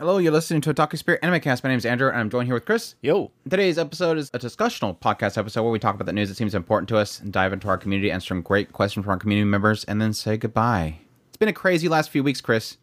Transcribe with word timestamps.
Hello, 0.00 0.16
you're 0.16 0.32
listening 0.32 0.62
to 0.62 0.72
Otaku 0.72 0.96
Spirit 0.96 1.20
Anime 1.22 1.40
Cast. 1.40 1.62
My 1.62 1.68
name 1.68 1.76
is 1.76 1.84
Andrew, 1.84 2.08
and 2.08 2.18
I'm 2.18 2.30
joined 2.30 2.46
here 2.46 2.54
with 2.54 2.64
Chris. 2.64 2.94
Yo. 3.02 3.32
Today's 3.48 3.76
episode 3.76 4.16
is 4.16 4.30
a 4.32 4.38
discussional 4.38 4.98
podcast 4.98 5.36
episode 5.36 5.62
where 5.62 5.70
we 5.70 5.78
talk 5.78 5.94
about 5.94 6.06
the 6.06 6.12
news 6.14 6.30
that 6.30 6.36
seems 6.36 6.54
important 6.54 6.88
to 6.88 6.96
us 6.96 7.20
and 7.20 7.30
dive 7.30 7.52
into 7.52 7.68
our 7.68 7.76
community, 7.76 8.10
answer 8.10 8.28
some 8.28 8.40
great 8.40 8.72
questions 8.72 9.04
from 9.04 9.10
our 9.10 9.18
community 9.18 9.44
members, 9.44 9.84
and 9.84 10.00
then 10.00 10.14
say 10.14 10.38
goodbye. 10.38 10.96
It's 11.28 11.36
been 11.36 11.50
a 11.50 11.52
crazy 11.52 11.86
last 11.86 12.08
few 12.08 12.22
weeks, 12.24 12.40
Chris. 12.40 12.78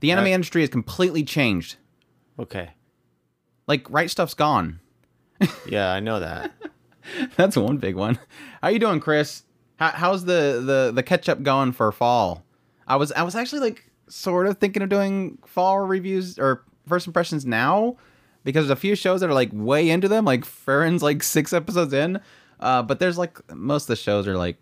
The 0.00 0.10
anime 0.10 0.24
Uh, 0.24 0.28
industry 0.30 0.62
has 0.62 0.70
completely 0.70 1.22
changed. 1.22 1.76
Okay. 2.36 2.70
Like, 3.68 3.88
Right 3.88 4.10
Stuf's 4.10 4.34
gone. 4.34 4.80
Yeah, 5.68 5.92
I 5.92 6.00
know 6.00 6.18
that. 6.18 6.52
That's 7.36 7.56
one 7.56 7.76
big 7.78 7.94
one. 7.94 8.18
How 8.60 8.68
you 8.70 8.80
doing, 8.80 8.98
Chris? 8.98 9.44
How, 9.76 9.90
how's 9.90 10.24
the, 10.26 10.60
the 10.66 10.92
the 10.94 11.02
catch 11.02 11.28
up 11.30 11.42
going 11.42 11.72
for 11.72 11.90
fall? 11.92 12.44
I 12.86 12.96
was 12.96 13.10
I 13.12 13.22
was 13.22 13.34
actually 13.36 13.60
like 13.60 13.89
sort 14.10 14.46
of 14.46 14.58
thinking 14.58 14.82
of 14.82 14.88
doing 14.88 15.38
fall 15.46 15.78
reviews 15.80 16.38
or 16.38 16.64
first 16.86 17.06
impressions 17.06 17.46
now 17.46 17.96
because 18.44 18.66
there's 18.66 18.78
a 18.78 18.80
few 18.80 18.94
shows 18.94 19.20
that 19.20 19.30
are 19.30 19.34
like 19.34 19.50
way 19.52 19.88
into 19.90 20.08
them. 20.08 20.24
Like 20.24 20.44
Frieren's 20.44 21.02
like 21.02 21.22
six 21.22 21.52
episodes 21.52 21.92
in, 21.92 22.20
uh, 22.58 22.82
but 22.82 22.98
there's 22.98 23.18
like 23.18 23.38
most 23.54 23.84
of 23.84 23.88
the 23.88 23.96
shows 23.96 24.26
are 24.26 24.36
like 24.36 24.56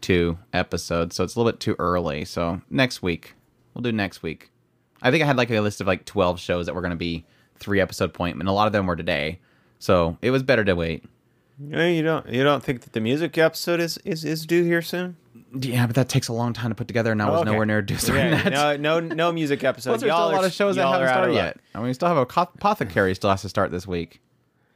two 0.00 0.38
episodes, 0.52 1.16
so 1.16 1.24
it's 1.24 1.34
a 1.34 1.38
little 1.38 1.52
bit 1.52 1.60
too 1.60 1.76
early. 1.78 2.24
So 2.24 2.60
next 2.70 3.02
week 3.02 3.34
we'll 3.74 3.82
do 3.82 3.92
next 3.92 4.22
week. 4.22 4.50
I 5.02 5.10
think 5.10 5.22
I 5.22 5.26
had 5.26 5.36
like 5.36 5.50
a 5.50 5.60
list 5.60 5.80
of 5.80 5.86
like 5.86 6.04
twelve 6.04 6.40
shows 6.40 6.66
that 6.66 6.74
were 6.74 6.82
going 6.82 6.90
to 6.90 6.96
be 6.96 7.26
three 7.56 7.80
episode 7.80 8.14
point, 8.14 8.38
and 8.38 8.48
a 8.48 8.52
lot 8.52 8.66
of 8.66 8.72
them 8.72 8.86
were 8.86 8.96
today. 8.96 9.40
So 9.78 10.18
it 10.22 10.30
was 10.30 10.42
better 10.42 10.64
to 10.64 10.74
wait. 10.74 11.04
You 11.62 12.02
don't 12.02 12.28
you 12.28 12.42
don't 12.42 12.62
think 12.64 12.82
that 12.82 12.92
the 12.94 13.00
music 13.00 13.36
episode 13.36 13.80
is 13.80 13.98
is, 13.98 14.24
is 14.24 14.46
due 14.46 14.64
here 14.64 14.80
soon? 14.82 15.16
Yeah, 15.52 15.86
but 15.86 15.96
that 15.96 16.08
takes 16.08 16.28
a 16.28 16.32
long 16.32 16.52
time 16.52 16.70
to 16.70 16.74
put 16.74 16.86
together, 16.88 17.10
and 17.12 17.20
I 17.20 17.28
was 17.28 17.38
Oh, 17.38 17.40
okay. 17.42 17.50
nowhere 17.50 17.66
near 17.66 17.82
doing 17.82 17.98
Yeah, 18.06 18.42
that. 18.48 18.80
no, 18.80 19.00
no, 19.00 19.14
no 19.14 19.32
music 19.32 19.64
episode. 19.64 19.90
Plus, 19.90 20.00
there's 20.02 20.08
Y'all 20.10 20.28
still 20.28 20.30
a 20.30 20.36
lot 20.40 20.44
of 20.44 20.52
shows 20.52 20.76
that 20.76 20.86
haven't 20.86 21.08
started 21.08 21.34
yet. 21.34 21.56
I 21.74 21.78
mean, 21.78 21.88
we 21.88 21.92
still 21.94 22.08
have 22.08 22.16
a 22.16 22.20
apothecary 22.22 23.14
still 23.14 23.30
has 23.30 23.42
to 23.42 23.48
start 23.48 23.70
this 23.72 23.86
week. 23.86 24.20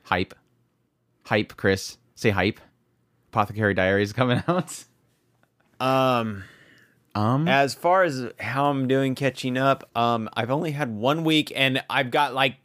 Hype, 0.03 0.35
hype, 1.27 1.57
Chris, 1.57 1.97
say 2.17 2.31
hype. 2.31 2.61
Apothecary 3.33 3.75
Diaries 3.75 4.13
coming 4.13 4.43
out. 4.49 4.85
Um, 5.81 6.45
Um, 7.15 7.47
as 7.49 7.75
far 7.75 8.03
as 8.03 8.27
how 8.41 8.67
I'm 8.71 8.89
doing 8.89 9.15
catching 9.15 9.57
up, 9.57 9.89
um, 9.97 10.29
I've 10.35 10.51
only 10.51 10.73
had 10.73 10.95
one 10.95 11.23
week, 11.25 11.53
and 11.55 11.83
I've 11.89 12.11
got 12.11 12.35
like 12.35 12.57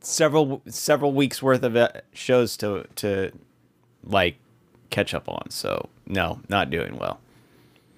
several 0.00 0.62
several 0.68 1.12
weeks 1.12 1.42
worth 1.42 1.62
of 1.62 1.74
uh, 1.76 1.88
shows 2.12 2.56
to 2.58 2.86
to 2.96 3.32
like 4.04 4.36
catch 4.90 5.14
up 5.14 5.28
on. 5.28 5.50
So 5.50 5.88
no, 6.06 6.40
not 6.48 6.70
doing 6.70 6.96
well. 6.98 7.20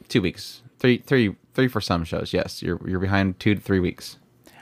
two 0.09 0.21
weeks, 0.23 0.63
three, 0.79 0.99
three, 0.99 1.35
three 1.55 1.69
for 1.69 1.81
some 1.81 2.05
shows. 2.05 2.33
Yes, 2.33 2.63
you're 2.63 2.81
you're 2.89 3.01
behind 3.01 3.39
two 3.41 3.55
to 3.55 3.61
three 3.61 3.81
weeks. 3.81 4.19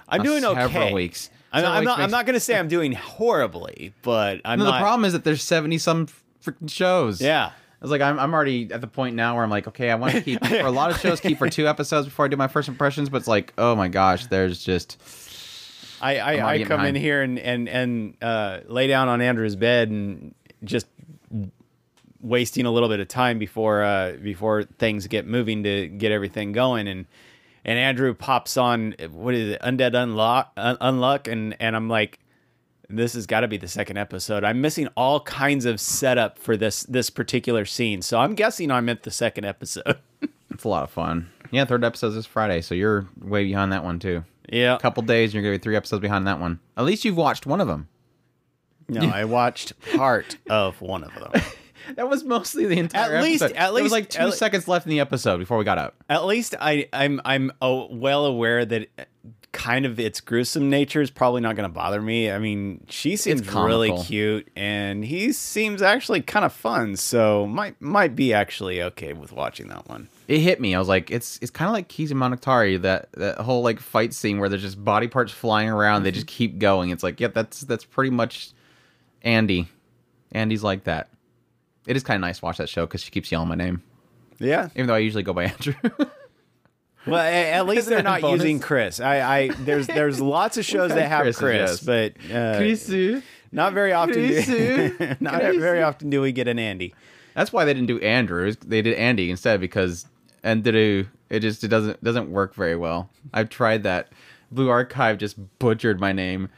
I'm 0.08 0.20
Uh, 0.20 0.24
doing 0.24 0.44
okay. 0.44 0.60
several 0.60 0.92
weeks. 0.92 1.30
I'm, 1.52 1.60
Several 1.62 1.72
I'm 1.72 1.80
weeks 1.80 1.86
not. 1.88 2.00
I'm 2.00 2.10
not 2.10 2.26
going 2.26 2.34
to 2.34 2.40
say 2.40 2.56
I'm 2.58 2.68
doing 2.68 2.92
horribly, 2.92 3.92
but 4.02 4.40
I'm 4.44 4.58
No, 4.60 4.66
not. 4.66 4.72
the 4.72 4.78
problem 4.80 5.04
is 5.04 5.12
that 5.14 5.24
there's 5.24 5.42
seventy 5.42 5.78
some 5.78 6.06
freaking 6.44 6.70
shows. 6.70 7.20
Yeah. 7.20 7.46
I 7.46 7.84
was 7.84 7.90
like, 7.90 8.02
I'm, 8.02 8.18
I'm 8.18 8.34
already 8.34 8.70
at 8.72 8.82
the 8.82 8.86
point 8.86 9.16
now 9.16 9.34
where 9.34 9.42
I'm 9.42 9.48
like, 9.48 9.66
okay, 9.68 9.90
I 9.90 9.94
want 9.94 10.12
to 10.12 10.20
keep 10.22 10.44
for 10.44 10.54
a 10.60 10.70
lot 10.70 10.90
of 10.90 10.98
shows 11.00 11.18
keep 11.18 11.38
for 11.38 11.48
two 11.48 11.66
episodes 11.66 12.06
before 12.06 12.26
I 12.26 12.28
do 12.28 12.36
my 12.36 12.46
first 12.46 12.68
impressions, 12.68 13.08
but 13.08 13.16
it's 13.16 13.26
like, 13.26 13.54
oh 13.56 13.74
my 13.74 13.88
gosh, 13.88 14.26
there's 14.26 14.62
just 14.62 15.00
I 16.02 16.18
I, 16.18 16.48
I 16.54 16.64
come 16.64 16.84
in 16.84 16.94
here 16.94 17.22
and 17.22 17.38
and 17.38 17.68
and 17.68 18.14
uh, 18.22 18.60
lay 18.66 18.86
down 18.86 19.08
on 19.08 19.20
Andrew's 19.20 19.56
bed 19.56 19.88
and 19.88 20.34
just 20.62 20.86
wasting 22.20 22.66
a 22.66 22.70
little 22.70 22.88
bit 22.88 23.00
of 23.00 23.08
time 23.08 23.38
before 23.38 23.82
uh, 23.82 24.12
before 24.22 24.64
things 24.64 25.06
get 25.06 25.26
moving 25.26 25.62
to 25.64 25.88
get 25.88 26.12
everything 26.12 26.52
going 26.52 26.86
and 26.88 27.06
and 27.64 27.78
Andrew 27.78 28.14
pops 28.14 28.56
on 28.56 28.94
what 29.10 29.34
is 29.34 29.54
it 29.54 29.60
undead 29.62 29.94
unlock 29.94 30.52
un- 30.56 30.76
unluck 30.78 31.30
and 31.30 31.56
and 31.60 31.74
I'm 31.76 31.88
like 31.88 32.18
this 32.92 33.14
has 33.14 33.26
got 33.26 33.40
to 33.40 33.48
be 33.48 33.56
the 33.56 33.68
second 33.68 33.98
episode. 33.98 34.42
I'm 34.42 34.60
missing 34.60 34.88
all 34.96 35.20
kinds 35.20 35.64
of 35.64 35.80
setup 35.80 36.38
for 36.38 36.56
this 36.56 36.82
this 36.84 37.08
particular 37.08 37.64
scene, 37.64 38.02
so 38.02 38.18
I'm 38.18 38.34
guessing 38.34 38.70
I'm 38.70 38.88
at 38.88 39.04
the 39.04 39.10
second 39.12 39.44
episode. 39.44 39.96
it's 40.50 40.64
a 40.64 40.68
lot 40.68 40.82
of 40.82 40.90
fun. 40.90 41.30
Yeah, 41.52 41.64
third 41.64 41.84
episode 41.84 42.14
is 42.16 42.26
Friday, 42.26 42.60
so 42.60 42.74
you're 42.74 43.06
way 43.20 43.44
behind 43.44 43.72
that 43.72 43.84
one 43.84 43.98
too. 44.00 44.24
yeah, 44.52 44.74
A 44.74 44.78
couple 44.80 45.02
days, 45.04 45.32
you're 45.32 45.42
gonna 45.42 45.54
be 45.54 45.62
three 45.62 45.76
episodes 45.76 46.00
behind 46.02 46.26
that 46.26 46.40
one. 46.40 46.58
At 46.76 46.84
least 46.84 47.04
you've 47.04 47.16
watched 47.16 47.46
one 47.46 47.60
of 47.60 47.68
them. 47.68 47.88
no, 48.88 49.02
I 49.08 49.24
watched 49.24 49.72
part 49.96 50.36
of 50.48 50.80
one 50.80 51.04
of 51.04 51.14
them. 51.14 51.42
That 51.96 52.08
was 52.08 52.24
mostly 52.24 52.66
the 52.66 52.78
entire. 52.78 53.16
At 53.16 53.22
least- 53.22 53.42
episode. 53.42 53.56
at 53.56 53.72
least, 53.72 53.74
there 53.74 53.82
was 53.84 53.92
like 53.92 54.08
two 54.10 54.32
seconds 54.32 54.68
left 54.68 54.86
in 54.86 54.90
the 54.90 55.00
episode 55.00 55.38
before 55.38 55.58
we 55.58 55.64
got 55.64 55.78
up. 55.78 55.94
At 56.08 56.24
least 56.26 56.54
I, 56.60 56.88
I'm 56.92 57.20
I'm 57.24 57.52
uh, 57.60 57.86
well 57.90 58.26
aware 58.26 58.64
that 58.64 58.88
uh, 58.98 59.04
kind 59.52 59.84
of 59.84 59.98
its 59.98 60.20
gruesome 60.20 60.70
nature 60.70 61.00
is 61.00 61.10
probably 61.10 61.40
not 61.40 61.56
going 61.56 61.68
to 61.68 61.72
bother 61.74 62.00
me. 62.00 62.30
I 62.30 62.38
mean, 62.38 62.86
she 62.88 63.16
seems 63.16 63.46
really 63.52 63.96
cute, 64.04 64.48
and 64.56 65.04
he 65.04 65.32
seems 65.32 65.82
actually 65.82 66.22
kind 66.22 66.44
of 66.44 66.52
fun. 66.52 66.96
So 66.96 67.46
might 67.46 67.80
might 67.80 68.14
be 68.14 68.32
actually 68.32 68.82
okay 68.82 69.12
with 69.12 69.32
watching 69.32 69.68
that 69.68 69.88
one. 69.88 70.08
It 70.28 70.38
hit 70.38 70.60
me. 70.60 70.76
I 70.76 70.78
was 70.78 70.86
like, 70.86 71.10
it's 71.10 71.38
it's 71.42 71.50
kind 71.50 71.68
of 71.68 71.72
like 71.72 71.88
Kizumonogatari, 71.88 72.80
that 72.82 73.10
that 73.14 73.38
whole 73.38 73.62
like 73.62 73.80
fight 73.80 74.14
scene 74.14 74.38
where 74.38 74.48
there's 74.48 74.62
just 74.62 74.82
body 74.82 75.08
parts 75.08 75.32
flying 75.32 75.68
around. 75.68 76.04
They 76.04 76.12
just 76.12 76.28
keep 76.28 76.58
going. 76.58 76.90
It's 76.90 77.02
like, 77.02 77.18
yep, 77.20 77.34
that's 77.34 77.62
that's 77.62 77.84
pretty 77.84 78.10
much 78.10 78.52
Andy. 79.22 79.68
Andy's 80.32 80.62
like 80.62 80.84
that. 80.84 81.08
It 81.90 81.96
is 81.96 82.04
kind 82.04 82.16
of 82.16 82.20
nice 82.20 82.38
to 82.38 82.44
watch 82.44 82.58
that 82.58 82.68
show 82.68 82.86
because 82.86 83.02
she 83.02 83.10
keeps 83.10 83.32
yelling 83.32 83.48
my 83.48 83.56
name, 83.56 83.82
Yeah. 84.38 84.68
even 84.76 84.86
though 84.86 84.94
I 84.94 84.98
usually 84.98 85.24
go 85.24 85.32
by 85.32 85.44
Andrew. 85.52 85.74
Well, 87.06 87.20
a- 87.20 87.50
at 87.52 87.66
least 87.66 87.88
they're 87.88 88.02
not 88.02 88.20
bonus? 88.20 88.40
using 88.42 88.60
Chris. 88.60 89.00
I, 89.00 89.20
I 89.20 89.48
there's 89.48 89.86
there's 89.86 90.20
lots 90.36 90.56
of 90.58 90.64
shows 90.64 90.90
that 90.94 91.08
have 91.08 91.22
Chris 91.22 91.36
is, 91.36 91.40
Chris, 91.40 91.80
but 91.82 92.12
uh, 92.32 92.58
not 93.52 93.72
very 93.72 93.92
often. 93.92 94.14
Do, 94.14 94.94
not 95.20 95.40
Chrissy. 95.40 95.58
very 95.58 95.82
often 95.82 96.10
do 96.10 96.20
we 96.20 96.30
get 96.32 96.46
an 96.46 96.58
Andy. 96.58 96.94
That's 97.34 97.52
why 97.52 97.64
they 97.64 97.72
didn't 97.74 97.86
do 97.88 97.98
Andrew. 98.00 98.52
They 98.66 98.82
did 98.82 98.94
Andy 98.94 99.30
instead 99.30 99.60
because 99.60 100.06
Andrew 100.44 101.06
it 101.30 101.40
just 101.40 101.64
it 101.64 101.68
doesn't 101.68 102.04
doesn't 102.04 102.30
work 102.30 102.54
very 102.54 102.76
well. 102.76 103.08
I've 103.32 103.48
tried 103.48 103.82
that. 103.84 104.08
Blue 104.52 104.68
Archive 104.68 105.16
just 105.18 105.36
butchered 105.58 106.00
my 106.00 106.12
name. 106.12 106.48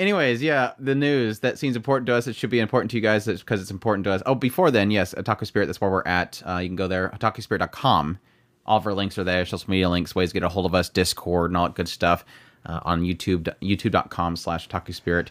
Anyways, 0.00 0.42
yeah, 0.42 0.72
the 0.78 0.94
news 0.94 1.40
that 1.40 1.58
seems 1.58 1.76
important 1.76 2.06
to 2.06 2.14
us. 2.14 2.26
It 2.26 2.34
should 2.34 2.48
be 2.48 2.58
important 2.58 2.90
to 2.92 2.96
you 2.96 3.02
guys 3.02 3.26
because 3.26 3.60
it's 3.60 3.70
important 3.70 4.04
to 4.04 4.12
us. 4.12 4.22
Oh, 4.24 4.34
before 4.34 4.70
then, 4.70 4.90
yes, 4.90 5.12
Otaku 5.12 5.46
Spirit. 5.46 5.66
That's 5.66 5.78
where 5.78 5.90
we're 5.90 6.02
at. 6.06 6.42
Uh, 6.46 6.56
you 6.56 6.70
can 6.70 6.76
go 6.76 6.88
there, 6.88 7.10
otakuspirit.com. 7.10 8.18
All 8.64 8.78
of 8.78 8.86
our 8.86 8.94
links 8.94 9.18
are 9.18 9.24
there. 9.24 9.44
Social 9.44 9.70
media 9.70 9.90
links, 9.90 10.14
ways 10.14 10.30
to 10.30 10.32
get 10.32 10.42
a 10.42 10.48
hold 10.48 10.64
of 10.64 10.74
us, 10.74 10.88
Discord, 10.88 11.50
and 11.50 11.56
all 11.58 11.66
that 11.66 11.74
good 11.74 11.86
stuff. 11.86 12.24
Uh, 12.64 12.80
on 12.84 13.02
YouTube, 13.02 13.54
youtube.com 13.60 14.36
slash 14.36 14.70
Otaku 14.70 14.94
Spirit. 14.94 15.30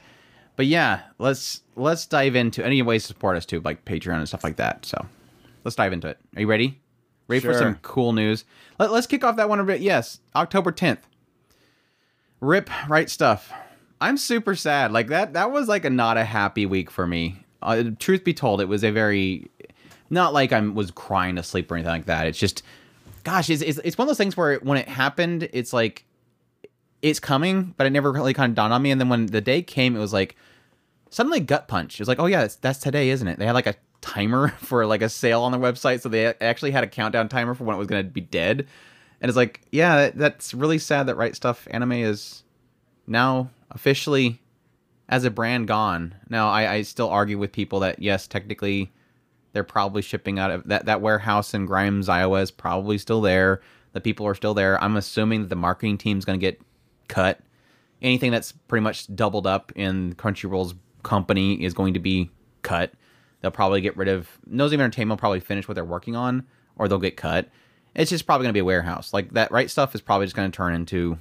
But 0.56 0.68
yeah, 0.68 1.02
let's 1.18 1.62
let's 1.76 2.06
dive 2.06 2.36
into 2.36 2.64
any 2.64 2.84
ways 2.84 3.04
to 3.04 3.08
support 3.08 3.38
us 3.38 3.48
too, 3.48 3.62
like 3.62 3.86
Patreon 3.86 4.18
and 4.18 4.28
stuff 4.28 4.44
like 4.44 4.58
that. 4.58 4.86
So 4.86 5.04
let's 5.64 5.78
dive 5.78 5.94
into 5.94 6.10
it. 6.10 6.20
Are 6.36 6.42
you 6.42 6.48
ready? 6.48 6.80
Ready 7.28 7.40
for 7.40 7.56
some 7.56 7.80
cool 7.82 8.14
news? 8.14 8.46
Let, 8.78 8.92
let's 8.92 9.08
kick 9.08 9.24
off 9.24 9.36
that 9.38 9.50
one 9.50 9.60
a 9.60 9.64
bit. 9.64 9.82
Yes, 9.82 10.20
October 10.36 10.72
10th. 10.72 11.00
Rip 12.40 12.70
Right 12.88 13.08
Stuf. 13.08 13.52
I'm 14.02 14.18
super 14.18 14.56
sad. 14.56 14.92
Like 14.92 15.08
that 15.08 15.34
that 15.34 15.52
was 15.52 15.68
like 15.68 15.86
a 15.86 15.90
not 15.90 16.18
a 16.18 16.24
happy 16.24 16.66
week 16.66 16.90
for 16.90 17.06
me. 17.06 17.44
Uh, 17.62 17.84
truth 18.00 18.24
be 18.24 18.34
told, 18.34 18.62
it 18.62 18.68
was 18.68 18.84
a 18.84 18.92
very 18.92 19.50
not 20.10 20.34
like 20.34 20.54
I 20.54 20.60
was 20.62 20.92
crying 20.92 21.36
to 21.36 21.44
sleep 21.44 21.72
or 21.72 21.76
anything 21.76 21.92
like 21.92 22.06
that. 22.06 22.28
It's 22.28 22.40
just 22.40 22.64
gosh, 23.24 23.50
it's, 23.50 23.62
it's 23.62 23.80
it's 23.84 23.98
one 23.98 24.06
of 24.06 24.10
those 24.10 24.18
things 24.18 24.38
where 24.38 24.58
when 24.60 24.78
it 24.78 24.88
happened, 24.88 25.50
it's 25.54 25.74
like 25.74 26.06
it's 27.02 27.20
coming, 27.20 27.74
but 27.78 27.88
it 27.88 27.92
never 27.92 28.12
really 28.12 28.34
kind 28.34 28.52
of 28.52 28.56
dawned 28.56 28.74
on 28.74 28.82
me. 28.82 28.92
And 28.92 29.00
then 29.00 29.10
when 29.10 29.28
the 29.28 29.42
day 29.42 29.62
came, 29.62 29.96
it 29.96 30.00
was 30.00 30.14
like 30.14 30.36
suddenly 31.10 31.40
gut 31.40 31.68
punch. 31.68 31.96
It 31.96 32.02
was 32.02 32.08
like, 32.08 32.20
oh 32.20 32.26
yeah, 32.26 32.42
that's, 32.42 32.56
that's 32.56 32.80
today, 32.80 33.10
isn't 33.10 33.28
it? 33.28 33.40
They 33.40 33.46
had 33.46 33.54
like 33.54 33.68
a 33.68 33.76
timer 34.02 34.50
for 34.60 34.86
like 34.86 35.02
a 35.02 35.10
sale 35.10 35.42
on 35.42 35.52
their 35.52 35.62
website, 35.62 36.02
so 36.02 36.10
they 36.10 36.28
actually 36.42 36.72
had 36.72 36.84
a 36.84 36.88
countdown 36.88 37.30
timer 37.30 37.54
for 37.54 37.64
when 37.66 37.76
it 37.76 37.80
was 37.80 37.88
going 37.88 38.04
to 38.04 38.10
be 38.10 38.22
dead. 38.22 38.68
And 39.22 39.30
it's 39.30 39.36
like, 39.36 39.62
yeah, 39.72 39.98
that, 39.98 40.18
that's 40.18 40.54
really 40.54 40.80
sad 40.80 41.08
that 41.08 41.16
Right 41.16 41.34
Stuf 41.34 41.68
Anime 41.72 41.92
is 41.92 42.44
now 43.06 43.50
officially 43.72 44.42
as 45.08 45.24
a 45.24 45.32
brand 45.32 45.68
gone. 45.68 46.16
Now, 46.30 46.50
I, 46.50 46.74
I 46.74 46.82
still 46.84 47.10
argue 47.10 47.38
with 47.38 47.52
people 47.52 47.80
that 47.82 48.02
yes, 48.02 48.28
technically 48.28 48.92
they're 49.54 49.64
probably 49.64 50.02
shipping 50.02 50.40
out 50.40 50.52
of 50.52 50.68
that 50.68 50.86
that 50.86 51.02
warehouse 51.02 51.54
in 51.54 51.66
Grimes, 51.66 52.10
Iowa 52.10 52.42
is 52.42 52.52
probably 52.52 52.98
still 52.98 53.22
there. 53.22 53.62
The 53.94 54.02
people 54.02 54.28
are 54.28 54.36
still 54.36 54.54
there. 54.54 54.82
I'm 54.84 54.96
assuming 54.96 55.42
that 55.42 55.50
the 55.50 55.56
marketing 55.56 55.98
team's 55.98 56.26
going 56.26 56.40
to 56.40 56.46
get 56.46 56.62
cut. 57.08 57.40
Anything 58.02 58.32
that's 58.32 58.52
pretty 58.52 58.84
much 58.84 59.14
doubled 59.16 59.48
up 59.48 59.72
in 59.76 60.14
Crunchyroll's 60.14 60.76
company 61.04 61.56
is 61.64 61.74
going 61.74 61.96
to 61.96 62.00
be 62.00 62.30
cut. 62.62 62.94
They'll 63.42 63.52
probably 63.52 63.82
get 63.82 63.98
rid 63.98 64.08
of 64.08 64.30
Nozomi 64.50 64.74
Entertainment 64.74 65.18
will 65.18 65.22
probably 65.22 65.40
finish 65.40 65.68
what 65.68 65.76
they're 65.76 65.86
working 65.86 66.16
on, 66.16 66.46
or 66.76 66.88
they'll 66.88 67.00
get 67.00 67.18
cut. 67.18 67.50
It's 67.96 68.12
just 68.12 68.26
probably 68.26 68.46
going 68.46 68.52
to 68.52 68.58
be 68.58 68.60
a 68.60 68.66
warehouse. 68.66 69.14
Like 69.14 69.32
that 69.34 69.52
Right 69.52 69.68
Stuf 69.68 69.96
is 69.96 70.02
probably 70.02 70.28
just 70.28 70.36
going 70.36 70.50
to 70.50 70.56
turn 70.56 70.74
into 70.74 71.18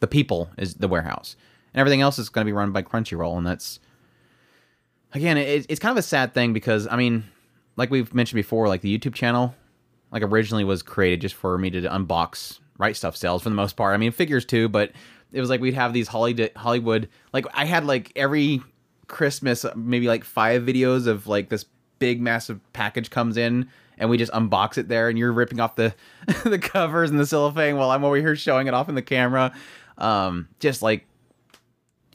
the 0.00 0.06
people 0.08 0.50
is 0.58 0.74
the 0.74 0.88
warehouse, 0.88 1.36
and 1.72 1.80
everything 1.80 2.00
else 2.00 2.18
is 2.18 2.28
going 2.28 2.44
to 2.44 2.48
be 2.48 2.52
run 2.52 2.72
by 2.72 2.82
Crunchyroll, 2.82 3.36
and 3.36 3.46
that's 3.46 3.80
again, 5.12 5.36
it, 5.36 5.66
it's 5.68 5.80
kind 5.80 5.92
of 5.92 5.98
a 5.98 6.02
sad 6.02 6.34
thing 6.34 6.52
because 6.52 6.86
I 6.88 6.96
mean, 6.96 7.24
like 7.76 7.90
we've 7.90 8.12
mentioned 8.14 8.36
before, 8.36 8.68
like 8.68 8.80
the 8.80 8.98
YouTube 8.98 9.14
channel, 9.14 9.54
like 10.10 10.22
originally 10.22 10.64
was 10.64 10.82
created 10.82 11.20
just 11.20 11.34
for 11.34 11.56
me 11.58 11.70
to 11.70 11.80
unbox 11.82 12.58
Right 12.78 12.94
Stuf 12.94 13.16
sales 13.16 13.42
for 13.42 13.48
the 13.48 13.54
most 13.54 13.76
part. 13.76 13.94
I 13.94 13.96
mean, 13.96 14.12
figures 14.12 14.44
too, 14.44 14.68
but 14.68 14.92
it 15.32 15.40
was 15.40 15.50
like 15.50 15.60
we'd 15.60 15.74
have 15.74 15.92
these 15.92 16.08
Hollywood 16.08 16.50
Hollywood 16.56 17.08
like 17.32 17.46
I 17.54 17.64
had 17.64 17.84
like 17.84 18.12
every 18.16 18.60
Christmas 19.08 19.64
maybe 19.74 20.06
like 20.06 20.24
five 20.24 20.62
videos 20.62 21.06
of 21.06 21.26
like 21.26 21.48
this 21.48 21.64
big 21.98 22.20
massive 22.20 22.60
package 22.72 23.10
comes 23.10 23.36
in 23.36 23.68
and 23.98 24.10
we 24.10 24.16
just 24.16 24.32
unbox 24.32 24.78
it 24.78 24.88
there 24.88 25.08
and 25.08 25.18
you're 25.18 25.32
ripping 25.32 25.60
off 25.60 25.76
the 25.76 25.94
the 26.44 26.58
covers 26.58 27.10
and 27.10 27.18
the 27.18 27.26
cellophane 27.26 27.76
while 27.76 27.90
I'm 27.90 28.04
over 28.04 28.16
here 28.16 28.36
showing 28.36 28.66
it 28.66 28.74
off 28.74 28.88
in 28.88 28.94
the 28.94 29.02
camera. 29.02 29.52
Um, 29.98 30.48
just 30.58 30.82
like 30.82 31.06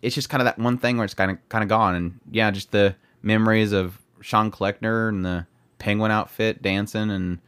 it's 0.01 0.15
just 0.15 0.29
kind 0.29 0.41
of 0.41 0.45
that 0.45 0.59
one 0.59 0.77
thing 0.77 0.97
where 0.97 1.05
it's 1.05 1.13
kind 1.13 1.31
of 1.31 1.49
kind 1.49 1.63
of 1.63 1.69
gone 1.69 1.95
and 1.95 2.19
yeah, 2.31 2.51
just 2.51 2.71
the 2.71 2.95
memories 3.21 3.71
of 3.71 3.99
Sean 4.21 4.51
Kleckner 4.51 5.09
and 5.09 5.25
the 5.25 5.45
penguin 5.79 6.11
outfit 6.11 6.61
dancing 6.61 7.09
and 7.09 7.39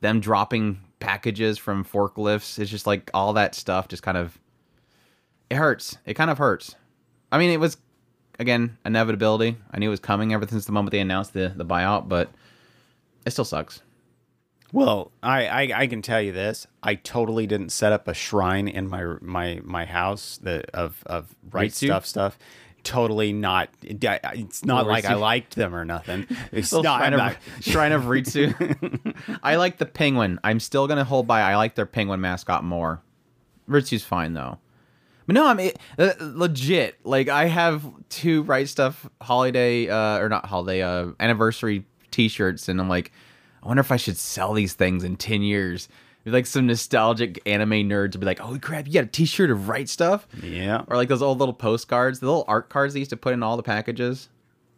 them 0.00 0.20
dropping 0.20 0.80
packages 1.00 1.58
from 1.58 1.84
forklifts. 1.84 2.58
It's 2.58 2.70
just 2.70 2.86
like 2.86 3.10
all 3.14 3.32
that 3.34 3.54
stuff 3.54 3.88
just 3.88 4.02
kind 4.02 4.16
of 4.16 4.38
it 5.50 5.56
hurts. 5.56 5.96
It 6.04 6.14
kind 6.14 6.30
of 6.30 6.38
hurts. 6.38 6.74
I 7.32 7.38
mean, 7.38 7.50
it 7.50 7.60
was 7.60 7.76
again 8.38 8.78
inevitability. 8.84 9.56
I 9.70 9.78
knew 9.78 9.88
it 9.88 9.90
was 9.90 10.00
coming 10.00 10.32
ever 10.32 10.46
since 10.46 10.66
the 10.66 10.72
moment 10.72 10.92
they 10.92 11.00
announced 11.00 11.32
the 11.32 11.52
the 11.54 11.64
buyout, 11.64 12.08
but 12.08 12.30
it 13.24 13.30
still 13.30 13.44
sucks. 13.44 13.82
Well, 14.72 15.12
I, 15.22 15.46
I, 15.46 15.80
I 15.82 15.86
can 15.86 16.02
tell 16.02 16.20
you 16.20 16.32
this: 16.32 16.66
I 16.82 16.94
totally 16.94 17.46
didn't 17.46 17.70
set 17.70 17.92
up 17.92 18.06
a 18.08 18.14
shrine 18.14 18.68
in 18.68 18.88
my 18.88 19.04
my 19.20 19.60
my 19.64 19.84
house 19.86 20.38
that 20.42 20.70
of 20.70 21.02
of 21.06 21.34
right 21.50 21.70
Ritsu? 21.70 21.86
stuff 21.86 22.06
stuff. 22.06 22.38
Totally 22.84 23.32
not. 23.32 23.70
It's 23.82 24.64
not 24.64 24.78
Little 24.78 24.92
like 24.92 25.04
I 25.04 25.14
liked 25.14 25.56
them 25.56 25.74
or 25.74 25.84
nothing. 25.84 26.26
It's 26.52 26.72
not. 26.72 27.00
shrine, 27.00 27.12
of, 27.12 27.18
not- 27.18 27.36
shrine 27.60 27.92
of 27.92 28.02
Ritsu. 28.04 29.38
I 29.42 29.56
like 29.56 29.78
the 29.78 29.86
penguin. 29.86 30.38
I'm 30.44 30.60
still 30.60 30.86
gonna 30.86 31.04
hold 31.04 31.26
by. 31.26 31.40
I 31.40 31.56
like 31.56 31.74
their 31.74 31.86
penguin 31.86 32.20
mascot 32.20 32.62
more. 32.64 33.02
Ritsu's 33.68 34.04
fine 34.04 34.34
though. 34.34 34.58
But 35.26 35.34
no, 35.34 35.46
I'm 35.46 35.60
it, 35.60 35.78
uh, 35.98 36.12
legit. 36.20 36.98
Like 37.04 37.28
I 37.28 37.46
have 37.46 37.84
two 38.08 38.42
Right 38.42 38.66
Stuf 38.66 38.94
holiday 39.20 39.88
uh, 39.88 40.18
or 40.18 40.28
not 40.30 40.46
holiday 40.46 40.80
uh, 40.82 41.08
anniversary 41.20 41.84
T-shirts, 42.10 42.68
and 42.68 42.80
I'm 42.80 42.88
like, 42.88 43.12
I 43.68 43.70
wonder 43.70 43.82
if 43.82 43.92
I 43.92 43.98
should 43.98 44.16
sell 44.16 44.54
these 44.54 44.72
things 44.72 45.04
in 45.04 45.16
ten 45.16 45.42
years. 45.42 45.90
Like 46.24 46.46
some 46.46 46.66
nostalgic 46.66 47.38
anime 47.44 47.86
nerds 47.86 48.12
would 48.12 48.20
be 48.20 48.24
like, 48.24 48.38
"Holy 48.38 48.58
crap, 48.58 48.86
you 48.86 48.94
got 48.94 49.04
a 49.04 49.08
T-shirt 49.08 49.50
of 49.50 49.68
Right 49.68 49.84
Stuf!" 49.84 50.22
yeah. 50.42 50.84
or 50.86 50.96
like 50.96 51.10
those 51.10 51.20
old 51.20 51.38
little 51.38 51.52
postcards, 51.52 52.20
the 52.20 52.24
little 52.24 52.46
art 52.48 52.70
cards 52.70 52.94
they 52.94 53.00
used 53.00 53.10
to 53.10 53.16
put 53.18 53.34
in 53.34 53.42
all 53.42 53.58
the 53.58 53.62
packages. 53.62 54.30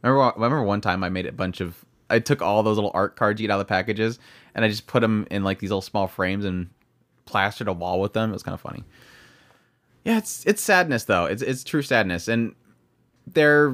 Remember, 0.03 0.23
I 0.23 0.33
remember 0.35 0.65
one 0.65 0.81
time 0.81 1.05
I 1.05 1.09
made 1.09 1.27
a 1.27 1.31
bunch 1.31 1.61
of. 1.61 1.85
I 2.09 2.19
took 2.19 2.43
all 2.43 2.65
those 2.65 2.79
little 2.79 2.91
art 2.93 3.15
cards 3.15 3.41
you 3.41 3.47
get 3.47 3.53
out 3.53 3.61
of 3.61 3.67
the 3.69 3.71
packages, 3.71 4.19
and 4.57 4.65
I 4.65 4.69
just 4.69 4.89
put 4.89 5.03
them 5.03 5.25
in 5.31 5.45
like 5.45 5.61
these 5.61 5.71
little 5.71 5.83
small 5.83 6.09
frames 6.09 6.45
and 6.45 6.69
plastered 7.27 7.69
a 7.69 7.73
wall 7.73 8.01
with 8.01 8.13
them. 8.13 8.31
It 8.31 8.33
was 8.33 8.43
kind 8.43 8.55
of 8.55 8.61
funny. 8.61 8.83
Yeah, 10.05 10.19
it's 10.19 10.45
it's 10.47 10.63
sadness 10.63 11.05
though. 11.05 11.27
It's 11.27 11.43
it's 11.43 11.63
true 11.63 11.83
sadness, 11.83 12.27
and 12.27 12.57
they're 13.25 13.73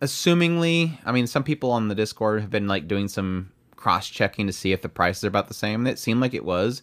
assumingly. 0.00 0.98
I 1.04 1.12
mean, 1.12 1.28
some 1.28 1.44
people 1.44 1.70
on 1.70 1.86
the 1.86 1.94
Discord 1.94 2.40
have 2.40 2.50
been 2.50 2.66
like 2.66 2.88
doing 2.88 3.06
some 3.06 3.51
cross 3.82 4.08
checking 4.08 4.46
to 4.46 4.52
see 4.52 4.72
if 4.72 4.80
the 4.80 4.88
prices 4.88 5.24
are 5.24 5.28
about 5.28 5.48
the 5.48 5.54
same. 5.54 5.86
It 5.88 5.98
seemed 5.98 6.20
like 6.20 6.34
it 6.34 6.44
was, 6.44 6.82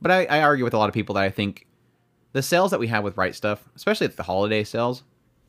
but 0.00 0.10
I, 0.10 0.24
I 0.24 0.40
argue 0.40 0.64
with 0.64 0.72
a 0.72 0.78
lot 0.78 0.88
of 0.88 0.94
people 0.94 1.14
that 1.16 1.24
I 1.24 1.30
think 1.30 1.66
the 2.32 2.42
sales 2.42 2.70
that 2.70 2.80
we 2.80 2.86
have 2.86 3.04
with 3.04 3.18
Right 3.18 3.34
Stuf, 3.34 3.58
especially 3.76 4.06
at 4.06 4.16
the 4.16 4.22
holiday 4.22 4.64
sales, 4.64 5.02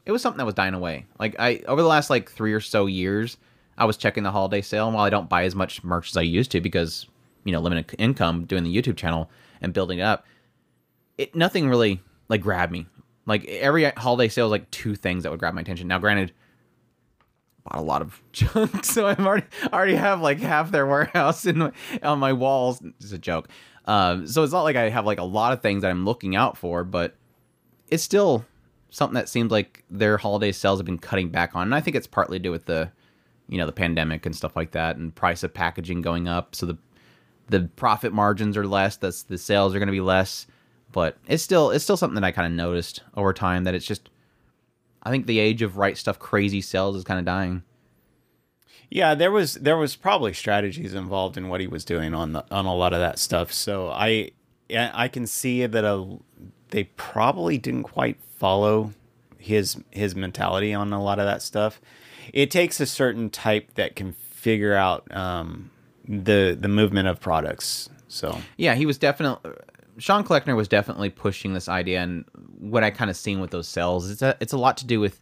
it 0.06 0.12
was 0.12 0.22
something 0.22 0.38
that 0.40 0.46
was 0.46 0.56
dying 0.56 0.74
away. 0.74 1.06
Like 1.18 1.38
I 1.40 1.62
over 1.68 1.82
the 1.82 1.88
last 1.88 2.10
like 2.10 2.30
three 2.30 2.54
or 2.54 2.60
so 2.60 2.86
years, 2.86 3.38
I 3.78 3.86
was 3.86 3.96
checking 3.96 4.24
the 4.24 4.32
holiday 4.32 4.62
sale, 4.62 4.88
and 4.88 4.96
while 4.96 5.06
I 5.06 5.10
don't 5.10 5.30
buy 5.30 5.46
as 5.46 5.56
much 5.56 5.84
merch 5.84 6.10
as 6.10 6.18
I 6.18 6.22
used 6.22 6.52
to 6.52 6.60
because 6.60 7.06
you 7.46 7.54
know 7.54 7.62
limited 7.62 7.96
income 7.98 8.44
doing 8.46 8.64
the 8.64 8.76
YouTube 8.76 8.98
channel 8.98 9.30
and 9.62 9.74
building 9.74 10.00
it 10.00 10.04
up, 10.04 10.26
it 11.18 11.34
nothing 11.34 11.70
really 11.70 12.02
like 12.28 12.42
grabbed 12.42 12.74
me. 12.74 12.88
Like 13.26 13.46
every 13.46 13.86
holiday 13.86 14.28
sale 14.28 14.46
was 14.46 14.52
like 14.52 14.70
two 14.72 14.96
things 14.96 15.24
that 15.24 15.30
would 15.30 15.40
grab 15.40 15.54
my 15.54 15.62
attention. 15.62 15.88
Now, 15.88 16.00
granted, 16.00 16.34
a 17.72 17.82
lot 17.82 18.02
of 18.02 18.22
junk, 18.32 18.84
so 18.84 19.08
I'm 19.08 19.26
already 19.26 19.48
already 19.72 19.96
have 19.96 20.22
like 20.22 20.40
half 20.40 20.72
their 20.72 20.88
warehouse 20.88 21.46
in 21.46 21.58
my, 21.58 21.72
on 22.04 22.20
my 22.20 22.34
walls. 22.34 22.82
It's 23.00 23.12
a 23.12 23.18
joke. 23.18 23.50
Um, 23.86 24.28
so 24.28 24.44
it's 24.44 24.54
not 24.54 24.64
like 24.64 24.76
I 24.76 24.90
have 24.90 25.06
like 25.06 25.20
a 25.20 25.24
lot 25.24 25.54
of 25.54 25.62
things 25.62 25.82
that 25.82 25.90
I'm 25.90 26.06
looking 26.06 26.36
out 26.36 26.58
for, 26.58 26.84
but 26.84 27.16
it's 27.88 28.04
still 28.04 28.46
something 28.92 29.16
that 29.16 29.30
seems 29.30 29.52
like 29.52 29.84
their 29.90 30.18
holiday 30.18 30.52
sales 30.52 30.80
have 30.80 30.86
been 30.86 31.00
cutting 31.00 31.30
back 31.30 31.56
on. 31.56 31.64
And 31.64 31.76
I 31.76 31.82
think 31.82 31.96
it's 31.96 32.08
partly 32.08 32.38
to 32.38 32.44
do 32.44 32.52
with 32.52 32.66
the, 32.66 32.92
you 33.48 33.58
know, 33.58 33.66
the 33.66 33.72
pandemic 33.72 34.26
and 34.26 34.36
stuff 34.36 34.56
like 34.56 34.72
that, 34.72 34.98
and 34.98 35.14
price 35.14 35.44
of 35.44 35.54
packaging 35.54 36.02
going 36.02 36.28
up. 36.28 36.56
So 36.56 36.66
the 36.66 36.78
the 37.48 37.62
profit 37.76 38.14
margins 38.14 38.58
are 38.58 38.68
less. 38.68 38.98
That's 38.98 39.24
the 39.24 39.38
sales 39.38 39.74
are 39.74 39.80
going 39.80 39.88
to 39.88 39.92
be 39.92 40.02
less. 40.02 40.46
But 40.92 41.18
it's 41.28 41.44
still 41.44 41.72
it's 41.72 41.84
still 41.84 41.98
something 41.98 42.16
that 42.16 42.24
I 42.24 42.32
kind 42.32 42.46
of 42.46 42.54
noticed 42.54 43.02
over 43.16 43.34
time 43.34 43.64
that 43.66 43.74
it's 43.74 43.86
just. 43.86 44.10
I 45.04 45.10
think 45.10 45.26
the 45.26 45.40
age 45.40 45.62
of 45.62 45.78
Right 45.78 45.96
Stuf 45.96 46.20
crazy 46.20 46.62
sells 46.62 46.96
is 46.96 47.04
kind 47.04 47.20
of 47.20 47.26
dying. 47.26 47.64
Yeah, 48.90 49.14
there 49.16 49.32
was 49.32 49.56
there 49.56 49.78
was 49.78 49.96
probably 49.96 50.34
strategies 50.34 50.94
involved 50.94 51.38
in 51.38 51.48
what 51.48 51.62
he 51.62 51.68
was 51.68 51.86
doing 51.86 52.14
on 52.14 52.34
the 52.34 52.46
on 52.52 52.66
a 52.66 52.76
lot 52.76 52.94
of 52.94 53.00
that 53.00 53.20
stuff. 53.20 53.54
So 53.54 53.90
I 53.90 54.32
yeah, 54.68 54.92
I 54.94 55.08
can 55.08 55.28
see 55.28 55.66
that 55.66 55.86
a 55.86 56.18
they 56.70 56.86
probably 56.86 57.58
didn't 57.58 57.84
quite 57.84 58.20
follow 58.38 58.92
his 59.38 59.78
his 59.92 60.16
mentality 60.16 60.74
on 60.74 60.92
a 60.92 61.02
lot 61.02 61.20
of 61.20 61.26
that 61.26 61.42
stuff. 61.42 61.80
It 62.34 62.52
takes 62.52 62.80
a 62.80 62.86
certain 62.86 63.30
type 63.30 63.76
that 63.76 63.96
can 63.96 64.14
figure 64.14 64.76
out 64.76 65.16
um, 65.16 65.70
the 66.08 66.58
the 66.60 66.68
movement 66.68 67.08
of 67.08 67.20
products. 67.20 67.90
So 68.08 68.40
Yeah, 68.58 68.76
he 68.76 68.86
was 68.86 68.98
definitely 68.98 69.52
Sean 70.00 70.24
Kleckner 70.24 70.56
was 70.56 70.68
definitely 70.68 71.10
pushing 71.10 71.54
this 71.54 71.70
idea, 71.70 72.02
and 72.02 72.26
what 72.58 72.84
I 72.84 72.92
kind 72.92 73.10
of 73.10 73.18
seen 73.18 73.40
with 73.40 73.52
those 73.52 73.68
sales, 73.68 74.10
it's 74.10 74.22
a 74.22 74.36
it's 74.40 74.54
a 74.54 74.58
lot 74.58 74.78
to 74.78 74.86
do 74.86 75.00
with 75.00 75.22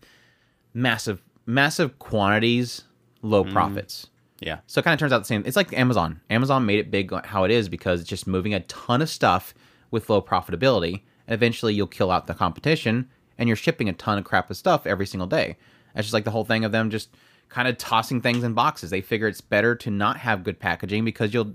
massive 0.73 1.21
massive 1.45 1.97
quantities, 1.99 2.83
low 3.21 3.43
mm-hmm. 3.43 3.53
profits. 3.53 4.07
yeah, 4.39 4.59
So 4.67 4.79
it 4.79 4.83
kind 4.83 4.93
of 4.93 4.99
turns 4.99 5.13
out 5.13 5.19
the 5.19 5.25
same. 5.25 5.43
It's 5.45 5.55
like 5.55 5.73
Amazon. 5.73 6.21
Amazon 6.29 6.65
made 6.65 6.79
it 6.79 6.91
big 6.91 7.11
how 7.25 7.43
it 7.43 7.51
is 7.51 7.69
because 7.69 8.01
it's 8.01 8.09
just 8.09 8.27
moving 8.27 8.53
a 8.53 8.59
ton 8.61 9.01
of 9.01 9.09
stuff 9.09 9.53
with 9.91 10.09
low 10.09 10.21
profitability, 10.21 11.01
and 11.27 11.33
eventually 11.33 11.73
you'll 11.73 11.87
kill 11.87 12.11
out 12.11 12.27
the 12.27 12.33
competition, 12.33 13.09
and 13.37 13.49
you're 13.49 13.55
shipping 13.55 13.89
a 13.89 13.93
ton 13.93 14.17
of 14.17 14.25
crap 14.25 14.49
of 14.49 14.57
stuff 14.57 14.85
every 14.85 15.07
single 15.07 15.27
day. 15.27 15.57
That's 15.93 16.05
just 16.05 16.13
like 16.13 16.25
the 16.25 16.31
whole 16.31 16.45
thing 16.45 16.63
of 16.63 16.71
them 16.71 16.89
just 16.89 17.09
kind 17.49 17.67
of 17.67 17.77
tossing 17.77 18.21
things 18.21 18.43
in 18.43 18.53
boxes. 18.53 18.89
They 18.89 19.01
figure 19.01 19.27
it's 19.27 19.41
better 19.41 19.73
to 19.75 19.89
not 19.89 20.17
have 20.17 20.43
good 20.43 20.59
packaging 20.59 21.05
because 21.05 21.33
you'll 21.33 21.53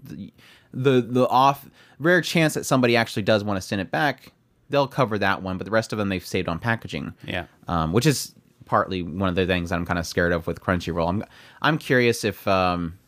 the 0.73 1.01
the 1.01 1.29
off 1.29 1.69
rare 1.99 2.21
chance 2.21 2.55
that 2.55 2.65
somebody 2.65 2.97
actually 2.97 3.23
does 3.23 3.45
want 3.45 3.57
to 3.57 3.67
send 3.67 3.81
it 3.81 3.91
back, 3.91 4.33
they'll 4.71 4.89
cover 4.89 5.19
that 5.19 5.43
one, 5.43 5.59
but 5.59 5.65
the 5.65 5.71
rest 5.71 5.93
of 5.93 5.99
them 5.99 6.09
they've 6.09 6.25
saved 6.25 6.49
on 6.49 6.59
packaging 6.59 7.15
yeah. 7.27 7.47
um, 7.69 7.93
which 7.93 8.07
is 8.07 8.35
partly 8.65 9.03
one 9.03 9.29
of 9.29 9.35
the 9.35 9.47
things 9.47 9.71
that 9.71 9.77
I'm 9.77 9.85
kind 9.85 9.99
of 9.99 10.07
scared 10.07 10.33
of 10.33 10.47
with 10.47 10.61
Crunchyroll. 10.61 11.09
I'm 11.09 11.25
I'm 11.61 11.79
curious 11.79 12.25
if 12.25 12.47
um, 12.49 12.99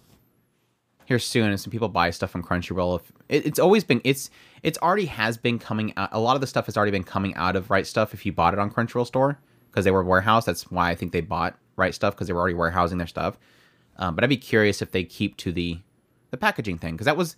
here 1.07 1.19
soon 1.19 1.53
if 1.53 1.61
some 1.61 1.71
people 1.71 1.89
buy 1.89 2.11
stuff 2.11 2.31
from 2.31 2.43
Crunchyroll. 2.43 3.01
If 3.01 3.13
it, 3.29 3.47
it's 3.47 3.59
always 3.59 3.85
been 3.85 4.01
it's 4.05 4.31
it's 4.63 4.79
already 4.79 5.07
has 5.07 5.37
been 5.37 5.59
coming 5.59 5.93
out. 5.97 6.11
A 6.13 6.21
lot 6.21 6.35
of 6.35 6.41
the 6.41 6.47
stuff 6.47 6.67
has 6.67 6.77
already 6.77 6.93
been 6.93 7.05
coming 7.05 7.35
out 7.35 7.57
of 7.57 7.71
Right 7.71 7.85
Stuf 7.85 8.13
if 8.13 8.27
you 8.27 8.33
bought 8.33 8.53
it 8.53 8.61
on 8.61 8.71
Crunchyroll 8.71 9.07
store 9.07 9.39
because 9.71 9.85
they 9.85 9.91
were 9.91 10.05
warehouse. 10.05 10.45
That's 10.45 10.71
why 10.71 10.91
I 10.91 10.95
think 10.95 11.13
they 11.13 11.21
bought 11.21 11.59
Right 11.77 11.93
Stuf 11.93 12.11
because 12.11 12.27
they 12.27 12.33
were 12.33 12.41
already 12.41 12.55
warehousing 12.55 12.99
their 12.99 13.07
stuff. 13.07 13.39
Um, 13.97 14.15
but 14.15 14.25
I'd 14.25 14.31
be 14.31 14.37
curious 14.37 14.83
if 14.83 14.91
they 14.91 15.05
keep 15.05 15.37
to 15.39 15.53
the 15.53 15.79
the 16.31 16.37
packaging 16.37 16.79
thing 16.79 16.95
because 16.95 17.07
that 17.07 17.17
was 17.17 17.37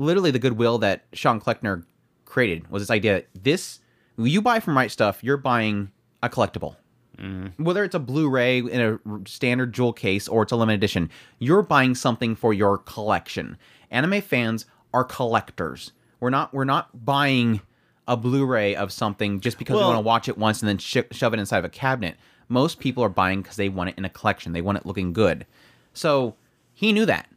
literally 0.00 0.30
the 0.30 0.38
goodwill 0.38 0.78
that 0.78 1.04
Sean 1.12 1.40
Kleckner 1.40 1.84
created 2.24 2.68
was 2.70 2.82
this 2.82 2.90
idea 2.90 3.14
that 3.14 3.28
this 3.34 3.80
you 4.16 4.42
buy 4.42 4.60
from 4.60 4.76
Right 4.76 4.90
Stuf, 4.90 5.22
you're 5.22 5.36
buying 5.36 5.90
a 6.22 6.28
collectible. 6.28 6.76
Mm-hmm. 7.18 7.62
Whether 7.62 7.84
it's 7.84 7.94
a 7.94 7.98
Blu-ray 7.98 8.58
in 8.58 8.80
a 8.80 8.98
standard 9.28 9.72
jewel 9.72 9.92
case 9.92 10.26
or 10.26 10.42
it's 10.42 10.52
a 10.52 10.56
limited 10.56 10.78
edition, 10.78 11.10
you're 11.38 11.62
buying 11.62 11.94
something 11.94 12.34
for 12.34 12.54
your 12.54 12.78
collection. 12.78 13.58
Anime 13.90 14.22
fans 14.22 14.66
are 14.94 15.04
collectors. 15.04 15.92
We're 16.18 16.30
not 16.30 16.52
we're 16.52 16.64
not 16.64 17.04
buying 17.04 17.60
a 18.08 18.16
Blu-ray 18.16 18.74
of 18.74 18.90
something 18.90 19.40
just 19.40 19.58
because 19.58 19.76
we 19.76 19.82
want 19.82 19.96
to 19.96 20.00
watch 20.00 20.28
it 20.28 20.36
once 20.36 20.60
and 20.60 20.68
then 20.68 20.78
sh- 20.78 20.98
shove 21.12 21.32
it 21.34 21.40
inside 21.40 21.58
of 21.58 21.64
a 21.64 21.70
cabinet. 21.70 22.16
Most 22.48 22.80
people 22.80 23.04
are 23.04 23.08
buying 23.10 23.42
because 23.42 23.56
they 23.56 23.68
want 23.68 23.90
it 23.90 23.98
in 23.98 24.04
a 24.04 24.10
collection. 24.10 24.52
They 24.52 24.62
want 24.62 24.78
it 24.78 24.86
looking 24.86 25.12
good. 25.12 25.46
So 25.92 26.34
he 26.74 26.92
knew 26.92 27.06
that, 27.06 27.28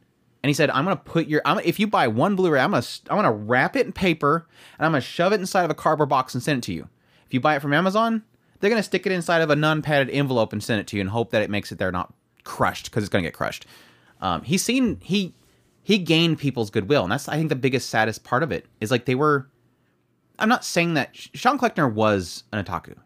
and 0.44 0.50
he 0.50 0.54
said, 0.54 0.68
"I'm 0.68 0.84
gonna 0.84 0.96
put 0.96 1.26
your. 1.26 1.40
I'm, 1.46 1.58
if 1.60 1.80
you 1.80 1.86
buy 1.86 2.06
one 2.06 2.36
Blu-ray, 2.36 2.60
I'm 2.60 2.72
gonna 2.72 2.84
I'm 3.08 3.16
gonna 3.16 3.32
wrap 3.32 3.76
it 3.76 3.86
in 3.86 3.92
paper 3.92 4.46
and 4.78 4.84
I'm 4.84 4.92
gonna 4.92 5.00
shove 5.00 5.32
it 5.32 5.40
inside 5.40 5.64
of 5.64 5.70
a 5.70 5.74
cardboard 5.74 6.10
box 6.10 6.34
and 6.34 6.42
send 6.42 6.58
it 6.58 6.64
to 6.64 6.74
you. 6.74 6.86
If 7.26 7.32
you 7.32 7.40
buy 7.40 7.56
it 7.56 7.62
from 7.62 7.72
Amazon, 7.72 8.22
they're 8.60 8.68
gonna 8.68 8.82
stick 8.82 9.06
it 9.06 9.12
inside 9.12 9.40
of 9.40 9.48
a 9.48 9.56
non-padded 9.56 10.10
envelope 10.10 10.52
and 10.52 10.62
send 10.62 10.82
it 10.82 10.86
to 10.88 10.96
you 10.96 11.00
and 11.00 11.08
hope 11.08 11.30
that 11.30 11.40
it 11.40 11.48
makes 11.48 11.72
it 11.72 11.78
there 11.78 11.90
not 11.90 12.12
crushed 12.44 12.90
because 12.90 13.02
it's 13.02 13.08
gonna 13.08 13.22
get 13.22 13.32
crushed. 13.32 13.64
Um, 14.20 14.42
he's 14.42 14.62
seen 14.62 14.98
he 15.00 15.34
he 15.82 15.96
gained 15.96 16.38
people's 16.38 16.68
goodwill, 16.68 17.04
and 17.04 17.12
that's 17.12 17.26
I 17.26 17.36
think 17.36 17.48
the 17.48 17.56
biggest 17.56 17.88
saddest 17.88 18.22
part 18.22 18.42
of 18.42 18.52
it 18.52 18.66
is 18.82 18.90
like 18.90 19.06
they 19.06 19.14
were. 19.14 19.48
I'm 20.38 20.50
not 20.50 20.62
saying 20.62 20.92
that 20.92 21.08
Sean 21.14 21.58
Kleckner 21.58 21.90
was 21.90 22.44
an 22.52 22.62
otaku. 22.62 22.96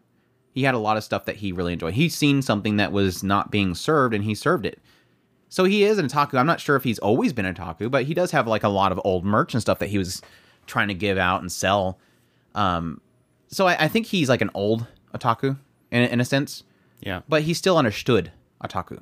He 0.51 0.63
had 0.63 0.75
a 0.75 0.79
lot 0.79 0.97
of 0.97 1.05
stuff 1.05 1.23
that 1.23 1.37
he 1.37 1.53
really 1.53 1.71
enjoyed. 1.71 1.93
He's 1.93 2.15
seen 2.15 2.41
something 2.41 2.75
that 2.75 2.91
was 2.91 3.23
not 3.23 3.49
being 3.49 3.75
served, 3.75 4.13
and 4.13 4.25
he 4.25 4.35
served 4.35 4.65
it. 4.65 4.81
So 5.49 5.63
he 5.63 5.83
is 5.83 5.97
an 5.97 6.07
otaku. 6.07 6.37
I'm 6.37 6.45
not 6.45 6.59
sure 6.59 6.75
if 6.75 6.83
he's 6.83 6.99
always 6.99 7.33
been 7.33 7.45
an 7.45 7.55
otaku, 7.55 7.89
but 7.89 8.05
he 8.05 8.13
does 8.13 8.31
have 8.31 8.47
like 8.47 8.63
a 8.63 8.69
lot 8.69 8.91
of 8.91 9.01
old 9.03 9.25
merch 9.25 9.53
and 9.53 9.61
stuff 9.61 9.79
that 9.79 9.87
he 9.89 9.97
was 9.97 10.21
trying 10.67 10.87
to 10.89 10.93
give 10.93 11.17
out 11.17 11.41
and 11.41 11.51
sell. 11.51 11.97
Um, 12.55 13.01
so 13.47 13.67
I, 13.67 13.85
I 13.85 13.87
think 13.87 14.05
he's 14.07 14.29
like 14.29 14.41
an 14.41 14.51
old 14.53 14.85
otaku 15.13 15.57
in, 15.91 16.03
in 16.03 16.21
a 16.21 16.25
sense, 16.25 16.63
Yeah. 17.01 17.21
but 17.27 17.41
he 17.43 17.53
still 17.55 17.77
understood 17.77 18.31
otaku. 18.63 19.01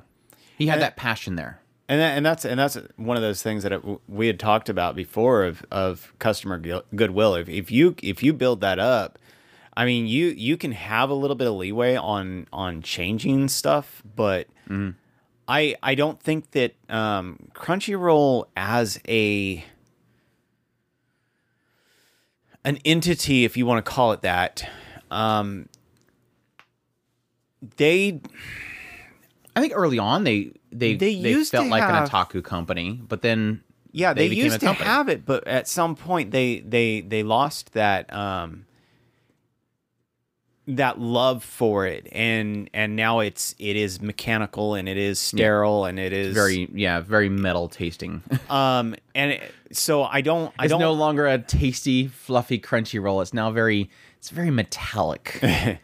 He 0.56 0.66
had 0.68 0.74
And- 0.74 0.82
that 0.82 0.96
passion 0.96 1.36
there. 1.36 1.60
And 1.90 2.00
that, 2.02 2.16
and 2.18 2.26
that's 2.26 2.44
and 2.44 2.60
that's 2.60 2.76
one 2.96 3.16
of 3.16 3.22
those 3.22 3.42
things 3.42 3.62
that 3.62 3.72
it, 3.72 3.82
we 4.08 4.26
had 4.26 4.38
talked 4.38 4.68
about 4.68 4.94
before 4.94 5.44
of 5.44 5.64
of 5.70 6.12
customer 6.18 6.58
goodwill. 6.94 7.34
If, 7.34 7.48
if 7.48 7.70
you 7.70 7.94
if 8.02 8.22
you 8.22 8.34
build 8.34 8.60
that 8.60 8.78
up, 8.78 9.18
I 9.74 9.86
mean 9.86 10.06
you 10.06 10.26
you 10.26 10.58
can 10.58 10.72
have 10.72 11.08
a 11.08 11.14
little 11.14 11.34
bit 11.34 11.46
of 11.46 11.54
leeway 11.54 11.96
on 11.96 12.46
on 12.52 12.82
changing 12.82 13.48
stuff, 13.48 14.02
but 14.16 14.48
I 15.48 15.74
I 15.82 15.94
don't 15.94 16.20
think 16.22 16.50
that 16.52 16.74
um, 16.90 17.48
Crunchyroll 17.54 18.44
as 18.56 19.00
a 19.08 19.64
an 22.64 22.78
entity, 22.84 23.44
if 23.44 23.56
you 23.56 23.64
want 23.64 23.84
to 23.84 23.90
call 23.90 24.12
it 24.12 24.20
that, 24.22 24.68
um, 25.10 25.68
they 27.78 28.20
I 29.56 29.60
think 29.60 29.72
early 29.74 29.98
on 29.98 30.24
they 30.24 30.52
they 30.70 30.94
They 30.94 31.14
they, 31.16 31.30
used 31.30 31.50
felt 31.50 31.68
like 31.68 31.82
have- 31.82 32.04
an 32.04 32.08
otaku 32.08 32.44
company, 32.44 33.00
but 33.08 33.22
then 33.22 33.62
Yeah, 33.90 34.12
they 34.12 34.28
they, 34.28 34.34
used 34.34 34.60
to 34.60 34.66
company. 34.66 34.84
have 34.86 35.08
it, 35.08 35.24
but 35.24 35.46
at 35.48 35.66
some 35.66 35.96
point 35.96 36.30
they 36.30 36.60
they 36.60 37.00
they 37.00 37.22
lost 37.22 37.72
that 37.72 38.12
um 38.12 38.66
that 40.68 41.00
love 41.00 41.42
for 41.42 41.86
it 41.86 42.06
and 42.12 42.68
and 42.74 42.94
now 42.94 43.20
it's 43.20 43.54
it 43.58 43.74
is 43.74 44.02
mechanical 44.02 44.74
and 44.74 44.86
it 44.86 44.98
is 44.98 45.18
sterile 45.18 45.86
and 45.86 45.98
it 45.98 46.12
is 46.12 46.34
very 46.34 46.68
yeah 46.74 47.00
very 47.00 47.30
metal 47.30 47.68
tasting. 47.68 48.22
um 48.50 48.94
and 49.14 49.32
it, 49.32 49.54
so 49.72 50.02
I 50.02 50.20
don't 50.20 50.52
I 50.58 50.64
it's 50.64 50.70
don't 50.70 50.80
no 50.80 50.92
longer 50.92 51.26
a 51.26 51.38
tasty, 51.38 52.06
fluffy, 52.06 52.58
crunchy 52.58 53.02
roll. 53.02 53.22
It's 53.22 53.32
now 53.32 53.50
very 53.50 53.88
it's 54.18 54.28
very 54.28 54.50
metallic. 54.50 55.38
and 55.42 55.78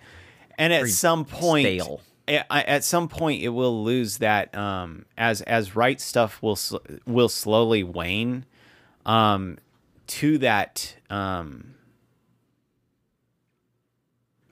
at 0.59 0.89
some 0.89 1.25
point 1.25 1.65
stale. 1.65 2.01
At, 2.29 2.47
at 2.51 2.85
some 2.85 3.09
point 3.09 3.43
it 3.43 3.51
will 3.51 3.85
lose 3.85 4.19
that 4.19 4.55
um 4.55 5.07
as 5.17 5.41
as 5.43 5.75
right 5.75 5.99
stuff 5.99 6.43
will 6.43 6.59
will 7.07 7.31
slowly 7.31 7.83
wane 7.83 8.45
um 9.07 9.57
to 10.09 10.37
that 10.39 10.95
um 11.09 11.74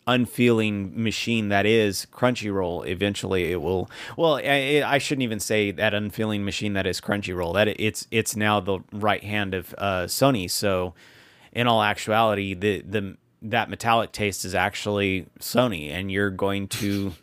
unfeeling 0.06 0.92
machine 1.00 1.48
that 1.48 1.64
is 1.64 2.06
Crunchyroll 2.12 2.86
eventually 2.86 3.52
it 3.52 3.62
will 3.62 3.88
well 4.16 4.36
I, 4.36 4.82
I 4.84 4.98
shouldn't 4.98 5.22
even 5.22 5.38
say 5.38 5.70
that 5.70 5.94
unfeeling 5.94 6.44
machine 6.44 6.72
that 6.72 6.86
is 6.86 7.00
Crunchyroll 7.00 7.54
that 7.54 7.68
it's 7.68 8.06
it's 8.10 8.34
now 8.34 8.58
the 8.58 8.80
right 8.92 9.22
hand 9.22 9.54
of 9.54 9.74
uh 9.78 10.04
Sony 10.04 10.50
so 10.50 10.94
in 11.52 11.68
all 11.68 11.82
actuality 11.82 12.54
the 12.54 12.80
the 12.80 13.16
that 13.42 13.70
metallic 13.70 14.12
taste 14.12 14.44
is 14.44 14.54
actually 14.54 15.26
Sony 15.38 15.90
and 15.90 16.10
you're 16.10 16.30
going 16.30 16.66
to 16.68 17.12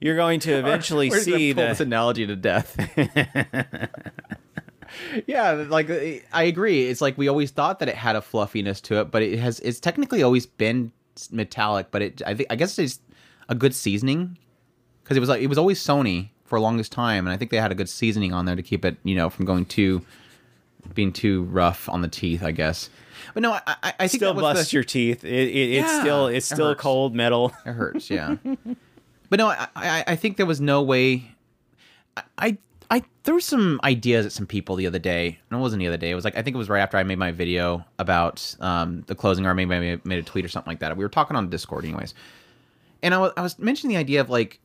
you're 0.00 0.16
going 0.16 0.40
to 0.40 0.52
eventually 0.52 1.10
see 1.10 1.52
pull 1.52 1.64
this 1.64 1.78
that 1.78 1.84
analogy 1.84 2.26
to 2.26 2.36
death. 2.36 2.76
yeah, 5.26 5.52
like 5.68 5.90
I 6.32 6.44
agree. 6.44 6.88
It's 6.88 7.00
like 7.00 7.18
we 7.18 7.28
always 7.28 7.50
thought 7.50 7.80
that 7.80 7.88
it 7.88 7.96
had 7.96 8.16
a 8.16 8.22
fluffiness 8.22 8.80
to 8.82 9.00
it, 9.00 9.10
but 9.10 9.22
it 9.22 9.38
has. 9.38 9.60
It's 9.60 9.80
technically 9.80 10.22
always 10.22 10.46
been 10.46 10.92
metallic, 11.30 11.88
but 11.90 12.02
it. 12.02 12.22
I 12.26 12.34
think. 12.34 12.48
I 12.50 12.56
guess 12.56 12.78
it's 12.78 13.00
a 13.48 13.54
good 13.54 13.74
seasoning 13.74 14.38
because 15.02 15.16
it 15.16 15.20
was 15.20 15.28
like 15.28 15.42
it 15.42 15.46
was 15.46 15.58
always 15.58 15.80
Sony 15.80 16.30
for 16.44 16.58
the 16.58 16.62
longest 16.62 16.92
time, 16.92 17.26
and 17.26 17.34
I 17.34 17.36
think 17.36 17.50
they 17.50 17.58
had 17.58 17.72
a 17.72 17.74
good 17.74 17.88
seasoning 17.88 18.32
on 18.32 18.44
there 18.44 18.56
to 18.56 18.62
keep 18.62 18.84
it, 18.84 18.96
you 19.04 19.14
know, 19.14 19.30
from 19.30 19.44
going 19.44 19.64
too 19.64 20.04
being 20.94 21.12
too 21.12 21.44
rough 21.44 21.88
on 21.88 22.02
the 22.02 22.08
teeth. 22.08 22.42
I 22.42 22.52
guess. 22.52 22.90
But 23.34 23.42
no, 23.42 23.52
I, 23.52 23.60
I, 23.66 23.76
I 23.82 24.08
think 24.08 24.20
still 24.20 24.34
that 24.34 24.42
was 24.42 24.56
bust 24.56 24.70
the, 24.70 24.76
your 24.76 24.84
teeth 24.84 25.24
it, 25.24 25.48
it, 25.48 25.78
it's 25.78 26.00
still 26.00 26.26
it's 26.28 26.46
still 26.46 26.68
hurts. 26.68 26.80
cold 26.80 27.14
metal 27.14 27.52
It 27.66 27.72
hurts, 27.72 28.10
yeah. 28.10 28.36
but 29.30 29.38
no, 29.38 29.48
I, 29.48 29.68
I 29.74 30.04
I 30.08 30.16
think 30.16 30.36
there 30.36 30.46
was 30.46 30.60
no 30.60 30.82
way. 30.82 31.34
I, 32.16 32.22
I 32.38 32.58
I 32.90 33.02
threw 33.22 33.40
some 33.40 33.80
ideas 33.84 34.24
at 34.24 34.32
some 34.32 34.46
people 34.46 34.76
the 34.76 34.86
other 34.86 34.98
day. 34.98 35.38
No, 35.50 35.58
it 35.58 35.60
wasn't 35.60 35.80
the 35.80 35.88
other 35.88 35.98
day. 35.98 36.10
It 36.10 36.14
was 36.14 36.24
like 36.24 36.36
I 36.36 36.42
think 36.42 36.54
it 36.54 36.58
was 36.58 36.70
right 36.70 36.80
after 36.80 36.96
I 36.96 37.02
made 37.02 37.18
my 37.18 37.32
video 37.32 37.84
about 37.98 38.56
um, 38.60 39.04
the 39.06 39.14
closing, 39.14 39.44
or 39.46 39.54
maybe 39.54 39.74
I 39.74 40.00
made 40.04 40.18
a 40.18 40.22
tweet 40.22 40.44
or 40.44 40.48
something 40.48 40.70
like 40.70 40.80
that. 40.80 40.96
We 40.96 41.04
were 41.04 41.10
talking 41.10 41.36
on 41.36 41.50
Discord, 41.50 41.84
anyways. 41.84 42.14
And 43.02 43.14
I 43.14 43.18
was 43.18 43.32
I 43.36 43.42
was 43.42 43.58
mentioning 43.58 43.94
the 43.94 44.00
idea 44.00 44.20
of 44.20 44.30
like, 44.30 44.58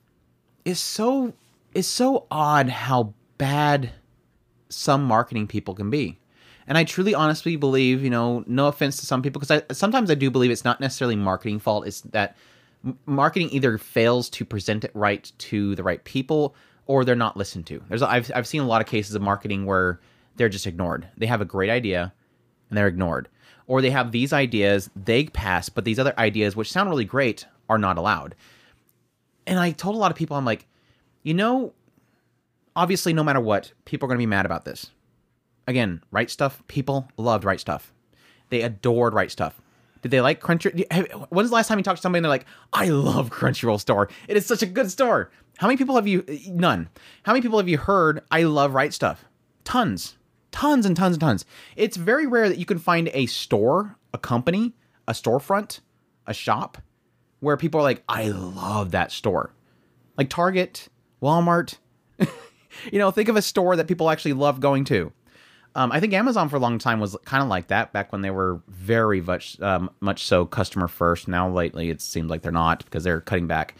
it's 0.63 0.79
so 0.79 1.33
it's 1.73 1.87
so 1.87 2.25
odd 2.31 2.69
how 2.69 3.13
bad 3.37 3.91
some 4.69 5.03
marketing 5.03 5.47
people 5.47 5.75
can 5.75 5.89
be. 5.89 6.17
And 6.65 6.77
I 6.77 6.85
truly 6.85 7.13
honestly 7.13 7.57
believe, 7.57 8.03
you 8.03 8.09
know, 8.09 8.45
no 8.47 8.67
offense 8.67 8.95
to 8.97 9.05
some 9.05 9.21
people, 9.21 9.41
because 9.41 9.63
I, 9.69 9.73
sometimes 9.73 10.09
I 10.09 10.15
do 10.15 10.31
believe 10.31 10.49
it's 10.49 10.63
not 10.63 10.79
necessarily 10.79 11.17
marketing 11.17 11.59
fault. 11.59 11.85
It's 11.85 12.01
that 12.01 12.37
marketing 13.05 13.49
either 13.51 13.77
fails 13.77 14.29
to 14.29 14.45
present 14.45 14.85
it 14.85 14.91
right 14.93 15.29
to 15.39 15.75
the 15.75 15.83
right 15.83 16.01
people 16.05 16.55
or 16.85 17.05
they're 17.05 17.15
not 17.15 17.37
listened 17.37 17.65
to. 17.67 17.81
There's 17.87 18.01
I've, 18.01 18.31
I've 18.35 18.47
seen 18.47 18.61
a 18.61 18.67
lot 18.67 18.81
of 18.81 18.87
cases 18.87 19.15
of 19.15 19.21
marketing 19.21 19.65
where 19.65 19.99
they're 20.35 20.49
just 20.49 20.67
ignored. 20.67 21.07
They 21.17 21.25
have 21.25 21.41
a 21.41 21.45
great 21.45 21.69
idea 21.69 22.13
and 22.69 22.77
they're 22.77 22.87
ignored. 22.87 23.29
Or 23.67 23.81
they 23.81 23.91
have 23.91 24.11
these 24.11 24.33
ideas, 24.33 24.89
they 24.95 25.25
pass, 25.25 25.69
but 25.69 25.85
these 25.85 25.99
other 25.99 26.13
ideas, 26.17 26.55
which 26.55 26.71
sound 26.71 26.89
really 26.89 27.05
great, 27.05 27.45
are 27.69 27.77
not 27.77 27.97
allowed. 27.97 28.35
And 29.47 29.59
I 29.59 29.71
told 29.71 29.95
a 29.95 29.99
lot 29.99 30.11
of 30.11 30.17
people, 30.17 30.35
I'm 30.35 30.45
like, 30.45 30.67
you 31.21 31.33
know, 31.33 31.73
obviously, 32.75 33.13
no 33.13 33.23
matter 33.23 33.39
what, 33.39 33.71
people 33.85 34.05
are 34.05 34.09
going 34.09 34.17
to 34.17 34.23
be 34.23 34.25
mad 34.25 34.45
about 34.45 34.65
this. 34.65 34.91
Again, 35.67 36.03
Right 36.11 36.27
Stuf. 36.27 36.65
People 36.67 37.07
loved 37.17 37.45
Right 37.45 37.59
Stuf. 37.59 37.91
They 38.49 38.61
adored 38.61 39.13
Right 39.13 39.29
Stuf. 39.29 39.53
Did 40.03 40.11
they 40.11 40.21
like 40.21 40.41
Crunchy? 40.41 40.85
When's 41.29 41.49
the 41.49 41.55
last 41.55 41.69
time 41.69 41.79
you 41.79 41.83
talked 41.83 41.97
to 41.97 42.01
somebody 42.01 42.19
and 42.19 42.25
they're 42.25 42.29
like, 42.29 42.45
"I 42.73 42.89
love 42.89 43.29
Crunchyroll 43.29 43.79
store. 43.79 44.09
It 44.27 44.37
is 44.37 44.45
such 44.45 44.61
a 44.61 44.67
good 44.67 44.91
store." 44.91 45.31
How 45.57 45.67
many 45.67 45.77
people 45.77 45.95
have 45.95 46.07
you? 46.07 46.25
None. 46.49 46.89
How 47.23 47.31
many 47.31 47.41
people 47.41 47.57
have 47.57 47.69
you 47.69 47.77
heard? 47.77 48.21
I 48.29 48.43
love 48.43 48.73
Right 48.73 48.91
Stuf. 48.91 49.19
Tons, 49.63 50.17
tons 50.51 50.85
and 50.85 50.95
tons 50.95 51.15
and 51.15 51.21
tons. 51.21 51.45
It's 51.77 51.95
very 51.95 52.27
rare 52.27 52.49
that 52.49 52.57
you 52.57 52.65
can 52.65 52.79
find 52.79 53.09
a 53.13 53.27
store, 53.27 53.95
a 54.13 54.17
company, 54.17 54.73
a 55.07 55.13
storefront, 55.13 55.79
a 56.27 56.33
shop 56.33 56.79
where 57.39 57.55
people 57.55 57.79
are 57.79 57.83
like, 57.83 58.03
"I 58.09 58.27
love 58.27 58.91
that 58.91 59.11
store." 59.11 59.53
Like 60.17 60.29
Target, 60.29 60.89
Walmart, 61.21 61.77
you 62.19 62.99
know, 62.99 63.09
think 63.09 63.29
of 63.29 63.37
a 63.37 63.41
store 63.41 63.77
that 63.77 63.87
people 63.87 64.09
actually 64.09 64.33
love 64.33 64.59
going 64.59 64.83
to. 64.85 65.13
Um, 65.75 65.91
I 65.91 65.99
think 65.99 66.13
Amazon 66.13 66.49
for 66.49 66.57
a 66.57 66.59
long 66.59 66.77
time 66.77 66.99
was 66.99 67.17
kind 67.25 67.41
of 67.41 67.49
like 67.49 67.67
that 67.67 67.93
back 67.93 68.11
when 68.11 68.21
they 68.21 68.29
were 68.29 68.61
very 68.67 69.21
much, 69.21 69.59
um, 69.59 69.89
much 70.01 70.23
so 70.23 70.45
customer 70.45 70.87
first. 70.87 71.27
Now 71.27 71.49
lately, 71.49 71.89
it 71.89 71.99
seems 71.99 72.29
like 72.29 72.43
they're 72.43 72.51
not 72.51 72.85
because 72.85 73.03
they're 73.03 73.21
cutting 73.21 73.47
back. 73.47 73.75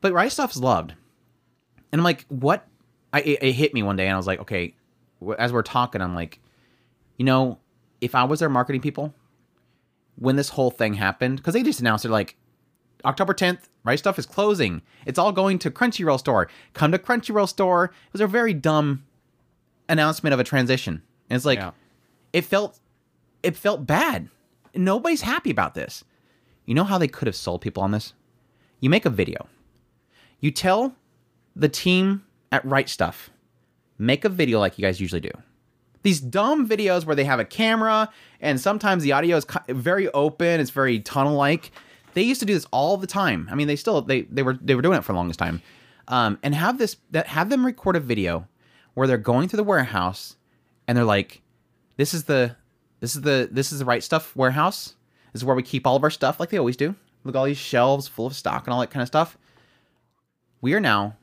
But 0.00 0.12
Right 0.12 0.30
Stuf's 0.30 0.56
loved, 0.56 0.94
and 1.92 2.00
I'm 2.00 2.04
like, 2.04 2.26
what? 2.28 2.66
I 3.12 3.20
it, 3.20 3.42
it 3.42 3.52
hit 3.52 3.72
me 3.72 3.82
one 3.82 3.96
day, 3.96 4.06
and 4.06 4.14
I 4.14 4.16
was 4.16 4.26
like, 4.26 4.40
okay. 4.40 4.74
As 5.38 5.52
we're 5.52 5.62
talking, 5.62 6.02
I'm 6.02 6.14
like, 6.14 6.40
you 7.16 7.24
know, 7.24 7.58
if 8.00 8.14
I 8.14 8.24
was 8.24 8.40
their 8.40 8.50
marketing 8.50 8.82
people, 8.82 9.14
when 10.16 10.36
this 10.36 10.50
whole 10.50 10.70
thing 10.70 10.94
happened, 10.94 11.38
because 11.38 11.54
they 11.54 11.62
just 11.62 11.80
announced 11.80 12.04
it 12.04 12.10
like 12.10 12.36
October 13.04 13.32
10th, 13.32 13.68
Right 13.84 13.98
Stuf 13.98 14.18
is 14.18 14.26
closing. 14.26 14.82
It's 15.06 15.18
all 15.18 15.32
going 15.32 15.58
to 15.60 15.70
Crunchyroll 15.70 16.18
store. 16.18 16.48
Come 16.74 16.92
to 16.92 16.98
Crunchyroll 16.98 17.48
store. 17.48 17.86
It 17.86 18.12
was 18.12 18.20
a 18.20 18.26
very 18.26 18.52
dumb 18.52 19.04
announcement 19.88 20.34
of 20.34 20.40
a 20.40 20.44
transition. 20.44 21.02
And 21.30 21.36
it's 21.36 21.44
like 21.44 21.58
Yeah. 21.58 21.72
it 22.32 22.42
felt 22.44 22.78
it 23.42 23.56
felt 23.56 23.86
bad. 23.86 24.28
Nobody's 24.74 25.22
happy 25.22 25.50
about 25.50 25.74
this. 25.74 26.02
You 26.64 26.74
know 26.74 26.84
how 26.84 26.98
they 26.98 27.08
could 27.08 27.26
have 27.26 27.36
sold 27.36 27.60
people 27.60 27.82
on 27.82 27.92
this? 27.92 28.12
You 28.80 28.90
make 28.90 29.06
a 29.06 29.10
video. 29.10 29.46
You 30.40 30.50
tell 30.50 30.94
the 31.54 31.68
team 31.68 32.24
at 32.52 32.64
Right 32.64 32.86
Stuf, 32.86 33.28
make 33.98 34.24
a 34.24 34.28
video 34.28 34.58
like 34.58 34.78
you 34.78 34.82
guys 34.82 35.00
usually 35.00 35.20
do. 35.20 35.30
These 36.02 36.20
dumb 36.20 36.68
videos 36.68 37.04
where 37.06 37.16
they 37.16 37.24
have 37.24 37.40
a 37.40 37.44
camera 37.44 38.10
and 38.40 38.60
sometimes 38.60 39.02
the 39.02 39.12
audio 39.12 39.36
is 39.36 39.46
very 39.68 40.08
open, 40.10 40.60
it's 40.60 40.70
very 40.70 41.00
tunnel 41.00 41.34
like. 41.34 41.70
They 42.14 42.22
used 42.22 42.40
to 42.40 42.46
do 42.46 42.54
this 42.54 42.66
all 42.72 42.96
the 42.96 43.06
time. 43.06 43.48
I 43.50 43.54
mean, 43.54 43.66
they 43.68 43.76
still 43.76 44.02
they 44.02 44.22
they 44.22 44.42
were 44.42 44.58
they 44.60 44.74
were 44.74 44.82
doing 44.82 44.98
it 44.98 45.04
for 45.04 45.12
the 45.12 45.16
longest 45.18 45.38
time. 45.38 45.62
Um, 46.08 46.38
and 46.42 46.54
have 46.54 46.78
this 46.78 46.96
that 47.12 47.26
have 47.28 47.48
them 47.50 47.64
record 47.64 47.96
a 47.96 48.00
video 48.00 48.46
where 48.96 49.06
they're 49.06 49.18
going 49.18 49.46
through 49.46 49.58
the 49.58 49.64
warehouse 49.64 50.36
and 50.88 50.96
they're 50.96 51.04
like, 51.04 51.42
"This 51.98 52.14
is 52.14 52.24
the 52.24 52.56
this 53.00 53.14
is 53.14 53.20
the 53.22 53.48
this 53.52 53.70
is 53.72 53.78
the 53.78 53.84
Right 53.84 54.00
Stuf 54.00 54.34
warehouse. 54.34 54.94
This 55.32 55.40
is 55.42 55.44
where 55.44 55.54
we 55.54 55.62
keep 55.62 55.86
all 55.86 55.96
of 55.96 56.02
our 56.02 56.10
stuff, 56.10 56.40
like 56.40 56.48
they 56.48 56.56
always 56.58 56.76
do. 56.78 56.94
Look 57.22 57.34
at 57.34 57.38
all 57.38 57.44
these 57.44 57.58
shelves 57.58 58.08
full 58.08 58.26
of 58.26 58.34
stock 58.34 58.66
and 58.66 58.72
all 58.72 58.80
that 58.80 58.90
kind 58.90 59.02
of 59.02 59.06
stuff. 59.08 59.36
We 60.62 60.72
are 60.72 60.80
now 60.80 61.16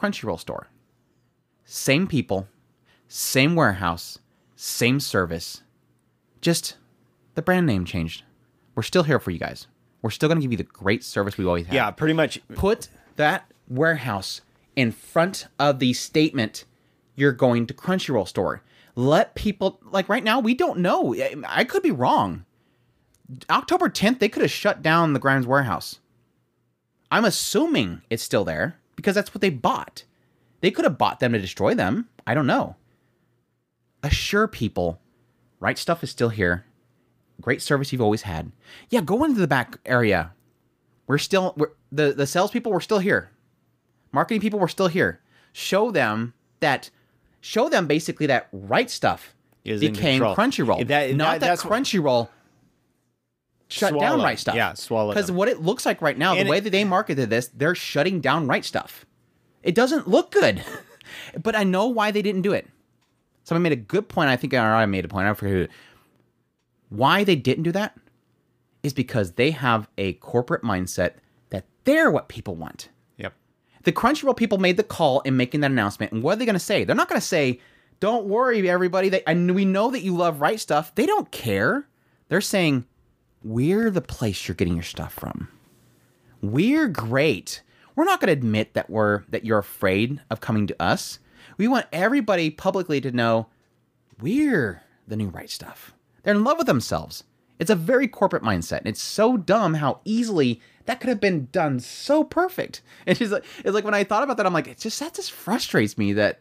Crunchyroll 0.00 0.40
store. 0.40 0.66
Same 1.64 2.06
people, 2.08 2.48
same 3.06 3.54
warehouse, 3.54 4.18
same 4.56 4.98
service. 4.98 5.62
Just 6.40 6.76
the 7.34 7.42
brand 7.42 7.66
name 7.66 7.84
changed. 7.84 8.24
We're 8.74 8.82
still 8.82 9.04
here 9.04 9.20
for 9.20 9.30
you 9.30 9.38
guys. 9.38 9.68
We're 10.00 10.10
still 10.10 10.28
going 10.28 10.38
to 10.38 10.42
give 10.42 10.50
you 10.50 10.56
the 10.58 10.64
great 10.64 11.04
service 11.04 11.38
we 11.38 11.44
always 11.46 11.66
have 11.66 11.74
Yeah, 11.74 11.90
pretty 11.92 12.14
much. 12.14 12.40
put 12.56 12.88
that 13.16 13.50
warehouse 13.68 14.40
in 14.74 14.90
front 14.90 15.46
of 15.60 15.78
the 15.78 15.92
statement 15.92 16.64
you're 17.14 17.32
going 17.32 17.66
to 17.66 17.74
Crunchyroll 17.74 18.28
store. 18.28 18.62
Let 18.94 19.34
people 19.34 19.80
like 19.90 20.08
right 20.08 20.24
now 20.24 20.40
we 20.40 20.54
don't 20.54 20.80
know. 20.80 21.14
I 21.46 21.64
could 21.64 21.82
be 21.82 21.90
wrong. 21.90 22.44
October 23.48 23.88
10th, 23.88 24.18
they 24.18 24.28
could 24.28 24.42
have 24.42 24.50
shut 24.50 24.82
down 24.82 25.12
the 25.12 25.18
Grimes 25.18 25.46
warehouse. 25.46 26.00
I'm 27.10 27.24
assuming 27.24 28.02
it's 28.10 28.22
still 28.22 28.44
there 28.44 28.76
because 28.96 29.14
that's 29.14 29.34
what 29.34 29.40
they 29.40 29.50
bought. 29.50 30.04
They 30.60 30.70
could 30.70 30.84
have 30.84 30.98
bought 30.98 31.20
them 31.20 31.32
to 31.32 31.38
destroy 31.38 31.74
them. 31.74 32.08
I 32.26 32.34
don't 32.34 32.46
know. 32.46 32.76
Assure 34.02 34.48
people, 34.48 35.00
Right 35.60 35.76
Stuf 35.76 36.02
is 36.02 36.10
still 36.10 36.28
here. 36.28 36.64
Great 37.40 37.62
service 37.62 37.92
you've 37.92 38.02
always 38.02 38.22
had. 38.22 38.52
Yeah, 38.90 39.00
go 39.00 39.24
into 39.24 39.40
the 39.40 39.48
back 39.48 39.78
area. 39.86 40.32
We're 41.06 41.18
still 41.18 41.54
we're, 41.56 41.72
the 41.90 42.12
the 42.12 42.26
salespeople. 42.26 42.70
We're 42.70 42.80
still 42.80 42.98
here. 42.98 43.30
Marketing 44.12 44.40
people. 44.40 44.58
We're 44.58 44.68
still 44.68 44.88
here. 44.88 45.20
Show 45.52 45.90
them 45.90 46.34
that. 46.60 46.90
Show 47.42 47.68
them 47.68 47.86
basically 47.86 48.26
that 48.26 48.48
Right 48.52 48.86
Stuf 48.86 49.18
Is 49.64 49.80
became. 49.80 50.22
Crunchyroll. 50.22 50.86
That- 50.86 51.14
not 51.14 51.40
that- 51.40 51.40
that, 51.40 51.58
Crunchyroll 51.58 52.28
shut 53.68 53.98
down 53.98 54.22
Right 54.22 54.38
Stuf. 54.38 54.54
Yeah, 54.54 54.74
swallow 54.74 55.12
Because 55.12 55.30
what 55.30 55.48
it 55.48 55.60
looks 55.60 55.84
like 55.84 56.00
right 56.00 56.16
now, 56.16 56.34
And 56.34 56.46
the 56.46 56.50
way 56.50 56.58
it- 56.58 56.64
that 56.64 56.70
they 56.70 56.84
marketed 56.84 57.30
this, 57.30 57.48
they're 57.48 57.74
shutting 57.74 58.20
down 58.20 58.46
Right 58.46 58.62
Stuf. 58.62 59.02
It 59.62 59.74
doesn't 59.74 60.06
look 60.08 60.30
good, 60.30 60.62
but 61.42 61.56
I 61.56 61.64
know 61.64 61.88
why 61.88 62.12
they 62.12 62.22
didn't 62.22 62.42
do 62.42 62.52
it. 62.52 62.68
Somebody 63.44 63.62
made 63.64 63.72
a 63.72 63.82
good 63.82 64.08
point. 64.08 64.30
I 64.30 64.36
think 64.36 64.54
I 64.54 64.86
made 64.86 65.04
a 65.04 65.08
point. 65.08 65.26
I 65.26 65.34
forget 65.34 65.52
who. 65.54 65.68
Why 66.90 67.24
they 67.24 67.34
didn't 67.36 67.64
do 67.64 67.72
that 67.72 67.98
is 68.84 68.92
because 68.92 69.32
they 69.32 69.50
have 69.50 69.88
a 69.98 70.12
corporate 70.14 70.62
mindset 70.62 71.14
that 71.50 71.64
they're 71.84 72.10
what 72.10 72.28
people 72.28 72.54
want. 72.54 72.88
The 73.84 73.92
Crunchyroll 73.92 74.36
people 74.36 74.58
made 74.58 74.76
the 74.76 74.82
call 74.82 75.20
in 75.20 75.36
making 75.36 75.60
that 75.60 75.70
announcement, 75.70 76.12
and 76.12 76.22
what 76.22 76.34
are 76.34 76.36
they 76.36 76.44
going 76.44 76.54
to 76.54 76.60
say? 76.60 76.84
They're 76.84 76.96
not 76.96 77.08
going 77.08 77.20
to 77.20 77.26
say, 77.26 77.60
"Don't 78.00 78.26
worry, 78.26 78.68
everybody. 78.68 79.08
They, 79.08 79.22
and 79.26 79.54
we 79.54 79.64
know 79.64 79.90
that 79.90 80.02
you 80.02 80.16
love 80.16 80.40
Right 80.40 80.58
Stuf." 80.58 80.94
They 80.94 81.06
don't 81.06 81.30
care. 81.30 81.88
They're 82.28 82.40
saying, 82.40 82.86
"We're 83.42 83.90
the 83.90 84.00
place 84.00 84.46
you're 84.46 84.54
getting 84.54 84.74
your 84.74 84.82
stuff 84.82 85.12
from. 85.12 85.48
We're 86.40 86.88
great. 86.88 87.62
We're 87.94 88.04
not 88.04 88.20
going 88.20 88.28
to 88.28 88.32
admit 88.32 88.74
that 88.74 88.88
we're 88.88 89.24
that 89.28 89.44
you're 89.44 89.58
afraid 89.58 90.20
of 90.30 90.40
coming 90.40 90.66
to 90.68 90.82
us. 90.82 91.18
We 91.58 91.68
want 91.68 91.86
everybody 91.92 92.50
publicly 92.50 93.00
to 93.00 93.12
know 93.12 93.48
we're 94.20 94.82
the 95.06 95.16
new 95.16 95.28
Right 95.28 95.48
Stuf. 95.48 95.92
They're 96.22 96.34
in 96.34 96.44
love 96.44 96.58
with 96.58 96.66
themselves. 96.66 97.24
It's 97.62 97.70
a 97.70 97.76
very 97.76 98.08
corporate 98.08 98.42
mindset. 98.42 98.78
And 98.78 98.88
it's 98.88 99.00
so 99.00 99.36
dumb 99.36 99.74
how 99.74 100.00
easily 100.04 100.60
that 100.86 100.98
could 100.98 101.08
have 101.08 101.20
been 101.20 101.46
done 101.52 101.78
so 101.78 102.24
perfect. 102.24 102.82
It's 103.06 103.20
just 103.20 103.30
like, 103.30 103.44
it's 103.58 103.72
like 103.72 103.84
when 103.84 103.94
I 103.94 104.02
thought 104.02 104.24
about 104.24 104.36
that, 104.38 104.46
I'm 104.46 104.52
like, 104.52 104.66
it 104.66 104.78
just 104.78 104.98
that 104.98 105.14
just 105.14 105.30
frustrates 105.30 105.96
me 105.96 106.12
that 106.14 106.40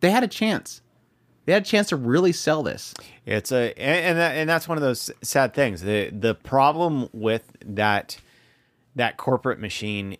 they 0.00 0.10
had 0.10 0.24
a 0.24 0.28
chance. 0.28 0.82
They 1.44 1.52
had 1.52 1.62
a 1.62 1.64
chance 1.64 1.90
to 1.90 1.96
really 1.96 2.32
sell 2.32 2.64
this. 2.64 2.94
It's 3.26 3.52
a 3.52 3.78
and 3.78 4.18
that, 4.18 4.34
and 4.36 4.50
that's 4.50 4.66
one 4.66 4.76
of 4.76 4.82
those 4.82 5.08
sad 5.22 5.54
things. 5.54 5.82
The 5.82 6.10
the 6.10 6.34
problem 6.34 7.08
with 7.12 7.56
that 7.64 8.18
that 8.96 9.16
corporate 9.16 9.60
machine 9.60 10.16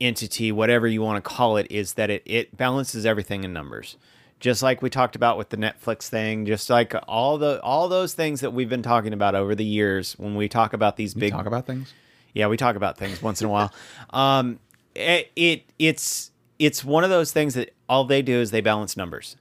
entity, 0.00 0.50
whatever 0.50 0.86
you 0.86 1.02
want 1.02 1.22
to 1.22 1.28
call 1.28 1.58
it, 1.58 1.66
is 1.70 1.94
that 1.94 2.08
it 2.08 2.22
it 2.24 2.56
balances 2.56 3.04
everything 3.04 3.44
in 3.44 3.52
numbers. 3.52 3.98
Just 4.42 4.60
like 4.62 4.82
we 4.82 4.90
talked 4.90 5.14
about 5.16 5.38
with 5.38 5.50
the 5.50 5.56
Netflix 5.56 6.08
thing, 6.08 6.46
just 6.46 6.68
like 6.68 6.92
all 7.06 7.38
the 7.38 7.60
all 7.62 7.88
those 7.88 8.12
things 8.12 8.40
that 8.40 8.52
we've 8.52 8.68
been 8.68 8.82
talking 8.82 9.12
about 9.12 9.34
over 9.36 9.54
the 9.54 9.64
years 9.64 10.14
when 10.18 10.34
we 10.34 10.48
talk 10.48 10.72
about 10.72 10.96
these 10.96 11.14
big 11.14 11.30
Talk 11.32 11.46
about 11.46 11.64
things. 11.64 11.94
yeah, 12.34 12.48
we 12.48 12.56
talk 12.56 12.74
about 12.74 12.98
things 12.98 13.22
once 13.22 13.40
in 13.40 13.46
a 13.46 13.50
while. 13.50 13.72
Um, 14.10 14.58
it, 14.96 15.30
it 15.36 15.62
it's 15.78 16.32
it's 16.58 16.84
one 16.84 17.04
of 17.04 17.10
those 17.10 17.30
things 17.32 17.54
that 17.54 17.72
all 17.88 18.04
they 18.04 18.20
do 18.20 18.34
is 18.40 18.50
they 18.50 18.60
balance 18.60 18.96
numbers. 18.96 19.36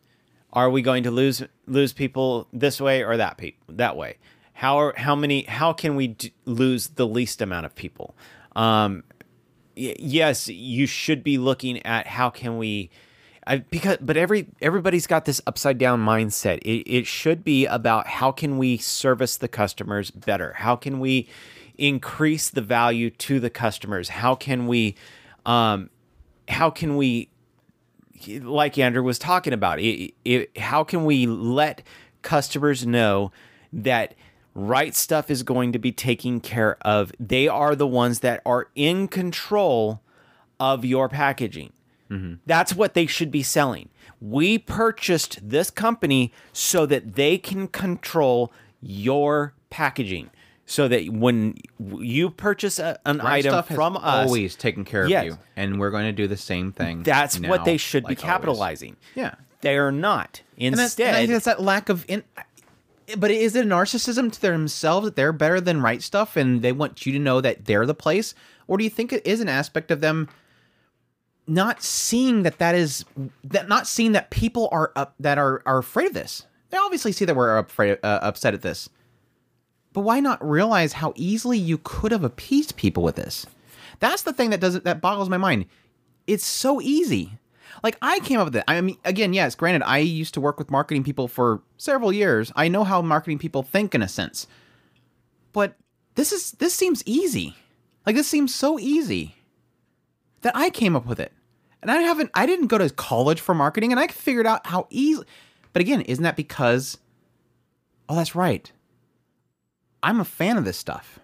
Are 0.54 0.70
we 0.70 0.82
going 0.84 1.02
to 1.04 1.12
lose 1.12 1.42
lose 1.66 1.94
people 1.94 2.48
this 2.54 2.80
way 2.80 3.04
or 3.04 3.18
that 3.18 3.38
pe- 3.38 3.56
that 3.70 3.98
way? 3.98 4.18
How 4.54 4.78
are, 4.78 4.94
how 4.96 5.16
many 5.16 5.44
how 5.46 5.74
can 5.74 5.96
we 5.96 6.08
d- 6.10 6.32
lose 6.46 6.90
the 6.90 7.08
least 7.08 7.42
amount 7.42 7.66
of 7.66 7.74
people? 7.74 8.16
Um, 8.56 9.04
y- 9.76 9.96
yes, 9.98 10.48
you 10.48 10.86
should 10.86 11.24
be 11.24 11.40
looking 11.40 11.84
at 11.86 12.06
how 12.06 12.30
can 12.30 12.60
we 12.60 12.92
I, 13.48 13.58
because 13.58 13.98
but 14.02 14.18
every 14.18 14.48
everybody's 14.62 15.08
got 15.08 15.26
this 15.26 15.42
upside 15.48 15.78
down 15.78 16.00
mindset. 16.06 16.60
It, 16.60 16.90
it 16.90 17.08
should 17.08 17.44
be 17.44 17.66
about 17.66 18.08
how 18.08 18.32
can 18.32 18.58
we 18.58 18.78
service 18.78 19.38
the 19.38 19.48
customers 19.48 20.12
better? 20.12 20.54
How 20.54 20.76
can 20.76 21.00
we 21.00 21.28
increase 21.78 22.50
the 22.50 22.62
value 22.62 23.10
to 23.10 23.40
the 23.40 23.50
customers? 23.50 24.10
How 24.10 24.36
can 24.36 24.68
we 24.68 24.96
um, 25.46 25.90
how 26.48 26.70
can 26.70 26.98
we 26.98 27.30
like 28.28 28.78
Andrew 28.78 29.02
was 29.02 29.18
talking 29.18 29.54
about 29.54 29.80
it, 29.80 30.14
it, 30.24 30.58
how 30.58 30.84
can 30.84 31.06
we 31.06 31.26
let 31.26 31.82
customers 32.22 32.86
know 32.86 33.32
that 33.74 34.14
Right 34.54 34.94
Stuf 34.94 35.32
is 35.32 35.42
going 35.42 35.72
to 35.72 35.80
be 35.80 35.92
taken 35.92 36.40
care 36.40 36.78
of 36.82 37.12
they 37.20 37.48
are 37.48 37.76
the 37.76 37.88
ones 37.88 38.20
that 38.20 38.42
are 38.46 38.70
in 38.76 39.08
control 39.08 40.02
of 40.60 40.86
your 40.86 41.10
packaging 41.10 41.74
Mm-hmm. 42.12 42.34
that's 42.46 42.76
what 42.76 42.94
they 42.94 43.06
should 43.06 43.32
be 43.32 43.42
selling 43.44 43.90
we 44.20 44.58
purchased 44.60 45.40
this 45.42 45.72
company 45.72 46.32
so 46.54 46.86
that 46.86 47.16
they 47.16 47.38
can 47.38 47.68
control 47.68 48.52
your 48.82 49.54
packaging 49.70 50.30
so 50.66 50.88
that 50.88 51.10
when 51.10 51.56
you 52.00 52.30
purchase 52.30 52.80
a, 52.80 53.00
an 53.06 53.20
item 53.22 53.64
from 53.64 53.98
us 53.98 54.28
always 54.28 54.56
taken 54.56 54.86
care 54.86 55.08
Yes. 55.08 55.22
of 55.22 55.26
you, 55.32 55.38
and 55.56 55.80
we're 55.80 55.90
going 55.90 56.06
to 56.06 56.12
do 56.12 56.28
the 56.28 56.38
same 56.38 56.72
thing. 56.72 57.04
that's 57.04 57.40
what 57.40 57.66
they 57.66 57.78
should 57.78 58.04
like 58.04 58.18
be 58.20 58.24
always. 58.24 58.34
capitalizing 58.34 58.96
Yeah. 59.16 59.36
they're 59.62 59.92
not 59.92 60.42
And 60.58 60.76
that's, 60.78 60.98
and 61.00 61.08
I 61.08 61.10
instead 61.10 61.16
think 61.16 61.32
that's 61.32 61.46
that 61.46 61.62
lack 61.62 61.90
of 61.90 62.06
in. 62.08 62.24
But 63.18 63.32
is 63.32 63.56
it 63.56 63.66
a 63.66 63.68
narcissism 63.70 64.32
to 64.32 64.42
themselves 64.42 65.06
that 65.06 65.16
they're 65.18 65.34
better 65.34 65.60
than 65.60 65.82
Right 65.82 66.00
Stuf, 66.00 66.38
and 66.38 66.62
they 66.62 66.72
want 66.72 67.06
you 67.06 67.12
to 67.14 67.20
know 67.20 67.42
that 67.42 67.66
they're 67.66 67.86
the 67.86 67.94
place, 67.96 68.34
or 68.68 68.78
do 68.78 68.84
you 68.86 68.90
think 68.90 69.12
it 69.12 69.26
is 69.28 69.42
an 69.42 69.50
aspect 69.50 69.92
of 69.92 70.00
them 70.00 70.30
not 71.48 71.82
seeing 71.82 72.44
that 72.44 72.60
that 72.60 72.76
is 72.76 73.06
that 73.44 73.68
not 73.68 73.88
seeing 73.88 74.12
that 74.14 74.30
people 74.30 74.70
are 74.72 74.92
up 74.96 75.16
that 75.20 75.38
are 75.38 75.62
are 75.66 75.80
afraid 75.80 76.08
of 76.08 76.14
this? 76.14 76.46
They 76.70 76.78
obviously 76.78 77.12
see 77.12 77.26
that 77.26 77.36
we're 77.36 77.58
afraid 77.58 77.98
uh, 78.04 78.20
upset 78.22 78.54
at 78.54 78.62
this, 78.62 78.90
but 79.94 80.02
why 80.02 80.20
not 80.20 80.48
realize 80.48 80.94
how 80.94 81.14
easily 81.16 81.58
you 81.58 81.80
could 81.84 82.12
have 82.12 82.24
appeased 82.24 82.76
people 82.78 83.04
with 83.04 83.16
this? 83.16 83.46
That's 84.00 84.24
the 84.24 84.34
thing 84.34 84.50
that 84.52 84.62
doesn't 84.62 84.86
that 84.86 85.02
boggles 85.02 85.30
my 85.30 85.38
mind. 85.38 85.66
It's 86.28 86.46
so 86.46 86.82
easy. 86.82 87.34
Like 87.84 87.98
I 88.02 88.20
came 88.20 88.40
up 88.40 88.46
with 88.46 88.56
it. 88.56 88.64
I 88.68 88.80
mean, 88.82 88.98
again, 89.06 89.34
yes, 89.34 89.56
granted, 89.56 89.84
I 89.84 90.00
used 90.00 90.34
to 90.36 90.42
work 90.42 90.58
with 90.60 90.72
marketing 90.72 91.04
people 91.04 91.28
for 91.28 91.62
several 91.78 92.14
years. 92.14 92.52
I 92.56 92.68
know 92.68 92.84
how 92.84 93.02
marketing 93.02 93.40
people 93.40 93.64
think 93.64 93.96
in 93.96 94.02
a 94.02 94.08
sense. 94.08 94.48
But 95.54 95.76
this 96.16 96.32
is 96.32 96.52
this 96.54 96.74
seems 96.74 97.04
easy. 97.06 97.56
Like 98.06 98.16
this 98.16 98.28
seems 98.28 98.54
so 98.54 98.80
easy 98.80 99.36
that 100.42 100.56
I 100.56 100.70
came 100.70 100.96
up 100.96 101.06
with 101.06 101.20
it. 101.20 101.32
And 101.82 101.90
I 101.90 101.98
haven't 102.02 102.30
I 102.34 102.46
didn't 102.46 102.68
go 102.68 102.78
to 102.78 102.90
college 102.90 103.42
for 103.42 103.56
marketing 103.56 103.92
and 103.92 104.00
I 104.00 104.08
figured 104.08 104.46
out 104.46 104.68
how 104.68 104.88
easy 104.90 105.24
But 105.74 105.82
again, 105.82 106.02
isn't 106.02 106.24
that 106.24 106.36
because 106.36 106.98
Oh, 108.08 108.16
that's 108.16 108.36
right. 108.36 108.72
I'm 110.04 110.20
a 110.20 110.26
fan 110.26 110.58
of 110.58 110.66
this 110.66 110.78
stuff. 110.78 111.20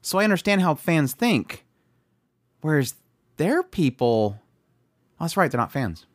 So 0.00 0.18
I 0.18 0.24
understand 0.24 0.60
how 0.60 0.74
fans 0.74 1.12
think. 1.12 1.64
Whereas 2.62 2.94
their 3.36 3.62
people 3.62 4.38
Oh, 5.20 5.24
that's 5.24 5.36
right, 5.36 5.50
they're 5.50 5.60
not 5.60 5.70
fans. 5.70 6.06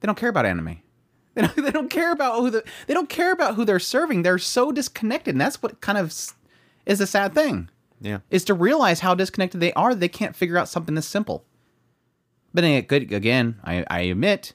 They 0.00 0.06
don't 0.06 0.18
care 0.18 0.30
about 0.30 0.46
anime. 0.46 0.80
They 1.36 1.42
don't, 1.42 1.56
they 1.56 1.70
don't 1.70 1.90
care 1.90 2.12
about 2.12 2.40
who 2.40 2.48
the, 2.48 2.64
they 2.86 2.94
don't 2.94 3.10
care 3.10 3.30
about 3.30 3.56
who 3.56 3.66
they're 3.66 3.78
serving. 3.78 4.22
They're 4.22 4.38
so 4.38 4.72
disconnected, 4.72 5.34
and 5.34 5.40
that's 5.42 5.62
what 5.62 5.82
kind 5.82 5.98
of 5.98 6.06
is 6.86 6.98
the 6.98 7.06
sad 7.06 7.34
thing. 7.34 7.68
yeah 8.00 8.20
Is 8.30 8.42
to 8.44 8.54
realize 8.54 9.00
how 9.00 9.14
disconnected 9.14 9.60
they 9.60 9.74
are. 9.74 9.94
They 9.94 10.08
can't 10.08 10.34
figure 10.34 10.56
out 10.56 10.66
something 10.66 10.94
this 10.94 11.06
simple. 11.06 11.44
But 12.56 12.64
it 12.64 12.88
could 12.88 13.12
again, 13.12 13.60
I, 13.64 13.84
I 13.90 14.00
admit, 14.00 14.54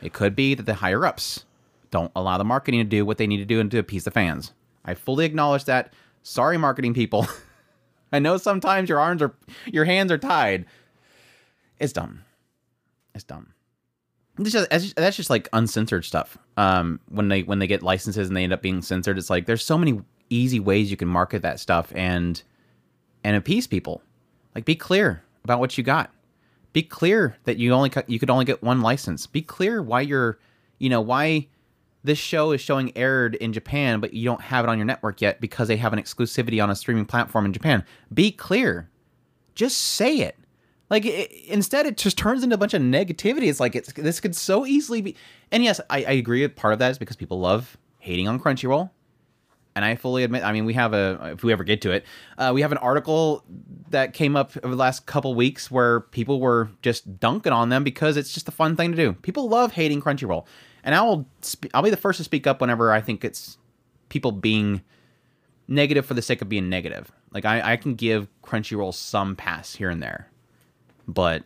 it 0.00 0.14
could 0.14 0.34
be 0.34 0.54
that 0.54 0.64
the 0.64 0.72
higher 0.72 1.04
ups 1.04 1.44
don't 1.90 2.10
allow 2.16 2.38
the 2.38 2.44
marketing 2.44 2.80
to 2.80 2.84
do 2.84 3.04
what 3.04 3.18
they 3.18 3.26
need 3.26 3.36
to 3.36 3.44
do 3.44 3.60
and 3.60 3.70
to 3.72 3.78
appease 3.78 4.04
the 4.04 4.10
fans. 4.10 4.54
I 4.86 4.94
fully 4.94 5.26
acknowledge 5.26 5.66
that. 5.66 5.92
Sorry, 6.22 6.56
marketing 6.56 6.94
people. 6.94 7.26
I 8.12 8.20
know 8.20 8.38
sometimes 8.38 8.88
your 8.88 8.98
arms 8.98 9.20
are 9.20 9.34
your 9.66 9.84
hands 9.84 10.10
are 10.10 10.16
tied. 10.16 10.64
It's 11.78 11.92
dumb. 11.92 12.22
It's 13.14 13.24
dumb. 13.24 13.52
It's 14.38 14.52
just, 14.52 14.68
it's 14.72 14.84
just- 14.84 14.96
that's 14.96 15.18
just 15.18 15.28
like 15.28 15.50
uncensored 15.52 16.06
stuff. 16.06 16.38
Um, 16.56 17.00
when 17.10 17.28
they 17.28 17.42
when 17.42 17.58
they 17.58 17.66
get 17.66 17.82
licenses 17.82 18.28
and 18.28 18.34
they 18.36 18.44
end 18.44 18.54
up 18.54 18.62
being 18.62 18.80
censored, 18.80 19.18
it's 19.18 19.28
like 19.28 19.44
there's 19.44 19.62
so 19.62 19.76
many 19.76 20.00
easy 20.30 20.58
ways 20.58 20.90
you 20.90 20.96
can 20.96 21.08
market 21.08 21.42
that 21.42 21.60
stuff 21.60 21.92
and 21.94 22.42
and 23.22 23.36
appease 23.36 23.66
people. 23.66 24.00
Like 24.54 24.64
be 24.64 24.74
clear 24.74 25.22
about 25.44 25.60
what 25.60 25.76
you 25.76 25.84
got. 25.84 26.10
Be 26.72 26.82
clear 26.82 27.36
that 27.44 27.58
you 27.58 27.72
only 27.72 27.90
you 28.06 28.18
could 28.18 28.30
only 28.30 28.44
get 28.44 28.62
one 28.62 28.80
license. 28.80 29.26
Be 29.26 29.42
clear 29.42 29.82
why 29.82 30.00
you're, 30.00 30.38
you 30.78 30.88
know, 30.88 31.00
why 31.00 31.48
this 32.04 32.18
show 32.18 32.52
is 32.52 32.60
showing 32.60 32.96
aired 32.96 33.34
in 33.36 33.52
Japan, 33.52 34.00
but 34.00 34.12
you 34.12 34.24
don't 34.24 34.40
have 34.40 34.64
it 34.64 34.68
on 34.68 34.78
your 34.78 34.84
network 34.84 35.20
yet 35.20 35.40
because 35.40 35.68
they 35.68 35.76
have 35.76 35.92
an 35.92 36.00
exclusivity 36.00 36.62
on 36.62 36.70
a 36.70 36.74
streaming 36.74 37.06
platform 37.06 37.44
in 37.44 37.52
Japan. 37.52 37.84
Be 38.12 38.32
clear. 38.32 38.88
Just 39.54 39.78
say 39.78 40.18
it. 40.18 40.36
Like 40.90 41.06
it, 41.06 41.30
instead, 41.46 41.86
it 41.86 41.96
just 41.96 42.18
turns 42.18 42.42
into 42.42 42.54
a 42.54 42.58
bunch 42.58 42.74
of 42.74 42.82
negativity. 42.82 43.48
It's 43.48 43.60
like 43.60 43.74
it's 43.74 43.92
this 43.92 44.20
could 44.20 44.36
so 44.36 44.66
easily 44.66 45.00
be. 45.00 45.16
And 45.50 45.62
yes, 45.62 45.80
I, 45.88 46.04
I 46.04 46.12
agree. 46.12 46.46
Part 46.48 46.72
of 46.72 46.78
that 46.80 46.90
is 46.90 46.98
because 46.98 47.16
people 47.16 47.40
love 47.40 47.76
hating 47.98 48.28
on 48.28 48.40
Crunchyroll. 48.40 48.90
And 49.74 49.84
I 49.84 49.94
fully 49.96 50.22
admit. 50.22 50.42
I 50.44 50.52
mean, 50.52 50.64
we 50.64 50.74
have 50.74 50.92
a 50.92 51.32
if 51.32 51.42
we 51.42 51.52
ever 51.52 51.64
get 51.64 51.80
to 51.82 51.90
it, 51.90 52.04
uh, 52.38 52.52
we 52.54 52.62
have 52.62 52.72
an 52.72 52.78
article 52.78 53.44
that 53.90 54.12
came 54.12 54.36
up 54.36 54.52
over 54.62 54.74
the 54.74 54.80
last 54.80 55.06
couple 55.06 55.34
weeks 55.34 55.70
where 55.70 56.00
people 56.00 56.40
were 56.40 56.70
just 56.82 57.18
dunking 57.20 57.52
on 57.52 57.68
them 57.68 57.84
because 57.84 58.16
it's 58.16 58.32
just 58.32 58.48
a 58.48 58.52
fun 58.52 58.76
thing 58.76 58.90
to 58.92 58.96
do. 58.96 59.12
People 59.14 59.48
love 59.48 59.72
hating 59.72 60.02
Crunchyroll, 60.02 60.46
and 60.84 60.94
I 60.94 61.02
will 61.02 61.26
I'll 61.74 61.82
be 61.82 61.90
the 61.90 61.96
first 61.96 62.18
to 62.18 62.24
speak 62.24 62.46
up 62.46 62.60
whenever 62.60 62.92
I 62.92 63.00
think 63.00 63.24
it's 63.24 63.58
people 64.08 64.32
being 64.32 64.82
negative 65.68 66.04
for 66.04 66.14
the 66.14 66.22
sake 66.22 66.42
of 66.42 66.48
being 66.48 66.68
negative. 66.68 67.10
Like 67.32 67.44
I, 67.44 67.72
I 67.72 67.76
can 67.76 67.94
give 67.94 68.28
Crunchyroll 68.42 68.94
some 68.94 69.36
pass 69.36 69.74
here 69.74 69.88
and 69.88 70.02
there, 70.02 70.28
but 71.08 71.44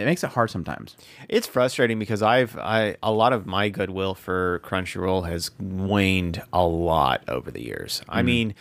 it 0.00 0.06
makes 0.06 0.24
it 0.24 0.30
hard 0.30 0.50
sometimes. 0.50 0.96
It's 1.28 1.46
frustrating 1.46 1.98
because 1.98 2.22
I've 2.22 2.56
I 2.56 2.96
a 3.02 3.12
lot 3.12 3.32
of 3.32 3.46
my 3.46 3.68
goodwill 3.68 4.14
for 4.14 4.60
Crunchyroll 4.64 5.28
has 5.28 5.50
waned 5.58 6.42
a 6.52 6.64
lot 6.64 7.22
over 7.28 7.50
the 7.50 7.62
years. 7.62 8.02
I 8.08 8.18
mm-hmm. 8.18 8.26
mean, 8.26 8.54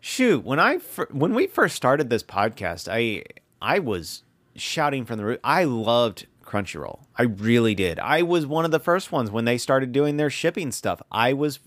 shoot, 0.00 0.44
when 0.44 0.60
I 0.60 0.76
when 1.10 1.34
we 1.34 1.46
first 1.46 1.74
started 1.74 2.10
this 2.10 2.22
podcast, 2.22 2.88
I 2.90 3.24
I 3.60 3.80
was 3.80 4.22
shouting 4.54 5.04
from 5.04 5.18
the 5.18 5.24
roof. 5.24 5.40
I 5.42 5.64
loved 5.64 6.26
Crunchyroll. 6.44 7.00
I 7.16 7.24
really 7.24 7.74
did. 7.74 7.98
I 7.98 8.22
was 8.22 8.46
one 8.46 8.64
of 8.64 8.70
the 8.70 8.78
first 8.78 9.10
ones 9.10 9.30
when 9.30 9.44
they 9.44 9.58
started 9.58 9.92
doing 9.92 10.16
their 10.16 10.30
shipping 10.30 10.70
stuff. 10.70 11.02
I 11.10 11.32
was 11.32 11.58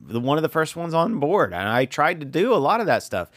the 0.00 0.20
one 0.20 0.38
of 0.38 0.42
the 0.42 0.48
first 0.48 0.76
ones 0.76 0.94
on 0.94 1.18
board, 1.18 1.52
and 1.52 1.68
I 1.68 1.84
tried 1.84 2.20
to 2.20 2.26
do 2.26 2.54
a 2.54 2.56
lot 2.56 2.80
of 2.80 2.86
that 2.86 3.02
stuff. 3.02 3.30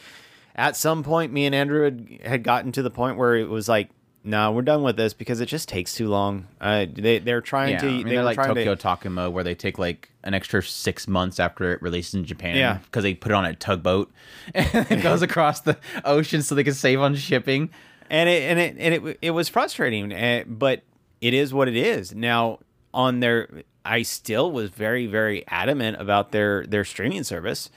At 0.54 0.76
some 0.76 1.02
point, 1.02 1.32
me 1.32 1.46
and 1.46 1.54
Andrew 1.54 1.84
had, 1.84 2.18
had 2.24 2.42
gotten 2.42 2.72
to 2.72 2.82
the 2.82 2.90
point 2.90 3.16
where 3.16 3.36
it 3.36 3.48
was 3.48 3.68
like, 3.68 3.90
no, 4.28 4.52
we're 4.52 4.62
done 4.62 4.82
with 4.82 4.96
this 4.96 5.14
because 5.14 5.40
it 5.40 5.46
just 5.46 5.68
takes 5.68 5.94
too 5.94 6.08
long. 6.08 6.46
Uh, 6.60 6.86
they 6.92 7.18
they're 7.18 7.40
trying 7.40 7.72
Yeah, 7.72 7.78
to 7.80 7.86
I 7.86 7.90
mean, 7.90 8.06
they 8.06 8.14
they're 8.16 8.24
like 8.24 8.36
Tokyo 8.36 8.74
to, 8.74 8.86
Takuma, 8.86 9.32
where 9.32 9.42
they 9.42 9.54
take 9.54 9.78
like 9.78 10.10
an 10.22 10.34
extra 10.34 10.62
six 10.62 11.08
months 11.08 11.40
after 11.40 11.72
it 11.72 11.80
releases 11.82 12.14
in 12.14 12.24
Japan. 12.24 12.56
Yeah. 12.56 12.78
because 12.84 13.02
they 13.04 13.14
put 13.14 13.32
it 13.32 13.34
on 13.34 13.44
a 13.46 13.54
tugboat 13.54 14.12
and 14.54 14.86
it 14.90 15.02
goes 15.02 15.22
across 15.22 15.60
the 15.60 15.78
ocean 16.04 16.42
so 16.42 16.54
they 16.54 16.64
can 16.64 16.74
save 16.74 17.00
on 17.00 17.14
shipping. 17.14 17.70
and 18.10 18.28
it 18.28 18.42
and 18.42 18.58
it 18.58 18.76
and 18.78 18.94
it 19.08 19.18
it 19.22 19.30
was 19.30 19.48
frustrating, 19.48 20.12
uh, 20.12 20.44
but 20.46 20.82
it 21.20 21.34
is 21.34 21.52
what 21.54 21.66
it 21.68 21.76
is. 21.76 22.14
Now 22.14 22.58
on 22.94 23.20
their, 23.20 23.62
I 23.84 24.02
still 24.02 24.52
was 24.52 24.70
very 24.70 25.06
very 25.06 25.46
adamant 25.48 26.00
about 26.00 26.32
their 26.32 26.66
their 26.66 26.84
streaming 26.84 27.24
service, 27.24 27.70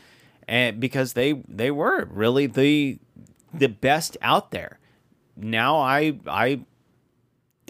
and 0.48 0.80
because 0.80 1.14
they 1.14 1.42
they 1.48 1.72
were 1.72 2.08
really 2.12 2.46
the 2.48 3.00
the 3.54 3.68
best 3.70 4.18
out 4.22 4.52
there. 4.52 4.80
Now 5.36 5.78
I 5.78 6.18
I 6.28 6.62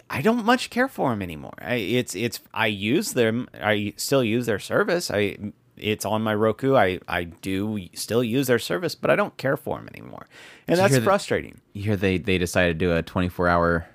I 0.10 0.21
don't 0.21 0.43
much 0.45 0.69
care 0.69 0.88
for 0.88 1.10
them 1.12 1.21
anymore. 1.21 1.54
I, 1.62 1.76
it's 1.76 2.15
it's 2.15 2.39
I 2.54 2.67
use 2.67 3.13
them. 3.13 3.47
I 3.54 3.93
still 3.97 4.24
use 4.24 4.45
their 4.45 4.60
service. 4.60 5.10
I 5.12 5.38
it's 5.78 6.06
on 6.06 6.21
my 6.21 6.36
Roku. 6.36 6.76
I 6.76 7.00
I 7.08 7.24
do 7.26 7.88
still 7.93 8.24
use 8.24 8.47
their 8.47 8.60
service, 8.60 8.93
but 8.95 9.10
I 9.10 9.15
don't 9.15 9.36
care 9.38 9.58
for 9.58 9.78
them 9.78 9.88
anymore, 9.93 10.28
and 10.67 10.76
you 10.78 10.82
that's 10.82 10.91
hear 10.93 11.00
the- 11.00 11.06
frustrating. 11.06 11.62
You 11.74 11.84
hear 11.84 11.95
they 11.95 12.17
they 12.17 12.38
decided 12.38 12.78
to 12.80 12.86
do 12.86 12.95
a 12.95 13.02
twenty 13.02 13.30
four 13.30 13.47
hour 13.47 13.88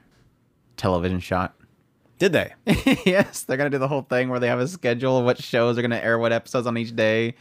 television 0.76 1.20
shot. 1.20 1.54
Did 2.18 2.32
they? 2.32 2.54
yes, 3.04 3.42
they're 3.42 3.58
gonna 3.58 3.68
do 3.70 3.78
the 3.78 3.88
whole 3.88 4.02
thing 4.02 4.30
where 4.30 4.40
they 4.40 4.48
have 4.48 4.58
a 4.58 4.66
schedule 4.68 5.18
of 5.18 5.24
what 5.26 5.42
shows 5.42 5.76
are 5.76 5.82
gonna 5.82 5.96
air 5.98 6.18
what 6.18 6.32
episodes 6.32 6.66
on 6.66 6.78
each 6.78 6.96
day. 6.96 7.34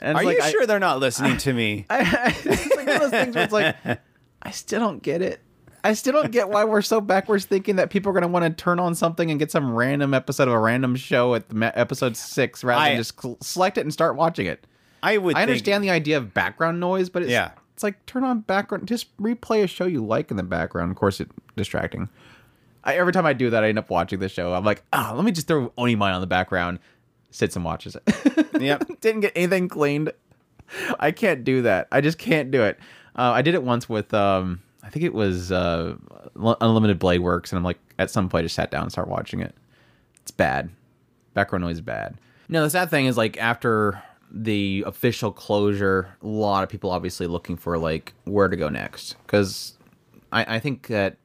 And 0.00 0.16
Are 0.16 0.24
like, 0.24 0.38
you 0.38 0.42
I- 0.42 0.50
sure 0.50 0.66
they're 0.66 0.78
not 0.80 0.98
listening 0.98 1.36
to 1.38 1.52
me? 1.52 1.84
I, 1.90 1.98
I, 1.98 2.34
it's 2.50 2.74
like 2.76 2.86
one 2.86 2.96
of 2.96 3.02
those 3.02 3.10
things 3.10 3.34
where 3.34 3.44
it's 3.44 3.52
like, 3.52 3.76
I 4.42 4.50
still 4.50 4.80
don't 4.80 5.02
get 5.02 5.20
it. 5.20 5.40
I 5.84 5.92
still 5.92 6.14
don't 6.14 6.32
get 6.32 6.48
why 6.48 6.64
we're 6.64 6.82
so 6.82 7.00
backwards 7.00 7.44
thinking 7.44 7.76
that 7.76 7.90
people 7.90 8.10
are 8.10 8.14
going 8.14 8.22
to 8.22 8.28
want 8.28 8.44
to 8.44 8.50
turn 8.62 8.80
on 8.80 8.94
something 8.94 9.30
and 9.30 9.38
get 9.38 9.50
some 9.50 9.74
random 9.74 10.14
episode 10.14 10.48
of 10.48 10.54
a 10.54 10.58
random 10.58 10.96
show 10.96 11.34
at 11.34 11.48
the 11.50 11.78
episode 11.78 12.16
six 12.16 12.64
rather 12.64 12.80
I- 12.80 12.88
than 12.90 12.96
just 12.98 13.20
cl- 13.20 13.36
select 13.42 13.76
it 13.78 13.82
and 13.82 13.92
start 13.92 14.16
watching 14.16 14.46
it. 14.46 14.66
I 15.02 15.18
would. 15.18 15.36
I 15.36 15.40
think- 15.40 15.50
understand 15.50 15.84
the 15.84 15.90
idea 15.90 16.16
of 16.16 16.32
background 16.32 16.80
noise, 16.80 17.10
but 17.10 17.22
it's, 17.22 17.30
Yeah. 17.30 17.50
it's 17.74 17.82
like 17.82 18.04
turn 18.06 18.24
on 18.24 18.40
background, 18.40 18.88
just 18.88 19.14
replay 19.18 19.62
a 19.62 19.66
show 19.66 19.84
you 19.84 20.02
like 20.04 20.30
in 20.30 20.38
the 20.38 20.42
background. 20.42 20.90
Of 20.90 20.96
course, 20.96 21.20
it's 21.20 21.30
distracting. 21.56 22.08
I, 22.84 22.96
every 22.96 23.12
time 23.12 23.26
I 23.26 23.34
do 23.34 23.50
that, 23.50 23.62
I 23.64 23.68
end 23.68 23.78
up 23.78 23.90
watching 23.90 24.18
the 24.20 24.28
show. 24.30 24.54
I'm 24.54 24.64
like, 24.64 24.82
ah, 24.92 25.12
let 25.14 25.24
me 25.24 25.32
just 25.32 25.46
throw 25.46 25.68
Onimine 25.78 26.14
on 26.14 26.20
the 26.22 26.26
background, 26.26 26.78
sits 27.30 27.56
and 27.56 27.64
watches 27.64 27.96
it. 27.96 28.46
Yep. 28.60 29.00
Didn't 29.00 29.20
get 29.20 29.32
anything 29.34 29.68
cleaned. 29.68 30.12
I 31.00 31.10
can't 31.10 31.44
do 31.44 31.62
that. 31.62 31.88
I 31.92 32.00
just 32.00 32.18
can't 32.18 32.50
do 32.50 32.62
it. 32.62 32.78
Uh, 33.16 33.32
I 33.34 33.42
did 33.42 33.54
it 33.54 33.62
once 33.62 33.88
with, 33.88 34.14
um, 34.14 34.60
I 34.84 34.90
think 34.90 35.04
it 35.04 35.14
was 35.14 35.50
uh, 35.50 35.96
Unlimited 36.60 36.98
Blade 36.98 37.20
Works, 37.20 37.52
and 37.52 37.56
I'm 37.56 37.64
like, 37.64 37.78
at 37.98 38.10
some 38.10 38.28
point, 38.28 38.42
I 38.42 38.44
just 38.44 38.54
sat 38.54 38.70
down 38.70 38.82
and 38.82 38.92
started 38.92 39.10
watching 39.10 39.40
it. 39.40 39.54
It's 40.20 40.30
bad. 40.30 40.70
Background 41.32 41.64
noise 41.64 41.76
is 41.76 41.80
bad. 41.80 42.16
No, 42.48 42.62
the 42.62 42.70
sad 42.70 42.90
thing 42.90 43.06
is 43.06 43.16
like 43.16 43.38
after 43.38 44.02
the 44.30 44.84
official 44.86 45.32
closure, 45.32 46.14
a 46.22 46.26
lot 46.26 46.62
of 46.62 46.68
people 46.68 46.90
obviously 46.90 47.26
looking 47.26 47.56
for 47.56 47.78
like 47.78 48.12
where 48.24 48.48
to 48.48 48.56
go 48.56 48.68
next 48.68 49.16
because 49.26 49.74
I, 50.32 50.56
I 50.56 50.58
think 50.58 50.88
that 50.88 51.16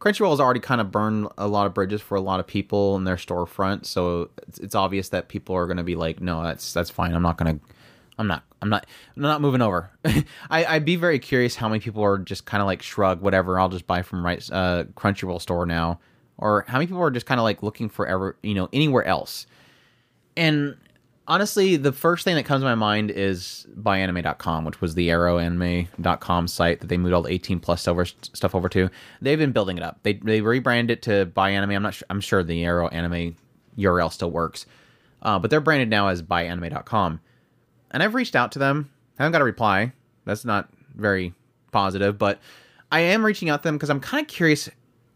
Crunchyroll 0.00 0.30
has 0.30 0.40
already 0.40 0.60
kind 0.60 0.80
of 0.80 0.90
burned 0.90 1.28
a 1.38 1.48
lot 1.48 1.66
of 1.66 1.72
bridges 1.72 2.02
for 2.02 2.16
a 2.16 2.20
lot 2.20 2.38
of 2.40 2.46
people 2.46 2.96
in 2.96 3.04
their 3.04 3.16
storefront, 3.16 3.86
so 3.86 4.28
it's, 4.46 4.58
it's 4.58 4.74
obvious 4.74 5.08
that 5.08 5.28
people 5.28 5.54
are 5.54 5.66
going 5.66 5.78
to 5.78 5.82
be 5.82 5.96
like, 5.96 6.20
no, 6.20 6.42
that's 6.42 6.72
that's 6.72 6.90
fine. 6.90 7.14
I'm 7.14 7.22
not 7.22 7.38
going 7.38 7.58
to. 7.58 7.64
I'm 8.18 8.26
not. 8.26 8.44
I'm 8.62 8.68
not. 8.68 8.86
I'm 9.14 9.22
not 9.22 9.40
moving 9.40 9.60
over. 9.60 9.90
I, 10.50 10.64
I'd 10.64 10.84
be 10.84 10.96
very 10.96 11.18
curious 11.18 11.54
how 11.54 11.68
many 11.68 11.80
people 11.80 12.02
are 12.02 12.18
just 12.18 12.46
kind 12.46 12.62
of 12.62 12.66
like 12.66 12.82
shrug 12.82 13.20
whatever. 13.20 13.60
I'll 13.60 13.68
just 13.68 13.86
buy 13.86 14.02
from 14.02 14.24
right 14.24 14.38
uh, 14.50 14.84
Crunchyroll 14.94 15.40
store 15.40 15.66
now, 15.66 16.00
or 16.38 16.64
how 16.66 16.74
many 16.74 16.86
people 16.86 17.02
are 17.02 17.10
just 17.10 17.26
kind 17.26 17.38
of 17.38 17.44
like 17.44 17.62
looking 17.62 17.88
for 17.88 18.06
ever 18.06 18.36
you 18.42 18.54
know 18.54 18.68
anywhere 18.72 19.04
else. 19.04 19.46
And 20.36 20.76
honestly, 21.28 21.76
the 21.76 21.92
first 21.92 22.24
thing 22.24 22.36
that 22.36 22.44
comes 22.44 22.62
to 22.62 22.66
my 22.66 22.74
mind 22.74 23.10
is 23.10 23.66
buyAnime.com, 23.78 24.64
which 24.64 24.80
was 24.80 24.94
the 24.94 25.08
ArrowAnime.com 25.08 26.48
site 26.48 26.80
that 26.80 26.86
they 26.86 26.96
moved 26.96 27.14
all 27.14 27.22
the 27.22 27.32
18 27.32 27.60
plus 27.60 27.86
over 27.88 28.04
stuff 28.04 28.54
over 28.54 28.68
to. 28.70 28.90
They've 29.20 29.38
been 29.38 29.52
building 29.52 29.76
it 29.76 29.82
up. 29.82 30.00
They 30.02 30.14
they 30.14 30.40
rebranded 30.40 30.98
it 30.98 31.02
to 31.02 31.26
BuyAnime. 31.26 31.74
I'm 31.74 31.82
not 31.82 31.94
sure. 31.94 32.06
I'm 32.08 32.20
sure 32.20 32.42
the 32.42 32.64
Arrow 32.64 32.88
Anime 32.88 33.36
URL 33.76 34.10
still 34.10 34.30
works, 34.30 34.64
uh, 35.20 35.38
but 35.38 35.50
they're 35.50 35.60
branded 35.60 35.90
now 35.90 36.08
as 36.08 36.22
BuyAnime.com. 36.22 37.20
And 37.96 38.02
I've 38.02 38.14
reached 38.14 38.36
out 38.36 38.52
to 38.52 38.58
them. 38.58 38.90
I 39.18 39.22
haven't 39.22 39.32
got 39.32 39.40
a 39.40 39.46
reply. 39.46 39.90
That's 40.26 40.44
not 40.44 40.68
very 40.96 41.32
positive, 41.72 42.18
but 42.18 42.40
I 42.92 43.00
am 43.00 43.24
reaching 43.24 43.48
out 43.48 43.62
to 43.62 43.68
them 43.68 43.76
because 43.76 43.88
I'm 43.88 44.00
kind 44.00 44.20
of 44.20 44.28
curious. 44.28 44.68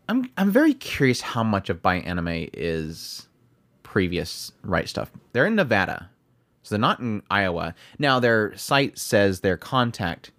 I'm 0.09 0.31
I'm 0.39 0.51
very 0.51 0.73
curious 0.73 1.21
how 1.21 1.45
much 1.45 1.69
of 1.69 1.83
Buy 1.83 1.97
Anime 1.97 2.49
is 2.55 3.29
previous 3.83 4.53
Right 4.63 4.87
Stuf. 4.87 5.09
They're 5.35 5.45
in 5.45 5.57
Nevada, 5.57 6.09
so 6.63 6.75
they're 6.75 6.81
not 6.81 7.01
in 7.01 7.23
Iowa. 7.31 7.75
Now 7.99 8.19
their 8.19 8.57
site 8.57 8.99
says 8.99 9.41
their 9.41 9.59
contact 9.59 10.31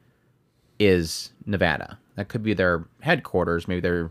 is 0.79 1.33
Nevada. 1.45 1.99
That 2.15 2.29
could 2.29 2.41
be 2.41 2.55
their 2.55 2.85
headquarters. 3.01 3.67
Maybe 3.67 3.81
they're 3.81 4.09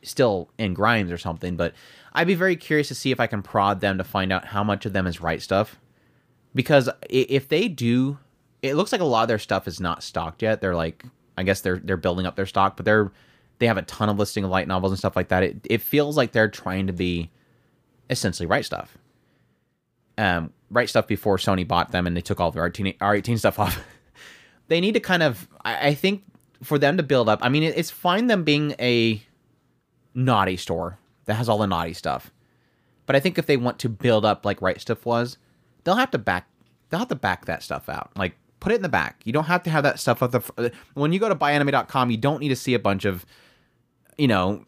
still 0.00 0.48
in 0.56 0.72
Grimes 0.72 1.12
or 1.12 1.18
something. 1.18 1.54
But 1.54 1.74
I'd 2.14 2.26
be 2.26 2.34
very 2.34 2.56
curious 2.56 2.88
to 2.88 2.94
see 2.94 3.10
if 3.10 3.20
I 3.20 3.26
can 3.26 3.42
prod 3.42 3.82
them 3.82 3.98
to 3.98 4.04
find 4.04 4.32
out 4.32 4.46
how 4.46 4.64
much 4.64 4.86
of 4.86 4.94
them 4.94 5.06
is 5.06 5.20
Right 5.20 5.40
Stuf. 5.40 5.74
Because 6.54 6.88
if 7.08 7.48
they 7.48 7.68
do, 7.68 8.18
it 8.62 8.74
looks 8.74 8.92
like 8.92 9.00
a 9.00 9.04
lot 9.04 9.22
of 9.22 9.28
their 9.28 9.38
stuff 9.38 9.68
is 9.68 9.80
not 9.80 10.02
stocked 10.02 10.42
yet. 10.42 10.60
They're 10.60 10.74
like, 10.74 11.04
I 11.38 11.42
guess 11.42 11.60
they're 11.60 11.78
they're 11.78 11.96
building 11.96 12.26
up 12.26 12.36
their 12.36 12.46
stock, 12.46 12.76
but 12.76 12.84
they're 12.84 13.10
they 13.58 13.66
have 13.66 13.78
a 13.78 13.82
ton 13.82 14.08
of 14.08 14.18
listing 14.18 14.44
of 14.44 14.50
light 14.50 14.68
novels 14.68 14.92
and 14.92 14.98
stuff 14.98 15.16
like 15.16 15.28
that. 15.28 15.42
It 15.42 15.66
it 15.68 15.80
feels 15.80 16.16
like 16.16 16.32
they're 16.32 16.48
trying 16.48 16.86
to 16.88 16.92
be 16.92 17.30
essentially 18.10 18.46
Right 18.46 18.64
Stuf. 18.64 18.88
Um, 20.18 20.52
Right 20.70 20.88
Stuf 20.88 21.06
before 21.06 21.38
Sony 21.38 21.66
bought 21.66 21.92
them 21.92 22.06
and 22.06 22.16
they 22.16 22.20
took 22.20 22.40
all 22.40 22.50
their 22.50 22.68
R18, 22.68 22.98
R18 22.98 23.38
stuff 23.38 23.58
off. 23.58 23.82
they 24.68 24.80
need 24.80 24.94
to 24.94 25.00
kind 25.00 25.22
of, 25.22 25.48
I, 25.64 25.88
I 25.88 25.94
think, 25.94 26.24
for 26.62 26.78
them 26.78 26.96
to 26.98 27.02
build 27.02 27.28
up. 27.28 27.38
I 27.42 27.48
mean, 27.48 27.62
it, 27.62 27.78
it's 27.78 27.90
fine 27.90 28.26
them 28.26 28.44
being 28.44 28.74
a 28.78 29.22
naughty 30.14 30.56
store 30.56 30.98
that 31.24 31.34
has 31.34 31.48
all 31.48 31.58
the 31.58 31.66
naughty 31.66 31.94
stuff, 31.94 32.32
but 33.06 33.16
I 33.16 33.20
think 33.20 33.38
if 33.38 33.46
they 33.46 33.56
want 33.56 33.78
to 33.80 33.88
build 33.88 34.24
up 34.24 34.44
like 34.44 34.60
Right 34.60 34.76
Stuf 34.76 35.04
was, 35.04 35.38
they'll 35.84 35.96
have 35.96 36.10
to 36.12 36.18
back, 36.18 36.48
they'll 36.88 37.00
have 37.00 37.08
to 37.08 37.14
back 37.14 37.46
that 37.46 37.62
stuff 37.62 37.88
out. 37.88 38.10
Like 38.16 38.34
put 38.60 38.72
it 38.72 38.76
in 38.76 38.82
the 38.82 38.88
back. 38.88 39.20
You 39.24 39.32
don't 39.32 39.44
have 39.44 39.62
to 39.64 39.70
have 39.70 39.82
that 39.84 39.98
stuff 39.98 40.22
at 40.22 40.32
the. 40.32 40.40
fr- 40.40 40.52
When 40.94 41.12
you 41.12 41.18
go 41.18 41.28
to 41.28 41.34
buyAnime.com, 41.34 42.10
you 42.10 42.16
don't 42.16 42.40
need 42.40 42.50
to 42.50 42.56
see 42.56 42.74
a 42.74 42.78
bunch 42.78 43.04
of, 43.04 43.24
you 44.18 44.28
know, 44.28 44.64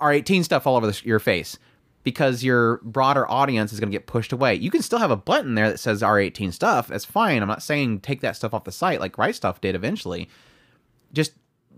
R18 0.00 0.44
stuff 0.44 0.66
all 0.66 0.76
over 0.76 0.86
the, 0.86 1.00
your 1.04 1.18
face 1.18 1.58
because 2.04 2.42
your 2.42 2.78
broader 2.82 3.30
audience 3.30 3.72
is 3.72 3.78
going 3.78 3.90
to 3.90 3.96
get 3.96 4.06
pushed 4.06 4.32
away. 4.32 4.54
You 4.54 4.70
can 4.70 4.82
still 4.82 4.98
have 4.98 5.10
a 5.12 5.16
button 5.16 5.54
there 5.54 5.68
that 5.70 5.78
says 5.78 6.02
R18 6.02 6.52
stuff. 6.52 6.88
That's 6.88 7.04
fine. 7.04 7.40
I'm 7.42 7.48
not 7.48 7.62
saying 7.62 8.00
take 8.00 8.20
that 8.22 8.34
stuff 8.34 8.52
off 8.54 8.64
the 8.64 8.72
site 8.72 9.00
like 9.00 9.18
Right 9.18 9.34
Stuf 9.34 9.60
did 9.60 9.74
eventually. 9.74 10.28
Just 11.12 11.32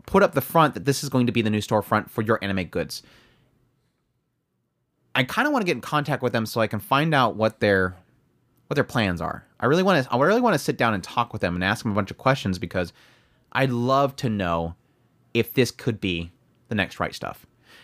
put 0.07 0.23
up 0.23 0.33
the 0.35 0.41
front 0.41 0.75
that 0.75 0.85
this 0.85 1.03
is 1.03 1.11
going 1.11 1.27
to 1.27 1.33
be 1.33 1.43
the 1.43 1.51
new 1.51 1.61
storefront 1.61 2.11
for 2.11 2.23
your 2.23 2.39
anime 2.43 2.65
goods. 2.65 3.03
I 5.15 5.25
kind 5.25 5.47
of 5.47 5.53
want 5.53 5.63
to 5.63 5.67
get 5.67 5.77
in 5.77 5.81
contact 5.81 6.23
with 6.23 6.33
them 6.33 6.47
so 6.47 6.61
I 6.61 6.67
can 6.67 6.81
find 6.81 7.15
out 7.15 7.37
what 7.37 7.61
their 7.61 7.97
what 8.67 8.75
their 8.75 8.85
plans 8.85 9.21
are. 9.21 9.45
I 9.61 9.67
really 9.67 9.83
want 9.83 10.05
to 10.05 10.13
I 10.13 10.19
really 10.19 10.41
want 10.41 10.55
to 10.55 10.59
sit 10.59 10.77
down 10.77 10.95
and 10.95 11.03
talk 11.03 11.33
with 11.33 11.43
them 11.43 11.55
and 11.55 11.65
ask 11.65 11.83
them 11.83 11.93
a 11.93 11.95
bunch 11.95 12.11
of 12.11 12.19
questions 12.19 12.59
because 12.59 12.93
I'd 13.53 13.71
love 13.71 14.17
to 14.17 14.29
know 14.29 14.75
if 15.33 15.55
this 15.55 15.71
could 15.71 16.01
be 16.01 16.33
the 16.69 16.75
next 16.75 17.01
Right 17.01 17.13
Stuf. 17.13 17.37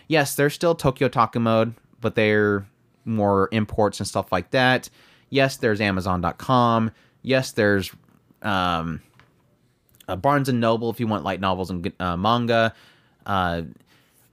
Yes, 0.08 0.34
there's 0.34 0.54
still 0.54 0.74
Tokyo 0.74 1.08
Otaku 1.08 1.40
Mode, 1.40 1.74
but 2.00 2.14
they're 2.14 2.66
more 3.04 3.48
imports 3.52 4.00
and 4.00 4.06
stuff 4.06 4.32
like 4.32 4.50
that. 4.50 4.90
Yes, 5.28 5.56
there's 5.56 5.80
Amazon.com. 5.80 6.90
Yes, 7.22 7.52
there's 7.52 7.90
um, 8.42 9.00
uh, 10.08 10.16
Barnes 10.16 10.48
and 10.48 10.60
Noble 10.60 10.90
if 10.90 10.98
you 10.98 11.06
want 11.06 11.24
light 11.24 11.40
novels 11.40 11.70
and 11.70 11.92
uh, 12.00 12.16
manga. 12.16 12.74
Uh, 13.26 13.62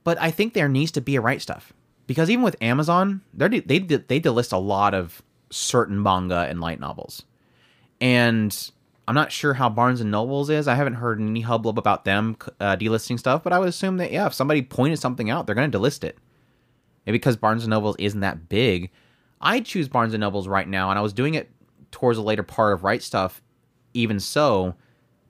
but 0.03 0.19
I 0.19 0.31
think 0.31 0.53
there 0.53 0.69
needs 0.69 0.91
to 0.91 1.01
be 1.01 1.15
a 1.15 1.21
Right 1.21 1.39
Stuf 1.39 1.63
because 2.07 2.29
even 2.29 2.43
with 2.43 2.55
Amazon, 2.61 3.21
they 3.33 3.59
they 3.59 3.79
they 3.79 4.19
delist 4.19 4.53
a 4.53 4.57
lot 4.57 4.93
of 4.93 5.21
certain 5.49 6.01
manga 6.01 6.47
and 6.49 6.59
light 6.61 6.79
novels, 6.79 7.23
and 8.01 8.71
I'm 9.07 9.15
not 9.15 9.31
sure 9.31 9.53
how 9.53 9.69
Barnes 9.69 10.01
and 10.01 10.11
Nobles 10.11 10.49
is. 10.49 10.67
I 10.67 10.75
haven't 10.75 10.95
heard 10.95 11.21
any 11.21 11.41
hubbub 11.41 11.79
about 11.79 12.03
them 12.03 12.35
uh, 12.59 12.75
delisting 12.75 13.17
stuff, 13.17 13.43
but 13.43 13.53
I 13.53 13.59
would 13.59 13.69
assume 13.69 13.97
that 13.97 14.11
yeah, 14.11 14.27
if 14.27 14.33
somebody 14.33 14.61
pointed 14.61 14.99
something 14.99 15.29
out, 15.29 15.45
they're 15.45 15.55
going 15.55 15.71
to 15.71 15.79
delist 15.79 16.03
it. 16.03 16.17
Maybe 17.05 17.17
because 17.17 17.37
Barnes 17.37 17.63
and 17.63 17.69
Nobles 17.69 17.95
isn't 17.99 18.19
that 18.19 18.49
big, 18.49 18.91
I 19.39 19.61
choose 19.61 19.87
Barnes 19.87 20.13
and 20.13 20.21
Nobles 20.21 20.47
right 20.47 20.67
now, 20.67 20.89
and 20.89 20.99
I 20.99 21.01
was 21.01 21.13
doing 21.13 21.35
it 21.35 21.49
towards 21.91 22.17
the 22.17 22.23
later 22.23 22.43
part 22.43 22.73
of 22.73 22.83
Right 22.83 22.99
Stuf. 22.99 23.39
Even 23.93 24.19
so, 24.19 24.75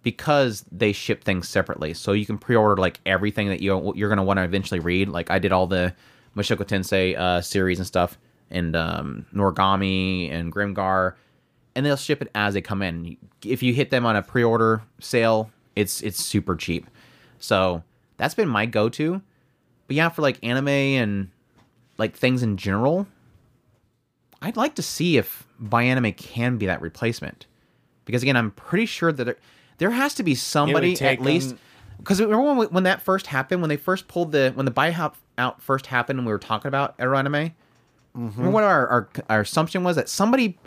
because 0.02 0.66
they 0.72 0.92
ship 0.92 1.24
things 1.24 1.48
separately, 1.48 1.94
so 1.94 2.14
you 2.14 2.26
can 2.26 2.38
pre-order 2.38 2.82
like 2.82 3.00
everything 3.06 3.50
that 3.50 3.62
you 3.62 3.94
you're 3.96 4.10
going 4.10 4.18
to 4.18 4.24
want 4.24 4.38
to 4.38 4.44
eventually 4.44 4.80
read. 4.80 5.08
Like 5.08 5.30
I 5.30 5.38
did 5.38 5.52
all 5.52 5.68
the 5.68 5.94
Mushoku 6.36 6.66
Tensei 6.66 7.16
uh, 7.16 7.42
series 7.42 7.78
and 7.78 7.88
stuff, 7.88 8.18
and 8.50 8.76
um, 8.76 9.26
Noragami 9.34 10.32
and 10.32 10.52
Grimgar 10.52 11.16
and 11.78 11.86
they'll 11.86 11.96
ship 11.96 12.24
it 12.24 12.32
as 12.34 12.56
they 12.56 12.62
come 12.62 12.82
in. 12.82 13.18
If 13.46 13.62
you 13.62 13.72
hit 13.72 13.92
them 13.92 14.04
on 14.04 14.16
a 14.16 14.24
pre-order 14.24 14.82
sale, 15.00 15.52
it's 15.76 16.02
it's 16.02 16.22
super 16.24 16.56
cheap. 16.56 16.88
So 17.38 17.84
that's 18.18 18.34
been 18.34 18.50
my 18.50 18.66
go-to. 18.66 19.22
But 19.86 19.96
yeah, 19.96 20.10
for 20.10 20.24
like 20.24 20.40
anime 20.44 20.68
and 20.68 21.30
like 22.00 22.16
things 22.16 22.42
in 22.42 22.58
general, 22.58 23.06
I'd 24.42 24.58
like 24.58 24.74
to 24.76 24.82
see 24.82 25.18
if 25.18 25.48
Buy 25.60 25.84
Anime 25.84 26.14
can 26.14 26.58
be 26.58 26.66
that 26.66 26.82
replacement. 26.82 27.46
Because 28.06 28.24
again, 28.24 28.36
I'm 28.36 28.52
pretty 28.52 28.88
sure 28.88 29.12
that 29.12 29.24
there, 29.24 29.38
there 29.78 29.92
has 29.92 30.16
to 30.16 30.24
be 30.24 30.34
somebody 30.34 31.00
at 31.00 31.22
least. 31.22 31.56
Because 32.00 32.20
remember 32.20 32.56
when, 32.56 32.68
when 32.70 32.84
that 32.84 33.04
first 33.04 33.28
happened, 33.28 33.62
when 33.62 33.70
they 33.70 33.78
first 33.78 34.08
pulled 34.08 34.32
the 34.32 34.52
when 34.56 34.66
the 34.66 34.72
buyout 34.72 35.14
out 35.38 35.62
first 35.62 35.86
happened, 35.86 36.18
and 36.18 36.26
we 36.26 36.32
were 36.32 36.40
talking 36.40 36.70
about 36.70 36.96
Anime. 37.00 37.54
Mm-hmm. 38.18 38.38
Remember 38.38 38.52
what 38.52 38.64
our, 38.64 38.88
our 38.88 39.10
our 39.30 39.42
assumption 39.42 39.84
was 39.84 39.96
that 39.96 40.10
somebody 40.10 40.58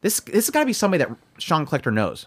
this 0.00 0.20
this 0.20 0.46
has 0.46 0.50
got 0.50 0.60
to 0.60 0.66
be 0.66 0.72
somebody 0.72 1.04
that 1.04 1.16
Sean 1.38 1.66
Kleckner 1.66 1.92
knows. 1.92 2.26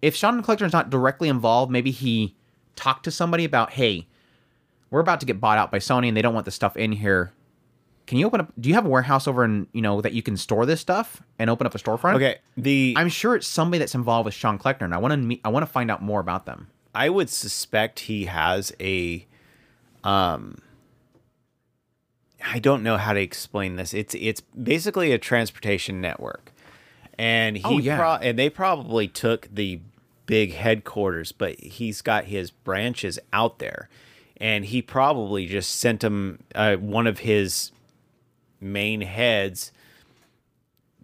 If 0.00 0.14
Sean 0.14 0.42
Kleckner 0.42 0.66
is 0.66 0.72
not 0.72 0.90
directly 0.90 1.28
involved, 1.28 1.72
maybe 1.72 1.90
he 1.90 2.34
talked 2.74 3.04
to 3.04 3.10
somebody 3.10 3.44
about, 3.44 3.70
hey, 3.72 4.08
we're 4.90 5.00
about 5.00 5.20
to 5.20 5.26
get 5.26 5.40
bought 5.40 5.58
out 5.58 5.70
by 5.70 5.78
Sony 5.78 6.08
and 6.08 6.16
they 6.16 6.22
don't 6.22 6.34
want 6.34 6.44
the 6.44 6.50
stuff 6.50 6.76
in 6.76 6.92
here. 6.92 7.32
Can 8.06 8.18
you 8.18 8.26
open 8.26 8.40
up? 8.40 8.52
Do 8.60 8.68
you 8.68 8.74
have 8.74 8.84
a 8.84 8.88
warehouse 8.88 9.26
over 9.28 9.44
in 9.44 9.68
you 9.72 9.80
know 9.80 10.00
that 10.00 10.12
you 10.12 10.22
can 10.22 10.36
store 10.36 10.66
this 10.66 10.80
stuff 10.80 11.22
and 11.38 11.48
open 11.48 11.66
up 11.66 11.74
a 11.74 11.78
storefront? 11.78 12.16
Okay, 12.16 12.38
the 12.56 12.94
I'm 12.96 13.08
sure 13.08 13.36
it's 13.36 13.46
somebody 13.46 13.78
that's 13.78 13.94
involved 13.94 14.26
with 14.26 14.34
Sean 14.34 14.58
Kleckner, 14.58 14.82
and 14.82 14.94
I 14.94 14.98
want 14.98 15.12
to 15.12 15.16
meet. 15.16 15.40
I 15.44 15.48
want 15.48 15.64
to 15.64 15.72
find 15.72 15.90
out 15.90 16.02
more 16.02 16.20
about 16.20 16.44
them. 16.44 16.68
I 16.94 17.08
would 17.08 17.30
suspect 17.30 18.00
he 18.00 18.26
has 18.26 18.72
a, 18.78 19.26
um, 20.04 20.58
I 22.44 22.58
don't 22.58 22.82
know 22.82 22.96
how 22.96 23.12
to 23.12 23.20
explain 23.20 23.76
this. 23.76 23.94
It's 23.94 24.14
it's 24.14 24.40
basically 24.40 25.12
a 25.12 25.18
transportation 25.18 26.00
network 26.00 26.52
and 27.18 27.56
he 27.56 27.62
oh, 27.64 27.78
yeah. 27.78 27.96
Pro- 27.96 28.28
and 28.28 28.38
they 28.38 28.50
probably 28.50 29.08
took 29.08 29.48
the 29.52 29.80
big 30.26 30.54
headquarters, 30.54 31.32
but 31.32 31.58
he's 31.60 32.02
got 32.02 32.24
his 32.24 32.50
branches 32.50 33.18
out 33.32 33.58
there, 33.58 33.88
and 34.38 34.64
he 34.64 34.82
probably 34.82 35.46
just 35.46 35.76
sent 35.76 36.02
him 36.02 36.40
uh, 36.54 36.76
one 36.76 37.06
of 37.06 37.20
his 37.20 37.72
main 38.60 39.02
heads. 39.02 39.72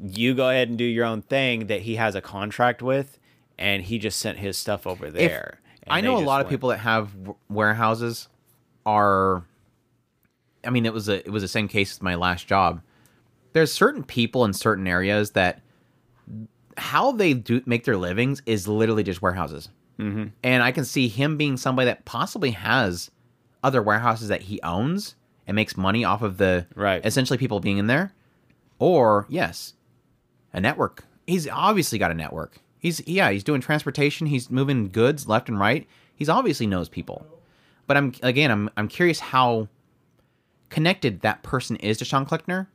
You 0.00 0.34
go 0.34 0.48
ahead 0.48 0.68
and 0.68 0.78
do 0.78 0.84
your 0.84 1.04
own 1.04 1.22
thing 1.22 1.66
that 1.66 1.82
he 1.82 1.96
has 1.96 2.14
a 2.14 2.20
contract 2.20 2.82
with, 2.82 3.18
and 3.58 3.82
he 3.82 3.98
just 3.98 4.18
sent 4.18 4.38
his 4.38 4.56
stuff 4.56 4.86
over 4.86 5.10
there. 5.10 5.60
I 5.86 6.00
know 6.00 6.16
a 6.16 6.18
lot 6.18 6.36
went. 6.36 6.46
of 6.46 6.50
people 6.50 6.68
that 6.70 6.78
have 6.78 7.10
warehouses 7.48 8.28
are. 8.84 9.44
I 10.68 10.70
mean, 10.70 10.84
it 10.84 10.92
was 10.92 11.08
a 11.08 11.26
it 11.26 11.30
was 11.30 11.42
the 11.42 11.48
same 11.48 11.66
case 11.66 11.94
with 11.94 12.02
my 12.02 12.14
last 12.14 12.46
job. 12.46 12.82
There's 13.54 13.72
certain 13.72 14.04
people 14.04 14.44
in 14.44 14.52
certain 14.52 14.86
areas 14.86 15.30
that 15.30 15.62
how 16.76 17.12
they 17.12 17.32
do 17.32 17.62
make 17.64 17.84
their 17.84 17.96
livings 17.96 18.42
is 18.44 18.68
literally 18.68 19.02
just 19.02 19.22
warehouses. 19.22 19.70
Mm-hmm. 19.98 20.26
And 20.42 20.62
I 20.62 20.70
can 20.70 20.84
see 20.84 21.08
him 21.08 21.38
being 21.38 21.56
somebody 21.56 21.86
that 21.86 22.04
possibly 22.04 22.50
has 22.50 23.10
other 23.64 23.82
warehouses 23.82 24.28
that 24.28 24.42
he 24.42 24.60
owns 24.62 25.16
and 25.46 25.54
makes 25.54 25.74
money 25.74 26.04
off 26.04 26.20
of 26.20 26.36
the 26.36 26.66
right. 26.74 27.04
essentially 27.04 27.38
people 27.38 27.60
being 27.60 27.78
in 27.78 27.86
there. 27.86 28.12
Or 28.78 29.24
yes, 29.30 29.72
a 30.52 30.60
network. 30.60 31.04
He's 31.26 31.48
obviously 31.48 31.98
got 31.98 32.10
a 32.10 32.14
network. 32.14 32.60
He's 32.78 33.04
yeah, 33.08 33.30
he's 33.30 33.42
doing 33.42 33.62
transportation. 33.62 34.26
He's 34.26 34.50
moving 34.50 34.90
goods 34.90 35.26
left 35.26 35.48
and 35.48 35.58
right. 35.58 35.88
He's 36.14 36.28
obviously 36.28 36.66
knows 36.66 36.90
people. 36.90 37.26
But 37.86 37.96
I'm 37.96 38.12
again, 38.22 38.50
I'm 38.50 38.68
I'm 38.76 38.88
curious 38.88 39.18
how 39.18 39.68
connected 40.70 41.20
that 41.20 41.42
person 41.42 41.76
is 41.76 41.98
to 41.98 42.04
Sean 42.04 42.26
Kleckner 42.26 42.66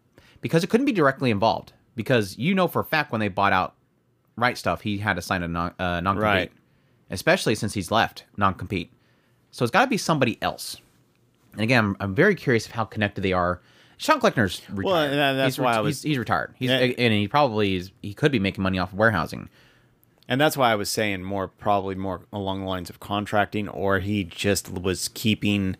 because 0.42 0.64
it 0.64 0.70
couldn't 0.70 0.86
be 0.86 0.92
directly 0.92 1.32
involved. 1.32 1.74
Because 1.96 2.38
you 2.38 2.56
know 2.56 2.68
for 2.68 2.82
a 2.82 2.86
fact 2.86 3.12
when 3.12 3.20
they 3.20 3.28
bought 3.28 3.54
out 3.54 3.76
Right 4.36 4.56
Stuf, 4.56 4.82
he 4.82 4.98
had 4.98 5.16
to 5.16 5.22
sign 5.22 5.44
a 5.44 5.48
non 5.48 5.74
uh, 5.78 6.02
compete, 6.02 6.22
right. 6.22 6.52
especially 7.12 7.56
since 7.56 7.74
he's 7.74 7.92
left 7.92 8.26
non 8.36 8.56
compete. 8.56 8.92
So 9.52 9.64
it's 9.64 9.72
got 9.72 9.82
to 9.82 9.88
be 9.88 9.98
somebody 9.98 10.40
else. 10.42 10.78
And 11.54 11.62
again, 11.62 11.86
I'm, 11.86 11.98
I'm, 12.00 12.16
very 12.16 12.34
curious 12.34 12.66
of 12.66 12.72
how 12.72 12.86
connected 12.86 13.22
they 13.22 13.34
are. 13.34 13.62
Sean 13.98 14.20
Kleckner's 14.20 14.68
retired. 14.72 15.12
Well, 15.12 15.36
that's 15.36 15.56
he's, 15.56 15.64
why 15.64 15.74
I 15.76 15.82
was. 15.82 16.02
He's, 16.02 16.10
he's 16.10 16.18
retired. 16.18 16.56
He's 16.58 16.72
yeah. 16.72 16.78
and 16.78 17.14
he 17.14 17.28
probably 17.28 17.76
is. 17.76 17.92
He 18.02 18.16
could 18.16 18.32
be 18.32 18.40
making 18.40 18.64
money 18.64 18.80
off 18.80 18.92
of 18.92 18.98
warehousing. 18.98 19.50
And 20.28 20.42
that's 20.42 20.58
why 20.58 20.72
I 20.72 20.76
was 20.76 20.90
saying 20.90 21.24
more, 21.24 21.48
probably 21.48 21.96
more 21.96 22.22
along 22.32 22.62
the 22.62 22.66
lines 22.66 22.90
of 22.90 23.00
contracting, 23.00 23.68
or 23.68 24.00
he 24.00 24.24
just 24.24 24.72
was 24.72 25.10
keeping 25.10 25.76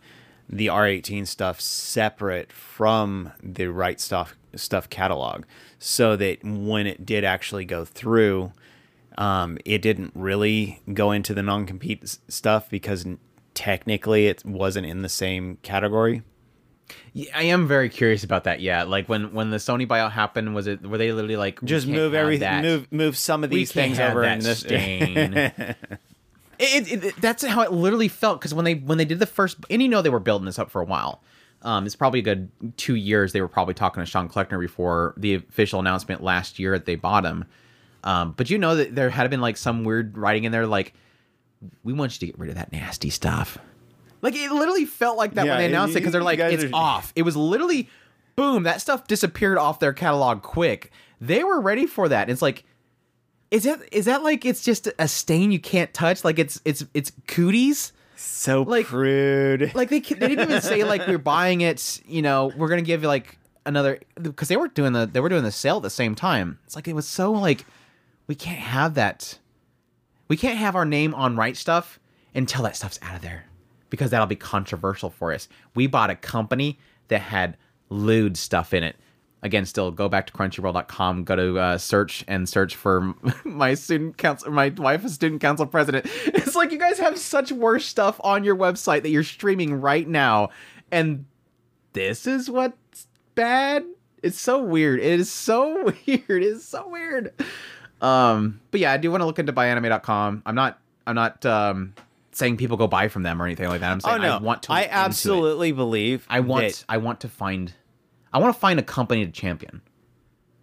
the 0.48 0.66
R18 0.66 1.26
stuff 1.26 1.60
separate 1.60 2.52
from 2.52 3.32
the 3.42 3.66
Right 3.68 3.98
Stuf 3.98 4.32
stuff 4.54 4.88
catalog 4.88 5.44
so 5.78 6.16
that 6.16 6.44
when 6.44 6.86
it 6.86 7.04
did 7.04 7.24
actually 7.24 7.64
go 7.64 7.84
through, 7.84 8.52
um, 9.18 9.58
it 9.64 9.82
didn't 9.82 10.12
really 10.14 10.80
go 10.92 11.12
into 11.12 11.34
the 11.34 11.42
non 11.42 11.66
compete 11.66 12.18
stuff 12.28 12.68
because 12.68 13.06
technically 13.54 14.26
it 14.26 14.44
wasn't 14.44 14.86
in 14.86 15.02
the 15.02 15.08
same 15.08 15.58
category. 15.62 16.22
Yeah, 17.14 17.30
I 17.34 17.44
am 17.44 17.66
very 17.66 17.88
curious 17.88 18.24
about 18.24 18.44
that. 18.44 18.60
Yeah, 18.60 18.82
like 18.82 19.08
when 19.08 19.32
when 19.32 19.50
the 19.50 19.56
Sony 19.56 19.86
buyout 19.86 20.12
happened, 20.12 20.54
was 20.54 20.66
it 20.66 20.82
were 20.82 20.98
they 20.98 21.12
literally 21.12 21.36
like 21.36 21.62
just 21.62 21.86
move 21.86 22.12
everything, 22.12 22.62
move 22.62 22.92
move 22.92 23.16
some 23.16 23.44
of 23.44 23.50
these 23.50 23.72
things 23.72 23.98
over 23.98 24.24
in 24.24 24.40
this 24.40 24.60
stain. 24.60 25.32
it, 26.58 27.04
it, 27.04 27.16
that's 27.20 27.44
how 27.44 27.62
it 27.62 27.72
literally 27.72 28.08
felt 28.08 28.40
because 28.40 28.54
when 28.54 28.64
they 28.64 28.74
when 28.74 28.98
they 28.98 29.04
did 29.04 29.18
the 29.18 29.26
first, 29.26 29.56
and 29.70 29.82
you 29.82 29.88
know 29.88 30.02
they 30.02 30.10
were 30.10 30.20
building 30.20 30.46
this 30.46 30.58
up 30.58 30.70
for 30.70 30.80
a 30.80 30.84
while. 30.84 31.22
Um, 31.62 31.86
it's 31.86 31.96
probably 31.96 32.20
a 32.20 32.22
good 32.22 32.50
two 32.76 32.94
years. 32.94 33.32
They 33.32 33.40
were 33.40 33.48
probably 33.48 33.72
talking 33.72 34.02
to 34.02 34.06
Sean 34.06 34.28
Kleckner 34.28 34.60
before 34.60 35.14
the 35.16 35.36
official 35.36 35.80
announcement 35.80 36.22
last 36.22 36.58
year 36.58 36.72
that 36.72 36.84
they 36.84 36.94
bought 36.94 37.24
him. 37.24 37.46
Um, 38.02 38.34
but 38.36 38.50
you 38.50 38.58
know 38.58 38.76
that 38.76 38.94
there 38.94 39.08
had 39.08 39.30
been 39.30 39.40
like 39.40 39.56
some 39.56 39.82
weird 39.82 40.18
writing 40.18 40.44
in 40.44 40.52
there, 40.52 40.66
like, 40.66 40.92
we 41.82 41.94
want 41.94 42.12
you 42.12 42.18
to 42.20 42.26
get 42.26 42.38
rid 42.38 42.50
of 42.50 42.56
that 42.56 42.70
nasty 42.70 43.08
stuff. 43.08 43.56
Like 44.20 44.34
it 44.34 44.52
literally 44.52 44.84
felt 44.84 45.16
like 45.16 45.34
that 45.34 45.46
yeah, 45.46 45.52
when 45.52 45.58
they 45.60 45.66
announced 45.66 45.92
it 45.92 46.00
because 46.00 46.12
they're 46.12 46.22
like, 46.22 46.38
it's 46.38 46.64
are... 46.64 46.70
off. 46.74 47.14
It 47.16 47.22
was 47.22 47.34
literally, 47.34 47.88
boom, 48.36 48.64
that 48.64 48.82
stuff 48.82 49.06
disappeared 49.06 49.56
off 49.56 49.80
their 49.80 49.94
catalog 49.94 50.42
quick. 50.42 50.92
They 51.18 51.44
were 51.44 51.62
ready 51.62 51.86
for 51.86 52.10
that. 52.10 52.28
It's 52.28 52.42
like, 52.42 52.64
is 53.50 53.64
that 53.64 53.80
is 53.92 54.06
that 54.06 54.22
like 54.22 54.44
it's 54.44 54.62
just 54.62 54.88
a 54.98 55.08
stain 55.08 55.52
you 55.52 55.60
can't 55.60 55.92
touch? 55.92 56.24
Like 56.24 56.38
it's 56.38 56.60
it's 56.64 56.84
it's 56.94 57.12
cooties? 57.26 57.92
So 58.16 58.62
like, 58.62 58.86
crude. 58.86 59.74
Like 59.74 59.90
they 59.90 60.00
they 60.00 60.28
didn't 60.28 60.50
even 60.50 60.62
say 60.62 60.84
like 60.84 61.06
we're 61.06 61.18
buying 61.18 61.60
it. 61.60 62.00
You 62.06 62.22
know, 62.22 62.52
we're 62.56 62.68
gonna 62.68 62.82
give 62.82 63.02
you 63.02 63.08
like 63.08 63.38
another 63.66 64.00
because 64.20 64.48
they 64.48 64.56
were 64.56 64.68
doing 64.68 64.92
the 64.92 65.06
they 65.06 65.20
were 65.20 65.28
doing 65.28 65.44
the 65.44 65.52
sale 65.52 65.76
at 65.76 65.82
the 65.82 65.90
same 65.90 66.14
time. 66.14 66.58
It's 66.64 66.76
like 66.76 66.88
it 66.88 66.94
was 66.94 67.06
so 67.06 67.32
like 67.32 67.64
we 68.26 68.34
can't 68.34 68.58
have 68.58 68.94
that. 68.94 69.38
We 70.28 70.36
can't 70.36 70.58
have 70.58 70.74
our 70.74 70.84
name 70.84 71.14
on 71.14 71.36
Right 71.36 71.54
Stuf 71.54 71.98
until 72.34 72.62
that 72.62 72.76
stuff's 72.76 72.98
out 73.02 73.14
of 73.14 73.22
there 73.22 73.44
because 73.90 74.10
that'll 74.10 74.26
be 74.26 74.36
controversial 74.36 75.10
for 75.10 75.32
us. 75.32 75.48
We 75.74 75.86
bought 75.86 76.10
a 76.10 76.16
company 76.16 76.78
that 77.08 77.20
had 77.20 77.56
lewd 77.90 78.36
stuff 78.36 78.72
in 78.72 78.82
it 78.82 78.96
again 79.44 79.66
still 79.66 79.90
go 79.90 80.08
back 80.08 80.26
to 80.26 80.32
crunchyroll.com 80.32 81.22
go 81.22 81.36
to 81.36 81.58
uh, 81.58 81.78
search 81.78 82.24
and 82.26 82.48
search 82.48 82.74
for 82.74 83.14
my 83.44 83.74
student 83.74 84.16
council 84.16 84.50
my 84.50 84.70
wife 84.70 85.04
is 85.04 85.14
student 85.14 85.40
council 85.40 85.66
president. 85.66 86.06
It's 86.26 86.56
like 86.56 86.72
you 86.72 86.78
guys 86.78 86.98
have 86.98 87.18
such 87.18 87.52
worse 87.52 87.84
stuff 87.84 88.20
on 88.24 88.44
your 88.44 88.56
website 88.56 89.02
that 89.02 89.10
you're 89.10 89.22
streaming 89.22 89.80
right 89.80 90.08
now 90.08 90.48
and 90.90 91.26
this 91.92 92.26
is 92.26 92.50
what's 92.50 93.06
bad? 93.34 93.84
It's 94.22 94.40
so 94.40 94.62
weird. 94.62 95.00
It 95.00 95.20
is 95.20 95.30
so 95.30 95.84
weird. 96.06 96.28
It 96.28 96.42
is 96.42 96.64
so 96.64 96.88
weird. 96.88 97.32
Um 98.00 98.60
but 98.70 98.80
yeah 98.80 98.92
i 98.92 98.96
do 98.96 99.10
want 99.10 99.20
to 99.20 99.26
look 99.26 99.38
into 99.38 99.52
buyanime.com 99.52 100.42
i'm 100.44 100.54
not 100.54 100.80
i'm 101.06 101.14
not 101.14 101.44
um 101.46 101.94
saying 102.32 102.56
people 102.56 102.76
go 102.76 102.86
buy 102.86 103.08
from 103.08 103.22
them 103.22 103.40
or 103.40 103.44
anything 103.44 103.68
like 103.68 103.80
that. 103.80 103.92
I'm 103.92 104.00
saying 104.00 104.16
oh, 104.16 104.22
no. 104.22 104.36
i 104.36 104.40
want 104.40 104.64
to 104.64 104.72
i 104.72 104.88
absolutely 104.90 105.72
believe 105.72 106.26
i 106.28 106.40
want 106.40 106.84
i 106.88 106.96
want 106.96 107.20
to 107.20 107.28
find 107.28 107.72
I 108.34 108.38
want 108.38 108.52
to 108.54 108.60
find 108.60 108.78
a 108.78 108.82
company 108.82 109.24
to 109.24 109.32
champion. 109.32 109.80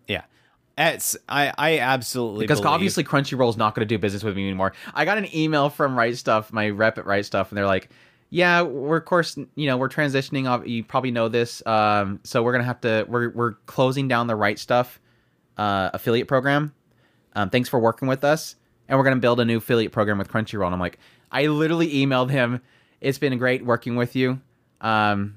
Yeah. 0.07 0.23
It's 0.77 1.17
I 1.27 1.51
I 1.57 1.79
absolutely 1.79 2.43
because 2.43 2.59
believe- 2.59 2.73
obviously 2.73 3.03
Crunchyroll's 3.03 3.57
not 3.57 3.73
going 3.73 3.87
to 3.87 3.95
do 3.95 3.97
business 3.97 4.23
with 4.23 4.35
me 4.35 4.43
anymore. 4.45 4.73
I 4.93 5.05
got 5.05 5.17
an 5.17 5.33
email 5.35 5.69
from 5.69 5.97
Right 5.97 6.13
Stuf, 6.13 6.51
my 6.51 6.69
rep 6.69 6.97
at 6.97 7.05
Right 7.05 7.23
Stuf, 7.23 7.49
and 7.49 7.57
they're 7.57 7.65
like, 7.65 7.89
"Yeah, 8.29 8.61
we're 8.61 8.97
of 8.97 9.05
course, 9.05 9.37
you 9.55 9.67
know, 9.67 9.77
we're 9.77 9.89
transitioning. 9.89 10.49
Off, 10.49 10.67
you 10.67 10.83
probably 10.83 11.11
know 11.11 11.27
this, 11.29 11.65
um, 11.65 12.19
so 12.23 12.43
we're 12.43 12.51
gonna 12.51 12.63
have 12.65 12.81
to. 12.81 13.05
We're 13.07 13.29
we're 13.31 13.53
closing 13.65 14.07
down 14.07 14.27
the 14.27 14.35
Right 14.35 14.57
Stuf 14.57 14.97
uh, 15.57 15.89
affiliate 15.93 16.27
program. 16.27 16.73
Um, 17.35 17.49
thanks 17.49 17.69
for 17.69 17.79
working 17.79 18.07
with 18.07 18.23
us, 18.23 18.55
and 18.87 18.97
we're 18.97 19.03
gonna 19.05 19.17
build 19.17 19.39
a 19.39 19.45
new 19.45 19.57
affiliate 19.57 19.91
program 19.91 20.17
with 20.17 20.29
Crunchyroll." 20.29 20.65
And 20.65 20.73
I'm 20.73 20.79
like, 20.79 20.99
I 21.31 21.47
literally 21.47 21.93
emailed 21.93 22.29
him. 22.29 22.61
It's 23.01 23.17
been 23.17 23.37
great 23.37 23.65
working 23.65 23.95
with 23.97 24.15
you. 24.15 24.39
Um, 24.79 25.35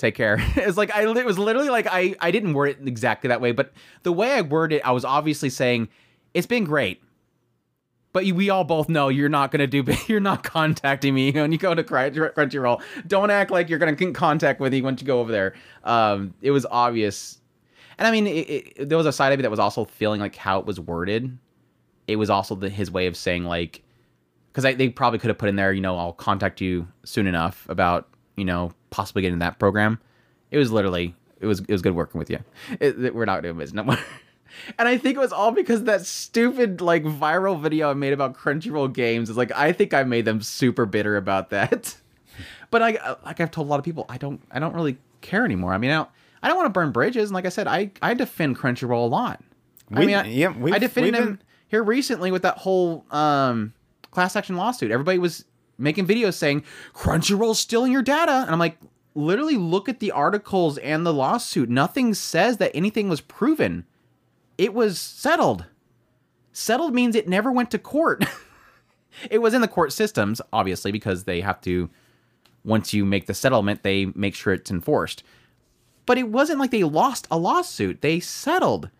take 0.00 0.14
care. 0.14 0.38
it's 0.56 0.76
like 0.76 0.94
I 0.94 1.02
it 1.02 1.26
was 1.26 1.38
literally 1.38 1.68
like 1.68 1.86
I 1.88 2.16
I 2.20 2.30
didn't 2.30 2.54
word 2.54 2.70
it 2.70 2.88
exactly 2.88 3.28
that 3.28 3.40
way, 3.40 3.52
but 3.52 3.72
the 4.02 4.12
way 4.12 4.32
I 4.32 4.40
worded 4.40 4.76
it, 4.76 4.86
I 4.86 4.92
was 4.92 5.04
obviously 5.04 5.50
saying 5.50 5.88
it's 6.34 6.46
been 6.46 6.64
great. 6.64 7.02
But 8.12 8.24
we 8.24 8.50
all 8.50 8.64
both 8.64 8.88
know 8.88 9.08
you're 9.08 9.28
not 9.28 9.52
gonna 9.52 9.68
do. 9.68 9.84
You're 10.08 10.18
not 10.18 10.42
contacting 10.42 11.14
me 11.14 11.30
when 11.30 11.52
you 11.52 11.58
go 11.58 11.72
to 11.76 11.84
Crunch- 11.84 12.16
Crunchyroll. 12.16 12.82
Don't 13.06 13.30
act 13.30 13.52
like 13.52 13.68
you're 13.68 13.78
gonna 13.78 13.92
get 13.92 14.16
contact 14.16 14.58
with 14.58 14.72
me 14.72 14.82
once 14.82 15.00
you 15.00 15.06
go 15.06 15.20
over 15.20 15.30
there. 15.30 15.54
Um, 15.84 16.34
it 16.40 16.50
was 16.50 16.66
obvious, 16.68 17.40
and 17.98 18.08
I 18.08 18.10
mean, 18.10 18.26
it, 18.26 18.30
it, 18.50 18.88
there 18.88 18.98
was 18.98 19.06
a 19.06 19.12
side 19.12 19.32
of 19.32 19.38
me 19.38 19.42
that 19.42 19.50
was 19.50 19.60
also 19.60 19.84
feeling 19.84 20.20
like 20.20 20.34
how 20.34 20.58
it 20.58 20.66
was 20.66 20.80
worded. 20.80 21.38
It 22.08 22.16
was 22.16 22.30
also 22.30 22.56
the, 22.56 22.68
his 22.68 22.90
way 22.90 23.06
of 23.06 23.16
saying 23.16 23.44
like, 23.44 23.84
because 24.52 24.64
they 24.76 24.88
probably 24.88 25.20
could 25.20 25.28
have 25.28 25.38
put 25.38 25.48
in 25.48 25.54
there, 25.54 25.72
you 25.72 25.80
know, 25.80 25.96
I'll 25.96 26.12
contact 26.12 26.60
you 26.60 26.88
soon 27.04 27.28
enough 27.28 27.64
about 27.68 28.08
you 28.34 28.44
know 28.44 28.72
possibly 28.90 29.22
getting 29.22 29.38
that 29.40 29.58
program. 29.58 29.98
It 30.50 30.58
was 30.58 30.70
literally 30.70 31.14
it 31.40 31.46
was 31.46 31.60
it 31.60 31.70
was 31.70 31.82
good 31.82 31.94
working 31.94 32.18
with 32.18 32.28
you. 32.30 32.38
It, 32.80 33.02
it- 33.04 33.14
we're 33.14 33.24
not 33.24 33.42
doing 33.42 33.56
business 33.56 33.74
no 33.76 33.84
more. 33.84 33.98
And 34.80 34.88
I 34.88 34.98
think 34.98 35.14
it 35.16 35.20
was 35.20 35.32
all 35.32 35.52
because 35.52 35.84
that 35.84 36.04
stupid 36.04 36.80
like 36.80 37.04
viral 37.04 37.60
video 37.62 37.88
I 37.88 37.94
made 37.94 38.12
about 38.12 38.36
Crunchyroll 38.36 38.92
games 38.92 39.30
is 39.30 39.36
like 39.36 39.52
I 39.56 39.70
think 39.72 39.94
I 39.94 40.02
made 40.02 40.24
them 40.24 40.42
super 40.42 40.86
bitter 40.86 41.16
about 41.16 41.50
that. 41.50 41.96
But 42.72 42.82
I 42.82 43.16
like 43.24 43.38
I've 43.40 43.50
told 43.52 43.68
a 43.68 43.70
lot 43.70 43.78
of 43.78 43.84
people 43.84 44.06
I 44.08 44.18
don't 44.18 44.40
I 44.50 44.58
don't 44.58 44.74
really 44.74 44.98
care 45.20 45.44
anymore. 45.44 45.72
I 45.72 45.78
mean 45.78 45.90
I 45.92 45.94
don't 45.94 46.08
I 46.42 46.48
don't 46.48 46.56
want 46.56 46.66
to 46.66 46.72
burn 46.72 46.90
bridges. 46.90 47.30
And 47.30 47.34
like 47.34 47.46
I 47.46 47.48
said, 47.48 47.68
I 47.68 47.92
I 48.02 48.14
defend 48.14 48.58
Crunchyroll 48.58 49.04
a 49.04 49.08
lot. 49.08 49.40
I 49.92 50.04
mean 50.04 50.16
I, 50.16 50.26
yeah, 50.26 50.52
I 50.72 50.78
defended 50.78 51.14
them 51.14 51.24
been- 51.26 51.38
here 51.68 51.84
recently 51.84 52.32
with 52.32 52.42
that 52.42 52.58
whole 52.58 53.04
um 53.12 53.72
class 54.10 54.34
action 54.34 54.56
lawsuit. 54.56 54.90
Everybody 54.90 55.18
was 55.18 55.44
making 55.80 56.06
videos 56.06 56.34
saying 56.34 56.64
Crunchyroll's 56.94 57.58
stealing 57.58 57.92
your 57.92 58.02
data, 58.02 58.42
and 58.42 58.50
I'm 58.50 58.58
like, 58.58 58.78
literally 59.14 59.56
look 59.56 59.88
at 59.88 60.00
the 60.00 60.12
articles 60.12 60.78
and 60.78 61.04
the 61.04 61.12
lawsuit. 61.12 61.68
Nothing 61.68 62.14
says 62.14 62.58
that 62.58 62.70
anything 62.74 63.08
was 63.08 63.20
proven. 63.20 63.84
It 64.58 64.74
was 64.74 64.98
settled. 64.98 65.66
Settled 66.52 66.94
means 66.94 67.14
it 67.14 67.28
never 67.28 67.50
went 67.50 67.70
to 67.70 67.78
court. 67.78 68.24
it 69.30 69.38
was 69.38 69.54
in 69.54 69.60
the 69.60 69.68
court 69.68 69.92
systems, 69.92 70.40
obviously, 70.52 70.92
because 70.92 71.24
they 71.24 71.40
have 71.40 71.60
to. 71.62 71.90
Once 72.62 72.92
you 72.92 73.06
make 73.06 73.24
the 73.24 73.32
settlement, 73.32 73.82
they 73.82 74.06
make 74.14 74.34
sure 74.34 74.52
it's 74.52 74.70
enforced. 74.70 75.22
But 76.04 76.18
it 76.18 76.28
wasn't 76.28 76.58
like 76.58 76.70
they 76.70 76.84
lost 76.84 77.26
a 77.30 77.38
lawsuit; 77.38 78.02
they 78.02 78.20
settled. 78.20 78.90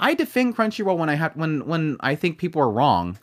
I 0.00 0.14
defend 0.14 0.56
Crunchyroll 0.56 0.98
when 0.98 1.08
I 1.08 1.14
have 1.14 1.36
when 1.36 1.64
when 1.66 1.96
I 2.00 2.16
think 2.16 2.38
people 2.38 2.60
are 2.60 2.70
wrong, 2.70 3.18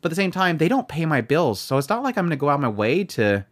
but 0.00 0.08
at 0.08 0.10
the 0.10 0.16
same 0.16 0.30
time, 0.30 0.58
they 0.58 0.68
don't 0.68 0.88
pay 0.88 1.04
my 1.06 1.20
bills, 1.20 1.60
so 1.60 1.76
it's 1.76 1.88
not 1.88 2.02
like 2.02 2.16
I'm 2.16 2.24
going 2.24 2.30
to 2.30 2.36
go 2.36 2.48
out 2.48 2.54
of 2.54 2.60
my 2.60 2.68
way 2.68 3.04
to 3.04 3.44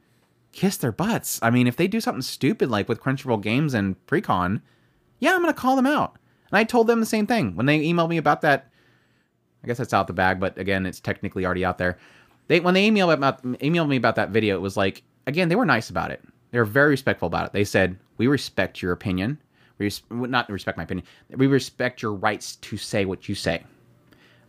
kiss 0.52 0.78
their 0.78 0.92
butts. 0.92 1.38
I 1.42 1.50
mean, 1.50 1.66
if 1.66 1.76
they 1.76 1.88
do 1.88 2.00
something 2.00 2.22
stupid 2.22 2.70
like 2.70 2.88
with 2.88 3.00
Crunchyroll 3.00 3.42
Games 3.42 3.74
and 3.74 3.94
Precon, 4.06 4.62
yeah, 5.18 5.34
I'm 5.34 5.42
going 5.42 5.52
to 5.52 5.60
call 5.60 5.76
them 5.76 5.86
out. 5.86 6.16
And 6.50 6.58
I 6.58 6.64
told 6.64 6.86
them 6.86 7.00
the 7.00 7.06
same 7.06 7.26
thing 7.26 7.54
when 7.54 7.66
they 7.66 7.80
emailed 7.80 8.08
me 8.08 8.16
about 8.16 8.40
that. 8.42 8.70
I 9.62 9.66
guess 9.66 9.78
that's 9.78 9.92
out 9.92 10.06
the 10.06 10.12
bag, 10.12 10.40
but 10.40 10.56
again, 10.56 10.86
it's 10.86 11.00
technically 11.00 11.44
already 11.44 11.64
out 11.64 11.78
there. 11.78 11.98
They 12.46 12.60
when 12.60 12.74
they 12.74 12.88
emailed 12.88 13.12
about 13.12 13.42
emailed 13.42 13.88
me 13.88 13.96
about 13.96 14.16
that 14.16 14.30
video, 14.30 14.56
it 14.56 14.60
was 14.60 14.76
like 14.76 15.02
again 15.26 15.48
they 15.48 15.56
were 15.56 15.66
nice 15.66 15.90
about 15.90 16.10
it. 16.10 16.22
They 16.50 16.58
were 16.58 16.64
very 16.64 16.90
respectful 16.90 17.26
about 17.26 17.46
it. 17.46 17.52
They 17.52 17.64
said 17.64 17.98
we 18.16 18.26
respect 18.28 18.80
your 18.80 18.92
opinion. 18.92 19.38
We 19.78 19.86
res- 19.86 20.02
not 20.10 20.48
respect 20.48 20.78
my 20.78 20.84
opinion. 20.84 21.06
We 21.36 21.46
respect 21.48 22.02
your 22.02 22.14
rights 22.14 22.56
to 22.56 22.76
say 22.76 23.04
what 23.04 23.28
you 23.28 23.34
say. 23.34 23.64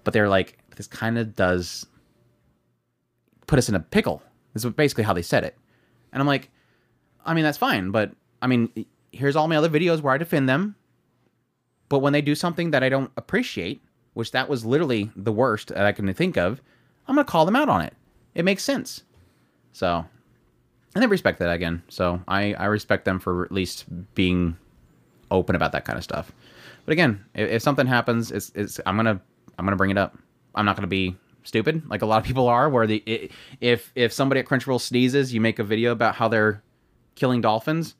But 0.03 0.13
they're 0.13 0.29
like 0.29 0.57
this 0.75 0.87
kind 0.87 1.17
of 1.17 1.35
does 1.35 1.85
put 3.49 3.59
us 3.59 3.67
in 3.67 3.75
a 3.75 3.79
pickle. 3.79 4.21
This 4.53 4.63
is 4.63 4.71
basically 4.71 5.03
how 5.03 5.13
they 5.13 5.23
said 5.23 5.43
it. 5.43 5.57
And 6.13 6.21
I'm 6.21 6.27
like, 6.27 6.49
I 7.25 7.33
mean 7.33 7.43
that's 7.43 7.57
fine, 7.57 7.89
but 7.91 8.11
I 8.41 8.47
mean 8.47 8.85
here's 9.11 9.35
all 9.35 9.47
my 9.47 9.57
other 9.57 9.69
videos 9.69 10.01
where 10.01 10.13
I 10.13 10.17
defend 10.17 10.47
them. 10.47 10.75
But 11.89 11.99
when 11.99 12.13
they 12.13 12.21
do 12.21 12.35
something 12.35 12.69
that 12.71 12.83
I 12.83 12.89
don't 12.89 13.11
appreciate, 13.17 13.81
which 14.13 14.31
that 14.31 14.47
was 14.47 14.65
literally 14.65 15.09
the 15.15 15.31
worst 15.31 15.69
that 15.69 15.85
I 15.85 15.91
can 15.91 16.13
think 16.13 16.37
of, 16.37 16.61
I'm 17.07 17.15
gonna 17.15 17.25
call 17.25 17.45
them 17.45 17.55
out 17.55 17.69
on 17.69 17.81
it. 17.81 17.95
It 18.35 18.45
makes 18.45 18.63
sense. 18.63 19.03
So, 19.71 20.05
and 20.93 21.03
they 21.03 21.07
respect 21.07 21.39
that 21.39 21.51
again. 21.51 21.81
So 21.89 22.21
I 22.27 22.53
I 22.53 22.65
respect 22.65 23.05
them 23.05 23.19
for 23.19 23.43
at 23.43 23.51
least 23.51 23.85
being 24.13 24.57
open 25.31 25.55
about 25.55 25.71
that 25.71 25.85
kind 25.85 25.97
of 25.97 26.03
stuff. 26.03 26.31
But 26.85 26.93
again, 26.93 27.25
if, 27.33 27.49
if 27.49 27.61
something 27.63 27.87
happens, 27.87 28.31
it's 28.31 28.51
it's 28.53 28.79
I'm 28.85 28.95
gonna 28.95 29.19
I'm 29.57 29.65
gonna 29.65 29.75
bring 29.75 29.91
it 29.91 29.97
up. 29.97 30.19
I'm 30.53 30.65
not 30.65 30.75
gonna 30.75 30.87
be 30.87 31.15
stupid 31.49 31.89
like 31.89 32.01
a 32.01 32.05
lot 32.05 32.19
of 32.19 32.23
people 32.23 32.47
are. 32.47 32.69
Where 32.69 32.87
the 32.87 33.03
i 33.05 33.29
if 33.59 33.91
if 33.95 34.13
somebody 34.13 34.39
at 34.39 34.45
Crunchyroll 34.47 34.79
sneezes, 34.79 35.33
you 35.33 35.41
make 35.41 35.59
a 35.59 35.63
video 35.65 35.91
about 35.91 36.15
how 36.15 36.29
they're 36.29 36.63
killing 37.15 37.41
dolphins. 37.41 37.95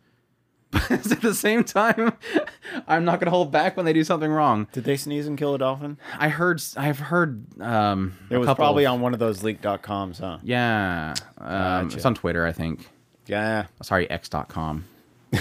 But 0.72 0.92
at 1.12 1.22
the 1.22 1.34
same 1.34 1.64
time, 1.64 2.14
I'm 2.88 3.04
not 3.04 3.20
gonna 3.20 3.32
hold 3.32 3.52
back 3.52 3.76
when 3.76 3.86
they 3.88 3.94
do 3.94 4.04
something 4.04 4.32
wrong. 4.32 4.68
Did 4.72 4.84
they 4.84 4.98
sneeze 4.98 5.26
and 5.26 5.36
kill 5.38 5.56
a 5.56 5.58
dolphin? 5.58 5.98
I 6.18 6.30
heard 6.30 6.62
I've 6.78 7.00
heard 7.00 7.60
um 7.60 8.14
It 8.30 8.38
was 8.38 8.54
probably 8.54 8.86
of- 8.86 8.94
on 8.94 9.02
one 9.02 9.14
of 9.14 9.20
those 9.20 9.42
leak.coms, 9.44 10.20
huh? 10.20 10.38
yeah 10.44 11.16
um, 11.40 11.86
Gotcha. 11.88 11.98
it's 11.98 12.06
on 12.06 12.14
Twitter 12.16 12.46
I 12.46 12.52
think 12.52 12.88
Yeah. 13.26 13.66
sorry 13.82 14.08
x.com 14.12 14.86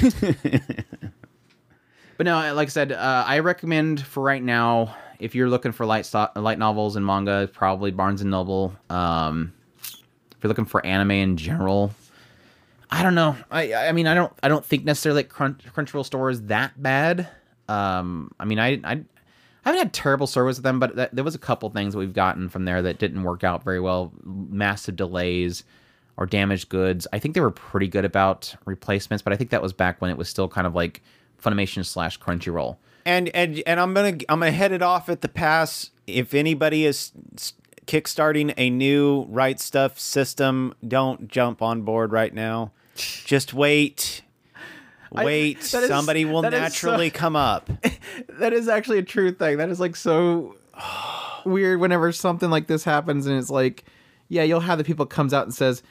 but 2.17 2.25
no 2.25 2.55
like 2.55 2.69
I 2.69 2.71
said 2.71 2.93
uh, 2.93 3.25
I 3.27 3.39
recommend 3.41 4.01
for 4.01 4.23
right 4.23 4.43
now 4.43 4.97
if 5.19 5.35
you're 5.35 5.49
looking 5.49 5.73
for 5.73 5.87
light 5.87 6.11
light 6.37 6.59
novels 6.59 6.97
and 6.97 7.05
manga 7.05 7.49
probably 7.53 7.91
Barnes 7.91 8.21
and 8.21 8.31
Noble 8.31 8.75
um 8.91 9.53
if 9.83 10.43
you're 10.43 10.49
looking 10.49 10.65
for 10.65 10.85
anime 10.85 11.11
in 11.13 11.37
general 11.37 11.93
I 12.91 13.03
don't 13.03 13.15
know 13.15 13.37
I 13.51 13.75
I 13.75 13.93
mean 13.93 14.07
I 14.07 14.15
don't 14.15 14.33
I 14.43 14.49
don't 14.49 14.65
think 14.65 14.85
necessarily 14.85 15.21
like 15.21 15.29
Crunch, 15.29 15.63
Crunchyroll 15.75 16.05
store 16.05 16.31
is 16.31 16.43
that 16.45 16.81
bad 16.83 17.29
um 17.69 18.33
I 18.39 18.45
mean 18.45 18.59
I 18.59 18.81
I 18.85 19.05
I 19.65 19.71
haven't 19.73 19.79
had 19.81 19.93
terrible 19.93 20.27
service 20.27 20.57
with 20.57 20.63
them, 20.63 20.81
but 20.81 21.15
there 21.15 21.25
was 21.25 21.35
a 21.35 21.39
couple 21.39 21.69
things 21.69 21.93
that 21.93 21.99
we've 21.99 22.15
gotten 22.15 22.49
from 22.49 22.65
there 22.65 22.81
that 22.81 22.99
didn't 22.99 23.23
work 23.23 23.45
out 23.45 23.63
very 23.63 23.81
well. 23.81 24.13
Massive 24.25 24.97
delays 24.97 25.63
or 26.17 26.25
damaged 26.25 26.71
goods. 26.71 27.07
I 27.13 27.19
think 27.19 27.35
they 27.35 27.43
were 27.43 27.51
pretty 27.51 27.87
good 27.87 28.07
about 28.07 28.55
replacements, 28.65 29.21
but 29.21 29.35
I 29.35 29.37
think 29.37 29.51
that 29.51 29.61
was 29.61 29.75
back 29.75 30.01
when 30.01 30.11
it 30.11 30.17
was 30.17 30.27
still 30.27 30.49
kind 30.49 30.67
of 30.67 30.75
like 30.75 31.03
Funimation 31.43 31.85
slash 31.85 32.19
Crunchyroll. 32.19 32.79
And 33.09 33.31
and 33.35 33.63
and 33.67 33.81
I'm 33.81 33.95
gonna 33.95 34.19
I'm 34.29 34.39
gonna 34.41 34.51
head 34.51 34.71
it 34.73 34.83
off 34.83 35.09
at 35.09 35.23
the 35.23 35.29
pass. 35.29 35.91
If 36.07 36.35
anybody 36.35 36.85
is 36.85 37.13
kickstarting 37.87 38.53
a 38.59 38.69
new 38.69 39.25
Right 39.31 39.57
Stuf 39.57 39.99
system, 39.99 40.75
don't 40.87 41.27
jump 41.27 41.63
on 41.63 41.83
board 41.83 42.13
right 42.13 42.35
now. 42.35 42.73
Just 43.25 43.55
wait. 43.55 44.21
Wait. 45.11 45.59
is- 45.61 45.71
Somebody 45.71 46.27
will 46.27 46.45
is 46.45 46.53
so- 46.53 46.59
naturally 46.59 47.11
come 47.11 47.35
up. 47.35 47.71
That 48.41 48.53
is 48.53 48.69
actually 48.69 48.99
a 48.99 49.03
true 49.03 49.33
thing. 49.33 49.57
That 49.57 49.69
is 49.71 49.81
like 49.81 49.97
so 49.97 50.57
weird 51.47 51.81
whenever 51.81 52.13
something 52.13 52.51
like 52.51 52.67
this 52.67 52.85
happens 52.85 53.27
and 53.27 53.39
it's 53.39 53.49
like, 53.51 53.85
yeah, 54.29 54.43
you'll 54.43 54.61
have 54.61 54.77
the 54.79 54.85
people 54.85 55.07
comes 55.07 55.33
out 55.33 55.45
and 55.45 55.55
says, 55.55 55.83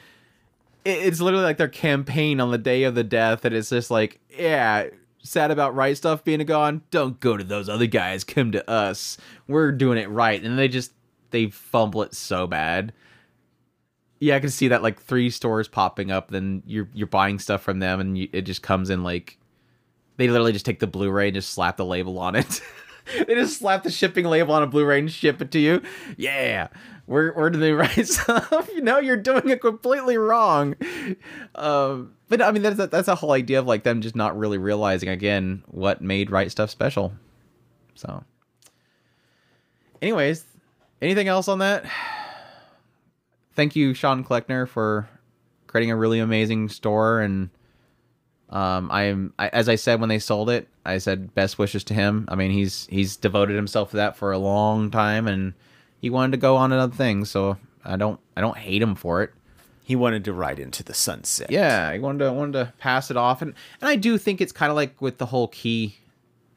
it's 0.85 1.19
literally 1.19 1.43
like 1.45 1.57
their 1.57 1.67
campaign 1.67 2.39
on 2.39 2.51
the 2.51 2.57
day 2.59 2.83
of 2.83 2.95
the 2.95 3.03
death, 3.03 3.43
and 3.43 3.53
it's 3.55 3.69
just 3.69 3.89
like, 3.91 4.19
yeah, 4.37 4.85
sad 5.27 5.51
about 5.51 5.75
Right 5.75 5.95
Stuf 5.95 6.23
being 6.23 6.43
gone. 6.45 6.81
Don't 6.91 7.19
go 7.19 7.37
to 7.37 7.43
those 7.43 7.69
other 7.69 7.87
guys. 7.87 8.23
Come 8.23 8.51
to 8.53 8.69
us. 8.69 9.17
We're 9.47 9.71
doing 9.71 9.97
it 9.97 10.09
right, 10.09 10.41
and 10.41 10.57
they 10.57 10.67
just 10.67 10.91
they 11.31 11.47
fumble 11.47 12.03
it 12.03 12.13
so 12.13 12.47
bad. 12.47 12.93
Yeah, 14.19 14.35
I 14.35 14.39
can 14.39 14.49
see 14.49 14.69
that 14.69 14.81
like 14.81 15.01
three 15.01 15.29
stores 15.29 15.67
popping 15.67 16.11
up. 16.11 16.31
Then 16.31 16.63
you're 16.65 16.89
you're 16.93 17.07
buying 17.07 17.39
stuff 17.39 17.61
from 17.61 17.79
them, 17.79 17.99
and 17.99 18.17
you, 18.17 18.29
it 18.33 18.43
just 18.43 18.61
comes 18.61 18.89
in 18.89 19.03
like 19.03 19.37
they 20.17 20.27
literally 20.27 20.53
just 20.53 20.65
take 20.65 20.79
the 20.79 20.87
Blu-ray 20.87 21.27
and 21.27 21.35
just 21.35 21.51
slap 21.51 21.77
the 21.77 21.85
label 21.85 22.19
on 22.19 22.35
it. 22.35 22.61
they 23.27 23.35
just 23.35 23.59
slap 23.59 23.83
the 23.83 23.91
shipping 23.91 24.25
label 24.25 24.53
on 24.53 24.63
a 24.63 24.67
Blu-ray 24.67 24.99
and 24.99 25.11
ship 25.11 25.41
it 25.41 25.51
to 25.51 25.59
you. 25.59 25.81
Yeah, 26.17 26.67
we're 27.07 27.33
we're 27.35 27.49
doing 27.49 27.63
the 27.63 27.75
right 27.75 28.07
stuff. 28.07 28.69
no, 28.77 28.99
you're 28.99 29.17
doing 29.17 29.49
it 29.49 29.61
completely 29.61 30.17
wrong. 30.17 30.75
Um, 31.55 32.13
but 32.29 32.41
I 32.41 32.51
mean, 32.51 32.61
that's 32.61 32.77
that's 32.87 33.07
a 33.07 33.15
whole 33.15 33.31
idea 33.31 33.59
of 33.59 33.65
like 33.65 33.83
them 33.83 34.01
just 34.01 34.15
not 34.15 34.37
really 34.37 34.57
realizing 34.57 35.09
again 35.09 35.63
what 35.67 36.01
made 36.01 36.29
Right 36.29 36.47
Stuf 36.47 36.69
special. 36.69 37.13
So, 37.95 38.23
anyways, 40.01 40.45
anything 41.01 41.27
else 41.27 41.47
on 41.47 41.59
that? 41.59 41.85
Thank 43.55 43.75
you, 43.75 43.95
Sean 43.95 44.23
Kleckner, 44.23 44.67
for 44.67 45.09
creating 45.65 45.91
a 45.91 45.95
really 45.95 46.19
amazing 46.19 46.69
store 46.69 47.21
and 47.21 47.49
Um, 48.49 48.89
I'm 48.91 49.33
I, 49.37 49.49
as 49.49 49.67
I 49.67 49.75
said 49.75 49.99
when 49.99 50.09
they 50.09 50.19
sold 50.19 50.49
it, 50.49 50.67
I 50.85 50.99
said 50.99 51.33
best 51.35 51.59
wishes 51.59 51.83
to 51.85 51.93
him. 51.93 52.25
I 52.29 52.35
mean, 52.35 52.51
he's 52.51 52.87
he's 52.89 53.17
devoted 53.17 53.55
himself 53.55 53.91
to 53.91 53.97
that 53.97 54.15
for 54.15 54.31
a 54.31 54.37
long 54.37 54.89
time, 54.89 55.27
and 55.27 55.53
he 55.99 56.09
wanted 56.09 56.31
to 56.31 56.37
go 56.37 56.55
on 56.55 56.71
another 56.71 56.95
thing. 56.95 57.25
So 57.25 57.57
I 57.83 57.97
don't 57.97 58.19
I 58.35 58.41
don't 58.41 58.57
hate 58.57 58.81
him 58.81 58.95
for 58.95 59.21
it. 59.21 59.31
He 59.83 59.95
wanted 59.95 60.25
to 60.25 60.33
ride 60.33 60.59
into 60.59 60.83
the 60.83 60.93
sunset. 60.93 61.49
Yeah, 61.49 61.87
I 61.87 61.99
wanted 61.99 62.25
to 62.25 62.33
wanted 62.33 62.53
to 62.53 62.73
pass 62.77 63.11
it 63.11 63.17
off, 63.17 63.41
and 63.41 63.53
and 63.81 63.89
I 63.89 63.95
do 63.95 64.17
think 64.17 64.39
it's 64.39 64.51
kind 64.51 64.69
of 64.69 64.75
like 64.75 65.01
with 65.01 65.17
the 65.17 65.25
whole 65.25 65.49
key, 65.49 65.95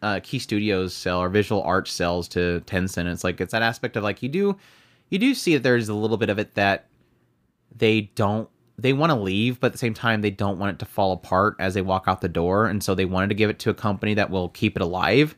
uh, 0.03 0.21
key 0.23 0.39
studios 0.39 0.95
sell 0.95 1.19
or 1.21 1.29
visual 1.29 1.63
art 1.63 1.89
sells 1.89 2.29
to 2.29 2.63
Tencent. 2.67 3.11
It's 3.11 3.25
like 3.25 3.41
it's 3.41 3.53
that 3.53 3.63
aspect 3.63 3.97
of 3.97 4.05
like 4.05 4.23
you 4.23 4.29
do, 4.29 4.57
you 5.11 5.19
do 5.19 5.35
see 5.35 5.55
that 5.55 5.63
there's 5.65 5.89
a 5.89 5.95
little 5.95 6.17
bit 6.17 6.29
of 6.29 6.39
it 6.39 6.55
that 6.55 6.87
they 7.77 8.03
don't 8.15 8.49
they 8.81 8.93
want 8.93 9.11
to 9.11 9.19
leave, 9.19 9.61
but 9.61 9.69
at 9.69 9.73
the 9.73 9.79
same 9.79 9.95
time 9.95 10.21
they 10.21 10.31
don't 10.31 10.59
want 10.59 10.75
it 10.75 10.79
to 10.81 10.85
fall 10.85 11.13
apart 11.13 11.57
as 11.59 11.75
they 11.75 11.83
walk 11.83 12.05
out 12.07 12.21
the 12.21 12.29
door, 12.29 12.67
and 12.67 12.83
so 12.83 12.95
they 12.95 13.05
wanted 13.05 13.29
to 13.29 13.35
give 13.35 13.51
it 13.51 13.59
to 13.61 13.71
a 13.71 13.75
company 13.75 14.15
that 14.15 14.31
will 14.31 14.49
keep 14.51 14.77
it 14.77 14.83
alive. 14.83 15.37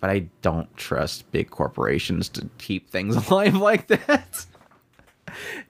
But 0.00 0.10
I 0.10 0.26
don't 0.40 0.74
trust 0.76 1.30
big 1.30 1.50
corporations 1.50 2.28
to 2.30 2.48
keep 2.58 2.90
things 2.90 3.16
alive 3.30 3.54
like 3.54 3.86
that. 3.88 4.46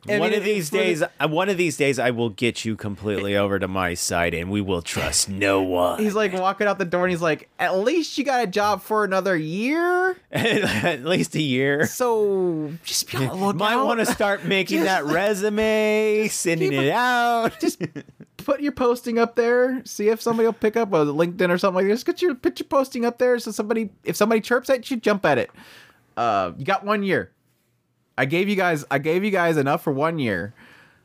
I 0.09 0.19
one 0.19 0.31
mean, 0.31 0.39
of 0.39 0.45
these 0.45 0.69
for 0.71 0.77
the- 0.77 0.83
days, 0.83 1.03
uh, 1.03 1.29
one 1.29 1.49
of 1.49 1.57
these 1.57 1.77
days, 1.77 1.99
I 1.99 2.11
will 2.11 2.31
get 2.31 2.65
you 2.65 2.77
completely 2.77 3.37
over 3.43 3.59
to 3.59 3.69
my 3.69 3.95
side, 3.95 4.35
and 4.35 4.51
we 4.51 4.61
will 4.61 4.83
trust 4.83 5.29
no 5.29 5.63
one. 5.63 5.99
He's 6.01 6.15
like 6.15 6.33
walking 6.33 6.67
out 6.67 6.79
the 6.79 6.85
door 6.85 7.05
and 7.05 7.11
he's 7.11 7.23
like, 7.23 7.49
At 7.59 7.77
least 7.79 8.17
you 8.19 8.25
got 8.25 8.43
a 8.43 8.47
job 8.47 8.83
for 8.83 9.05
another 9.05 9.37
year. 9.37 10.17
at 10.33 11.05
least 11.05 11.35
a 11.35 11.43
year. 11.43 11.87
So 11.87 12.73
just 12.85 13.11
be 13.11 13.19
on 13.19 13.27
the 13.27 13.35
lookout. 13.35 13.57
Might 13.59 13.77
want 13.77 14.01
to 14.01 14.07
start 14.07 14.45
making 14.47 14.79
Just- 14.85 14.87
that 14.87 15.05
resume, 15.13 16.29
sending 16.29 16.73
it 16.73 16.87
a- 16.87 16.93
out. 16.93 17.61
just 17.61 17.81
put 18.39 18.61
your 18.61 18.73
posting 18.73 19.19
up 19.19 19.37
there. 19.37 19.83
See 19.85 20.09
if 20.09 20.21
somebody 20.21 20.47
will 20.47 20.53
pick 20.53 20.77
up 20.77 20.93
a 20.93 21.05
LinkedIn 21.07 21.49
or 21.51 21.59
something 21.59 21.85
like 21.85 21.87
this. 21.93 22.03
Get 22.05 22.21
your 22.23 22.35
put 22.35 22.59
your 22.59 22.67
posting 22.67 23.05
up 23.05 23.19
there 23.19 23.39
so 23.39 23.51
somebody 23.53 23.91
if 24.05 24.17
somebody 24.17 24.41
chirps 24.41 24.69
at 24.71 24.91
you, 24.91 24.97
jump 24.97 25.25
at 25.25 25.39
it. 25.39 25.51
Uh 26.17 26.53
you 26.59 26.65
got 26.65 26.85
one 26.85 27.03
year. 27.03 27.31
I 28.17 28.25
gave 28.25 28.49
you 28.49 28.57
guys 28.57 28.85
I 28.91 28.99
gave 28.99 29.25
you 29.25 29.31
guys 29.31 29.57
enough 29.57 29.83
for 29.83 29.93
one 29.93 30.19
year. 30.19 30.55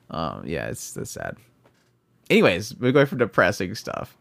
Um 0.09 0.43
yeah, 0.45 0.67
it's 0.67 0.93
that's 0.93 1.11
sad. 1.11 1.37
Anyways, 2.29 2.75
we're 2.75 2.91
going 2.91 3.05
for 3.05 3.15
depressing 3.15 3.75
stuff. 3.75 4.17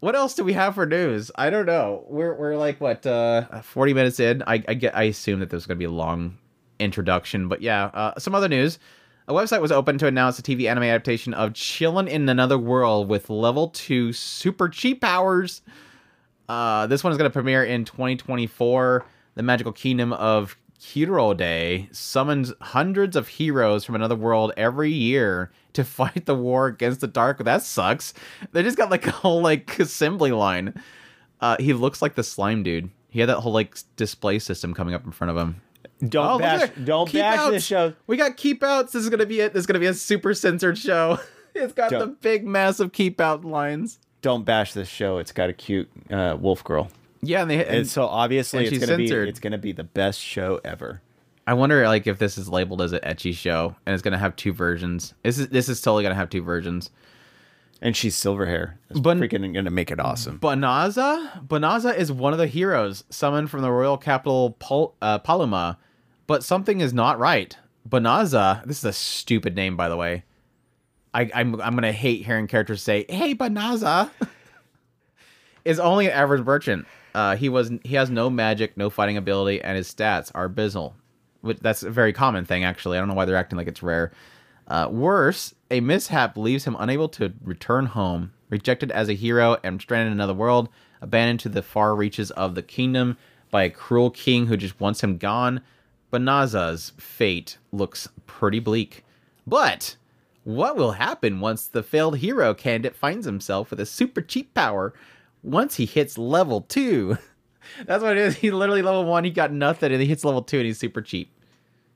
What 0.00 0.14
else 0.14 0.34
do 0.34 0.44
we 0.44 0.52
have 0.52 0.74
for 0.74 0.86
news? 0.86 1.30
I 1.36 1.50
don't 1.50 1.66
know. 1.66 2.04
We're 2.08 2.34
we're 2.34 2.56
like 2.56 2.80
what 2.80 3.06
uh 3.06 3.62
40 3.62 3.94
minutes 3.94 4.20
in. 4.20 4.42
I 4.46 4.62
I 4.68 4.74
get 4.74 4.96
I 4.96 5.04
assume 5.04 5.40
that 5.40 5.50
there's 5.50 5.66
to 5.66 5.74
be 5.74 5.84
a 5.84 5.90
long 5.90 6.38
introduction, 6.78 7.48
but 7.48 7.62
yeah, 7.62 7.86
uh, 7.86 8.18
some 8.18 8.34
other 8.34 8.48
news. 8.48 8.78
A 9.28 9.32
website 9.32 9.60
was 9.60 9.72
open 9.72 9.98
to 9.98 10.06
announce 10.06 10.38
a 10.38 10.42
TV 10.42 10.70
anime 10.70 10.84
adaptation 10.84 11.34
of 11.34 11.52
Chillin' 11.52 12.08
in 12.08 12.28
Another 12.28 12.56
World 12.56 13.08
with 13.08 13.28
level 13.28 13.68
2 13.70 14.12
super 14.12 14.68
cheat 14.68 15.00
powers. 15.00 15.62
Uh, 16.48 16.86
this 16.86 17.02
one 17.02 17.10
is 17.10 17.18
going 17.18 17.28
to 17.28 17.32
premiere 17.32 17.64
in 17.64 17.84
2024. 17.84 19.04
The 19.34 19.42
magical 19.42 19.72
kingdom 19.72 20.12
of 20.12 20.56
Day 21.36 21.88
summons 21.92 22.52
hundreds 22.60 23.16
of 23.16 23.28
heroes 23.28 23.84
from 23.84 23.94
another 23.94 24.14
world 24.16 24.52
every 24.56 24.90
year 24.92 25.50
to 25.72 25.84
fight 25.84 26.26
the 26.26 26.34
war 26.34 26.66
against 26.66 27.00
the 27.00 27.06
dark. 27.06 27.42
That 27.44 27.62
sucks. 27.62 28.14
They 28.52 28.62
just 28.62 28.76
got 28.76 28.90
like 28.90 29.06
a 29.06 29.10
whole 29.10 29.42
like 29.42 29.78
assembly 29.78 30.32
line. 30.32 30.80
Uh, 31.40 31.56
he 31.60 31.72
looks 31.72 32.00
like 32.00 32.14
the 32.14 32.22
slime 32.22 32.62
dude. 32.62 32.90
He 33.10 33.20
had 33.20 33.28
that 33.28 33.40
whole 33.40 33.52
like 33.52 33.76
display 33.96 34.38
system 34.38 34.74
coming 34.74 34.94
up 34.94 35.04
in 35.04 35.12
front 35.12 35.30
of 35.30 35.36
him. 35.36 35.60
Don't 36.06 36.26
Oh, 36.26 36.38
bash, 36.38 36.68
don't 36.84 37.06
Keep 37.08 37.20
bash 37.20 37.38
outs. 37.38 37.50
this 37.52 37.64
show. 37.66 37.94
We 38.06 38.16
got 38.16 38.36
keep 38.36 38.62
outs. 38.62 38.92
This 38.92 39.02
is 39.02 39.08
gonna 39.10 39.26
be 39.26 39.40
it. 39.40 39.52
This 39.54 39.60
is 39.60 39.66
gonna 39.66 39.78
be 39.80 39.86
a 39.86 39.94
super 39.94 40.34
censored 40.34 40.76
show. 40.78 41.18
it's 41.54 41.72
got 41.72 41.90
the 41.90 41.98
Don't- 41.98 42.20
big 42.20 42.46
massive 42.46 42.92
keep 42.92 43.20
out 43.20 43.44
lines. 43.44 43.98
Don't 44.22 44.44
bash 44.44 44.72
this 44.72 44.88
show. 44.88 45.18
It's 45.18 45.32
got 45.32 45.50
a 45.50 45.52
cute 45.52 45.88
uh, 46.10 46.36
wolf 46.40 46.64
girl, 46.64 46.88
Yeah, 47.26 47.42
and 47.42 47.50
they 47.50 47.64
and 47.66 47.76
and 47.78 47.88
so 47.88 48.06
obviously 48.06 48.60
and 48.60 48.66
it's 48.66 48.74
she's 48.76 48.80
gonna 48.86 48.98
censored. 48.98 49.26
be 49.26 49.30
it's 49.30 49.40
gonna 49.40 49.58
be 49.58 49.72
the 49.72 49.84
best 49.84 50.20
show 50.20 50.60
ever. 50.64 51.02
I 51.46 51.54
wonder 51.54 51.84
like 51.86 52.06
if 52.06 52.18
this 52.18 52.38
is 52.38 52.48
labeled 52.48 52.82
as 52.82 52.92
an 52.92 53.00
ecchi 53.00 53.32
show 53.34 53.76
and 53.86 53.94
it's 53.94 54.02
gonna 54.02 54.18
have 54.18 54.34
two 54.36 54.52
versions. 54.52 55.14
This 55.22 55.38
is 55.38 55.48
this 55.48 55.68
is 55.68 55.80
totally 55.80 56.02
gonna 56.02 56.14
have 56.14 56.30
two 56.30 56.42
versions. 56.42 56.90
And 57.82 57.94
she's 57.94 58.16
silver 58.16 58.46
hair. 58.46 58.78
It's 58.88 59.00
But- 59.00 59.18
freaking 59.18 59.52
gonna 59.52 59.70
make 59.70 59.90
it 59.90 60.00
awesome. 60.00 60.38
Banaza, 60.40 61.46
Banaza 61.46 61.94
is 61.96 62.10
one 62.10 62.32
of 62.32 62.38
the 62.38 62.46
heroes 62.46 63.04
summoned 63.10 63.50
from 63.50 63.60
the 63.60 63.70
royal 63.70 63.98
capital 63.98 64.52
Pal- 64.58 64.94
uh, 65.02 65.18
Paluma, 65.18 65.76
but 66.26 66.42
something 66.42 66.80
is 66.80 66.94
not 66.94 67.18
right. 67.18 67.54
Banaza, 67.86 68.64
this 68.66 68.78
is 68.78 68.84
a 68.86 68.92
stupid 68.94 69.54
name 69.54 69.76
by 69.76 69.88
the 69.90 69.96
way. 69.96 70.24
I, 71.12 71.30
I'm 71.34 71.60
I'm 71.60 71.74
gonna 71.74 71.92
hate 71.92 72.24
hearing 72.26 72.46
characters 72.46 72.82
say, 72.82 73.04
"Hey, 73.08 73.34
Banaza," 73.34 74.10
is 75.64 75.78
only 75.80 76.06
an 76.06 76.12
average 76.12 76.44
merchant. 76.44 76.86
Uh, 77.16 77.34
he 77.34 77.48
was 77.48 77.72
he 77.82 77.94
has 77.94 78.10
no 78.10 78.28
magic, 78.28 78.76
no 78.76 78.90
fighting 78.90 79.16
ability, 79.16 79.62
and 79.62 79.74
his 79.74 79.92
stats 79.92 80.30
are 80.34 80.44
abysmal. 80.44 80.94
Which 81.40 81.58
that's 81.60 81.82
a 81.82 81.88
very 81.88 82.12
common 82.12 82.44
thing 82.44 82.62
actually. 82.62 82.98
I 82.98 83.00
don't 83.00 83.08
know 83.08 83.14
why 83.14 83.24
they're 83.24 83.36
acting 83.36 83.56
like 83.56 83.68
it's 83.68 83.82
rare. 83.82 84.12
Uh, 84.68 84.88
worse, 84.90 85.54
a 85.70 85.80
mishap 85.80 86.36
leaves 86.36 86.64
him 86.64 86.76
unable 86.78 87.08
to 87.08 87.32
return 87.42 87.86
home, 87.86 88.34
rejected 88.50 88.90
as 88.90 89.08
a 89.08 89.14
hero 89.14 89.56
and 89.64 89.80
stranded 89.80 90.08
in 90.08 90.12
another 90.12 90.34
world, 90.34 90.68
abandoned 91.00 91.40
to 91.40 91.48
the 91.48 91.62
far 91.62 91.96
reaches 91.96 92.30
of 92.32 92.54
the 92.54 92.62
kingdom 92.62 93.16
by 93.50 93.62
a 93.62 93.70
cruel 93.70 94.10
king 94.10 94.48
who 94.48 94.56
just 94.58 94.78
wants 94.78 95.02
him 95.02 95.16
gone. 95.16 95.62
Banaza's 96.10 96.92
fate 96.98 97.56
looks 97.72 98.10
pretty 98.26 98.60
bleak. 98.60 99.06
But 99.46 99.96
what 100.44 100.76
will 100.76 100.92
happen 100.92 101.40
once 101.40 101.66
the 101.66 101.82
failed 101.82 102.18
hero 102.18 102.52
candidate 102.52 102.94
finds 102.94 103.24
himself 103.24 103.70
with 103.70 103.80
a 103.80 103.86
super 103.86 104.20
cheat 104.20 104.52
power 104.52 104.92
once 105.46 105.76
he 105.76 105.86
hits 105.86 106.18
level 106.18 106.62
two? 106.62 107.16
That's 107.86 108.02
what 108.02 108.12
it 108.12 108.18
is. 108.18 108.36
He 108.36 108.50
literally 108.50 108.82
level 108.82 109.04
one, 109.04 109.24
he 109.24 109.30
got 109.30 109.52
nothing, 109.52 109.92
and 109.92 110.00
he 110.00 110.06
hits 110.06 110.24
level 110.24 110.42
two 110.42 110.58
and 110.58 110.66
he's 110.66 110.78
super 110.78 111.00
cheap. 111.00 111.32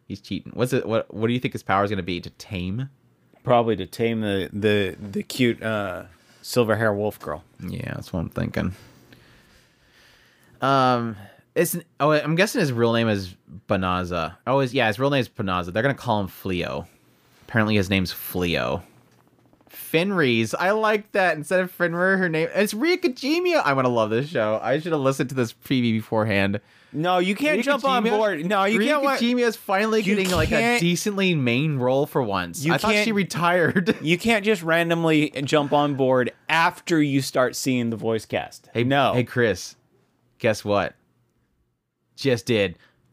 He's 0.07 0.21
cheating. 0.21 0.53
What's 0.55 0.73
it 0.73 0.87
what 0.87 1.13
what 1.13 1.27
do 1.27 1.33
you 1.33 1.41
think 1.41 1.53
his 1.53 1.63
power 1.63 1.85
is 1.85 1.91
gonna 1.91 2.03
be? 2.03 2.21
To 2.21 2.31
tame? 2.31 2.89
Probably 3.45 3.77
to 3.77 3.87
tame 3.87 4.21
the 4.21 4.51
the 4.53 4.97
the 4.99 5.23
cute 5.23 5.63
uh, 5.63 6.05
silver 6.43 6.77
hair 6.77 6.93
wolf 6.93 7.19
girl. 7.21 7.45
Yeah, 7.61 7.95
that's 7.95 8.13
what 8.13 8.21
I'm 8.21 8.29
thinking. 8.29 8.73
Um, 10.61 11.17
it's 11.55 11.77
oh, 12.01 12.11
I'm 12.11 12.35
guessing 12.35 12.61
his 12.61 12.73
real 12.73 12.93
name 12.93 13.09
is 13.09 13.35
Banaza. 13.69 14.37
Oh, 14.47 14.61
his, 14.61 14.75
yeah, 14.75 14.89
his 14.89 14.99
real 14.99 15.11
name 15.11 15.21
is 15.21 15.29
Banaza. 15.29 15.73
They're 15.73 15.83
gonna 15.83 15.95
call 15.95 16.21
him 16.21 16.29
Fleo. 16.29 16.87
Apparently, 17.43 17.77
his 17.77 17.89
name's 17.89 18.13
Fleo. 18.13 18.83
Fenris, 19.71 20.55
I 20.55 20.73
like 20.73 21.13
that. 21.13 21.37
Instead 21.37 21.61
of 21.61 21.71
Fenrir, 21.71 22.19
her 22.19 22.29
name 22.29 22.49
it's 22.55 22.75
Ryukajima. 22.75 23.63
I'm 23.65 23.77
gonna 23.77 23.89
love 23.89 24.11
this 24.11 24.29
show. 24.29 24.61
I 24.63 24.79
should 24.81 24.93
have 24.93 25.01
listened 25.01 25.29
to 25.31 25.35
this 25.35 25.53
preview 25.53 25.93
beforehand. 25.93 26.61
No, 26.93 27.19
you 27.19 27.37
can't 27.37 27.63
jump 27.63 27.85
on 27.85 28.03
board. 28.03 28.45
No, 28.45 28.65
you 28.65 28.81
can't. 28.81 29.03
Ryukajima 29.05 29.41
is 29.43 29.57
finally 29.57 30.03
getting 30.03 30.31
like 30.31 30.51
a 30.51 30.81
decently 30.81 31.35
main 31.37 31.79
role 31.79 32.05
for 32.07 32.23
once. 32.23 32.65
You 32.65 32.75
I 32.75 32.79
thought 32.79 32.95
she 33.05 33.13
retired. 33.13 33.97
You 34.11 34.19
can't 34.19 34.45
just 34.45 34.63
randomly 34.63 35.31
jump 35.45 35.73
on 35.73 35.95
board 35.95 36.33
after 36.49 37.01
you 37.01 37.21
start 37.23 37.55
seeing 37.55 37.91
the 37.91 37.97
voice 37.97 38.25
cast. 38.27 38.69
Hey, 38.73 38.83
no. 38.83 39.13
Hey, 39.13 39.25
Chris, 39.25 39.77
guess 40.39 40.65
what? 40.65 40.95
Just 42.17 42.47
did. 42.47 42.77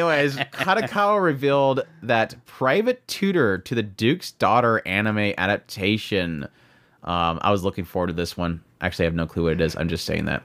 Anyways, 0.00 0.36
Kadokawa 0.36 1.22
revealed 1.22 1.86
that 2.02 2.34
private 2.46 3.06
tutor 3.06 3.58
to 3.58 3.74
the 3.74 3.82
Duke's 3.82 4.32
Daughter 4.32 4.80
anime 4.86 5.34
adaptation. 5.36 6.44
Um, 7.04 7.38
I 7.42 7.50
was 7.50 7.64
looking 7.64 7.84
forward 7.84 8.06
to 8.06 8.12
this 8.14 8.34
one. 8.34 8.62
Actually, 8.80 9.04
I 9.04 9.08
have 9.08 9.14
no 9.14 9.26
clue 9.26 9.44
what 9.44 9.52
it 9.52 9.60
is. 9.60 9.76
I'm 9.76 9.90
just 9.90 10.06
saying 10.06 10.24
that. 10.24 10.42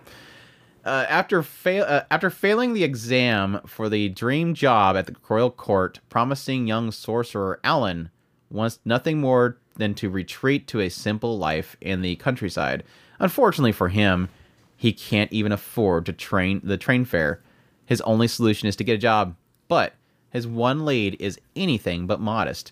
Uh, 0.83 1.05
after 1.07 1.41
fail 1.41 1.85
uh, 1.87 2.01
after 2.11 2.29
failing 2.29 2.73
the 2.73 2.83
exam 2.83 3.61
for 3.65 3.87
the 3.87 4.09
dream 4.09 4.53
job 4.53 4.97
at 4.97 5.05
the 5.05 5.15
royal 5.29 5.49
court, 5.49 6.01
promising 6.09 6.67
young 6.67 6.91
sorcerer 6.91 7.61
Alan 7.63 8.09
wants 8.51 8.79
nothing 8.83 9.19
more 9.19 9.57
than 9.77 9.93
to 9.95 10.09
retreat 10.09 10.67
to 10.67 10.81
a 10.81 10.89
simple 10.89 11.37
life 11.37 11.77
in 11.79 12.01
the 12.01 12.17
countryside. 12.17 12.83
Unfortunately 13.19 13.71
for 13.71 13.87
him, 13.87 14.27
he 14.75 14.91
can't 14.91 15.31
even 15.31 15.53
afford 15.53 16.05
to 16.07 16.13
train 16.13 16.59
the 16.61 16.77
train 16.77 17.05
fare. 17.05 17.41
His 17.85 18.01
only 18.01 18.27
solution 18.27 18.67
is 18.67 18.75
to 18.75 18.83
get 18.83 18.95
a 18.95 18.99
job, 18.99 19.35
but 19.67 19.93
his 20.29 20.47
one 20.47 20.85
lead 20.85 21.15
is 21.19 21.39
anything 21.55 22.07
but 22.07 22.19
modest. 22.19 22.71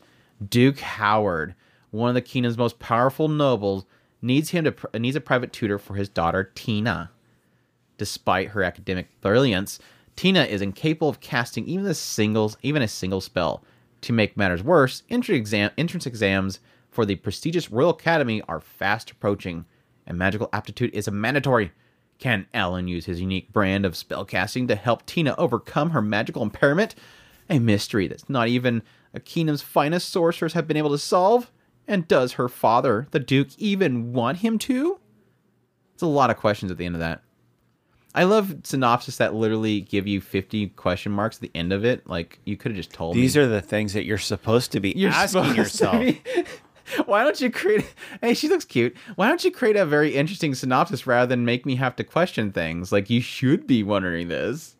Duke 0.49 0.79
Howard, 0.79 1.55
one 1.91 2.09
of 2.09 2.15
the 2.15 2.21
kingdom's 2.21 2.57
most 2.57 2.79
powerful 2.79 3.27
nobles, 3.27 3.85
needs 4.21 4.49
him 4.49 4.65
to 4.65 4.99
needs 4.99 5.15
a 5.15 5.21
private 5.21 5.53
tutor 5.53 5.77
for 5.77 5.95
his 5.95 6.09
daughter 6.09 6.51
Tina. 6.55 7.11
Despite 7.97 8.49
her 8.49 8.63
academic 8.63 9.07
brilliance, 9.21 9.79
Tina 10.15 10.43
is 10.43 10.61
incapable 10.61 11.09
of 11.09 11.19
casting 11.19 11.65
even 11.65 11.85
a 11.85 11.93
single 11.93 12.53
even 12.61 12.81
a 12.81 12.87
single 12.87 13.21
spell. 13.21 13.63
To 14.01 14.13
make 14.13 14.35
matters 14.35 14.63
worse, 14.63 15.03
exam, 15.09 15.71
entrance 15.77 16.05
exams 16.05 16.59
for 16.89 17.05
the 17.05 17.15
prestigious 17.15 17.71
Royal 17.71 17.91
Academy 17.91 18.41
are 18.47 18.59
fast 18.59 19.11
approaching, 19.11 19.65
and 20.05 20.17
magical 20.17 20.49
aptitude 20.51 20.93
is 20.93 21.07
a 21.07 21.11
mandatory. 21.11 21.71
Can 22.19 22.47
Alan 22.53 22.87
use 22.87 23.05
his 23.05 23.19
unique 23.19 23.51
brand 23.51 23.85
of 23.85 23.93
spellcasting 23.93 24.67
to 24.67 24.75
help 24.75 25.05
Tina 25.05 25.35
overcome 25.37 25.91
her 25.91 26.01
magical 26.01 26.41
impairment? 26.41 26.95
A 27.49 27.59
mystery 27.59 28.07
that's 28.07 28.29
not 28.29 28.47
even 28.47 28.81
a 29.13 29.19
kingdom's 29.19 29.61
finest 29.61 30.09
sorcerers 30.09 30.53
have 30.53 30.67
been 30.67 30.77
able 30.77 30.91
to 30.91 30.97
solve. 30.97 31.51
And 31.87 32.07
does 32.07 32.33
her 32.33 32.47
father, 32.47 33.07
the 33.11 33.19
Duke, 33.19 33.49
even 33.57 34.13
want 34.13 34.37
him 34.37 34.57
to? 34.59 34.99
It's 35.93 36.03
a 36.03 36.07
lot 36.07 36.29
of 36.29 36.37
questions 36.37 36.71
at 36.71 36.77
the 36.77 36.85
end 36.85 36.95
of 36.95 36.99
that. 36.99 37.21
I 38.15 38.23
love 38.25 38.55
synopsis 38.63 39.17
that 39.17 39.33
literally 39.33 39.81
give 39.81 40.07
you 40.07 40.21
50 40.21 40.67
question 40.69 41.11
marks 41.11 41.37
at 41.37 41.41
the 41.41 41.51
end 41.55 41.73
of 41.73 41.83
it. 41.83 42.07
Like, 42.07 42.39
you 42.45 42.55
could 42.55 42.71
have 42.71 42.77
just 42.77 42.93
told 42.93 43.15
These 43.15 43.17
me. 43.17 43.21
These 43.23 43.37
are 43.37 43.47
the 43.47 43.61
things 43.61 43.93
that 43.93 44.05
you're 44.05 44.17
supposed 44.19 44.71
to 44.73 44.79
be 44.79 44.93
You're 44.95 45.11
asking 45.11 45.55
yourself. 45.55 46.05
Why 47.05 47.23
don't 47.23 47.39
you 47.39 47.49
create? 47.49 47.93
Hey, 48.21 48.33
she 48.33 48.47
looks 48.49 48.65
cute. 48.65 48.95
Why 49.15 49.27
don't 49.27 49.43
you 49.43 49.51
create 49.51 49.75
a 49.75 49.85
very 49.85 50.15
interesting 50.15 50.53
synopsis 50.55 51.07
rather 51.07 51.27
than 51.27 51.45
make 51.45 51.65
me 51.65 51.75
have 51.75 51.95
to 51.97 52.03
question 52.03 52.51
things? 52.51 52.91
Like 52.91 53.09
you 53.09 53.21
should 53.21 53.65
be 53.67 53.83
wondering 53.83 54.27
this. 54.27 54.75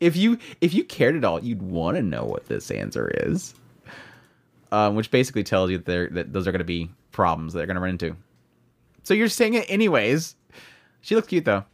If 0.00 0.16
you 0.16 0.38
if 0.60 0.74
you 0.74 0.84
cared 0.84 1.16
at 1.16 1.24
all, 1.24 1.42
you'd 1.42 1.62
want 1.62 1.96
to 1.96 2.02
know 2.02 2.24
what 2.24 2.46
this 2.46 2.70
answer 2.70 3.10
is. 3.24 3.54
Um, 4.72 4.96
which 4.96 5.10
basically 5.12 5.44
tells 5.44 5.70
you 5.70 5.78
that, 5.78 5.86
they're- 5.86 6.10
that 6.10 6.32
those 6.32 6.46
are 6.48 6.52
going 6.52 6.58
to 6.58 6.64
be 6.64 6.90
problems 7.12 7.52
that 7.52 7.58
they're 7.60 7.66
going 7.66 7.76
to 7.76 7.80
run 7.80 7.90
into. 7.90 8.16
So 9.04 9.14
you're 9.14 9.28
saying 9.28 9.54
it 9.54 9.64
anyways. 9.70 10.34
She 11.00 11.14
looks 11.14 11.28
cute 11.28 11.44
though. 11.44 11.64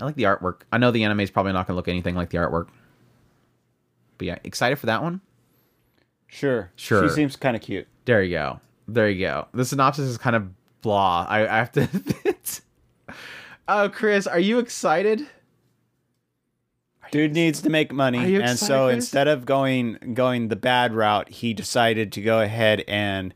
I 0.00 0.04
like 0.04 0.14
the 0.14 0.24
artwork. 0.24 0.60
I 0.72 0.78
know 0.78 0.90
the 0.90 1.02
anime 1.04 1.20
is 1.20 1.30
probably 1.30 1.52
not 1.52 1.66
going 1.66 1.74
to 1.74 1.76
look 1.76 1.88
anything 1.88 2.14
like 2.14 2.28
the 2.30 2.38
artwork. 2.38 2.68
But 4.18 4.26
yeah, 4.26 4.38
excited 4.44 4.76
for 4.78 4.86
that 4.86 5.02
one. 5.02 5.20
Sure. 6.26 6.70
Sure. 6.76 7.08
She 7.08 7.14
seems 7.14 7.36
kind 7.36 7.56
of 7.56 7.62
cute. 7.62 7.86
There 8.04 8.22
you 8.22 8.36
go. 8.36 8.60
There 8.86 9.08
you 9.08 9.20
go. 9.26 9.48
The 9.52 9.64
synopsis 9.64 10.08
is 10.08 10.18
kind 10.18 10.36
of 10.36 10.48
blah. 10.82 11.26
I, 11.28 11.40
I 11.42 11.56
have 11.58 11.72
to. 11.72 11.88
oh, 13.68 13.88
Chris, 13.88 14.26
are 14.26 14.38
you 14.38 14.58
excited? 14.58 15.26
Dude 17.10 17.32
needs 17.32 17.62
to 17.62 17.70
make 17.70 17.92
money, 17.92 18.18
and 18.18 18.34
excited, 18.36 18.58
so 18.58 18.86
Chris? 18.86 18.94
instead 18.96 19.28
of 19.28 19.46
going 19.46 19.98
going 20.14 20.48
the 20.48 20.56
bad 20.56 20.92
route, 20.94 21.28
he 21.28 21.54
decided 21.54 22.10
to 22.12 22.20
go 22.22 22.40
ahead 22.40 22.82
and 22.88 23.32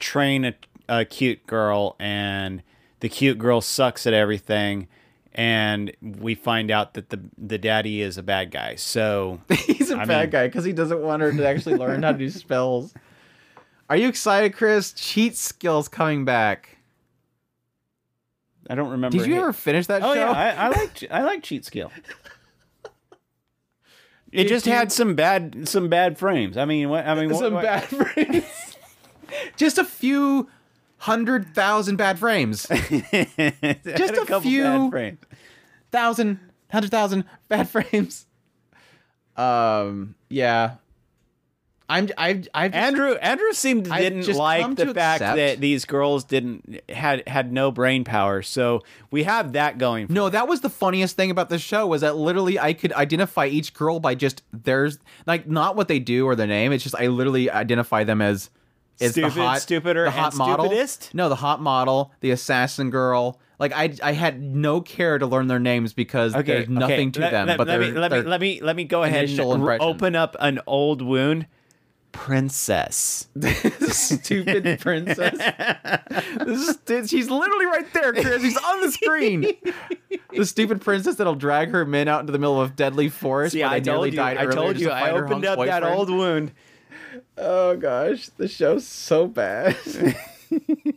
train 0.00 0.44
a, 0.44 0.54
a 0.88 1.04
cute 1.04 1.46
girl, 1.46 1.94
and 2.00 2.62
the 3.00 3.08
cute 3.08 3.38
girl 3.38 3.60
sucks 3.60 4.04
at 4.06 4.14
everything, 4.14 4.88
and 5.32 5.92
we 6.02 6.34
find 6.34 6.72
out 6.72 6.94
that 6.94 7.10
the 7.10 7.20
the 7.38 7.56
daddy 7.58 8.00
is 8.00 8.18
a 8.18 8.22
bad 8.22 8.50
guy. 8.50 8.74
So 8.74 9.40
He's 9.48 9.92
a 9.92 9.98
I 9.98 10.06
bad 10.06 10.22
mean- 10.22 10.30
guy 10.30 10.46
because 10.48 10.64
he 10.64 10.72
doesn't 10.72 11.00
want 11.00 11.22
her 11.22 11.30
to 11.32 11.46
actually 11.46 11.76
learn 11.76 12.02
how 12.02 12.12
to 12.12 12.18
do 12.18 12.30
spells. 12.30 12.92
Are 13.90 13.96
you 13.96 14.08
excited, 14.08 14.54
Chris? 14.54 14.92
Cheat 14.92 15.36
skills 15.36 15.88
coming 15.88 16.24
back. 16.24 16.78
I 18.70 18.74
don't 18.76 18.90
remember. 18.90 19.18
Did 19.18 19.26
you 19.26 19.34
hi- 19.34 19.40
ever 19.40 19.52
finish 19.52 19.88
that 19.88 20.02
Oh 20.02 20.14
show? 20.14 20.20
yeah, 20.20 20.30
I, 20.30 20.50
I 20.50 20.68
like 20.68 21.04
I 21.10 21.22
like 21.24 21.42
cheat 21.42 21.64
skill. 21.66 21.90
It 24.32 24.44
Did 24.44 24.48
just 24.48 24.66
you- 24.66 24.72
had 24.72 24.92
some 24.92 25.16
bad 25.16 25.68
some 25.68 25.88
bad 25.88 26.16
frames. 26.16 26.56
I 26.56 26.64
mean, 26.64 26.88
what 26.88 27.04
I 27.04 27.16
mean, 27.16 27.34
Some 27.34 27.52
what- 27.54 27.64
bad 27.64 27.82
frames. 27.82 28.44
Just 29.56 29.76
a 29.76 29.84
few 29.84 30.48
hundred 30.98 31.52
thousand 31.52 31.96
bad 31.96 32.16
frames. 32.16 32.64
Just 32.68 33.10
a 33.10 34.24
couple 34.26 34.42
few- 34.42 34.62
bad 34.62 34.90
frames. 34.90 35.18
thousand, 35.90 36.38
hundred 36.70 36.92
thousand 36.92 37.24
bad 37.48 37.68
frames. 37.68 38.26
Um, 39.36 40.14
yeah. 40.28 40.76
I'm, 41.90 42.08
I've, 42.16 42.48
I've 42.54 42.72
just- 42.72 42.82
Andrew 42.84 43.14
Andrew 43.16 43.52
seemed 43.52 43.88
I've 43.90 44.00
didn't 44.00 44.28
like 44.36 44.76
the 44.76 44.94
fact 44.94 45.20
accept- 45.22 45.36
that 45.36 45.60
these 45.60 45.84
girls 45.84 46.24
didn't 46.24 46.80
had 46.88 47.26
had 47.28 47.52
no 47.52 47.70
brain 47.70 48.04
power. 48.04 48.42
So 48.42 48.82
we 49.10 49.24
have 49.24 49.52
that 49.54 49.76
going. 49.78 50.06
For 50.06 50.12
No, 50.12 50.28
that 50.28 50.46
was 50.48 50.60
the 50.60 50.70
funniest 50.70 51.16
thing 51.16 51.30
about 51.30 51.48
the 51.48 51.58
show 51.58 51.86
was 51.86 52.00
that 52.02 52.16
literally 52.16 52.58
I 52.58 52.72
could 52.72 52.92
identify 52.92 53.46
each 53.46 53.74
girl 53.74 54.00
by 54.00 54.14
just 54.14 54.42
there's 54.52 54.98
like 55.26 55.48
not 55.48 55.76
what 55.76 55.88
they 55.88 55.98
do 55.98 56.26
or 56.26 56.36
their 56.36 56.46
name. 56.46 56.72
It's 56.72 56.84
just 56.84 56.94
I 56.94 57.08
literally 57.08 57.50
identify 57.50 58.04
them 58.04 58.22
as 58.22 58.50
is 59.00 59.12
Stupid, 59.12 59.32
the 59.34 59.42
hot, 59.42 59.62
stupider, 59.62 60.04
the 60.04 60.10
hot 60.10 60.32
and 60.32 60.38
model. 60.38 60.66
stupidest? 60.66 61.14
No, 61.14 61.28
the 61.30 61.36
hot 61.36 61.60
model, 61.62 62.12
the 62.20 62.30
assassin 62.32 62.90
girl. 62.90 63.40
Like 63.58 63.72
I, 63.74 63.94
I 64.02 64.12
had 64.12 64.42
no 64.42 64.80
care 64.82 65.18
to 65.18 65.26
learn 65.26 65.46
their 65.46 65.58
names 65.58 65.92
because 65.94 66.34
okay, 66.34 66.42
there's 66.52 66.68
nothing 66.68 67.08
okay. 67.08 67.10
to 67.12 67.20
Let- 67.20 67.30
them. 67.30 67.46
Let, 67.48 67.58
but 67.58 67.66
let 67.66 67.80
me 67.80 67.90
let 67.92 68.12
me 68.12 68.20
let 68.22 68.40
me 68.40 68.60
let 68.60 68.76
me 68.76 68.84
go 68.84 69.02
ahead 69.02 69.28
and 69.28 69.62
r- 69.62 69.78
open 69.80 70.14
up 70.16 70.36
an 70.38 70.60
old 70.66 71.02
wound. 71.02 71.46
Princess. 72.12 73.28
stupid 73.88 74.80
princess. 74.80 75.38
this 76.44 76.78
is, 76.88 77.10
she's 77.10 77.30
literally 77.30 77.66
right 77.66 77.92
there, 77.92 78.12
Chris. 78.12 78.42
She's 78.42 78.56
on 78.56 78.80
the 78.82 78.92
screen. 78.92 79.46
the 80.34 80.46
stupid 80.46 80.80
princess 80.80 81.16
that'll 81.16 81.34
drag 81.34 81.70
her 81.70 81.84
men 81.84 82.08
out 82.08 82.20
into 82.20 82.32
the 82.32 82.38
middle 82.38 82.60
of 82.60 82.70
a 82.70 82.74
deadly 82.74 83.08
forest. 83.08 83.54
Yeah, 83.54 83.68
where 83.68 83.76
I 83.76 83.80
nearly 83.80 84.10
told 84.10 84.12
you. 84.12 84.16
died 84.16 84.36
I 84.38 84.46
told 84.46 84.78
you. 84.78 84.88
to 84.88 84.92
I 84.92 85.10
opened 85.10 85.44
hunk 85.44 85.58
up 85.58 85.66
that 85.66 85.82
old 85.82 86.10
wound. 86.10 86.52
Oh 87.36 87.76
gosh, 87.76 88.28
the 88.36 88.48
show's 88.48 88.86
so 88.86 89.26
bad. 89.26 89.76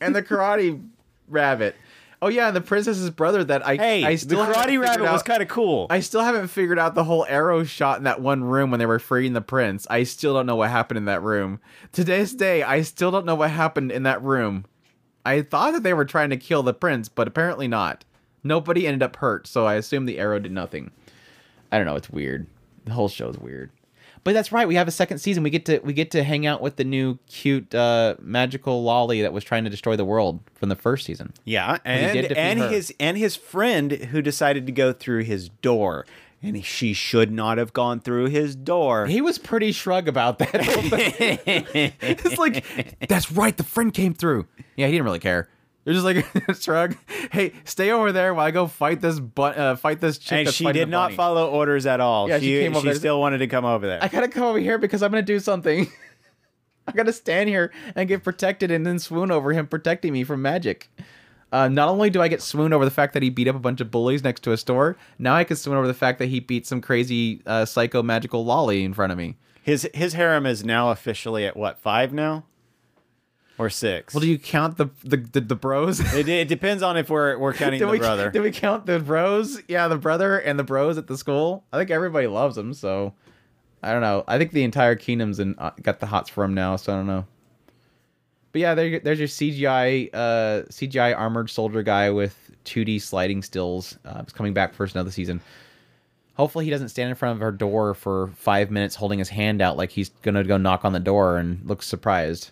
and 0.02 0.16
the 0.16 0.24
karate 0.24 0.82
rabbit. 1.28 1.76
Oh 2.24 2.30
yeah, 2.30 2.48
and 2.48 2.56
the 2.56 2.62
princess's 2.62 3.10
brother 3.10 3.44
that 3.44 3.66
I 3.66 3.76
Hey, 3.76 4.04
I 4.04 4.12
the 4.14 4.18
still 4.18 4.44
haven't 4.44 4.56
karate 4.56 4.66
figured 4.66 4.82
rabbit 4.82 5.02
was 5.12 5.22
out- 5.22 5.26
kind 5.26 5.42
of 5.42 5.50
cool. 5.50 5.88
I 5.90 6.00
still 6.00 6.22
haven't 6.22 6.48
figured 6.48 6.80
out 6.80 6.96
the 6.96 7.04
whole 7.04 7.26
arrow 7.28 7.64
shot 7.64 7.98
in 7.98 8.06
that 8.06 8.22
one 8.22 8.44
room 8.44 8.72
when 8.72 8.80
they 8.80 8.86
were 8.86 9.00
freeing 9.00 9.34
the 9.34 9.42
prince. 9.42 9.86
I 9.90 10.04
still 10.04 10.34
don't 10.34 10.46
know 10.46 10.56
what 10.56 10.70
happened 10.70 10.98
in 11.00 11.06
that 11.06 11.22
room. 11.22 11.60
To 11.94 12.04
this 12.04 12.34
day, 12.34 12.64
I 12.64 12.82
still 12.82 13.12
don't 13.12 13.26
know 13.26 13.36
what 13.36 13.52
happened 13.52 13.92
in 13.92 14.04
that 14.04 14.22
room. 14.24 14.66
I 15.26 15.42
thought 15.42 15.74
that 15.74 15.84
they 15.84 15.94
were 15.94 16.06
trying 16.06 16.30
to 16.32 16.38
kill 16.38 16.64
the 16.64 16.74
prince, 16.74 17.10
but 17.10 17.28
apparently 17.28 17.68
not. 17.68 18.06
Nobody 18.44 18.88
ended 18.88 19.04
up 19.04 19.16
hurt, 19.18 19.46
so 19.48 19.66
I 19.66 19.76
assume 19.76 20.06
the 20.06 20.20
arrow 20.20 20.40
did 20.40 20.52
nothing. 20.52 20.92
I 21.72 21.78
don't 21.78 21.88
know, 21.88 21.96
it's 21.96 22.10
weird. 22.10 22.48
The 22.86 22.92
whole 22.94 23.10
show's 23.10 23.38
weird. 23.38 23.72
But 24.24 24.34
that's 24.34 24.52
right, 24.52 24.68
we 24.68 24.76
have 24.76 24.88
a 24.88 24.92
second 24.92 25.18
season. 25.18 25.44
We 25.44 25.50
get 25.50 25.66
to 25.66 25.80
we 25.80 25.94
get 25.94 26.12
to 26.12 26.24
hang 26.24 26.46
out 26.46 26.62
with 26.62 26.78
the 26.78 26.86
new 26.86 27.20
cute 27.28 27.76
uh, 27.76 28.16
magical 28.20 28.84
loli 28.84 29.22
that 29.22 29.34
was 29.34 29.44
trying 29.44 29.66
to 29.66 29.70
destroy 29.70 29.96
the 29.96 30.06
world 30.06 30.40
from 30.56 30.70
the 30.70 30.76
first 30.76 31.06
season. 31.06 31.34
Yeah, 31.44 31.80
and 31.84 32.18
and 32.32 32.60
her. 32.60 32.70
his 32.70 32.94
and 33.00 33.18
his 33.18 33.36
friend 33.36 33.92
who 33.92 34.22
decided 34.22 34.66
to 34.68 34.72
go 34.72 34.94
through 34.94 35.24
his 35.24 35.50
door, 35.50 36.06
and 36.42 36.64
she 36.64 36.94
should 36.94 37.32
not 37.32 37.58
have 37.58 37.74
gone 37.74 38.00
through 38.00 38.28
his 38.28 38.56
door. 38.56 39.08
He 39.08 39.20
was 39.20 39.38
pretty 39.38 39.74
shrug 39.74 40.08
about 40.08 40.40
that. 40.40 40.50
it's 42.02 42.38
like 42.38 42.66
that's 43.08 43.30
right. 43.30 43.58
The 43.58 43.64
friend 43.64 43.94
came 43.94 44.14
through. 44.14 44.48
Yeah, 44.78 44.88
he 44.88 44.94
didn't 44.94 45.06
really 45.06 45.20
care. 45.20 45.50
They're 45.86 45.94
just 45.94 46.06
like 46.06 46.26
shrug. 46.62 46.96
Hey, 47.32 47.54
stay 47.66 47.92
over 47.92 48.12
there 48.12 48.34
while 48.34 48.46
I 48.46 48.52
go 48.52 48.68
fight 48.68 49.02
this 49.02 49.20
but 49.20 49.58
uh, 49.58 49.76
fight 49.76 50.00
this 50.00 50.18
chick. 50.18 50.46
and 50.48 50.54
she 50.56 50.72
did 50.72 50.88
not 50.90 51.08
bunny. 51.08 51.16
follow 51.18 51.50
orders 51.50 51.86
at 51.86 52.00
all. 52.00 52.30
Yeah, 52.30 52.40
she 52.40 52.46
she 52.46 52.60
came 52.62 52.72
over 52.76 52.82
she 52.82 52.88
there- 52.88 52.96
still 52.96 53.20
wanted 53.20 53.40
to 53.40 53.48
come 53.48 53.66
over 53.66 53.86
there. 53.86 54.00
I 54.02 54.08
gotta 54.08 54.28
come 54.30 54.44
over 54.44 54.60
here 54.60 54.78
because 54.78 55.04
I'm 55.04 55.12
gonna 55.12 55.22
do 55.24 55.40
something. 55.40 55.88
I 56.88 56.92
gotta 56.92 57.14
stand 57.14 57.50
here 57.50 57.72
and 57.96 58.08
get 58.08 58.24
protected 58.24 58.70
and 58.72 58.86
then 58.86 59.00
swoon 59.00 59.32
over 59.32 59.54
him 59.54 59.68
protecting 59.68 60.14
me 60.14 60.24
from 60.24 60.42
magic. 60.42 60.90
Uh, 61.52 61.68
not 61.68 61.88
only 61.88 62.10
do 62.10 62.22
I 62.22 62.28
get 62.30 62.42
swoon 62.42 62.74
over 62.74 62.84
the 62.84 62.90
fact 62.92 63.14
that 63.14 63.22
he 63.22 63.30
beat 63.30 63.48
up 63.48 63.56
a 63.56 63.60
bunch 63.60 63.80
of 63.80 63.92
bullies 63.92 64.24
next 64.24 64.42
to 64.44 64.52
a 64.54 64.58
store, 64.58 64.98
now 65.20 65.36
I 65.36 65.44
can 65.44 65.56
swoon 65.56 65.78
over 65.78 65.86
the 65.88 65.94
fact 65.94 66.18
that 66.20 66.26
he 66.30 66.40
beat 66.40 66.66
some 66.66 66.82
crazy 66.82 67.42
uh, 67.46 67.64
psycho 67.66 68.02
magical 68.02 68.44
loli 68.44 68.84
in 68.84 68.94
front 68.94 69.12
of 69.12 69.18
me. 69.20 69.36
his 69.62 69.88
his 69.94 70.14
harem 70.14 70.46
is 70.46 70.64
now 70.66 70.90
officially 70.92 71.46
at 71.46 71.56
what 71.56 71.78
five 71.80 72.12
now, 72.12 72.46
or 73.58 73.70
six? 73.70 74.14
Well, 74.14 74.22
do 74.22 74.28
you 74.28 74.38
count 74.40 74.78
the 74.78 74.90
the 75.04 75.18
the, 75.18 75.42
the 75.42 75.56
bros? 75.56 76.00
it, 76.00 76.28
it 76.28 76.48
depends 76.48 76.84
on 76.84 76.98
if 76.98 77.10
we're 77.10 77.38
we're 77.38 77.54
counting 77.54 77.80
did 77.80 77.88
the 77.88 77.92
we, 77.92 78.00
brother. 78.00 78.30
Did 78.30 78.42
we 78.42 78.52
count 78.52 78.86
the 78.86 79.00
bros? 79.00 79.62
Yeah, 79.68 79.88
the 79.88 79.98
brother 79.98 80.38
and 80.38 80.58
the 80.58 80.64
bros 80.64 80.98
at 80.98 81.08
the 81.08 81.18
school. 81.18 81.64
I 81.72 81.78
think 81.78 81.92
everybody 81.92 82.28
loves 82.28 82.58
him, 82.58 82.74
so 82.74 83.14
I 83.82 83.92
don't 83.92 84.02
know. 84.02 84.24
I 84.28 84.38
think 84.38 84.52
the 84.52 84.64
entire 84.64 84.96
kingdom's 84.96 85.40
in, 85.40 85.56
uh, 85.58 85.72
got 85.82 86.00
the 86.00 86.06
hots 86.06 86.30
for 86.30 86.44
him 86.44 86.54
now, 86.54 86.76
so 86.78 86.94
I 86.94 86.96
don't 86.96 87.08
know. 87.08 87.26
But 88.54 88.62
yeah, 88.62 88.76
there, 88.76 89.00
there's 89.00 89.20
your 89.20 89.28
CGI 89.28 90.10
uh, 90.14 90.64
CGI 90.70 91.18
armored 91.18 91.50
soldier 91.50 91.84
guy 91.84 92.10
with 92.12 92.52
2D 92.66 93.02
sliding 93.02 93.42
stills. 93.42 93.98
Uh, 94.06 94.20
it's 94.20 94.32
coming 94.32 94.54
back 94.54 94.74
for 94.74 94.86
another 94.86 95.12
season. 95.12 95.42
Hopefully, 96.36 96.66
he 96.66 96.72
doesn't 96.72 96.90
stand 96.90 97.10
in 97.10 97.16
front 97.16 97.36
of 97.36 97.42
her 97.42 97.52
door 97.52 97.94
for 97.94 98.28
five 98.36 98.72
minutes 98.72 98.96
holding 98.96 99.20
his 99.20 99.30
hand 99.30 99.62
out 99.62 99.76
like 99.78 99.92
he's 99.92 100.10
gonna 100.22 100.44
go 100.44 100.58
knock 100.58 100.86
on 100.86 100.94
the 100.94 101.00
door 101.00 101.38
and 101.38 101.64
looks 101.68 101.88
surprised 101.88 102.52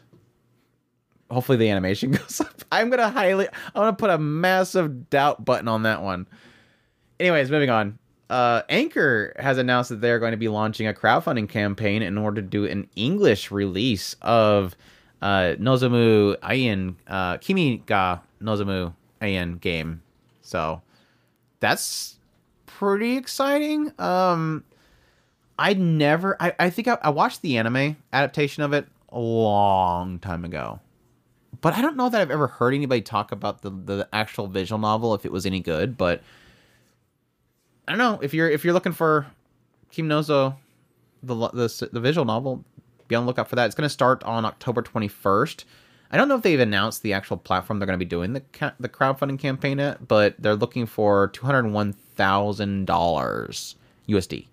hopefully 1.31 1.57
the 1.57 1.69
animation 1.69 2.11
goes 2.21 2.41
up. 2.41 2.63
I'm 2.71 2.89
gonna 2.89 3.09
highly 3.09 3.47
I'm 3.47 3.81
gonna 3.81 3.93
put 3.93 4.09
a 4.09 4.17
massive 4.17 5.09
doubt 5.09 5.43
button 5.43 5.67
on 5.67 5.83
that 5.83 6.01
one. 6.01 6.27
Anyways, 7.19 7.49
moving 7.49 7.69
on. 7.69 7.97
Uh, 8.29 8.61
Anchor 8.69 9.33
has 9.37 9.57
announced 9.57 9.89
that 9.89 9.99
they're 9.99 10.17
going 10.17 10.31
to 10.31 10.37
be 10.37 10.47
launching 10.47 10.87
a 10.87 10.93
crowdfunding 10.93 11.49
campaign 11.49 12.01
in 12.01 12.17
order 12.17 12.41
to 12.41 12.47
do 12.47 12.63
an 12.65 12.87
English 12.95 13.51
release 13.51 14.15
of 14.21 14.73
uh, 15.21 15.55
Nozomu 15.59 16.37
Eien, 16.41 16.95
uh, 17.07 17.37
Kimi 17.39 17.83
ga 17.85 18.21
Nozomu 18.41 18.93
Eien 19.21 19.57
game. 19.57 20.01
So 20.41 20.81
that's 21.59 22.19
pretty 22.65 23.17
exciting. 23.17 23.91
Um, 23.99 24.63
I'd 25.59 25.79
never, 25.79 26.41
I, 26.41 26.55
I 26.57 26.69
think 26.69 26.87
I, 26.87 26.97
I 27.01 27.09
watched 27.09 27.41
the 27.41 27.57
anime 27.57 27.97
adaptation 28.13 28.63
of 28.63 28.71
it 28.71 28.87
a 29.09 29.19
long 29.19 30.19
time 30.19 30.45
ago 30.45 30.79
but 31.61 31.75
I 31.75 31.81
don't 31.81 31.95
know 31.95 32.09
that 32.09 32.19
I've 32.19 32.31
ever 32.31 32.47
heard 32.47 32.73
anybody 32.73 33.01
talk 33.01 33.31
about 33.31 33.61
the 33.61 33.69
the 33.69 34.09
actual 34.11 34.47
visual 34.47 34.79
novel 34.79 35.13
if 35.13 35.25
it 35.25 35.31
was 35.31 35.45
any 35.45 35.59
good. 35.59 35.97
But 35.97 36.21
I 37.87 37.91
don't 37.91 37.99
know 37.99 38.19
if 38.21 38.33
you're 38.33 38.49
if 38.49 38.63
you're 38.63 38.73
looking 38.73 38.93
for 38.93 39.27
KimiNozo, 39.93 40.55
the 41.23 41.35
the 41.35 41.89
the 41.91 41.99
visual 41.99 42.25
novel, 42.25 42.65
be 43.07 43.15
on 43.15 43.23
the 43.23 43.27
lookout 43.27 43.47
for 43.47 43.55
that. 43.55 43.65
It's 43.65 43.75
going 43.75 43.85
to 43.85 43.89
start 43.89 44.23
on 44.23 44.45
October 44.45 44.81
21st. 44.81 45.65
I 46.13 46.17
don't 46.17 46.27
know 46.27 46.35
if 46.35 46.41
they've 46.41 46.59
announced 46.59 47.03
the 47.03 47.13
actual 47.13 47.37
platform 47.37 47.79
they're 47.79 47.85
going 47.85 47.97
to 47.97 48.05
be 48.05 48.09
doing 48.09 48.33
the 48.33 48.41
ca- 48.41 48.73
the 48.79 48.89
crowdfunding 48.89 49.39
campaign 49.39 49.79
at, 49.79 50.07
but 50.07 50.35
they're 50.39 50.55
looking 50.55 50.85
for 50.85 51.29
two 51.29 51.45
hundred 51.45 51.67
one 51.67 51.93
thousand 51.93 52.85
dollars 52.85 53.75
USD, 54.09 54.47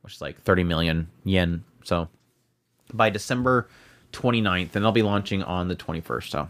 which 0.00 0.14
is 0.14 0.20
like 0.20 0.40
thirty 0.42 0.64
million 0.64 1.08
yen. 1.24 1.64
So 1.84 2.08
by 2.92 3.10
December 3.10 3.68
29th, 4.12 4.74
and 4.74 4.84
they'll 4.84 4.92
be 4.92 5.02
launching 5.02 5.42
on 5.42 5.68
the 5.68 5.74
twenty 5.74 6.00
first. 6.00 6.30
So 6.30 6.48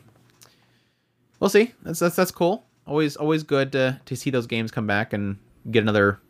we'll 1.40 1.50
see. 1.50 1.72
That's 1.82 1.98
that's 1.98 2.16
that's 2.16 2.30
cool. 2.30 2.64
Always 2.86 3.16
always 3.16 3.42
good 3.42 3.72
to 3.72 4.00
to 4.04 4.16
see 4.16 4.30
those 4.30 4.46
games 4.46 4.70
come 4.70 4.86
back 4.86 5.12
and 5.12 5.38
get 5.70 5.82
another 5.82 6.20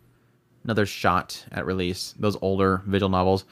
another 0.64 0.86
shot 0.86 1.44
at 1.50 1.66
release. 1.66 2.14
Those 2.18 2.36
older 2.42 2.82
visual 2.86 3.10
novels. 3.10 3.44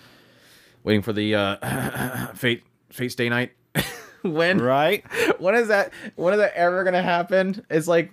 Waiting 0.84 1.02
for 1.02 1.12
the 1.12 1.34
uh, 1.34 2.26
Fate 2.34 2.62
Fate 2.90 3.10
Stay 3.10 3.28
Night. 3.28 3.52
when 4.22 4.60
Right? 4.60 5.04
when 5.40 5.54
is 5.54 5.68
that? 5.68 5.92
When 6.14 6.34
is 6.34 6.40
that 6.40 6.54
ever 6.54 6.84
gonna 6.84 7.02
happen? 7.02 7.64
It's 7.70 7.88
like 7.88 8.12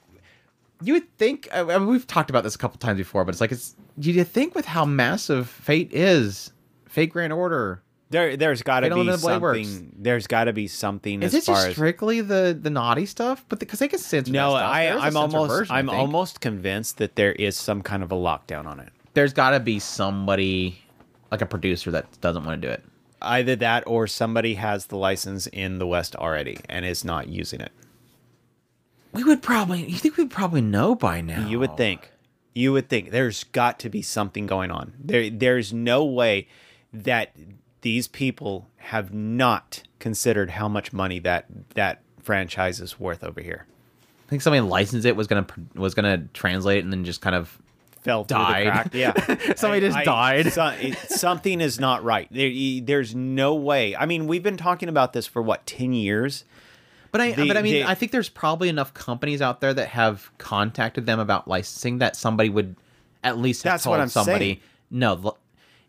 you 0.81 0.93
would 0.93 1.17
think. 1.17 1.47
I 1.53 1.63
mean, 1.63 1.87
we've 1.87 2.07
talked 2.07 2.29
about 2.29 2.43
this 2.43 2.55
a 2.55 2.57
couple 2.57 2.79
times 2.79 2.97
before, 2.97 3.25
but 3.25 3.33
it's 3.33 3.41
like 3.41 3.51
it's. 3.51 3.75
You 3.97 4.23
think 4.23 4.55
with 4.55 4.65
how 4.65 4.85
massive 4.85 5.47
Fate 5.47 5.93
is, 5.93 6.51
Fate 6.87 7.11
Grand 7.11 7.31
Order. 7.31 7.82
There, 8.13 8.37
there's 8.37 8.61
got 8.61 8.81
to 8.81 8.89
be 8.93 9.03
know 9.03 9.17
the 9.17 9.25
way 9.25 9.33
it 9.33 9.41
works. 9.41 9.67
something. 9.67 9.95
There's 9.97 10.27
got 10.27 10.43
to 10.43 10.53
be 10.53 10.67
something 10.67 11.23
Is 11.23 11.33
as 11.33 11.41
it 11.41 11.45
far 11.47 11.55
just 11.55 11.67
as 11.69 11.73
strictly 11.73 12.21
the 12.21 12.55
the 12.59 12.69
naughty 12.69 13.07
stuff? 13.07 13.43
But 13.49 13.57
because 13.57 13.79
they 13.79 13.87
can 13.87 13.97
censor. 13.97 14.31
no. 14.31 14.53
I, 14.53 14.85
There's 14.85 15.01
a 15.01 15.05
I'm 15.05 15.17
almost, 15.17 15.71
I'm 15.71 15.89
almost 15.89 16.39
convinced 16.39 16.99
that 16.99 17.15
there 17.15 17.31
is 17.31 17.57
some 17.57 17.81
kind 17.81 18.03
of 18.03 18.11
a 18.11 18.15
lockdown 18.15 18.67
on 18.67 18.79
it. 18.79 18.89
There's 19.15 19.33
got 19.33 19.49
to 19.49 19.59
be 19.59 19.79
somebody, 19.79 20.79
like 21.31 21.41
a 21.41 21.47
producer, 21.47 21.89
that 21.89 22.05
doesn't 22.21 22.43
want 22.43 22.61
to 22.61 22.67
do 22.67 22.71
it. 22.71 22.83
Either 23.19 23.55
that, 23.55 23.83
or 23.87 24.05
somebody 24.05 24.53
has 24.55 24.85
the 24.85 24.97
license 24.97 25.47
in 25.47 25.79
the 25.79 25.87
West 25.87 26.15
already 26.15 26.59
and 26.69 26.85
is 26.85 27.03
not 27.03 27.29
using 27.29 27.61
it. 27.61 27.71
We 29.11 29.23
would 29.23 29.41
probably. 29.41 29.89
You 29.89 29.97
think 29.97 30.17
we'd 30.17 30.29
probably 30.29 30.61
know 30.61 30.93
by 30.93 31.21
now? 31.21 31.47
You 31.47 31.59
would 31.59 31.77
think. 31.77 32.11
You 32.53 32.73
would 32.73 32.89
think 32.89 33.09
there's 33.09 33.43
got 33.45 33.79
to 33.79 33.89
be 33.89 34.03
something 34.03 34.45
going 34.45 34.69
on. 34.69 34.93
There 34.99 35.31
there's 35.31 35.73
no 35.73 36.05
way 36.05 36.47
that 36.93 37.35
these 37.83 38.07
people 38.07 38.67
have 38.77 39.13
not 39.13 39.83
considered 39.99 40.49
how 40.49 40.67
much 40.67 40.91
money 40.91 41.19
that 41.19 41.45
that 41.75 42.01
franchise 42.21 42.79
is 42.81 42.99
worth 42.99 43.23
over 43.23 43.39
here. 43.39 43.65
I 44.27 44.29
think 44.29 44.41
somebody 44.41 44.61
licensed 44.61 45.05
it 45.05 45.15
was 45.15 45.27
gonna 45.27 45.45
was 45.75 45.93
gonna 45.93 46.25
translate 46.33 46.79
it 46.79 46.83
and 46.83 46.91
then 46.91 47.05
just 47.05 47.21
kind 47.21 47.35
of 47.35 47.57
Fell 48.01 48.25
Died. 48.25 48.67
crack. 48.67 48.89
Yeah. 48.93 49.13
Somebody 49.55 49.79
just 49.87 50.03
died. 50.03 50.51
so- 50.51 50.65
it- 50.79 50.97
something 51.09 51.61
is 51.61 51.79
not 51.79 52.03
right. 52.03 52.27
There, 52.31 52.51
there's 52.83 53.15
no 53.15 53.55
way. 53.55 53.95
I 53.95 54.05
mean, 54.05 54.27
we've 54.27 54.43
been 54.43 54.57
talking 54.57 54.89
about 54.89 55.13
this 55.13 55.25
for 55.25 55.41
what, 55.41 55.65
10 55.65 55.93
years? 55.93 56.43
But 57.13 57.21
I, 57.21 57.31
The- 57.31 57.47
but 57.47 57.55
I 57.55 57.61
mean, 57.61 57.73
the- 57.75 57.83
I 57.85 57.95
think 57.95 58.11
there's 58.11 58.27
probably 58.27 58.67
enough 58.67 58.93
companies 58.93 59.41
out 59.41 59.61
there 59.61 59.73
that 59.73 59.87
have 59.89 60.29
contacted 60.37 61.05
them 61.05 61.17
about 61.19 61.47
licensing 61.47 61.99
that 61.99 62.17
somebody 62.17 62.49
would 62.49 62.75
at 63.23 63.37
least 63.37 63.63
have 63.63 63.71
That's 63.73 63.83
told 63.85 63.93
what 63.93 64.01
I'm 64.01 64.09
somebody. 64.09 64.45
saying. 64.55 64.59
No, 64.91 65.37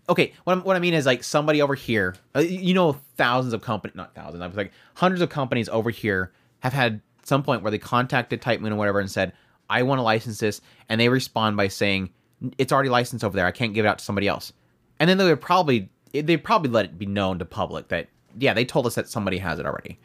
okay. 0.09 0.32
What, 0.44 0.55
I'm, 0.55 0.64
what 0.64 0.76
I 0.76 0.78
mean 0.78 0.94
is 0.94 1.07
like 1.07 1.24
somebody 1.24 1.62
over 1.62 1.74
here. 1.74 2.16
uh, 2.34 2.40
You 2.40 2.74
know, 2.74 2.92
thousands 3.16 3.52
of 3.55 3.62
companies, 3.62 3.96
not 3.96 4.14
thousands. 4.14 4.42
I 4.42 4.46
was 4.46 4.57
like 4.57 4.72
hundreds 4.94 5.22
of 5.22 5.28
companies 5.28 5.68
over 5.68 5.90
here 5.90 6.32
have 6.61 6.72
had 6.72 7.00
some 7.22 7.42
point 7.42 7.62
where 7.62 7.70
they 7.70 7.78
contacted 7.78 8.40
Type 8.42 8.61
Moon 8.61 8.72
or 8.72 8.76
whatever 8.76 9.00
and 9.00 9.11
said, 9.11 9.32
"I 9.70 9.82
want 9.82 9.98
to 9.98 10.02
license 10.02 10.38
this," 10.38 10.61
and 10.88 11.00
they 11.00 11.09
respond 11.09 11.57
by 11.57 11.68
saying, 11.68 12.11
"It's 12.59 12.72
already 12.72 12.90
licensed 12.90 13.24
over 13.24 13.36
there. 13.36 13.46
I 13.46 13.50
can't 13.52 13.74
give 13.74 13.84
it 13.84 13.88
out 13.88 13.98
to 13.98 14.05
somebody 14.05 14.28
else." 14.28 14.52
And 15.00 15.09
then 15.09 15.18
they 15.18 15.24
would 15.24 15.40
probably 15.40 15.88
they 16.12 16.36
probably 16.36 16.70
let 16.70 16.84
it 16.84 16.98
be 16.98 17.07
known 17.07 17.38
to 17.40 17.44
public 17.44 17.88
that 17.88 18.09
yeah 18.38 18.55
they 18.55 18.64
told 18.64 18.86
us 18.86 18.94
that 18.94 19.09
somebody 19.09 19.38
has 19.38 19.59
it 19.59 19.66
already. 19.66 19.98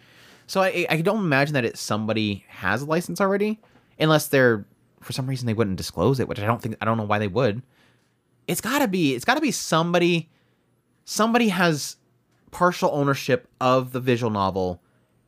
So 0.48 0.62
I 0.62 0.86
I 0.90 1.02
don't 1.02 1.20
imagine 1.20 1.54
that 1.54 1.66
it's 1.66 1.80
somebody 1.82 2.44
has 2.48 2.82
a 2.82 2.86
license 2.86 3.22
already, 3.22 3.60
unless 4.00 4.28
they're 4.28 4.66
for 5.02 5.14
some 5.14 5.28
reason 5.28 5.46
they 5.46 5.54
wouldn't 5.54 5.78
disclose 5.78 6.20
it, 6.20 6.28
which 6.28 6.40
I 6.40 6.46
don't 6.46 6.62
think 6.62 6.76
I 6.82 6.86
don't 6.86 6.98
know 6.98 7.04
why 7.04 7.20
they 7.20 7.28
would. 7.28 7.62
It's 8.50 8.62
gotta 8.62 8.88
be 8.88 9.14
it's 9.14 9.26
gotta 9.26 9.42
be 9.42 9.52
somebody 9.52 10.30
somebody 11.06 11.50
has 11.50 11.98
partial 12.52 12.90
ownership 12.94 13.48
of 13.62 13.92
the 13.92 14.00
visual 14.00 14.32
novel 14.32 14.82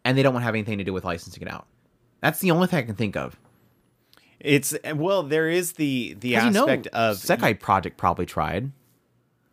and 0.04 0.18
they 0.18 0.24
don't 0.24 0.34
want 0.34 0.42
to 0.42 0.46
have 0.46 0.56
anything 0.56 0.80
to 0.80 0.84
do 0.84 0.92
with 0.92 1.06
licensing 1.06 1.44
it 1.44 1.48
out. 1.52 1.68
That's 2.22 2.40
the 2.40 2.50
only 2.50 2.66
thing 2.68 2.80
I 2.80 2.82
can 2.82 2.96
think 2.96 3.16
of. 3.16 3.38
It's 4.40 4.76
well, 4.96 5.22
there 5.22 5.48
is 5.48 5.74
the 5.74 6.16
the 6.20 6.34
'Cause 6.34 6.46
you 6.46 6.52
know, 6.52 6.62
aspect 6.64 6.88
of 6.88 7.18
Sekai 7.18 7.60
Project 7.60 7.98
probably 7.98 8.26
tried. 8.26 8.72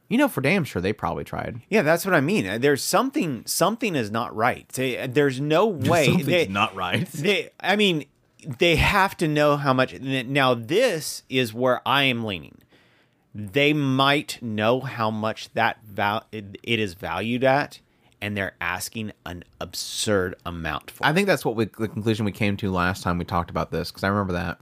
You 0.09 0.17
know, 0.17 0.29
for 0.29 0.41
damn 0.41 0.65
sure 0.65 0.81
they 0.81 0.95
probably 0.95 1.25
tried. 1.25 1.61
Yeah, 1.69 1.83
that's 1.83 2.07
what 2.07 2.15
I 2.15 2.23
mean. 2.23 2.63
There's 2.63 2.83
something 2.83 3.43
something 3.45 3.95
is 3.95 4.11
not 4.11 4.35
right. 4.35 4.67
There's 4.71 5.39
no 5.43 5.67
way 5.67 6.07
Something's 6.07 6.27
they, 6.27 6.47
not 6.47 6.75
right. 6.75 7.07
they 7.13 7.51
I 7.61 7.77
mean, 7.77 8.07
they 8.43 8.77
have 8.77 9.15
to 9.19 9.29
know 9.29 9.59
how 9.59 9.75
much 9.75 10.01
now 10.01 10.55
this 10.55 11.23
is 11.29 11.53
where 11.53 11.83
I 11.87 12.05
am 12.05 12.25
leaning. 12.25 12.57
They 13.35 13.73
might 13.73 14.43
know 14.43 14.81
how 14.81 15.11
much 15.11 15.53
that 15.55 15.79
val 15.85 16.27
it 16.33 16.59
it 16.63 16.79
is 16.79 16.95
valued 16.95 17.45
at 17.45 17.81
and 18.21 18.37
they're 18.37 18.57
asking 18.61 19.13
an 19.27 19.45
absurd 19.61 20.35
amount 20.45 20.91
for. 20.91 21.07
I 21.07 21.13
think 21.13 21.27
that's 21.27 21.45
what 21.45 21.57
we, 21.57 21.67
the 21.67 21.89
conclusion 21.89 22.25
we 22.25 22.33
came 22.33 22.57
to 22.59 22.71
last 22.71 23.03
time 23.03 23.19
we 23.19 23.25
talked 23.25 23.51
about 23.51 23.71
this 23.71 23.91
because 23.91 24.05
I 24.05 24.09
remember 24.09 24.33
that, 24.33 24.59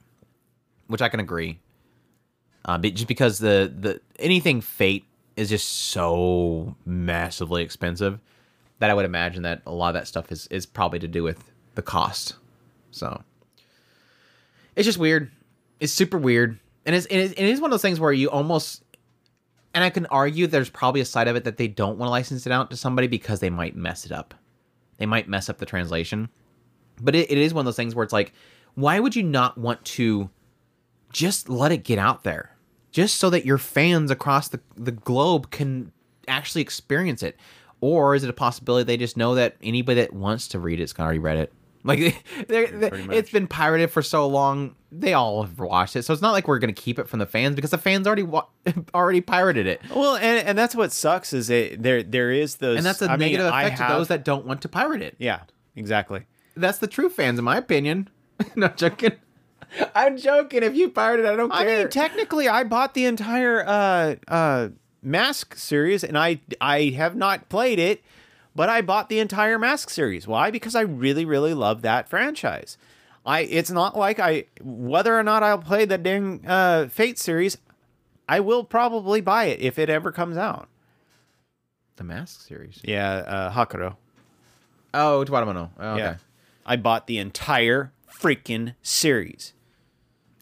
which 0.89 1.03
I 1.03 1.09
can 1.09 1.21
agree. 1.21 1.59
Uh, 2.65 2.79
but 2.79 2.95
just 2.95 3.09
because 3.09 3.39
the 3.39 3.73
the 3.79 4.01
anything 4.19 4.61
Fate 4.61 5.05
is 5.37 5.49
just 5.49 5.69
so 5.69 6.75
massively 6.85 7.63
expensive 7.63 8.19
that 8.79 8.91
I 8.91 8.95
would 8.95 9.05
imagine 9.05 9.43
that 9.45 9.63
a 9.67 9.73
lot 9.73 9.89
of 9.89 9.95
that 9.95 10.09
stuff 10.09 10.33
is 10.33 10.47
is 10.49 10.67
probably 10.67 10.99
to 10.99 11.09
do 11.09 11.23
with 11.23 11.53
the 11.77 11.83
cost. 11.83 12.35
So 12.91 13.23
it's 14.75 14.87
just 14.87 14.99
weird. 14.99 15.31
It's 15.79 15.93
super 15.93 16.19
weird, 16.19 16.59
and 16.87 16.95
it's 16.95 17.07
it 17.07 17.33
is, 17.37 17.61
one 17.61 17.71
of 17.71 17.73
those 17.73 17.83
things 17.83 18.01
where 18.01 18.13
you 18.13 18.31
almost 18.31 18.83
and 19.75 19.85
I 19.85 19.91
can 19.91 20.07
argue 20.07 20.47
there's 20.47 20.71
probably 20.71 21.03
a 21.03 21.05
side 21.05 21.29
of 21.29 21.37
it 21.37 21.45
that 21.45 21.59
they 21.59 21.69
don't 21.69 21.99
want 21.99 22.09
to 22.09 22.13
license 22.13 22.47
it 22.47 22.53
out 22.53 22.71
to 22.71 22.77
somebody 22.77 23.09
because 23.09 23.41
they 23.41 23.51
might 23.51 23.77
mess 23.77 24.07
it 24.07 24.13
up. 24.13 24.33
They 24.97 25.05
might 25.05 25.29
mess 25.29 25.51
up 25.51 25.59
the 25.59 25.67
translation. 25.67 26.31
But 27.03 27.15
it, 27.15 27.31
it 27.31 27.37
is 27.37 27.53
one 27.53 27.61
of 27.61 27.67
those 27.67 27.77
things 27.77 27.95
where 27.95 28.05
it's 28.05 28.13
like, 28.13 28.33
why 28.75 28.99
would 29.01 29.15
you 29.15 29.23
not 29.23 29.59
want 29.59 29.85
to 29.85 30.31
just 31.13 31.51
let 31.51 31.73
it 31.73 31.85
get 31.85 31.99
out 31.99 32.25
there? 32.25 32.57
Just 32.91 33.17
so 33.17 33.29
that 33.29 33.45
your 33.45 33.59
fans 33.59 34.11
across 34.11 34.49
the, 34.49 34.61
the 34.77 34.93
globe 34.93 35.51
can 35.51 35.93
actually 36.27 36.63
experience 36.63 37.23
it. 37.23 37.37
Or 37.83 38.15
is 38.15 38.25
it 38.25 38.31
a 38.31 38.33
possibility 38.33 38.85
they 38.85 38.97
just 38.97 39.19
know 39.19 39.35
that 39.35 39.57
anybody 39.63 40.01
that 40.01 40.15
wants 40.15 40.49
to 40.49 40.59
read 40.59 40.81
it's 40.81 40.99
already 40.99 41.19
read 41.19 41.37
it? 41.37 41.53
Like 41.87 42.23
they're, 42.49 42.67
they're- 42.67 43.13
it's 43.13 43.31
been 43.31 43.47
pirated 43.47 43.91
for 43.91 44.03
so 44.03 44.27
long, 44.27 44.75
they 44.93 45.15
all 45.15 45.43
have 45.43 45.59
watched 45.59 45.97
it. 45.97 46.03
So 46.05 46.13
it's 46.13 46.23
not 46.23 46.33
like 46.33 46.47
we're 46.49 46.59
gonna 46.59 46.73
keep 46.73 46.99
it 46.99 47.09
from 47.09 47.19
the 47.21 47.27
fans 47.27 47.55
because 47.57 47.71
the 47.71 47.79
fans 47.79 48.07
already 48.07 48.23
wa- 48.25 48.47
already 48.95 49.21
pirated 49.21 49.67
it, 49.67 49.81
well, 49.95 50.17
and 50.17 50.47
and 50.47 50.59
that's 50.59 50.75
what 50.75 50.93
sucks 50.93 51.33
is 51.33 51.49
it 51.51 51.83
there 51.83 52.03
there 52.03 52.31
is 52.31 52.57
those 52.57 52.77
and 52.79 52.85
that's 52.87 53.01
a 53.03 53.11
I 53.11 53.17
negative 53.17 53.47
I 53.53 53.63
effect 53.65 53.77
to 53.79 53.83
have- 53.85 53.97
those 53.99 54.09
that 54.09 54.25
don't 54.25 54.45
want 54.47 54.63
to 54.63 54.69
pirate 54.69 55.03
it. 55.03 55.15
Yeah, 55.19 55.41
exactly. 55.75 56.27
That's 56.57 56.79
the 56.79 56.87
true 56.87 57.09
fans, 57.11 57.39
in 57.39 57.45
my 57.45 57.57
opinion. 57.57 58.09
no 58.57 58.69
joking. 58.69 59.13
I'm 59.95 60.17
joking. 60.17 60.63
If 60.63 60.75
you 60.77 60.89
pirated, 60.91 61.27
I 61.27 61.37
don't 61.37 61.51
I 61.53 61.65
care. 61.65 61.79
mean, 61.81 61.89
technically, 61.91 62.49
I 62.49 62.65
bought 62.65 62.95
the 62.95 63.05
entire 63.05 63.65
uh, 63.67 64.15
uh, 64.29 64.69
Mask 65.03 65.55
series, 65.57 66.03
and 66.03 66.17
I 66.17 66.41
I 66.61 66.85
have 66.97 67.15
not 67.15 67.49
played 67.49 67.79
it, 67.79 68.03
but 68.57 68.69
I 68.69 68.81
bought 68.81 69.09
the 69.09 69.21
entire 69.21 69.59
Mask 69.59 69.91
series. 69.91 70.27
Why? 70.27 70.51
Because 70.51 70.75
I 70.75 70.81
really 70.81 71.25
really 71.25 71.55
love 71.55 71.83
that 71.83 72.09
franchise. 72.09 72.77
I 73.25 73.41
it's 73.41 73.71
not 73.71 73.97
like 73.97 74.19
I 74.19 74.45
whether 74.61 75.17
or 75.19 75.23
not 75.23 75.43
I'll 75.43 75.59
play 75.59 75.85
the 75.85 75.99
dang 75.99 76.45
uh, 76.47 76.89
Fate 76.89 77.19
series, 77.19 77.59
I 78.29 78.41
will 78.41 78.65
probably 78.65 79.21
buy 79.21 79.45
it 79.45 79.61
if 79.61 79.79
it 79.79 79.91
ever 79.91 80.11
comes 80.11 80.37
out. 80.37 80.69
the 81.97 82.05
Mask 82.05 82.47
series. 82.47 82.81
Yeah, 82.83 83.11
uh, 83.11 83.53
Hakuro. 83.53 83.97
Oh, 84.95 85.25
Utawarerumono. 85.25 85.71
Oh, 85.79 85.93
okay. 85.93 85.99
Yeah, 86.03 86.11
Yeah. 86.11 86.17
I 86.65 86.77
bought 86.77 87.07
the 87.07 87.19
entire 87.19 87.93
freaking 88.11 88.75
series. 88.83 89.53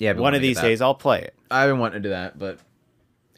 I've 0.01 0.19
One 0.19 0.35
of 0.35 0.43
these 0.43 0.61
days, 0.61 0.81
I'll 0.81 0.95
play 0.95 1.21
it. 1.21 1.35
I've 1.51 1.71
been 1.71 1.79
wanting 1.79 2.03
to 2.03 2.09
do 2.09 2.11
that, 2.11 2.39
but 2.39 2.59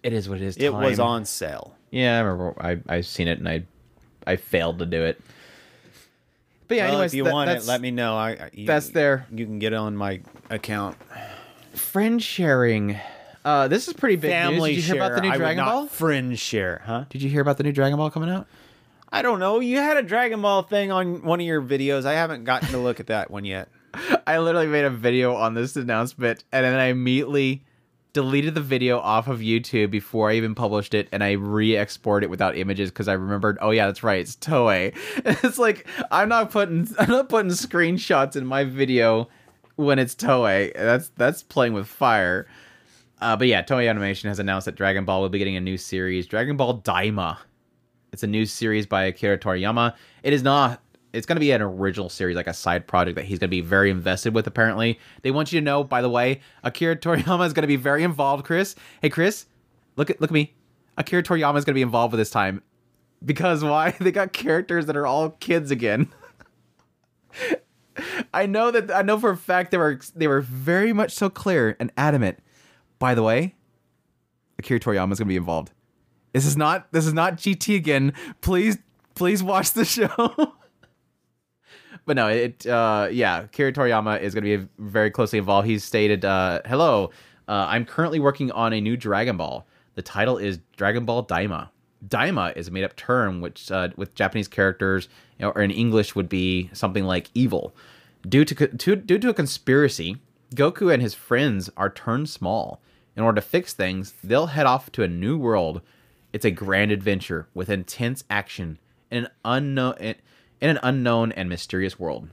it 0.02 0.12
is 0.12 0.28
what 0.28 0.40
it 0.40 0.44
is. 0.44 0.56
It 0.56 0.72
was 0.72 0.98
on 0.98 1.24
sale. 1.24 1.76
Yeah, 1.90 2.18
I 2.18 2.20
remember. 2.20 2.54
I 2.60 2.78
I've 2.88 3.06
seen 3.06 3.28
it 3.28 3.38
and 3.38 3.48
I 3.48 3.64
I 4.26 4.36
failed 4.36 4.78
to 4.80 4.86
do 4.86 5.02
it. 5.02 5.20
But 6.68 6.78
yeah, 6.78 6.84
well, 6.84 6.92
anyways, 6.94 7.12
if 7.12 7.16
you 7.18 7.24
that- 7.24 7.32
want 7.32 7.50
it, 7.50 7.64
let 7.66 7.80
me 7.80 7.90
know. 7.90 8.16
I, 8.16 8.30
I 8.30 8.50
you, 8.52 8.66
that's 8.66 8.88
there. 8.90 9.26
You 9.30 9.46
can 9.46 9.58
get 9.58 9.72
it 9.72 9.76
on 9.76 9.96
my 9.96 10.20
account. 10.50 10.96
friend 11.74 12.22
sharing. 12.22 12.98
Uh, 13.44 13.68
this 13.68 13.86
is 13.86 13.94
pretty 13.94 14.16
big 14.16 14.32
Family 14.32 14.74
news. 14.74 14.84
Did 14.84 14.88
you 14.88 14.94
hear 14.94 15.04
about 15.04 15.14
the 15.14 15.20
new 15.20 15.28
I 15.28 15.32
would 15.32 15.38
Dragon 15.38 15.64
not 15.64 15.70
Ball? 15.72 15.86
Friend 15.86 16.38
share, 16.38 16.82
huh? 16.84 17.04
Did 17.10 17.22
you 17.22 17.30
hear 17.30 17.40
about 17.40 17.58
the 17.58 17.62
new 17.62 17.70
Dragon 17.72 17.96
Ball 17.96 18.10
coming 18.10 18.28
out? 18.30 18.48
I 19.12 19.22
don't 19.22 19.38
know. 19.38 19.60
You 19.60 19.76
had 19.78 19.96
a 19.96 20.02
Dragon 20.02 20.42
Ball 20.42 20.62
thing 20.62 20.90
on 20.90 21.22
one 21.22 21.38
of 21.40 21.46
your 21.46 21.62
videos. 21.62 22.04
I 22.04 22.14
haven't 22.14 22.42
gotten 22.42 22.70
to 22.70 22.78
look 22.78 22.98
at 22.98 23.06
that 23.06 23.30
one 23.30 23.44
yet. 23.44 23.68
I 24.26 24.38
literally 24.38 24.66
made 24.66 24.84
a 24.84 24.90
video 24.90 25.36
on 25.36 25.54
this 25.54 25.76
announcement, 25.76 26.42
and 26.50 26.64
then 26.64 26.74
I 26.74 26.86
immediately 26.86 27.62
deleted 28.16 28.54
the 28.54 28.62
video 28.62 28.98
off 28.98 29.28
of 29.28 29.40
YouTube 29.40 29.90
before 29.90 30.30
I 30.30 30.36
even 30.36 30.54
published 30.54 30.94
it, 30.94 31.06
and 31.12 31.22
I 31.22 31.32
re-exported 31.32 32.24
it 32.24 32.30
without 32.30 32.56
images 32.56 32.90
because 32.90 33.08
I 33.08 33.12
remembered. 33.12 33.58
Oh 33.60 33.72
yeah, 33.72 33.84
that's 33.84 34.02
right, 34.02 34.20
it's 34.20 34.36
Toei. 34.36 34.96
it's 35.44 35.58
like 35.58 35.86
I'm 36.10 36.30
not 36.30 36.50
putting 36.50 36.88
I'm 36.98 37.10
not 37.10 37.28
putting 37.28 37.50
screenshots 37.50 38.34
in 38.34 38.46
my 38.46 38.64
video 38.64 39.28
when 39.74 39.98
it's 39.98 40.14
Toei. 40.14 40.72
That's 40.74 41.10
that's 41.16 41.42
playing 41.42 41.74
with 41.74 41.86
fire. 41.86 42.46
Uh, 43.20 43.36
but 43.36 43.48
yeah, 43.48 43.62
Toei 43.62 43.86
Animation 43.86 44.30
has 44.30 44.38
announced 44.38 44.64
that 44.64 44.76
Dragon 44.76 45.04
Ball 45.04 45.20
will 45.20 45.28
be 45.28 45.38
getting 45.38 45.56
a 45.56 45.60
new 45.60 45.76
series, 45.76 46.26
Dragon 46.26 46.56
Ball 46.56 46.80
Daima. 46.80 47.36
It's 48.14 48.22
a 48.22 48.26
new 48.26 48.46
series 48.46 48.86
by 48.86 49.04
Akira 49.04 49.36
Toriyama. 49.36 49.94
It 50.22 50.32
is 50.32 50.42
not. 50.42 50.80
It's 51.16 51.26
going 51.26 51.36
to 51.36 51.40
be 51.40 51.50
an 51.50 51.62
original 51.62 52.10
series, 52.10 52.36
like 52.36 52.46
a 52.46 52.54
side 52.54 52.86
project 52.86 53.16
that 53.16 53.24
he's 53.24 53.38
going 53.38 53.48
to 53.48 53.56
be 53.56 53.62
very 53.62 53.90
invested 53.90 54.34
with. 54.34 54.46
Apparently, 54.46 54.98
they 55.22 55.30
want 55.30 55.50
you 55.50 55.60
to 55.60 55.64
know. 55.64 55.82
By 55.82 56.02
the 56.02 56.10
way, 56.10 56.40
Akira 56.62 56.96
Toriyama 56.96 57.46
is 57.46 57.54
going 57.54 57.62
to 57.62 57.68
be 57.68 57.76
very 57.76 58.02
involved. 58.02 58.44
Chris, 58.44 58.74
hey 59.00 59.08
Chris, 59.08 59.46
look 59.96 60.10
at 60.10 60.20
look 60.20 60.30
at 60.30 60.34
me. 60.34 60.54
Akira 60.98 61.22
Toriyama 61.22 61.56
is 61.56 61.64
going 61.64 61.72
to 61.72 61.78
be 61.78 61.82
involved 61.82 62.12
with 62.12 62.18
this 62.18 62.30
time 62.30 62.62
because 63.24 63.64
why? 63.64 63.90
They 63.98 64.12
got 64.12 64.32
characters 64.32 64.86
that 64.86 64.96
are 64.96 65.06
all 65.06 65.30
kids 65.30 65.70
again. 65.70 66.08
I 68.34 68.44
know 68.44 68.70
that 68.70 68.90
I 68.90 69.00
know 69.00 69.18
for 69.18 69.30
a 69.30 69.36
fact 69.36 69.70
they 69.70 69.78
were 69.78 69.98
they 70.14 70.28
were 70.28 70.42
very 70.42 70.92
much 70.92 71.12
so 71.12 71.30
clear 71.30 71.76
and 71.80 71.90
adamant. 71.96 72.40
By 72.98 73.14
the 73.14 73.22
way, 73.22 73.54
Akira 74.58 74.80
Toriyama 74.80 75.12
is 75.12 75.18
going 75.18 75.28
to 75.28 75.32
be 75.32 75.36
involved. 75.36 75.72
This 76.34 76.44
is 76.44 76.58
not 76.58 76.92
this 76.92 77.06
is 77.06 77.14
not 77.14 77.36
GT 77.36 77.74
again. 77.74 78.12
Please 78.42 78.76
please 79.14 79.42
watch 79.42 79.72
the 79.72 79.84
show. 79.84 80.52
But 82.06 82.16
no, 82.16 82.28
it 82.28 82.66
uh 82.66 83.08
yeah, 83.10 83.42
Akira 83.42 83.72
Toriyama 83.72 84.20
is 84.20 84.34
going 84.34 84.44
to 84.44 84.58
be 84.58 84.68
very 84.78 85.10
closely 85.10 85.38
involved. 85.38 85.68
He's 85.68 85.84
stated, 85.84 86.24
uh, 86.24 86.62
"Hello, 86.64 87.10
uh, 87.48 87.66
I'm 87.68 87.84
currently 87.84 88.20
working 88.20 88.50
on 88.52 88.72
a 88.72 88.80
new 88.80 88.96
Dragon 88.96 89.36
Ball. 89.36 89.66
The 89.94 90.02
title 90.02 90.38
is 90.38 90.58
Dragon 90.76 91.04
Ball 91.04 91.24
Daima. 91.24 91.68
Daima 92.06 92.56
is 92.56 92.68
a 92.68 92.70
made-up 92.70 92.94
term 92.96 93.40
which, 93.40 93.70
uh, 93.70 93.88
with 93.96 94.14
Japanese 94.14 94.48
characters, 94.48 95.08
you 95.38 95.46
know, 95.46 95.52
or 95.52 95.62
in 95.62 95.70
English 95.70 96.14
would 96.14 96.28
be 96.28 96.70
something 96.72 97.04
like 97.04 97.30
evil. 97.34 97.74
Due 98.28 98.44
to, 98.44 98.66
to 98.66 98.96
due 98.96 99.18
to 99.18 99.30
a 99.30 99.34
conspiracy, 99.34 100.16
Goku 100.54 100.92
and 100.92 101.02
his 101.02 101.14
friends 101.14 101.70
are 101.76 101.90
turned 101.90 102.28
small. 102.28 102.80
In 103.16 103.22
order 103.22 103.40
to 103.40 103.46
fix 103.46 103.72
things, 103.72 104.12
they'll 104.22 104.48
head 104.48 104.66
off 104.66 104.92
to 104.92 105.02
a 105.02 105.08
new 105.08 105.38
world. 105.38 105.80
It's 106.32 106.44
a 106.44 106.50
grand 106.50 106.92
adventure 106.92 107.48
with 107.54 107.70
intense 107.70 108.24
action 108.28 108.78
and 109.10 109.24
an 109.24 109.30
unknown 109.44 109.94
in 110.60 110.70
an 110.70 110.78
unknown 110.82 111.32
and 111.32 111.48
mysterious 111.48 111.98
world. 111.98 112.28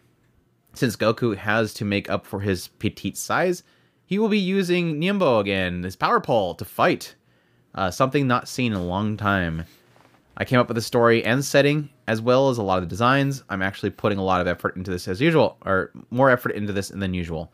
Since 0.74 0.96
Goku 0.96 1.36
has 1.38 1.74
to 1.76 1.86
make 1.86 2.10
up 2.10 2.26
for 2.26 2.40
his 2.40 2.68
petite 2.68 3.18
size, 3.18 3.64
he 4.06 4.20
will 4.20 4.30
be 4.30 4.40
using 4.40 5.00
Nyoibo 5.00 5.40
again, 5.40 5.84
his 5.84 5.96
power 5.96 6.20
pole, 6.20 6.56
to 6.56 6.66
fight. 6.66 7.16
Uh, 7.76 7.92
something 7.92 8.28
not 8.28 8.48
seen 8.48 8.74
in 8.74 8.78
a 8.78 8.84
long 8.84 9.18
time. 9.18 9.66
I 10.36 10.46
came 10.46 10.60
up 10.60 10.68
with 10.68 10.76
the 10.76 10.82
story 10.82 11.24
and 11.24 11.46
setting, 11.46 11.90
as 12.08 12.22
well 12.22 12.50
as 12.50 12.58
a 12.58 12.64
lot 12.64 12.78
of 12.78 12.84
the 12.84 12.90
designs. 12.90 13.44
I'm 13.50 13.62
actually 13.62 13.92
putting 13.92 14.18
a 14.18 14.24
lot 14.24 14.42
of 14.42 14.48
effort 14.48 14.76
into 14.76 14.92
this 14.92 15.08
as 15.08 15.22
usual, 15.22 15.58
or 15.66 15.92
more 16.10 16.30
effort 16.30 16.54
into 16.54 16.74
this 16.74 16.90
than 16.90 17.14
usual. 17.14 17.52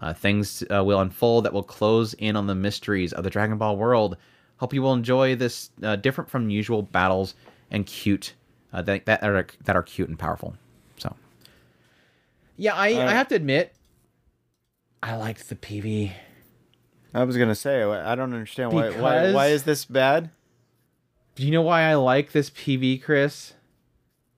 Uh, 0.00 0.12
things 0.12 0.62
uh, 0.70 0.84
will 0.84 1.00
unfold 1.00 1.44
that 1.44 1.52
will 1.52 1.62
close 1.62 2.14
in 2.14 2.36
on 2.36 2.46
the 2.46 2.54
mysteries 2.54 3.12
of 3.12 3.24
the 3.24 3.30
Dragon 3.30 3.58
Ball 3.58 3.76
world. 3.76 4.16
Hope 4.58 4.74
you 4.74 4.82
will 4.82 4.92
enjoy 4.92 5.36
this 5.36 5.70
uh, 5.82 5.96
different 5.96 6.28
from 6.28 6.50
usual 6.50 6.82
battles 6.82 7.34
and 7.70 7.86
cute 7.86 8.34
uh, 8.72 8.82
that, 8.82 9.06
that 9.06 9.22
are 9.22 9.46
that 9.64 9.76
are 9.76 9.82
cute 9.82 10.08
and 10.08 10.18
powerful. 10.18 10.56
So, 10.96 11.14
yeah, 12.56 12.74
I, 12.74 12.88
I 12.88 13.12
have 13.12 13.28
to 13.28 13.34
admit, 13.34 13.74
I 15.02 15.16
liked 15.16 15.48
the 15.48 15.56
PV. 15.56 16.12
I 17.14 17.24
was 17.24 17.36
gonna 17.36 17.54
say 17.54 17.82
I 17.82 18.14
don't 18.14 18.32
understand 18.32 18.72
why 18.72 18.90
why 18.90 19.32
why 19.32 19.46
is 19.48 19.62
this 19.62 19.84
bad? 19.84 20.30
Do 21.34 21.44
you 21.44 21.50
know 21.50 21.62
why 21.62 21.82
I 21.82 21.94
like 21.94 22.32
this 22.32 22.50
PV, 22.50 23.02
Chris? 23.02 23.54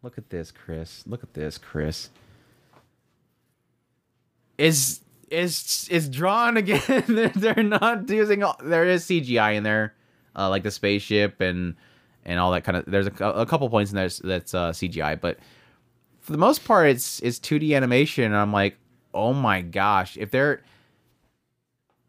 Look 0.03 0.19
at 0.19 0.31
this, 0.31 0.51
Chris. 0.51 1.03
Look 1.07 1.23
at 1.23 1.35
this, 1.35 1.59
Chris. 1.59 2.11
Is 4.59 5.01
is 5.31 5.89
is 5.91 6.09
drawn 6.09 6.57
again? 6.57 6.83
they're, 7.09 7.29
they're 7.29 7.63
not 7.63 8.09
using. 8.09 8.43
All, 8.43 8.57
there 8.63 8.85
is 8.85 9.05
CGI 9.05 9.57
in 9.57 9.63
there, 9.63 9.95
uh, 10.37 10.49
like 10.49 10.63
the 10.63 10.71
spaceship 10.71 11.41
and 11.41 11.75
and 12.25 12.39
all 12.39 12.51
that 12.53 12.65
kind 12.65 12.77
of. 12.77 12.85
There's 12.87 13.07
a, 13.07 13.25
a 13.25 13.47
couple 13.47 13.69
points 13.71 13.91
in 13.91 13.97
there 13.97 14.09
that's 14.09 14.55
uh, 14.55 14.71
CGI, 14.71 15.21
but 15.21 15.39
for 16.21 16.33
the 16.33 16.39
most 16.39 16.65
part, 16.65 16.89
it's 16.89 17.21
it's 17.21 17.39
2D 17.39 17.75
animation. 17.77 18.25
And 18.25 18.37
I'm 18.37 18.53
like, 18.53 18.77
oh 19.15 19.33
my 19.33 19.63
gosh, 19.63 20.17
if 20.17 20.31
they're 20.31 20.63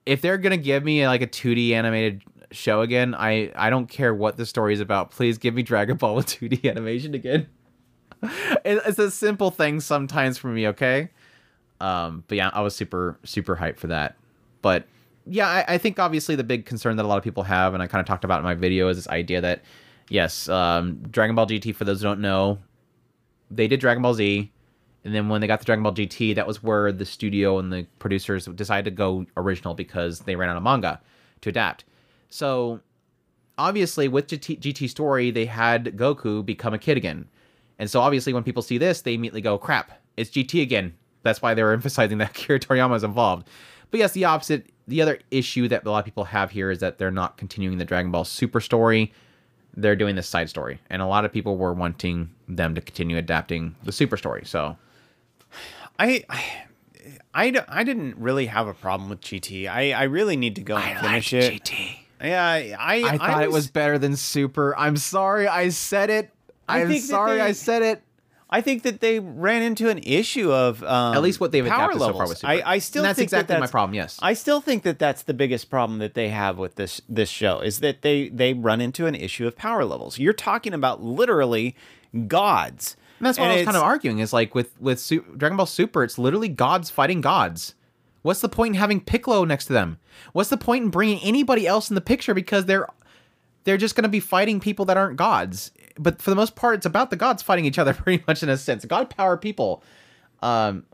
if 0.06 0.22
they're 0.22 0.38
gonna 0.38 0.58
give 0.58 0.84
me 0.84 1.08
like 1.08 1.22
a 1.22 1.28
2D 1.28 1.72
animated 1.72 2.24
show 2.52 2.82
again, 2.82 3.16
I 3.16 3.52
I 3.56 3.70
don't 3.70 3.88
care 3.88 4.14
what 4.14 4.38
the 4.38 4.46
story 4.46 4.74
is 4.74 4.80
about. 4.80 5.12
Please 5.12 5.38
give 5.38 5.54
me 5.54 5.64
Dragon 5.64 5.98
Ball 5.98 6.16
with 6.16 6.28
2D 6.28 6.70
animation 6.70 7.14
again. 7.14 7.48
It's 8.64 9.00
a 9.00 9.10
simple 9.10 9.50
thing 9.50 9.80
sometimes 9.80 10.38
for 10.38 10.48
me, 10.48 10.68
okay? 10.68 11.10
Um, 11.80 12.24
but 12.28 12.38
yeah, 12.38 12.52
I 12.54 12.62
was 12.62 12.76
super 12.76 13.18
super 13.24 13.56
hyped 13.56 13.78
for 13.78 13.88
that. 13.88 14.16
But 14.62 14.86
yeah, 15.26 15.48
I, 15.48 15.66
I 15.68 15.78
think 15.78 16.00
obviously 16.00 16.36
the 16.36 16.44
big 16.44 16.66
concern 16.66 16.98
that 16.98 17.06
a 17.06 17.08
lot 17.08 17.18
of 17.18 17.24
people 17.24 17.44
have, 17.44 17.74
and 17.74 17.82
I 17.82 17.88
kind 17.88 18.00
of 18.00 18.06
talked 18.06 18.24
about 18.24 18.40
in 18.40 18.44
my 18.44 18.54
video, 18.54 18.90
is 18.90 18.98
this 18.98 19.08
idea 19.08 19.42
that 19.42 19.64
yes, 20.12 20.50
um, 20.50 21.02
Dragon 21.10 21.36
Ball 21.36 21.48
GT. 21.48 21.74
For 21.74 21.86
those 21.86 22.02
who 22.02 22.08
don't 22.08 22.20
know, 22.20 22.60
they 23.50 23.68
did 23.68 23.80
Dragon 23.80 24.04
Ball 24.04 24.14
Z, 24.14 24.52
and 25.04 25.16
then 25.16 25.30
when 25.30 25.42
they 25.42 25.48
got 25.48 25.60
the 25.60 25.66
Dragon 25.66 25.82
Ball 25.82 25.94
GT, 25.94 26.36
that 26.36 26.46
was 26.46 26.62
where 26.62 26.92
the 26.92 27.06
studio 27.06 27.58
and 27.58 27.72
the 27.72 27.88
producers 27.98 28.46
decided 28.46 28.86
to 28.86 28.92
go 28.92 29.26
original 29.38 29.74
because 29.74 30.20
they 30.20 30.36
ran 30.36 30.50
out 30.50 30.58
of 30.58 30.64
manga 30.64 31.02
to 31.42 31.50
adapt. 31.50 31.86
So 32.30 32.82
obviously, 33.58 34.08
with 34.10 34.28
GT, 34.28 34.60
GT 34.60 34.90
Story, 34.90 35.32
they 35.32 35.46
had 35.46 35.86
Goku 35.98 36.46
become 36.46 36.74
a 36.74 36.80
kid 36.80 36.98
again, 36.98 37.28
and 37.80 37.90
so 37.90 38.02
obviously, 38.02 38.34
when 38.34 38.44
people 38.44 38.62
see 38.62 38.78
this, 38.78 39.02
they 39.02 39.14
immediately 39.14 39.42
go, 39.42 39.58
"Crap, 39.58 39.92
it's 40.18 40.30
GT 40.30 40.62
again." 40.62 40.94
That's 41.24 41.42
why 41.42 41.54
they 41.54 41.64
were 41.64 41.72
emphasizing 41.82 42.18
that 42.18 42.32
Akira 42.32 42.60
Toriyama 42.60 42.98
is 42.98 43.04
involved. 43.04 43.48
But 43.90 44.00
yes, 44.00 44.12
the 44.12 44.26
opposite. 44.26 44.68
The 44.88 45.02
other 45.02 45.20
issue 45.30 45.70
that 45.70 45.86
a 45.86 45.92
lot 45.92 46.00
of 46.00 46.06
people 46.06 46.26
have 46.26 46.52
here 46.52 46.70
is 46.70 46.80
that 46.80 46.98
they're 46.98 47.12
not 47.12 47.38
continuing 47.38 47.78
the 47.78 47.86
Dragon 47.86 48.12
Ball 48.12 48.26
Super 48.26 48.60
story 48.60 49.14
they're 49.76 49.96
doing 49.96 50.16
this 50.16 50.28
side 50.28 50.50
story. 50.50 50.80
And 50.90 51.02
a 51.02 51.06
lot 51.06 51.26
of 51.26 51.32
people 51.32 51.58
were 51.58 51.74
wanting 51.74 52.30
them 52.48 52.76
to 52.76 52.82
continue 52.82 53.18
adapting 53.18 53.76
the 53.84 53.92
super 53.92 54.18
story. 54.18 54.44
So 54.46 54.78
I, 56.00 56.24
I, 56.30 56.44
I, 57.34 57.66
I 57.68 57.84
didn't 57.84 58.18
really 58.18 58.48
have 58.48 58.68
a 58.68 58.74
problem 58.74 59.10
with 59.10 59.22
GT. 59.22 59.70
I, 59.70 59.94
I 59.94 60.04
really 60.04 60.36
need 60.36 60.56
to 60.56 60.62
go 60.62 60.78
and 60.78 61.00
finish 61.00 61.34
it. 61.34 61.64
gt 61.64 61.98
Yeah, 62.22 62.44
I, 62.44 62.76
I, 62.78 63.14
i 63.14 63.18
thought 63.18 63.44
it 63.44 63.52
was 63.52 63.68
better 63.70 63.98
than 63.98 64.16
super. 64.16 64.76
I'm 64.78 64.98
sorry 64.98 65.48
i 65.48 65.70
said 65.70 66.10
it. 66.10 66.30
I 66.68 66.82
i'm 66.82 66.88
think 66.90 67.04
sorry 67.04 67.36
they- 67.38 67.42
i 67.42 67.52
said 67.52 67.82
it 67.82 68.02
I 68.52 68.62
think 68.62 68.84
that 68.84 69.00
they 69.00 69.20
ran 69.20 69.62
into 69.62 69.88
an 69.90 70.00
issue 70.00 70.52
of 70.52 70.84
um, 70.84 71.16
At 71.16 71.22
least 71.22 71.40
what 71.40 71.52
they've 71.52 71.66
power 71.66 71.92
adapted 71.92 72.02
so 72.02 72.14
far 72.14 72.28
with 72.28 72.40
Super. 72.40 72.52
I, 72.52 72.62
I 72.66 72.80
still 72.80 73.04
And 73.04 73.10
that's 73.10 73.18
think 73.18 73.30
that 73.32 73.42
exactly 73.42 73.60
my 73.62 73.68
problem, 73.68 73.94
yes. 73.96 74.20
I 74.22 74.34
still 74.34 74.60
think 74.60 74.84
that 74.84 75.00
that's 75.00 75.24
the 75.24 75.34
biggest 75.34 75.70
problem 75.70 76.00
that 76.00 76.14
they 76.16 76.30
have 76.30 76.58
with 76.58 76.76
this 76.76 77.02
this 77.08 77.30
show 77.30 77.62
is 77.62 77.80
that 77.80 78.02
they 78.02 78.30
they 78.30 78.54
run 78.54 78.82
into 78.82 79.06
an 79.08 79.16
issue 79.16 79.48
of 79.48 79.56
power 79.56 79.86
levels. 79.86 80.20
You're 80.20 80.34
talking 80.34 80.74
about 80.74 81.02
literally 81.02 81.76
gods. 82.28 82.98
and 83.20 83.28
that's 83.28 83.40
what 83.40 83.50
i 83.50 83.56
was 83.56 83.64
kind 83.66 83.78
of 83.78 83.84
arguing 83.84 84.20
is 84.20 84.34
like 84.34 84.54
with 84.54 84.80
with 84.82 85.08
dragon 85.38 85.56
ball 85.56 85.66
super 85.66 86.04
it's 86.04 86.18
literally 86.18 86.50
gods 86.50 86.90
fighting 86.90 87.22
gods 87.22 87.74
what's 88.22 88.42
the 88.42 88.50
point 88.50 88.76
in 88.76 88.80
having 88.80 89.00
piccolo 89.00 89.46
next 89.46 89.68
to 89.68 89.74
them 89.74 89.98
what's 90.34 90.50
the 90.50 90.58
point 90.58 90.84
in 90.84 90.90
bringing 90.90 91.20
anybody 91.24 91.66
else 91.66 91.90
in 91.90 91.96
the 91.96 92.02
picture 92.02 92.34
because 92.34 92.66
they're 92.66 92.86
they're 93.64 93.78
just 93.78 93.96
going 93.96 94.04
to 94.04 94.10
be 94.10 94.20
fighting 94.20 94.60
people 94.60 94.86
that 94.86 94.98
aren't 94.98 95.18
gods. 95.18 95.72
But 96.02 96.22
for 96.22 96.30
the 96.32 96.36
most 96.36 96.56
part, 96.56 96.76
it's 96.76 96.86
about 96.86 97.12
the 97.12 97.16
gods 97.16 97.44
fighting 97.44 97.66
each 97.66 97.78
other, 97.78 97.94
pretty 97.96 98.24
much 98.28 98.44
in 98.44 98.50
a 98.50 98.58
sense. 98.58 98.86
God 98.86 99.10
power 99.10 99.38
people. 99.38 99.84
Um, 100.42 100.86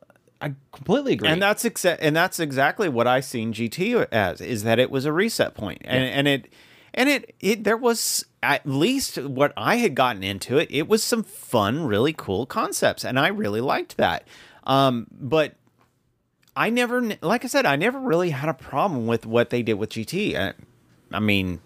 I 0.41 0.53
completely 0.72 1.14
agree. 1.14 1.30
And 1.30 1.41
that's 1.41 1.64
exa- 1.64 1.97
and 1.99 2.16
that's 2.16 2.39
exactly 2.39 2.89
what 2.89 3.08
I 3.08 3.22
seen 3.22 3.53
GT 3.53 4.08
as 4.12 4.41
is 4.41 4.64
that 4.64 4.80
it 4.80 4.91
was 4.91 5.05
a 5.05 5.12
reset 5.12 5.55
point. 5.55 5.82
And 5.84 6.03
and 6.03 6.28
it 6.28 6.53
and 6.93 7.10
it 7.10 7.36
it 7.39 7.64
there 7.64 7.78
was 7.78 8.26
at 8.43 8.66
least 8.66 9.18
what 9.18 9.51
I 9.58 9.78
had 9.78 9.95
gotten 9.95 10.24
into 10.24 10.58
it, 10.58 10.70
it 10.70 10.88
was 10.88 11.03
some 11.03 11.24
fun, 11.24 11.86
really 11.86 12.14
cool 12.14 12.45
concepts 12.45 13.03
and 13.03 13.20
I 13.20 13.30
really 13.30 13.62
liked 13.62 13.97
that. 13.97 14.28
Um 14.66 15.08
but 15.12 15.55
I 16.55 16.70
never 16.70 17.01
like 17.22 17.43
I 17.43 17.47
said 17.47 17.66
I 17.66 17.76
never 17.76 17.99
really 17.99 18.30
had 18.30 18.49
a 18.49 18.53
problem 18.53 19.08
with 19.08 19.26
what 19.26 19.49
they 19.49 19.64
did 19.64 19.76
with 19.76 19.89
GT. 19.89 20.36
I, 20.36 20.53
I 21.12 21.20
mean 21.20 21.62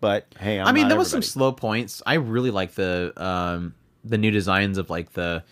but 0.00 0.26
hey, 0.38 0.60
I'm 0.60 0.66
I 0.66 0.72
mean, 0.72 0.88
there 0.88 0.98
was 0.98 1.10
some 1.10 1.22
slow 1.22 1.52
points. 1.52 2.02
I 2.06 2.14
really 2.14 2.50
like 2.50 2.74
the 2.74 3.12
um 3.16 3.74
the 4.04 4.18
new 4.18 4.30
designs 4.30 4.78
of 4.78 4.90
like 4.90 5.12
the 5.12 5.42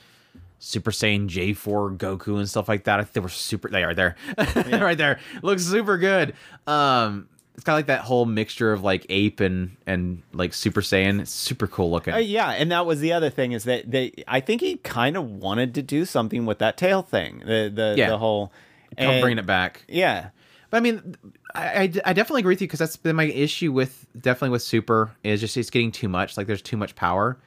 Super 0.59 0.91
Saiyan 0.93 1.29
J4 1.29 1.99
Goku 1.99 2.39
and 2.39 2.49
stuff 2.49 2.69
like 2.69 2.85
that. 2.85 2.99
I 2.99 3.03
think 3.03 3.13
they 3.15 3.21
were 3.21 3.29
super. 3.29 3.69
They 3.69 3.85
are 3.85 3.95
there, 3.95 4.17
right 4.57 4.97
there. 4.97 5.19
Looks 5.43 5.65
super 5.65 5.99
good. 5.99 6.35
Um, 6.67 7.29
it's 7.55 7.65
kind 7.65 7.75
of 7.75 7.79
like 7.79 7.87
that 7.87 8.01
whole 8.01 8.25
mixture 8.25 8.73
of 8.73 8.83
like 8.83 9.05
ape 9.11 9.41
and 9.41 9.77
and 9.87 10.23
like 10.33 10.55
Super 10.55 10.81
Saiyan. 10.81 11.21
It's 11.21 11.31
super 11.31 11.67
cool 11.67 11.91
looking. 11.91 12.15
Uh, 12.15 12.19
yeah, 12.19 12.51
and 12.51 12.73
that 12.73 12.87
was 12.87 13.01
the 13.01 13.13
other 13.13 13.31
thing 13.31 13.53
is 13.53 13.65
that 13.65 13.91
they. 13.91 14.13
I 14.27 14.41
think 14.41 14.61
he 14.61 14.77
kind 14.79 15.17
of 15.17 15.29
wanted 15.31 15.75
to 15.75 15.83
do 15.83 16.05
something 16.05 16.47
with 16.47 16.59
that 16.61 16.77
tail 16.77 17.03
thing. 17.03 17.41
The 17.41 17.71
the 17.73 17.95
Yeah. 17.97 18.09
the 18.11 18.19
whole 18.19 18.53
Come 18.99 19.21
bringing 19.21 19.39
it 19.39 19.47
back. 19.47 19.85
Yeah, 19.89 20.31
But 20.75 20.79
I 20.79 20.81
mean, 20.81 21.15
I, 21.55 21.67
I, 21.69 21.83
I 21.83 22.13
definitely 22.15 22.41
agree 22.41 22.55
with 22.55 22.61
you 22.61 22.67
because 22.67 22.81
that's 22.81 22.97
been 22.97 23.15
my 23.15 23.27
issue 23.27 23.71
with 23.71 24.09
definitely 24.21 24.49
with 24.49 24.63
Super 24.63 25.13
is 25.23 25.41
just 25.41 25.57
it's 25.57 25.71
getting 25.71 25.93
too 25.93 26.09
much. 26.09 26.37
Like 26.37 26.49
there's 26.49 26.63
too 26.63 26.77
much 26.77 26.97
power. 26.97 27.39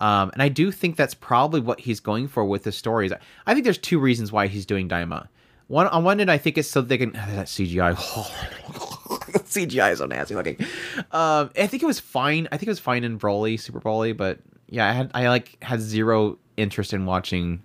Um, 0.00 0.28
and 0.34 0.42
I 0.42 0.50
do 0.50 0.70
think 0.70 0.96
that's 0.96 1.14
probably 1.14 1.60
what 1.60 1.80
he's 1.80 1.98
going 1.98 2.28
for 2.28 2.44
with 2.44 2.64
the 2.64 2.72
stories. 2.72 3.10
I 3.46 3.54
think 3.54 3.64
there's 3.64 3.78
two 3.78 3.98
reasons 3.98 4.32
why 4.32 4.48
he's 4.48 4.66
doing 4.66 4.86
Daima. 4.86 5.28
One 5.68 5.86
on 5.86 6.04
one 6.04 6.20
end, 6.20 6.30
I 6.30 6.36
think 6.36 6.58
it's 6.58 6.68
so 6.68 6.82
they 6.82 6.98
can 6.98 7.12
that 7.14 7.46
CGI. 7.46 7.94
CGI 9.46 9.92
is 9.92 9.98
so 10.00 10.04
nasty 10.04 10.34
looking. 10.34 10.58
Um, 11.10 11.48
I 11.56 11.66
think 11.66 11.82
it 11.82 11.86
was 11.86 12.00
fine. 12.00 12.48
I 12.52 12.58
think 12.58 12.64
it 12.64 12.72
was 12.72 12.80
fine 12.80 13.02
in 13.02 13.18
Broly, 13.18 13.58
Super 13.58 13.80
Broly, 13.80 14.14
but 14.14 14.40
yeah, 14.68 14.86
I 14.86 14.92
had 14.92 15.10
I 15.14 15.28
like 15.30 15.56
had 15.64 15.80
zero 15.80 16.36
interest 16.58 16.92
in 16.92 17.06
watching 17.06 17.62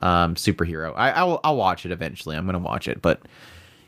um, 0.00 0.36
superhero. 0.36 0.94
I 0.96 1.10
I'll, 1.10 1.38
I'll 1.44 1.56
watch 1.58 1.84
it 1.84 1.92
eventually. 1.92 2.34
I'm 2.34 2.46
gonna 2.46 2.58
watch 2.60 2.88
it, 2.88 3.02
but 3.02 3.20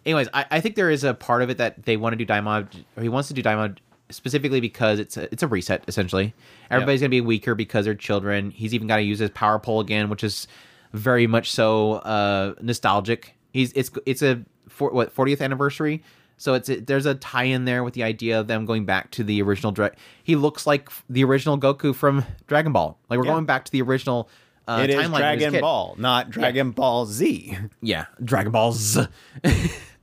anyways, 0.06 0.28
I, 0.32 0.46
I 0.52 0.60
think 0.60 0.76
there 0.76 0.90
is 0.90 1.04
a 1.04 1.12
part 1.12 1.42
of 1.42 1.50
it 1.50 1.58
that 1.58 1.84
they 1.84 1.98
want 1.98 2.14
to 2.14 2.16
do 2.16 2.24
Daima, 2.24 2.66
or 2.96 3.02
he 3.02 3.08
wants 3.10 3.28
to 3.28 3.34
do 3.34 3.42
Daima 3.42 3.76
specifically 4.08 4.60
because 4.60 4.98
it's 5.00 5.16
a, 5.16 5.24
it's 5.32 5.42
a 5.42 5.48
reset 5.48 5.82
essentially. 5.88 6.32
Everybody's 6.70 7.00
gonna 7.00 7.10
be 7.10 7.20
weaker 7.20 7.54
because 7.54 7.84
they're 7.84 7.94
children. 7.94 8.50
He's 8.52 8.72
even 8.72 8.86
got 8.86 8.96
to 8.96 9.02
use 9.02 9.18
his 9.18 9.30
power 9.30 9.58
pole 9.58 9.80
again, 9.80 10.08
which 10.08 10.24
is 10.24 10.46
very 10.92 11.26
much 11.26 11.50
so 11.50 11.94
uh, 11.94 12.54
nostalgic. 12.62 13.34
He's 13.52 13.72
it's 13.72 13.90
it's 14.06 14.22
a 14.22 14.42
for, 14.68 14.90
what 14.90 15.14
40th 15.14 15.40
anniversary. 15.42 16.02
So 16.38 16.52
it's 16.52 16.68
a, 16.68 16.80
there's 16.80 17.06
a 17.06 17.14
tie 17.14 17.44
in 17.44 17.64
there 17.64 17.82
with 17.82 17.94
the 17.94 18.02
idea 18.02 18.38
of 18.38 18.46
them 18.46 18.66
going 18.66 18.84
back 18.84 19.10
to 19.12 19.24
the 19.24 19.40
original. 19.40 19.72
Dra- 19.72 19.92
he 20.22 20.36
looks 20.36 20.66
like 20.66 20.90
the 21.08 21.24
original 21.24 21.58
Goku 21.58 21.94
from 21.94 22.24
Dragon 22.46 22.72
Ball. 22.72 22.98
Like 23.08 23.18
we're 23.18 23.24
Yeah. 23.24 23.32
going 23.32 23.46
back 23.46 23.64
to 23.64 23.72
the 23.72 23.80
original. 23.82 24.28
Uh, 24.68 24.80
It 24.84 24.90
is 24.90 24.96
timeline 24.96 25.12
when 25.12 25.22
he 25.38 25.44
was 25.44 25.44
a 25.46 25.50
Dragon. 25.50 25.60
Ball, 25.62 25.94
not 25.98 26.28
Dragon 26.30 26.70
Ball 26.72 27.06
Z. 27.06 27.56
Yeah, 27.80 28.04
Dragon 28.22 28.52
Balls. 28.52 28.98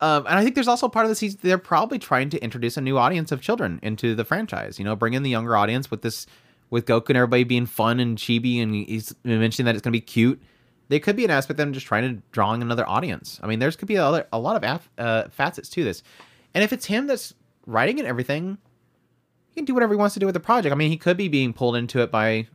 um, 0.00 0.26
and 0.26 0.38
I 0.38 0.42
think 0.42 0.54
there's 0.54 0.68
also 0.68 0.88
part 0.88 1.06
of 1.06 1.10
this. 1.10 1.34
They're 1.36 1.58
probably 1.58 1.98
trying 1.98 2.30
to 2.30 2.42
introduce 2.42 2.76
a 2.76 2.80
new 2.80 2.98
audience 2.98 3.32
of 3.32 3.40
children 3.40 3.80
into 3.82 4.14
the 4.14 4.24
franchise. 4.24 4.78
You 4.78 4.84
know, 4.84 4.96
bring 4.96 5.14
in 5.14 5.22
the 5.22 5.30
younger 5.30 5.56
audience 5.56 5.90
with 5.90 6.02
this, 6.02 6.26
with 6.70 6.86
Goku 6.86 7.10
and 7.10 7.16
everybody 7.16 7.44
being 7.44 7.66
fun 7.66 8.00
and 8.00 8.16
chibi, 8.16 8.62
and 8.62 8.74
he's 8.74 9.14
mentioning 9.24 9.66
that 9.66 9.74
it's 9.74 9.82
going 9.82 9.92
to 9.92 9.96
be 9.96 10.00
cute. 10.00 10.40
There 10.88 11.00
could 11.00 11.16
be 11.16 11.24
an 11.24 11.30
aspect 11.30 11.52
of 11.52 11.56
them 11.58 11.72
just 11.72 11.86
trying 11.86 12.16
to 12.16 12.22
drawing 12.32 12.62
another 12.62 12.88
audience. 12.88 13.38
I 13.42 13.46
mean, 13.46 13.60
there's 13.60 13.76
could 13.76 13.88
be 13.88 13.96
a, 13.96 14.04
other, 14.04 14.26
a 14.32 14.38
lot 14.38 14.56
of 14.56 14.64
af, 14.64 14.90
uh, 14.98 15.28
facets 15.28 15.68
to 15.70 15.84
this, 15.84 16.02
and 16.54 16.64
if 16.64 16.72
it's 16.72 16.86
him 16.86 17.06
that's 17.06 17.34
writing 17.66 17.98
and 17.98 18.08
everything, 18.08 18.58
he 19.48 19.54
can 19.54 19.64
do 19.64 19.74
whatever 19.74 19.94
he 19.94 19.98
wants 19.98 20.14
to 20.14 20.20
do 20.20 20.26
with 20.26 20.34
the 20.34 20.40
project. 20.40 20.72
I 20.72 20.76
mean, 20.76 20.90
he 20.90 20.96
could 20.96 21.16
be 21.16 21.28
being 21.28 21.52
pulled 21.52 21.76
into 21.76 22.00
it 22.00 22.10
by 22.10 22.48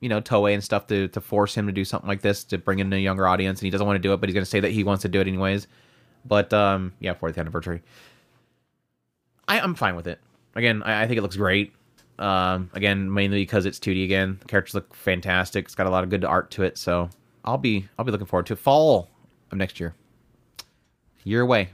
you 0.00 0.08
know 0.10 0.20
Toei 0.20 0.52
and 0.52 0.62
stuff 0.62 0.86
to 0.88 1.08
to 1.08 1.20
force 1.20 1.54
him 1.54 1.66
to 1.66 1.72
do 1.72 1.84
something 1.84 2.06
like 2.06 2.20
this 2.20 2.44
to 2.44 2.58
bring 2.58 2.78
in 2.78 2.92
a 2.92 2.96
younger 2.96 3.26
audience, 3.26 3.60
and 3.60 3.66
he 3.66 3.70
doesn't 3.70 3.86
want 3.86 3.96
to 3.96 4.02
do 4.02 4.12
it, 4.12 4.20
but 4.20 4.28
he's 4.28 4.34
going 4.34 4.44
to 4.44 4.50
say 4.50 4.60
that 4.60 4.70
he 4.70 4.84
wants 4.84 5.02
to 5.02 5.08
do 5.08 5.20
it 5.20 5.26
anyways. 5.26 5.66
But 6.24 6.52
um, 6.52 6.92
yeah, 7.00 7.14
40th 7.14 7.38
anniversary. 7.38 7.82
I, 9.46 9.60
I'm 9.60 9.74
fine 9.74 9.96
with 9.96 10.06
it. 10.06 10.20
Again, 10.54 10.82
I, 10.82 11.02
I 11.02 11.06
think 11.06 11.18
it 11.18 11.22
looks 11.22 11.36
great. 11.36 11.74
Um, 12.18 12.70
again, 12.74 13.12
mainly 13.12 13.42
because 13.42 13.66
it's 13.66 13.78
2D 13.78 14.04
again. 14.04 14.38
The 14.40 14.46
characters 14.46 14.74
look 14.74 14.94
fantastic. 14.94 15.64
It's 15.64 15.74
got 15.74 15.86
a 15.86 15.90
lot 15.90 16.04
of 16.04 16.10
good 16.10 16.24
art 16.24 16.50
to 16.52 16.62
it, 16.62 16.78
so 16.78 17.10
I'll 17.44 17.58
be 17.58 17.88
I'll 17.98 18.04
be 18.04 18.12
looking 18.12 18.26
forward 18.26 18.46
to 18.46 18.52
it. 18.52 18.58
Fall 18.58 19.10
of 19.50 19.58
next 19.58 19.80
year. 19.80 19.94
Year 21.24 21.40
away. 21.40 21.70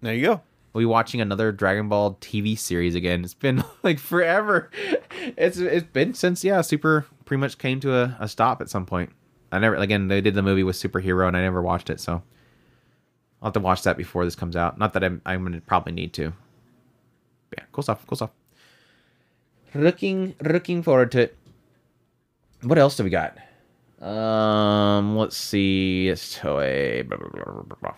There 0.00 0.14
you 0.14 0.26
go. 0.26 0.40
We'll 0.72 0.82
be 0.82 0.86
watching 0.86 1.20
another 1.20 1.50
Dragon 1.50 1.88
Ball 1.88 2.14
TV 2.20 2.56
series 2.56 2.94
again. 2.94 3.24
It's 3.24 3.34
been 3.34 3.64
like 3.82 3.98
forever. 3.98 4.70
It's 5.36 5.58
it's 5.58 5.86
been 5.86 6.14
since 6.14 6.44
yeah, 6.44 6.60
Super 6.60 7.06
pretty 7.24 7.40
much 7.40 7.58
came 7.58 7.80
to 7.80 7.94
a, 7.94 8.16
a 8.20 8.28
stop 8.28 8.60
at 8.60 8.70
some 8.70 8.86
point. 8.86 9.10
I 9.50 9.58
never 9.58 9.74
again 9.74 10.08
they 10.08 10.20
did 10.20 10.34
the 10.34 10.42
movie 10.42 10.62
with 10.62 10.76
superhero 10.76 11.26
and 11.26 11.36
I 11.36 11.40
never 11.40 11.62
watched 11.62 11.90
it, 11.90 12.00
so 12.00 12.22
I'll 13.40 13.48
have 13.48 13.54
to 13.54 13.60
watch 13.60 13.82
that 13.82 13.96
before 13.96 14.24
this 14.24 14.34
comes 14.34 14.56
out. 14.56 14.78
Not 14.78 14.92
that 14.94 15.04
I'm 15.04 15.22
I'm 15.24 15.42
gonna 15.42 15.60
probably 15.60 15.92
need 15.92 16.12
to. 16.14 16.32
But 17.50 17.60
yeah, 17.60 17.64
cool 17.72 17.82
stuff, 17.82 18.06
cool 18.06 18.16
stuff. 18.16 18.30
Looking 19.74 20.34
looking 20.42 20.82
forward 20.82 21.12
to 21.12 21.22
it. 21.22 21.36
What 22.62 22.78
else 22.78 22.96
do 22.96 23.04
we 23.04 23.10
got? 23.10 23.36
Um, 24.00 25.16
let's 25.16 25.36
see. 25.36 26.08
It's 26.08 26.38
Toei. 26.38 27.08
Blah, 27.08 27.18
blah, 27.18 27.62
blah, 27.80 27.94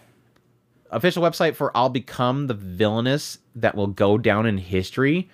official 0.91 1.23
website 1.23 1.55
for 1.55 1.75
I'll 1.77 1.89
Become 1.89 2.47
the 2.47 2.55
Villainous 2.55 3.39
that 3.55 3.75
will 3.75 3.87
go 3.87 4.19
down 4.19 4.47
in 4.47 4.59
history 4.59 5.29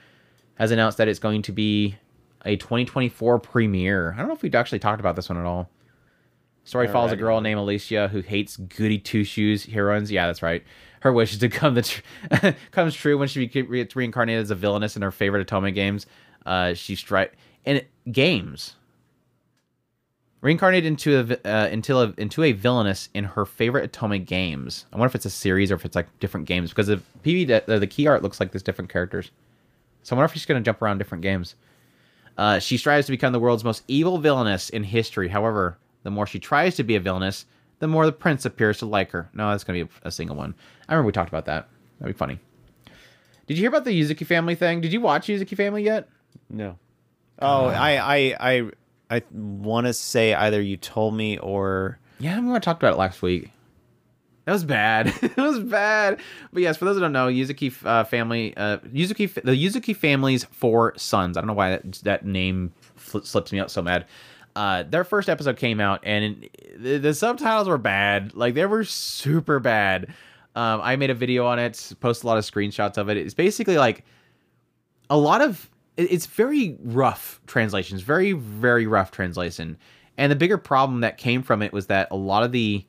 has 0.57 0.71
announced 0.71 0.99
that 0.99 1.09
it's 1.09 1.19
going 1.19 1.43
to 1.43 1.53
be 1.53 1.97
a 2.45 2.57
2024 2.57 3.39
premiere. 3.41 4.13
I 4.13 4.19
don't 4.19 4.29
know 4.29 4.35
if 4.35 4.43
we've 4.43 4.55
actually 4.55 4.79
talked 4.79 5.01
about 5.01 5.17
this 5.17 5.29
one 5.29 5.39
at 5.39 5.45
all. 5.45 5.69
Story 6.67 6.89
follows 6.89 7.13
a 7.13 7.17
girl 7.17 7.41
named 7.41 7.59
Alicia 7.61 8.09
who 8.09 8.21
hates 8.21 8.57
goody 8.57 8.99
two 8.99 9.23
shoes 9.25 9.65
heroines. 9.65 10.11
Yeah, 10.11 10.27
that's 10.27 10.43
right. 10.43 10.63
Her 11.01 11.13
wish 11.13 11.33
is 11.33 11.39
to 11.39 11.49
come 11.49 11.75
the 11.75 11.83
tr- 11.83 12.03
comes 12.73 12.93
true 12.95 13.17
when 13.17 13.29
she 13.29 13.47
gets 13.47 13.95
reincarnated 13.95 14.43
as 14.43 14.51
a 14.51 14.57
villainess 14.57 14.97
in 14.97 15.03
her 15.03 15.13
favorite 15.13 15.47
otome 15.47 15.73
games. 15.73 16.07
Uh, 16.45 16.75
she 16.75 16.97
stri- 16.97 17.31
and 17.65 17.79
it- 17.79 17.91
games 18.11 18.75
reincarnated 20.41 20.87
into 20.87 21.19
a 21.45 21.49
uh, 21.49 21.69
into 21.69 21.99
a 21.99 22.13
into 22.19 22.43
a 22.43 22.51
villainess 22.53 23.09
in 23.15 23.25
her 23.25 23.45
favorite 23.47 23.93
otome 23.93 24.25
games. 24.27 24.87
I 24.93 24.97
wonder 24.97 25.07
if 25.07 25.15
it's 25.15 25.25
a 25.25 25.31
series 25.31 25.71
or 25.71 25.77
if 25.77 25.85
it's 25.85 25.97
like 25.97 26.07
different 26.19 26.47
games 26.47 26.71
because 26.71 26.89
the 26.89 27.01
PV 27.25 27.65
the, 27.67 27.79
the 27.79 27.87
key 27.87 28.09
art 28.09 28.23
looks 28.25 28.41
like 28.41 28.51
there's 28.51 28.63
different 28.65 28.91
characters. 28.91 29.31
So 30.03 30.15
I 30.15 30.19
wonder 30.19 30.27
if 30.27 30.33
she's 30.33 30.47
gonna 30.47 30.61
jump 30.63 30.83
around 30.83 30.99
different 30.99 31.23
games. 31.23 31.55
Uh, 32.37 32.59
she 32.59 32.77
strives 32.77 33.07
to 33.07 33.13
become 33.13 33.33
the 33.33 33.41
world's 33.41 33.65
most 33.65 33.83
evil 33.89 34.19
villainess 34.19 34.69
in 34.69 34.83
history. 34.85 35.29
However, 35.29 35.79
the 36.07 36.11
more 36.13 36.25
she 36.25 36.39
tries 36.39 36.77
to 36.77 36.85
be 36.85 36.95
a 36.95 37.01
villainess, 37.01 37.47
the 37.81 37.89
more 37.89 38.07
the 38.07 38.13
prince 38.13 38.45
appears 38.45 38.79
to 38.79 38.87
like 38.87 39.11
her. 39.11 39.29
No, 39.35 39.51
that's 39.51 39.65
gonna 39.65 39.85
be 39.85 39.91
a, 40.05 40.09
a 40.09 40.11
single 40.13 40.37
one. 40.37 40.55
I 40.89 40.95
remember 40.95 41.07
we 41.09 41.13
talked 41.13 41.29
about 41.29 41.47
that. 41.47 41.69
That'd 41.99 42.15
be 42.15 42.19
funny. 42.19 42.39
Did 43.49 43.57
you 43.57 43.63
hear 43.63 43.69
about 43.69 43.85
the 43.85 43.91
Yuzuki 43.91 44.25
family 44.25 44.55
thing? 44.55 44.81
Did 44.81 44.93
you 44.93 45.01
watch 45.01 45.27
Yuzuki 45.27 45.57
family 45.57 45.83
yet? 45.83 46.09
No. 46.49 46.79
Oh, 47.41 47.67
I 47.67 47.97
I 47.97 48.37
I 48.41 48.71
I 49.11 49.23
want 49.33 49.89
to 49.89 49.93
say 49.93 50.33
either 50.33 50.63
you 50.63 50.77
told 50.77 51.15
me 51.15 51.39
or 51.39 51.99
Yeah, 52.21 52.37
I 52.37 52.41
mean 52.41 52.53
we 52.53 52.61
talked 52.61 52.81
about 52.81 52.95
it 52.95 52.99
last 52.99 53.21
week. 53.21 53.51
That 54.45 54.53
was 54.53 54.65
bad. 54.65 55.09
it 55.23 55.37
was 55.37 55.59
bad. 55.59 56.21
But 56.53 56.63
yes, 56.63 56.77
for 56.77 56.85
those 56.85 56.95
who 56.95 57.01
don't 57.01 57.13
know, 57.13 57.27
Yuzuki 57.27 57.75
uh, 57.85 58.05
family, 58.05 58.57
uh, 58.57 58.79
Yuzuki, 58.79 59.33
the 59.35 59.53
Yuzuki 59.53 59.95
family's 59.95 60.45
four 60.45 60.95
sons. 60.97 61.37
I 61.37 61.41
don't 61.41 61.49
know 61.49 61.53
why 61.53 61.71
that, 61.71 61.93
that 62.05 62.25
name 62.25 62.73
fl- 62.95 63.19
slips 63.19 63.53
me 63.53 63.59
out 63.59 63.73
so 63.73 63.83
mad. 63.83 64.07
Uh, 64.57 64.83
their 64.83 65.05
first 65.05 65.29
episode 65.29 65.57
came 65.57 65.81
out, 65.81 66.01
and 66.03 66.49
the, 66.77 66.99
the 66.99 67.15
subtitles 67.15 67.69
were 67.69 67.79
bad. 67.79 68.35
Like 68.35 68.55
they 68.55 68.67
were 68.67 68.85
super 68.85 69.61
bad. 69.61 70.15
Um, 70.55 70.81
I 70.83 70.97
made 70.97 71.11
a 71.11 71.15
video 71.15 71.47
on 71.47 71.59
it, 71.59 71.93
post 72.01 72.25
a 72.25 72.27
lot 72.27 72.39
of 72.39 72.45
screenshots 72.45 72.97
of 72.97 73.11
it. 73.11 73.19
It's 73.19 73.35
basically 73.35 73.77
like 73.77 74.05
a 75.11 75.17
lot 75.17 75.43
of 75.43 75.71
it's 75.97 76.27
very 76.27 76.77
rough 76.83 77.41
translations 77.47 78.03
very 78.03 78.33
very 78.33 78.87
rough 78.87 79.11
translation 79.11 79.79
and 80.19 80.31
the 80.31 80.37
bigger 80.37 80.59
problem 80.59 81.01
that 81.01 81.19
came 81.19 81.43
from 81.43 81.63
it 81.63 81.73
was 81.73 81.87
that 81.87 82.09
a 82.11 82.17
lot 82.17 82.43
of 82.43 82.53
the 82.53 82.85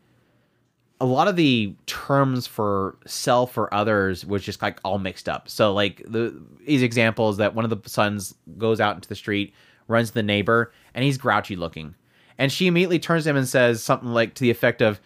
a 1.00 1.06
lot 1.06 1.28
of 1.28 1.36
the 1.36 1.76
terms 1.86 2.48
for 2.48 2.98
self 3.06 3.58
or 3.58 3.72
others 3.74 4.26
was 4.26 4.44
just 4.44 4.62
like 4.62 4.80
all 4.84 4.98
mixed 4.98 5.30
up 5.30 5.48
so 5.48 5.74
like 5.74 6.02
the 6.08 6.38
these 6.66 6.82
examples 6.82 7.38
that 7.38 7.56
one 7.56 7.64
of 7.64 7.70
the 7.70 7.90
sons 7.90 8.36
goes 8.58 8.82
out 8.82 8.96
into 8.96 9.08
the 9.08 9.16
street 9.16 9.54
runs 9.88 10.12
the 10.12 10.24
neighbor 10.24 10.72
and 10.94 11.04
he's 11.04 11.18
grouchy 11.18 11.56
looking. 11.56 11.96
And 12.38 12.52
she 12.52 12.68
immediately 12.68 13.00
turns 13.00 13.24
to 13.24 13.32
him 13.32 13.38
and 13.38 13.48
says 13.48 13.84
something 13.84 14.10
like 14.10 14.36
to 14.36 14.42
the 14.42 14.52
effect 14.52 14.82
of 14.82 15.00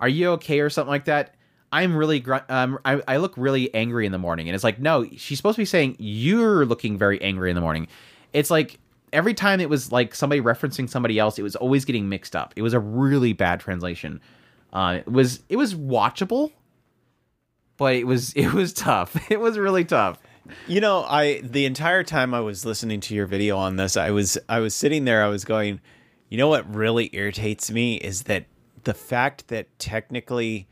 are 0.00 0.08
you 0.08 0.30
okay 0.30 0.60
or 0.60 0.70
something 0.70 0.90
like 0.90 1.04
that? 1.04 1.34
I'm 1.72 1.94
really 1.94 2.20
gr- 2.20 2.36
um, 2.48 2.78
I, 2.84 3.02
I 3.06 3.16
look 3.18 3.34
really 3.36 3.72
angry 3.74 4.06
in 4.06 4.12
the 4.12 4.18
morning. 4.18 4.48
And 4.48 4.54
it's 4.54 4.64
like 4.64 4.78
no 4.78 5.04
she's 5.16 5.38
supposed 5.38 5.56
to 5.56 5.62
be 5.62 5.66
saying 5.66 5.96
you're 5.98 6.64
looking 6.64 6.96
very 6.96 7.20
angry 7.22 7.50
in 7.50 7.54
the 7.54 7.60
morning. 7.60 7.86
It's 8.32 8.50
like 8.50 8.78
every 9.12 9.34
time 9.34 9.60
it 9.60 9.68
was 9.68 9.92
like 9.92 10.14
somebody 10.14 10.40
referencing 10.40 10.88
somebody 10.88 11.18
else 11.18 11.38
it 11.38 11.42
was 11.42 11.56
always 11.56 11.84
getting 11.84 12.08
mixed 12.08 12.34
up. 12.34 12.54
It 12.56 12.62
was 12.62 12.72
a 12.72 12.80
really 12.80 13.32
bad 13.32 13.60
translation. 13.60 14.20
Uh, 14.72 15.00
it 15.06 15.10
was 15.10 15.42
it 15.48 15.56
was 15.56 15.74
watchable 15.74 16.52
but 17.76 17.96
it 17.96 18.06
was 18.06 18.32
it 18.36 18.52
was 18.52 18.72
tough. 18.72 19.30
It 19.30 19.40
was 19.40 19.58
really 19.58 19.84
tough 19.84 20.18
You 20.66 20.80
know, 20.80 21.04
I 21.04 21.40
the 21.42 21.66
entire 21.66 22.02
time 22.02 22.34
I 22.34 22.40
was 22.40 22.64
listening 22.64 23.00
to 23.00 23.14
your 23.14 23.26
video 23.26 23.56
on 23.56 23.76
this, 23.76 23.96
I 23.96 24.10
was 24.10 24.38
I 24.48 24.60
was 24.60 24.74
sitting 24.74 25.04
there, 25.04 25.22
I 25.22 25.28
was 25.28 25.44
going, 25.44 25.80
you 26.28 26.38
know 26.38 26.48
what 26.48 26.72
really 26.74 27.10
irritates 27.12 27.70
me 27.70 27.96
is 27.96 28.22
that 28.24 28.46
the 28.84 28.94
fact 28.94 29.48
that 29.48 29.66
technically 29.78 30.66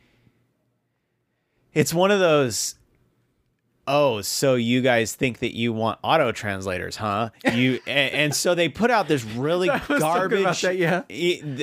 it's 1.75 1.93
one 1.93 2.11
of 2.11 2.21
those 2.21 2.77
Oh, 3.91 4.21
so 4.21 4.55
you 4.55 4.83
guys 4.83 5.15
think 5.15 5.39
that 5.39 5.57
you 5.57 5.73
want 5.73 5.99
auto 6.03 6.31
translators, 6.31 6.97
huh? 6.97 7.31
You 7.53 7.81
and, 7.87 8.13
and 8.15 8.35
so 8.35 8.55
they 8.55 8.69
put 8.69 8.91
out 8.91 9.09
this 9.09 9.25
really 9.25 9.69
I 9.71 9.75
was 9.79 9.87
thinking 9.87 9.99
garbage, 10.01 10.61
that, 10.61 10.77
yeah. 10.77 11.03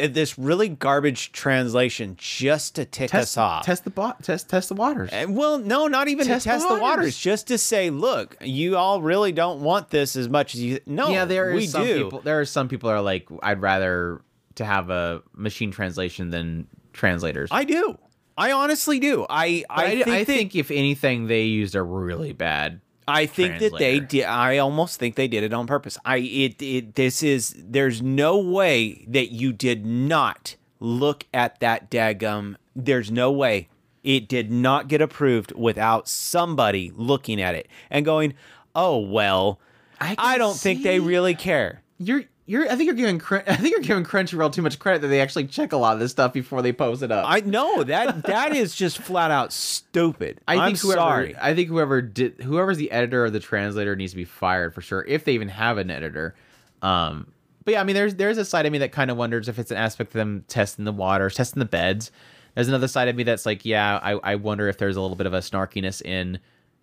this 0.07 0.37
really 0.37 0.67
garbage 0.69 1.31
translation 1.31 2.15
just 2.17 2.75
to 2.75 2.85
tick 2.85 3.13
us 3.13 3.37
off. 3.37 3.65
test 3.65 3.83
the 3.83 3.91
bot 3.91 4.23
test 4.23 4.49
test 4.49 4.69
the 4.69 4.75
waters 4.75 5.11
Uh, 5.13 5.27
Well, 5.29 5.59
no, 5.59 5.87
not 5.87 6.07
even 6.07 6.25
Test 6.25 6.43
to 6.43 6.49
the 6.49 6.53
test 6.53 6.67
the 6.67 6.73
waters. 6.73 6.81
waters. 6.81 7.17
just 7.19 7.47
to 7.47 7.57
say, 7.59 7.89
look, 7.91 8.35
you 8.41 8.75
all 8.75 9.01
really 9.01 9.31
don't 9.31 9.61
want 9.61 9.91
this 9.91 10.15
as 10.15 10.27
much 10.27 10.55
as 10.55 10.61
you. 10.61 10.79
No, 10.87 11.09
yeah 11.09 11.25
there 11.25 11.53
we 11.53 11.67
some 11.67 11.83
do. 11.85 12.03
people 12.05 12.21
there 12.21 12.39
are 12.39 12.45
some 12.45 12.67
people 12.67 12.89
that 12.89 12.95
are 12.95 13.01
like 13.01 13.27
i'd 13.43 13.61
rather 13.61 14.21
to 14.55 14.65
have 14.65 14.89
a 14.89 15.21
machine 15.35 15.69
translation 15.71 16.29
than 16.31 16.67
translators 16.93 17.49
I 17.51 17.65
do. 17.65 17.97
I 18.37 18.51
honestly 18.51 18.99
do. 18.99 19.25
I 19.29 19.63
I, 19.69 19.85
I, 19.85 19.89
think, 19.89 20.07
I 20.07 20.17
that- 20.19 20.25
think 20.27 20.55
if 20.55 20.71
anything, 20.71 21.27
they 21.27 21.43
used 21.43 21.75
a 21.75 21.83
really 21.83 22.33
bad. 22.33 22.81
I 23.07 23.27
think 23.27 23.59
that 23.59 23.77
they 23.77 23.99
did. 23.99 24.25
I 24.25 24.57
almost 24.57 24.99
think 24.99 25.13
they 25.15 25.27
did 25.27 25.43
it 25.43 25.53
on 25.53 25.67
purpose. 25.67 25.97
I 26.03 26.17
it 26.17 26.61
it 26.61 26.95
this 26.95 27.21
is 27.21 27.55
there's 27.57 28.01
no 28.01 28.39
way 28.39 29.05
that 29.07 29.31
you 29.31 29.53
did 29.53 29.85
not 29.85 30.55
look 30.79 31.25
at 31.33 31.59
that 31.59 31.91
daggum. 31.91 32.55
There's 32.75 33.11
no 33.11 33.31
way 33.31 33.69
it 34.03 34.27
did 34.27 34.51
not 34.51 34.87
get 34.87 35.01
approved 35.01 35.51
without 35.53 36.07
somebody 36.07 36.91
looking 36.95 37.39
at 37.39 37.53
it 37.53 37.67
and 37.91 38.03
going, 38.05 38.33
"Oh 38.73 38.97
well, 38.97 39.59
I, 40.01 40.15
I 40.17 40.37
don't 40.39 40.57
think 40.57 40.81
they 40.81 40.99
really 40.99 41.35
care." 41.35 41.83
You're 41.99 42.25
you're. 42.45 42.65
I 42.71 42.75
think 42.75 42.85
you're 42.85 42.95
giving. 42.95 43.21
I 43.47 43.55
think 43.55 43.71
you're 43.71 43.81
giving 43.81 44.03
Crunchyroll 44.03 44.51
too 44.51 44.61
much 44.61 44.79
credit 44.79 45.01
that 45.01 45.07
they 45.07 45.21
actually 45.21 45.47
check 45.47 45.73
a 45.73 45.77
lot 45.77 45.93
of 45.93 45.99
this 45.99 46.11
stuff 46.11 46.33
before 46.33 46.61
they 46.61 46.73
post 46.73 47.01
it 47.01 47.11
up. 47.11 47.25
I 47.27 47.39
know 47.41 47.83
that 47.83 48.23
that 48.23 48.55
is 48.55 48.75
just 48.75 48.99
flat 48.99 49.31
out 49.31 49.51
stupid. 49.51 50.41
I 50.47 50.57
I'm 50.57 50.67
think 50.67 50.79
whoever, 50.79 50.99
sorry. 50.99 51.35
I 51.39 51.55
think 51.55 51.69
whoever 51.69 52.01
did 52.01 52.41
whoever's 52.41 52.77
the 52.77 52.91
editor 52.91 53.25
or 53.25 53.29
the 53.29 53.39
translator 53.39 53.95
needs 53.95 54.11
to 54.11 54.17
be 54.17 54.25
fired 54.25 54.73
for 54.73 54.81
sure 54.81 55.03
if 55.07 55.25
they 55.25 55.33
even 55.33 55.49
have 55.49 55.77
an 55.77 55.89
editor. 55.89 56.35
Um, 56.81 57.31
but 57.63 57.73
yeah, 57.73 57.81
I 57.81 57.83
mean, 57.83 57.95
there's 57.95 58.15
there's 58.15 58.37
a 58.37 58.45
side 58.45 58.65
of 58.65 58.71
me 58.71 58.77
that 58.79 58.91
kind 58.91 59.09
of 59.09 59.17
wonders 59.17 59.49
if 59.49 59.57
it's 59.57 59.71
an 59.71 59.77
aspect 59.77 60.09
of 60.11 60.19
them 60.19 60.45
testing 60.47 60.85
the 60.85 60.91
waters, 60.91 61.35
testing 61.35 61.59
the 61.59 61.65
beds. 61.65 62.11
There's 62.53 62.69
another 62.69 62.87
side 62.87 63.09
of 63.09 63.15
me 63.15 63.23
that's 63.23 63.45
like, 63.45 63.65
yeah, 63.65 63.99
I, 64.01 64.11
I 64.11 64.35
wonder 64.35 64.69
if 64.69 64.77
there's 64.77 64.95
a 64.95 65.01
little 65.01 65.17
bit 65.17 65.27
of 65.27 65.33
a 65.33 65.39
snarkiness 65.39 66.01
in, 66.01 66.39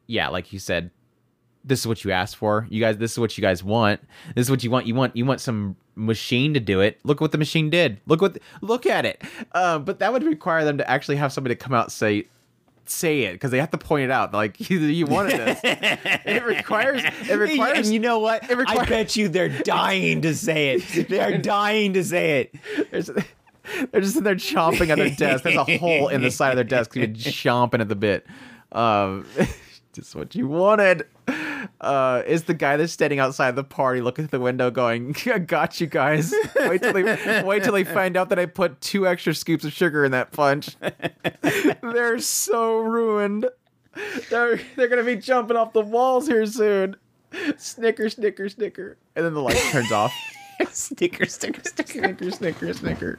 yeah, 0.06 0.28
like 0.28 0.52
you 0.52 0.58
said, 0.58 0.90
this 1.64 1.80
is 1.80 1.86
what 1.86 2.04
you 2.04 2.10
asked 2.10 2.36
for. 2.36 2.66
You 2.70 2.80
guys, 2.80 2.98
this 2.98 3.12
is 3.12 3.18
what 3.18 3.36
you 3.38 3.42
guys 3.42 3.62
want. 3.62 4.00
This 4.34 4.46
is 4.46 4.50
what 4.50 4.64
you 4.64 4.70
want. 4.70 4.86
You 4.86 4.94
want 4.94 5.16
you 5.16 5.24
want 5.24 5.40
some 5.40 5.76
machine 5.94 6.54
to 6.54 6.60
do 6.60 6.80
it. 6.80 6.98
Look 7.04 7.20
what 7.20 7.32
the 7.32 7.38
machine 7.38 7.70
did. 7.70 8.00
Look 8.06 8.20
what 8.20 8.38
look 8.60 8.86
at 8.86 9.04
it. 9.04 9.22
Uh, 9.52 9.78
but 9.78 9.98
that 10.00 10.12
would 10.12 10.24
require 10.24 10.64
them 10.64 10.78
to 10.78 10.90
actually 10.90 11.16
have 11.16 11.32
somebody 11.32 11.54
come 11.54 11.74
out 11.74 11.86
and 11.86 11.92
say 11.92 12.26
say 12.84 13.22
it 13.22 13.34
because 13.34 13.50
they 13.52 13.58
have 13.58 13.70
to 13.70 13.78
point 13.78 14.04
it 14.04 14.10
out. 14.10 14.32
Like 14.32 14.58
you, 14.70 14.78
you 14.80 15.06
wanted 15.06 15.38
this. 15.38 15.60
it 15.62 16.44
requires 16.44 17.02
it 17.04 17.34
requires 17.38 17.78
and 17.78 17.86
you 17.88 18.00
know 18.00 18.18
what? 18.18 18.50
it 18.50 18.56
requires- 18.56 18.80
I 18.80 18.90
bet 18.90 19.16
you 19.16 19.28
they're 19.28 19.48
dying 19.62 20.22
to 20.22 20.34
say 20.34 20.76
it. 20.76 21.08
They're 21.08 21.38
dying 21.42 21.92
to 21.94 22.04
say 22.04 22.40
it. 22.42 22.90
There's, 22.90 23.10
they're 23.92 24.00
just 24.00 24.16
in 24.16 24.24
there 24.24 24.34
chomping 24.34 24.88
at 24.88 24.98
their 24.98 25.10
desk. 25.10 25.44
There's 25.44 25.56
a 25.56 25.78
hole 25.78 26.08
in 26.08 26.22
the 26.22 26.30
side 26.32 26.50
of 26.50 26.56
their 26.56 26.64
desk. 26.64 26.96
You're 26.96 27.06
chomping 27.06 27.80
at 27.80 27.88
the 27.88 27.94
bit. 27.94 28.26
Um, 28.72 29.26
just 29.92 30.16
what 30.16 30.34
you 30.34 30.48
wanted. 30.48 31.06
Uh, 31.80 32.22
is 32.26 32.44
the 32.44 32.54
guy 32.54 32.76
that's 32.76 32.92
standing 32.92 33.18
outside 33.18 33.56
the 33.56 33.64
party 33.64 34.00
looking 34.00 34.26
through 34.26 34.38
the 34.38 34.42
window 34.42 34.70
going, 34.70 35.14
I 35.26 35.38
got 35.38 35.80
you 35.80 35.86
guys. 35.86 36.32
Wait 36.56 36.82
till 36.82 36.92
they 36.92 37.42
wait 37.44 37.62
till 37.64 37.72
they 37.72 37.84
find 37.84 38.16
out 38.16 38.28
that 38.30 38.38
I 38.38 38.46
put 38.46 38.80
two 38.80 39.06
extra 39.06 39.34
scoops 39.34 39.64
of 39.64 39.72
sugar 39.72 40.04
in 40.04 40.12
that 40.12 40.32
punch. 40.32 40.76
they're 41.82 42.18
so 42.18 42.78
ruined. 42.78 43.48
They're 44.30 44.60
they're 44.76 44.88
gonna 44.88 45.04
be 45.04 45.16
jumping 45.16 45.56
off 45.56 45.72
the 45.72 45.82
walls 45.82 46.26
here 46.26 46.46
soon. 46.46 46.96
Snicker, 47.56 48.08
snicker, 48.10 48.48
snicker. 48.48 48.96
And 49.16 49.24
then 49.24 49.34
the 49.34 49.40
light 49.40 49.56
turns 49.70 49.92
off. 49.92 50.12
snicker, 50.70 51.26
snicker, 51.26 51.62
snicker, 51.64 51.92
Snicker, 51.92 52.30
snicker, 52.30 52.72
snicker. 52.72 53.18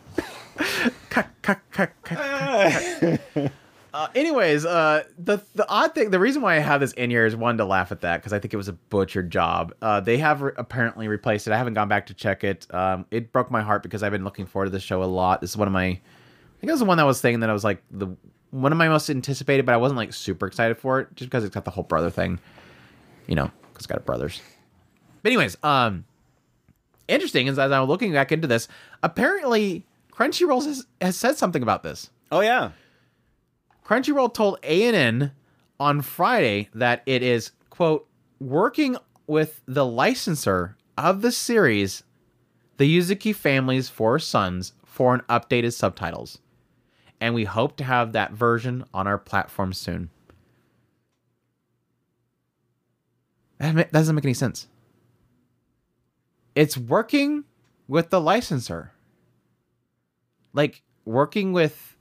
Cuck, 1.09 1.29
cuck, 1.41 1.61
cuck. 1.71 3.51
Uh, 3.93 4.07
anyways, 4.15 4.65
uh, 4.65 5.03
the 5.19 5.39
the 5.53 5.69
odd 5.69 5.93
thing, 5.93 6.09
the 6.09 6.19
reason 6.19 6.41
why 6.41 6.55
I 6.55 6.59
have 6.59 6.81
this 6.81 6.93
in 6.93 7.11
here 7.11 7.27
is 7.27 7.35
one 7.35 7.57
to 7.57 7.65
laugh 7.65 7.91
at 7.91 8.01
that 8.01 8.17
because 8.17 8.33
I 8.33 8.39
think 8.39 8.51
it 8.51 8.57
was 8.57 8.67
a 8.67 8.73
butchered 8.73 9.29
job. 9.29 9.71
Uh, 9.83 9.99
they 9.99 10.17
have 10.17 10.41
re- 10.41 10.53
apparently 10.57 11.07
replaced 11.07 11.45
it. 11.45 11.53
I 11.53 11.57
haven't 11.57 11.75
gone 11.75 11.89
back 11.89 12.07
to 12.07 12.15
check 12.15 12.43
it. 12.43 12.65
Um, 12.73 13.05
it 13.11 13.31
broke 13.31 13.51
my 13.51 13.61
heart 13.61 13.83
because 13.83 14.01
I've 14.01 14.11
been 14.11 14.23
looking 14.23 14.47
forward 14.47 14.65
to 14.65 14.71
this 14.71 14.81
show 14.81 15.03
a 15.03 15.05
lot. 15.05 15.41
This 15.41 15.51
is 15.51 15.57
one 15.57 15.67
of 15.67 15.73
my, 15.73 15.85
I 15.85 15.99
think 16.59 16.69
it 16.69 16.71
was 16.71 16.79
the 16.79 16.85
one 16.85 16.97
that 16.97 17.05
was 17.05 17.19
saying 17.19 17.41
that 17.41 17.51
I 17.51 17.53
was 17.53 17.63
like 17.63 17.83
the 17.91 18.07
one 18.49 18.71
of 18.71 18.79
my 18.79 18.87
most 18.87 19.11
anticipated, 19.11 19.65
but 19.65 19.73
I 19.73 19.77
wasn't 19.77 19.97
like 19.97 20.11
super 20.11 20.47
excited 20.47 20.77
for 20.77 20.99
it 20.99 21.09
just 21.15 21.29
because 21.29 21.43
it's 21.43 21.53
got 21.53 21.65
the 21.65 21.71
whole 21.71 21.83
brother 21.83 22.09
thing, 22.09 22.39
you 23.27 23.35
know, 23.35 23.51
because 23.61 23.77
it's 23.83 23.87
got 23.87 24.03
brothers. 24.07 24.41
But 25.21 25.29
anyways, 25.33 25.55
um, 25.61 26.05
interesting 27.07 27.45
is 27.45 27.59
as 27.59 27.71
I'm 27.71 27.87
looking 27.87 28.11
back 28.11 28.31
into 28.31 28.47
this, 28.47 28.67
apparently 29.03 29.85
Crunchyroll 30.11 30.65
has, 30.65 30.85
has 30.99 31.15
said 31.15 31.37
something 31.37 31.61
about 31.61 31.83
this. 31.83 32.09
Oh 32.31 32.39
yeah. 32.39 32.71
Crunchyroll 33.85 34.33
told 34.33 34.63
ANN 34.63 35.31
on 35.79 36.01
Friday 36.01 36.69
that 36.73 37.03
it 37.05 37.21
is, 37.21 37.51
quote, 37.69 38.07
working 38.39 38.97
with 39.27 39.61
the 39.65 39.85
licensor 39.85 40.77
of 40.97 41.21
the 41.21 41.31
series, 41.31 42.03
the 42.77 42.97
Yuzuki 42.97 43.35
family's 43.35 43.89
four 43.89 44.19
sons, 44.19 44.73
for 44.85 45.13
an 45.13 45.21
updated 45.29 45.73
subtitles. 45.73 46.39
And 47.19 47.33
we 47.33 47.45
hope 47.45 47.77
to 47.77 47.83
have 47.83 48.11
that 48.11 48.31
version 48.31 48.85
on 48.93 49.07
our 49.07 49.17
platform 49.17 49.73
soon. 49.73 50.09
That 53.57 53.91
doesn't 53.91 54.15
make 54.15 54.25
any 54.25 54.33
sense. 54.33 54.67
It's 56.53 56.77
working 56.77 57.45
with 57.87 58.09
the 58.09 58.21
licensor. 58.21 58.91
Like, 60.53 60.83
working 61.05 61.53
with 61.53 61.92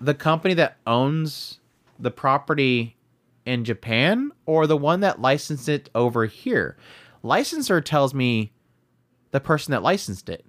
the 0.00 0.14
company 0.14 0.54
that 0.54 0.78
owns 0.86 1.58
the 1.98 2.10
property 2.10 2.96
in 3.44 3.64
Japan 3.64 4.32
or 4.46 4.66
the 4.66 4.76
one 4.76 5.00
that 5.00 5.20
licensed 5.20 5.68
it 5.68 5.90
over 5.94 6.26
here. 6.26 6.76
Licensor 7.22 7.80
tells 7.80 8.14
me 8.14 8.52
the 9.30 9.40
person 9.40 9.72
that 9.72 9.82
licensed 9.82 10.28
it. 10.28 10.44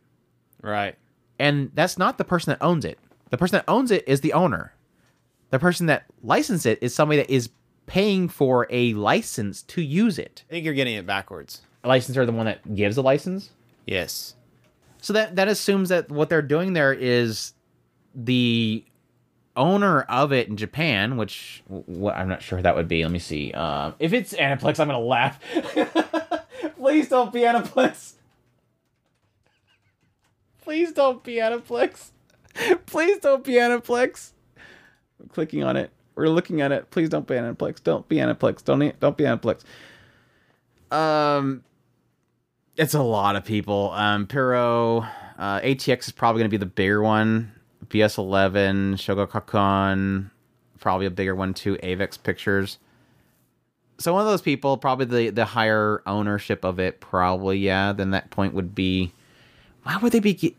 Right. 0.62 0.96
And 1.40 1.72
that's 1.74 1.98
not 1.98 2.18
the 2.18 2.24
person 2.24 2.52
that 2.52 2.64
owns 2.64 2.86
it. 2.86 3.00
The 3.30 3.38
person 3.38 3.58
that 3.58 3.72
owns 3.72 3.92
it 3.92 4.04
is 4.08 4.22
the 4.22 4.34
owner. 4.34 4.74
The 5.50 5.60
person 5.60 5.88
that 5.88 6.06
licensed 6.24 6.66
it 6.66 6.80
is 6.82 6.94
somebody 6.94 7.18
that 7.18 7.30
is 7.30 7.50
paying 7.88 8.30
for 8.30 8.68
a 8.70 8.94
license 8.94 9.64
to 9.64 9.82
use 9.82 10.18
it. 10.18 10.44
I 10.50 10.54
think 10.54 10.66
you're 10.66 10.74
getting 10.74 10.96
it 10.96 11.06
backwards. 11.06 11.62
A 11.84 11.88
licensor, 11.88 12.26
the 12.26 12.32
one 12.32 12.46
that 12.46 12.76
gives 12.76 12.98
a 12.98 13.02
license. 13.02 13.50
Yes. 13.86 14.36
So 15.02 15.14
that 15.14 15.36
that 15.36 15.48
assumes 15.48 15.90
that 15.90 16.10
what 16.10 16.30
they're 16.30 16.42
doing 16.44 16.74
there 16.74 16.94
is 16.94 17.54
the 18.14 18.86
owner 19.56 20.02
of 20.02 20.32
it 20.32 20.48
in 20.48 20.58
Japan, 20.58 21.18
which 21.18 21.64
what 21.68 22.16
I'm 22.16 22.30
not 22.30 22.42
sure 22.42 22.62
that 22.62 22.76
would 22.76 22.88
be. 22.88 23.04
Let 23.04 23.12
me 23.12 23.20
see. 23.20 23.52
Um, 23.54 23.96
if 24.00 24.14
it's 24.14 24.34
Aniplex, 24.34 24.80
I'm 24.80 24.88
gonna 24.88 25.00
laugh. 25.00 25.40
Please 26.78 27.10
don't 27.10 27.34
be 27.34 27.42
Aniplex. 27.42 28.14
Please 30.62 30.94
don't 30.94 31.24
be 31.24 31.36
Aniplex. 31.36 32.12
Please 32.86 33.20
don't 33.20 33.44
be 33.44 33.54
Aniplex. 33.54 34.32
I'm 35.20 35.28
clicking 35.30 35.64
on 35.64 35.76
it. 35.76 35.92
We're 36.16 36.30
looking 36.30 36.62
at 36.62 36.72
it. 36.72 36.92
Please 36.92 37.10
don't 37.10 37.28
be 37.28 37.36
Aniplex. 37.36 37.82
Don't 37.84 38.08
be 38.08 38.18
Aniplex. 38.18 38.64
Don't 38.64 39.00
don't 39.00 39.18
be 39.18 39.24
Aniplex. 39.24 39.64
Um, 40.92 41.64
it's 42.78 42.94
a 42.94 43.02
lot 43.02 43.36
of 43.36 43.46
people. 43.46 43.92
Um, 43.92 44.28
Piro, 44.28 45.00
uh, 45.38 45.60
ATX 45.62 46.08
is 46.08 46.12
probably 46.12 46.44
to 46.44 46.50
be 46.50 46.58
the 46.58 46.66
bigger 46.66 47.02
one. 47.02 47.54
BS11, 47.88 48.94
Shogakukan, 48.94 50.30
probably 50.80 51.06
a 51.06 51.12
bigger 51.12 51.36
one 51.36 51.54
too. 51.54 51.78
Avex 51.78 52.22
Pictures. 52.22 52.78
So 53.98 54.14
one 54.14 54.22
of 54.22 54.28
those 54.28 54.42
people, 54.42 54.78
probably 54.78 55.06
the 55.06 55.30
the 55.30 55.46
higher 55.46 56.02
ownership 56.08 56.64
of 56.66 56.80
it, 56.80 57.00
probably 57.02 57.60
yeah. 57.60 57.94
Then 57.94 58.12
that 58.12 58.32
point 58.32 58.54
would 58.54 58.74
be, 58.74 59.14
why 59.84 59.98
would 59.98 60.12
they 60.12 60.20
be? 60.20 60.56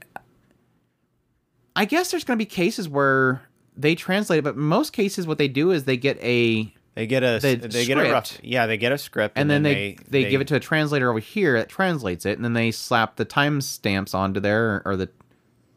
I 1.74 1.84
guess 1.84 2.10
there's 2.10 2.24
going 2.24 2.38
to 2.38 2.44
be 2.44 2.48
cases 2.48 2.88
where 2.88 3.42
they 3.76 3.94
translate 3.94 4.40
it, 4.40 4.42
but 4.42 4.56
most 4.56 4.92
cases, 4.92 5.26
what 5.26 5.38
they 5.38 5.48
do 5.48 5.70
is 5.70 5.84
they 5.84 5.96
get 5.96 6.18
a 6.22 6.72
They 6.94 7.06
get 7.06 7.22
a 7.22 7.38
The 7.40 7.56
they 7.56 7.86
get 7.86 7.98
a 7.98 8.12
rough 8.12 8.26
script. 8.26 8.44
yeah 8.44 8.66
they 8.66 8.76
get 8.76 8.92
a 8.92 8.98
script 8.98 9.38
and, 9.38 9.50
then, 9.50 9.62
they, 9.62 9.96
they 10.08 10.28
give 10.28 10.40
it 10.42 10.48
to 10.48 10.56
a 10.56 10.60
translator 10.60 11.08
over 11.08 11.18
here 11.18 11.58
that 11.58 11.68
translates 11.68 12.26
it, 12.26 12.36
and 12.36 12.44
then 12.44 12.52
they 12.52 12.70
slap 12.70 13.16
the 13.16 13.24
timestamps 13.26 14.14
onto 14.14 14.40
there, 14.40 14.82
or 14.84 14.96
the 14.96 15.08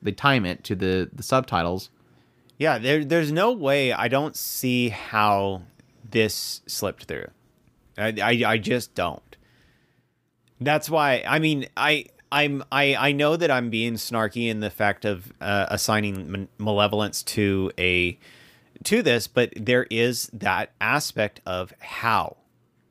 they 0.05 0.11
time 0.13 0.45
it 0.45 0.63
to 0.63 0.75
the 0.75 1.09
the 1.11 1.23
subtitles. 1.23 1.89
yeah 2.57 2.77
there 2.77 3.03
there's 3.03 3.31
no 3.31 3.51
way 3.51 3.91
I 3.91 4.07
don't 4.07 4.35
see 4.35 4.89
how 4.89 5.63
this 6.09 6.61
slipped 6.67 7.05
through. 7.05 7.27
I 7.97 8.13
I, 8.21 8.43
I 8.53 8.57
just 8.57 8.95
don't. 8.95 9.35
That's 10.61 10.89
why 10.89 11.23
I 11.27 11.39
mean 11.39 11.67
I 11.75 12.05
I'm 12.31 12.63
I 12.71 12.95
I 12.95 13.11
know 13.11 13.35
that 13.35 13.51
I'm 13.51 13.69
being 13.69 13.93
snarky 13.93 14.49
in 14.49 14.59
the 14.59 14.69
fact 14.69 15.05
of 15.05 15.31
uh, 15.41 15.67
assigning 15.69 16.31
ma- 16.31 16.47
malevolence 16.57 17.23
to 17.23 17.71
a 17.77 18.17
to 18.83 19.01
this, 19.01 19.27
but 19.27 19.53
there 19.55 19.87
is 19.89 20.29
that 20.33 20.71
aspect 20.79 21.41
of 21.45 21.73
how 21.79 22.37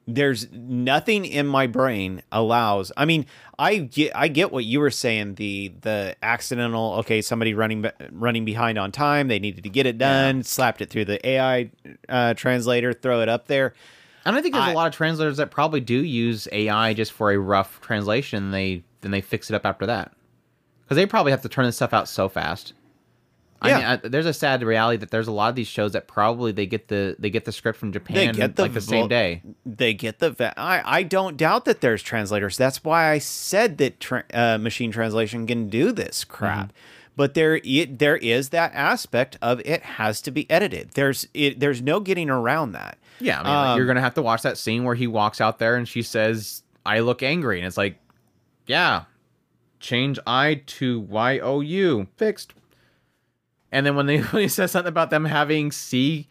there's 0.07 0.51
nothing 0.53 1.25
in 1.25 1.47
my 1.47 1.67
brain 1.67 2.23
allows 2.31 2.93
i 2.97 3.05
mean 3.07 3.25
i 3.59 3.77
get 3.79 4.13
i 4.15 4.29
get 4.29 4.53
what 4.53 4.65
you 4.65 4.79
were 4.81 4.91
saying 4.91 5.35
the 5.37 5.73
the 5.81 6.15
accidental 6.23 6.93
okay 6.95 7.23
somebody 7.23 7.55
running 7.55 7.85
running 8.13 8.45
behind 8.45 8.77
on 8.79 8.93
time 8.93 9.29
they 9.29 9.39
needed 9.39 9.65
to 9.65 9.71
get 9.71 9.87
it 9.87 9.97
done 9.97 10.43
slapped 10.43 10.83
it 10.83 10.91
through 10.91 11.05
the 11.07 11.27
ai 11.27 11.71
uh, 12.11 12.35
translator 12.35 12.93
throw 12.93 13.23
it 13.23 13.29
up 13.31 13.47
there 13.47 13.73
And 14.27 14.37
I 14.37 14.43
think 14.43 14.55
there's 14.55 14.67
I- 14.67 14.73
a 14.73 14.75
lot 14.75 14.89
of 14.89 14.95
translators 14.95 15.39
that 15.39 15.51
probably 15.51 15.81
do 15.81 15.95
use 16.03 16.49
AI 16.53 16.93
just 16.95 17.13
for 17.13 17.31
a 17.31 17.39
rough 17.39 17.81
translation. 17.83 18.51
They 18.53 18.83
then 19.03 19.11
they 19.11 19.21
fix 19.21 19.51
it 19.51 19.55
up 19.55 19.65
after 19.67 19.85
that 19.87 20.13
because 20.83 20.97
they 20.97 21.05
probably 21.07 21.31
have 21.33 21.43
to 21.43 21.49
turn 21.49 21.67
this 21.67 21.77
stuff 21.77 21.93
out 21.93 22.09
so 22.09 22.29
fast. 22.29 22.73
I 23.65 23.69
Yeah. 23.69 23.77
mean, 23.77 23.85
I, 23.87 23.97
there's 24.09 24.27
a 24.27 24.33
sad 24.35 24.62
reality 24.62 24.99
that 24.99 25.11
there's 25.11 25.27
a 25.27 25.33
lot 25.33 25.49
of 25.49 25.55
these 25.55 25.67
shows 25.67 25.93
that 25.93 26.07
probably 26.07 26.53
they 26.53 26.67
get 26.67 26.89
the 26.89 27.17
they 27.19 27.31
get 27.31 27.45
the 27.47 27.53
script 27.53 27.79
from 27.79 27.93
Japan 27.93 28.35
get 28.35 28.57
the 28.57 28.62
like 28.62 28.75
the 28.75 28.81
same 28.81 29.09
day. 29.09 29.43
they 29.65 29.95
get 29.95 30.19
the 30.19 30.53
I, 30.57 30.99
I 30.99 31.03
don't 31.03 31.37
doubt 31.37 31.65
that 31.65 31.81
there's 31.81 32.03
translators 32.03 32.57
that's 32.57 32.85
why 32.85 33.11
i 33.11 33.19
said 33.19 33.79
that 33.79 33.99
tra- 34.01 34.25
uh, 34.35 34.59
machine 34.59 34.91
translation 34.93 35.47
can 35.47 35.69
do 35.69 35.93
this 35.93 36.25
crap 36.25 36.73
but 37.17 37.35
there 37.35 37.61
it, 37.65 37.99
there 37.99 38.17
is 38.19 38.51
that 38.51 38.73
aspect 38.75 39.39
of 39.41 39.61
it 39.65 39.83
has 39.83 40.21
to 40.23 40.31
be 40.31 40.49
edited 40.51 40.91
there's 40.93 41.27
it, 41.33 41.59
there's 41.61 41.81
no 41.81 42.01
getting 42.01 42.29
around 42.29 42.73
that 42.73 42.99
Yeah, 43.21 43.41
I 43.41 43.45
mean, 43.45 43.53
like, 43.55 43.69
Um, 43.71 43.77
you're 43.79 43.87
gonna 43.87 44.01
have 44.03 44.15
to 44.15 44.23
watch 44.23 44.43
that 44.43 44.59
scene 44.59 44.85
where 44.85 44.95
he 44.97 45.07
walks 45.07 45.41
out 45.41 45.59
there 45.59 45.77
and 45.77 45.89
she 45.89 46.03
says, 46.03 46.62
"I 46.85 46.99
look 47.01 47.23
angry," 47.23 47.59
and 47.61 47.67
it's 47.67 47.77
like, 47.79 47.97
yeah, 48.67 49.05
change 49.81 50.19
I 50.27 50.62
to 50.67 51.01
Y 51.01 51.39
O 51.39 51.61
U, 51.61 52.09
fixed. 52.17 52.55
And 53.75 53.85
then 53.85 53.95
when 53.97 54.07
they 54.07 54.18
when 54.33 54.43
he 54.43 54.49
says 54.49 54.70
something 54.70 54.89
about 54.89 55.11
them 55.11 55.25
having 55.27 55.70
C, 55.72 56.29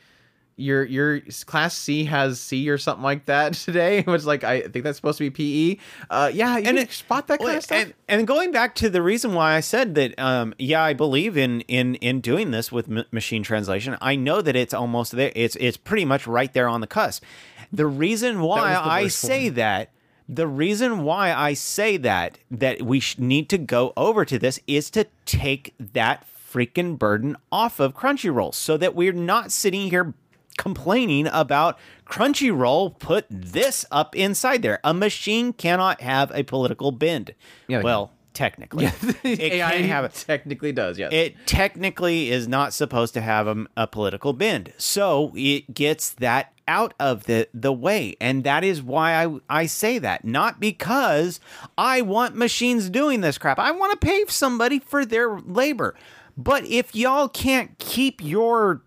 your 0.56 0.84
your 0.86 1.20
class 1.46 1.76
C 1.76 2.06
has 2.06 2.40
C 2.40 2.70
or 2.70 2.78
something 2.78 3.04
like 3.04 3.26
that 3.26 3.54
today, 3.68 4.02
which 4.04 4.24
like 4.24 4.44
I 4.44 4.62
think 4.62 4.84
that's 4.86 4.98
supposed 4.98 5.18
to 5.18 5.30
be 5.30 5.76
PE. 5.76 5.82
Uh, 6.10 6.32
yeah, 6.34 6.54
you 6.54 6.58
And 6.60 6.68
and 6.70 6.78
it- 6.80 6.92
spot 6.92 7.28
that 7.28 7.40
kind 7.40 7.48
Well, 7.50 7.58
of 7.58 7.64
stuff. 7.64 7.82
And, 7.84 7.94
and 8.08 8.28
going 8.28 8.52
back 8.52 8.76
to 8.76 8.90
the 8.90 9.02
reason 9.02 9.34
why 9.34 9.54
I 9.56 9.60
said 9.60 9.96
that, 9.96 10.18
um, 10.20 10.54
yeah, 10.58 10.82
I 10.84 10.94
believe 10.94 11.38
in 11.38 11.62
in 11.62 11.96
in 11.96 12.22
doing 12.22 12.52
this 12.52 12.72
with 12.72 12.90
m- 12.90 13.06
machine 13.12 13.44
translation. 13.44 13.98
I 14.02 14.16
know 14.16 14.42
that 14.42 14.56
it's 14.56 14.74
almost 14.74 15.12
there. 15.14 15.32
It's 15.36 15.56
it's 15.58 15.78
pretty 15.78 16.06
much 16.06 16.26
right 16.28 16.54
there 16.54 16.68
on 16.68 16.82
the 16.82 16.88
cusp. 16.88 17.24
The 17.72 17.88
reason 17.88 18.42
why 18.42 18.74
the 18.74 18.86
I 18.88 19.08
say 19.08 19.46
one. 19.48 19.56
that, 19.56 19.90
the 20.30 20.48
reason 20.48 21.04
why 21.04 21.34
I 21.34 21.54
say 21.54 21.98
that 21.98 22.38
that 22.52 22.84
we 22.84 23.00
sh- 23.00 23.18
need 23.18 23.50
to 23.50 23.58
go 23.58 23.92
over 23.98 24.24
to 24.26 24.38
this 24.38 24.60
is 24.68 24.92
to 24.92 25.08
take 25.26 25.74
that 25.80 26.28
freaking 26.54 26.98
burden 26.98 27.36
off 27.52 27.80
of 27.80 27.96
Crunchyroll, 27.96 28.54
so 28.54 28.78
that 28.78 28.96
we're 28.96 29.12
not 29.12 29.52
sitting 29.52 29.90
here 29.90 30.14
complaining 30.58 31.28
about 31.28 31.80
Crunchyroll 32.06 33.00
put 33.00 33.26
this 33.30 33.86
up 33.92 34.16
inside 34.16 34.62
there. 34.62 34.80
A 34.84 34.94
machine 34.94 35.54
cannot 35.54 36.02
have 36.02 36.32
a 36.32 36.44
political 36.44 36.92
bend. 36.92 37.34
Yeah, 37.68 37.82
well, 37.82 38.12
technically, 38.34 38.86
it 39.24 39.40
AI 39.54 39.72
can 39.78 39.84
have 39.86 40.06
it. 40.06 40.14
technically 40.14 40.72
does, 40.72 41.00
yes. 41.00 41.12
It 41.12 41.36
technically 41.46 42.30
is 42.30 42.48
not 42.48 42.74
supposed 42.74 43.14
to 43.16 43.22
have 43.22 43.48
a, 43.48 43.66
a 43.76 43.88
political 43.88 44.34
bend, 44.34 44.74
so 44.78 45.32
it 45.36 45.74
gets 45.74 46.12
that 46.12 46.54
out 46.68 46.94
of 47.00 47.26
the 47.26 47.48
the 47.54 47.74
way, 47.74 48.16
and 48.22 48.44
that 48.44 48.64
is 48.64 48.82
why 48.82 49.26
I 49.26 49.40
I 49.50 49.66
say 49.66 49.98
that. 50.00 50.26
Not 50.26 50.60
because 50.60 51.40
I 51.78 52.02
want 52.02 52.36
machines 52.36 52.90
doing 52.90 53.22
this 53.22 53.38
crap. 53.38 53.60
I 53.60 53.72
want 53.72 54.00
to 54.00 54.06
pay 54.06 54.24
somebody 54.28 54.80
for 54.80 55.06
their 55.06 55.40
labor, 55.40 55.96
but 56.38 56.66
if 56.66 56.96
y'all 56.96 57.28
can't 57.30 57.78
keep 57.80 58.22
your 58.24 58.82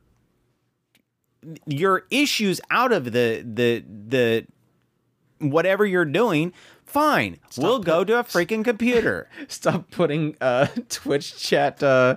your 1.67 2.05
issues 2.11 2.61
out 2.71 2.93
of 2.93 3.05
the 3.05 3.43
the 3.45 3.85
the 4.09 4.47
whatever 5.39 5.85
you're 5.87 6.05
doing, 6.05 6.53
fine. 6.85 7.39
we'll 7.57 7.79
go 7.79 8.03
to 8.05 8.19
a 8.19 8.25
freaking 8.25 8.65
computer. 8.65 9.29
Stop 9.49 9.91
putting 9.91 10.37
uh, 10.41 10.67
Twitch 10.89 11.39
chat 11.39 11.83
uh, 11.83 12.17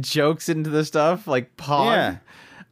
jokes 0.00 0.48
into 0.48 0.68
the 0.70 0.84
stuff 0.84 1.26
like 1.26 1.56
pog 1.56 1.86
Yeah. 1.94 2.16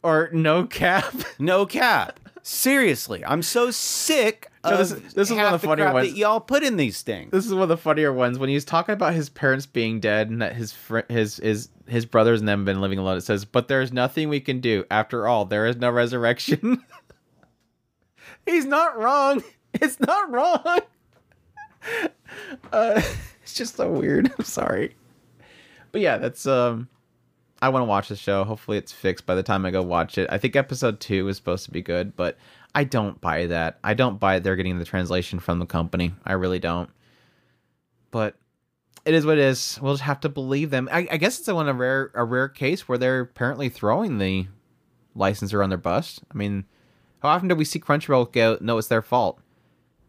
or 0.03 0.31
no 0.33 0.67
cap. 0.67 1.15
No 1.39 1.65
cap. 1.65 2.21
Seriously, 2.43 3.25
I'm 3.25 3.41
so 3.43 3.71
sick 3.71 4.51
No, 4.65 4.77
this- 4.77 4.91
this 5.15 5.31
is 5.31 5.37
one 5.37 5.47
of 5.47 5.61
the 5.61 5.67
funnier 5.67 5.93
ones. 5.93 6.09
that 6.11 6.17
y'all 6.17 6.41
put 6.41 6.63
in 6.63 6.77
these 6.77 7.03
things. 7.03 7.31
This 7.31 7.47
is 7.47 7.53
one 7.53 7.63
of 7.65 7.69
the 7.69 7.77
funnier 7.77 8.13
ones 8.13 8.39
when 8.39 8.49
he's 8.49 8.65
talking 8.65 8.93
about 8.93 9.15
his 9.15 9.29
parents 9.29 9.67
being 9.67 10.01
dead 10.01 10.31
and 10.31 10.41
that 10.43 10.55
his 10.55 10.73
fr- 10.73 11.01
his 11.09 11.37
his 11.39 11.69
his 11.87 12.07
brothers 12.07 12.41
and 12.41 12.49
them 12.49 12.65
been 12.65 12.81
living 12.81 12.99
alone. 12.99 13.17
It 13.19 13.23
says, 13.23 13.45
"But 13.45 13.69
there's 13.69 13.93
nothing 13.93 14.29
we 14.29 14.41
can 14.41 14.61
do. 14.61 14.85
After 14.91 15.27
all, 15.29 15.45
there 15.45 15.67
is 15.67 15.77
no 15.77 15.91
resurrection." 15.91 16.83
he's 18.47 18.65
not 18.67 18.99
wrong. 18.99 19.43
It's 19.75 19.99
not 19.99 20.31
wrong. 20.31 20.63
Uh, 22.73 23.01
it's 23.43 23.55
just 23.55 23.77
so 23.77 23.91
weird. 23.91 24.33
I'm 24.39 24.45
sorry, 24.45 24.95
but 25.93 26.01
yeah, 26.01 26.17
that's 26.17 26.47
um. 26.47 26.89
I 27.61 27.69
want 27.69 27.83
to 27.83 27.87
watch 27.87 28.09
the 28.09 28.17
show. 28.17 28.45
Hopefully, 28.45 28.79
it's 28.79 28.93
fixed 28.93 29.27
by 29.27 29.35
the 29.35 29.43
time 29.43 29.65
I 29.67 29.71
go 29.71 29.83
watch 29.83 30.17
it. 30.19 30.29
I 30.33 30.39
think 30.39 30.57
episode 30.57 31.01
two 31.01 31.29
is 31.29 31.37
supposed 31.37 31.65
to 31.67 31.71
be 31.71 31.83
good, 31.83 32.17
but 32.17 32.37
I 32.75 32.85
don't 32.85 33.21
buy 33.21 33.47
that. 33.47 33.79
I 33.85 33.95
don't 33.95 34.19
buy 34.19 34.39
they're 34.39 34.57
getting 34.57 34.79
the 34.79 34.85
translation 34.85 35.39
from 35.39 35.59
the 35.59 35.67
company. 35.67 36.15
I 36.25 36.33
really 36.33 36.59
don't. 36.59 36.91
But 38.11 38.37
it 39.05 39.15
is 39.15 39.25
what 39.25 39.39
it 39.39 39.45
is. 39.45 39.79
We'll 39.81 39.95
just 39.95 40.03
have 40.03 40.21
to 40.21 40.29
believe 40.29 40.71
them. 40.71 40.89
I, 40.91 41.07
I 41.11 41.17
guess 41.17 41.39
it's 41.39 41.49
a 41.49 41.55
one 41.55 41.69
a 41.69 41.75
rare 41.75 42.11
a 42.15 42.25
rare 42.25 42.49
case 42.49 42.89
where 42.89 42.99
they're 42.99 43.21
apparently 43.21 43.69
throwing 43.69 44.19
the 44.19 44.49
licensor 45.15 45.63
on 45.63 45.69
their 45.69 45.79
bust. 45.79 46.23
I 46.33 46.37
mean, 46.37 46.65
how 47.21 47.29
often 47.29 47.49
do 47.49 47.55
we 47.55 47.65
see 47.65 47.79
Crunchyroll 47.79 48.33
go? 48.33 48.59
No, 48.61 48.79
it's 48.79 48.89
their 48.89 49.03
fault. 49.03 49.41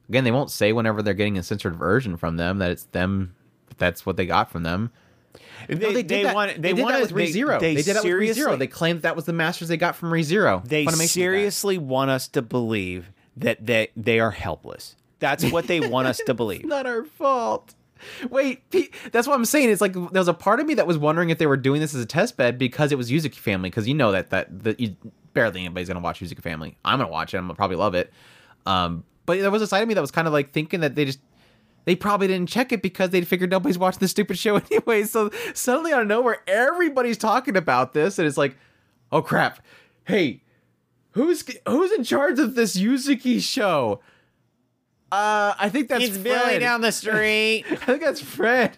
Again, 0.09 0.23
they 0.23 0.31
won't 0.31 0.51
say 0.51 0.71
whenever 0.71 1.01
they're 1.01 1.13
getting 1.13 1.37
a 1.37 1.43
censored 1.43 1.75
version 1.75 2.17
from 2.17 2.37
them 2.37 2.59
that 2.59 2.71
it's 2.71 2.83
them. 2.85 3.35
That's 3.77 4.05
what 4.05 4.17
they 4.17 4.25
got 4.25 4.51
from 4.51 4.63
them. 4.63 4.91
They, 5.67 5.75
No, 5.75 5.91
they, 5.91 6.03
did 6.03 6.25
that. 6.25 6.35
want. 6.35 6.61
They, 6.61 6.73
did 6.73 6.81
want 6.81 6.95
that 6.95 7.01
with 7.01 7.11
ReZero. 7.11 7.59
They, 7.59 7.75
did 7.75 7.85
that 7.95 8.03
with 8.03 8.13
ReZero. 8.13 8.57
They 8.57 8.67
claimed 8.67 9.01
that 9.03 9.15
was 9.15 9.25
the 9.25 9.33
masters 9.33 9.67
they 9.67 9.77
got 9.77 9.95
from 9.95 10.11
ReZero. 10.11 10.63
They 10.67 10.85
Funimation 10.85 11.07
seriously 11.07 11.77
want 11.77 12.11
us 12.11 12.27
to 12.29 12.41
believe 12.41 13.11
that 13.37 13.65
they 13.65 13.89
they 13.95 14.19
are 14.19 14.31
helpless. 14.31 14.95
That's 15.19 15.49
what 15.51 15.67
they 15.67 15.79
want 15.79 16.07
us 16.07 16.19
to 16.25 16.33
believe. 16.35 16.65
not 16.65 16.85
our 16.85 17.03
fault. 17.03 17.73
Wait, 18.29 18.69
Pete, 18.69 18.93
that's 19.11 19.27
what 19.27 19.35
I'm 19.35 19.45
saying. 19.45 19.69
It's 19.69 19.81
like 19.81 19.93
there 19.93 20.01
was 20.11 20.27
a 20.27 20.33
part 20.33 20.59
of 20.59 20.67
me 20.67 20.73
that 20.75 20.85
was 20.85 20.97
wondering 20.97 21.29
if 21.29 21.37
they 21.37 21.47
were 21.47 21.57
doing 21.57 21.81
this 21.81 21.95
as 21.95 22.01
a 22.01 22.05
test 22.05 22.37
bed 22.37 22.57
because 22.57 22.91
it 22.91 22.97
was 22.97 23.09
Yuzuki 23.09 23.35
Family. 23.37 23.69
Because 23.69 23.87
you 23.87 23.93
know 23.93 24.11
that 24.11 24.29
that 24.31 24.63
that 24.63 24.79
you, 24.79 24.95
barely 25.33 25.61
anybody's 25.61 25.87
gonna 25.87 25.99
watch 26.01 26.19
Yuzuki 26.19 26.41
Family. 26.41 26.77
I'm 26.83 26.99
gonna 26.99 27.11
watch 27.11 27.33
it. 27.33 27.37
I'm 27.37 27.45
gonna 27.45 27.55
probably 27.55 27.77
love 27.77 27.95
it. 27.95 28.11
Um, 28.65 29.03
but 29.25 29.39
there 29.39 29.51
was 29.51 29.61
a 29.61 29.67
side 29.67 29.81
of 29.81 29.87
me 29.87 29.93
that 29.93 30.01
was 30.01 30.11
kind 30.11 30.27
of 30.27 30.33
like 30.33 30.51
thinking 30.51 30.81
that 30.81 30.95
they 30.95 31.05
just 31.05 31.19
they 31.85 31.95
probably 31.95 32.27
didn't 32.27 32.49
check 32.49 32.71
it 32.71 32.81
because 32.81 33.11
they 33.11 33.21
figured 33.21 33.51
nobody's 33.51 33.77
watching 33.77 33.99
this 33.99 34.11
stupid 34.11 34.37
show 34.37 34.55
anyway. 34.71 35.03
So 35.03 35.31
suddenly 35.53 35.93
out 35.93 36.01
of 36.01 36.07
nowhere, 36.07 36.41
everybody's 36.47 37.17
talking 37.17 37.55
about 37.55 37.93
this, 37.93 38.19
and 38.19 38.27
it's 38.27 38.37
like, 38.37 38.57
oh 39.11 39.21
crap, 39.21 39.59
hey, 40.05 40.41
who's 41.11 41.43
who's 41.67 41.91
in 41.93 42.03
charge 42.03 42.39
of 42.39 42.55
this 42.55 42.77
Yuzuki 42.77 43.41
show? 43.41 44.01
Uh, 45.11 45.53
I 45.57 45.69
think 45.69 45.87
that's 45.87 46.03
It's 46.03 46.17
Billy 46.17 46.59
down 46.59 46.81
the 46.81 46.91
street. 46.91 47.63
I 47.69 47.75
think 47.75 48.01
that's 48.01 48.19
Fred. 48.21 48.77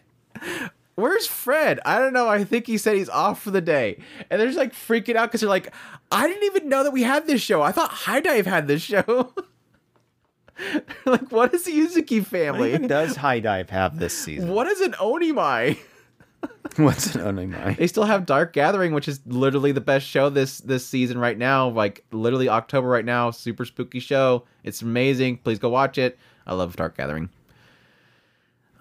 Where's 0.95 1.27
Fred? 1.27 1.79
I 1.85 1.99
don't 1.99 2.13
know. 2.13 2.27
I 2.27 2.43
think 2.43 2.67
he 2.67 2.77
said 2.77 2.95
he's 2.95 3.09
off 3.09 3.41
for 3.41 3.51
the 3.51 3.61
day. 3.61 3.99
And 4.29 4.39
they're 4.39 4.47
just 4.47 4.57
like 4.57 4.73
freaking 4.73 5.15
out 5.15 5.29
because 5.29 5.41
they're 5.41 5.49
like, 5.49 5.71
I 6.11 6.27
didn't 6.27 6.43
even 6.43 6.69
know 6.69 6.83
that 6.83 6.91
we 6.91 7.03
had 7.03 7.27
this 7.27 7.41
show. 7.41 7.61
I 7.61 7.71
thought 7.71 7.89
High 7.91 8.19
Dive 8.19 8.45
had 8.45 8.67
this 8.67 8.81
show. 8.81 9.33
like, 11.05 11.31
what 11.31 11.53
is 11.53 11.63
the 11.63 11.71
Yuzuki 11.71 12.25
family? 12.25 12.71
When 12.71 12.87
does 12.87 13.15
High 13.15 13.39
Dive 13.39 13.69
have 13.69 13.99
this 13.99 14.17
season? 14.17 14.49
What 14.49 14.67
is 14.67 14.81
an 14.81 14.93
Onimai? 14.93 15.77
What's 16.75 17.15
an 17.15 17.21
only 17.21 17.47
They 17.73 17.87
still 17.87 18.03
have 18.03 18.25
Dark 18.25 18.53
Gathering, 18.53 18.93
which 18.93 19.07
is 19.07 19.19
literally 19.25 19.71
the 19.71 19.81
best 19.81 20.05
show 20.05 20.29
this 20.29 20.59
this 20.59 20.85
season 20.85 21.17
right 21.17 21.37
now. 21.37 21.69
Like 21.69 22.05
literally 22.11 22.49
October 22.49 22.87
right 22.87 23.05
now, 23.05 23.31
super 23.31 23.65
spooky 23.65 23.99
show. 23.99 24.43
It's 24.63 24.81
amazing. 24.81 25.37
Please 25.37 25.59
go 25.59 25.69
watch 25.69 25.97
it. 25.97 26.19
I 26.45 26.53
love 26.53 26.75
Dark 26.75 26.97
Gathering. 26.97 27.29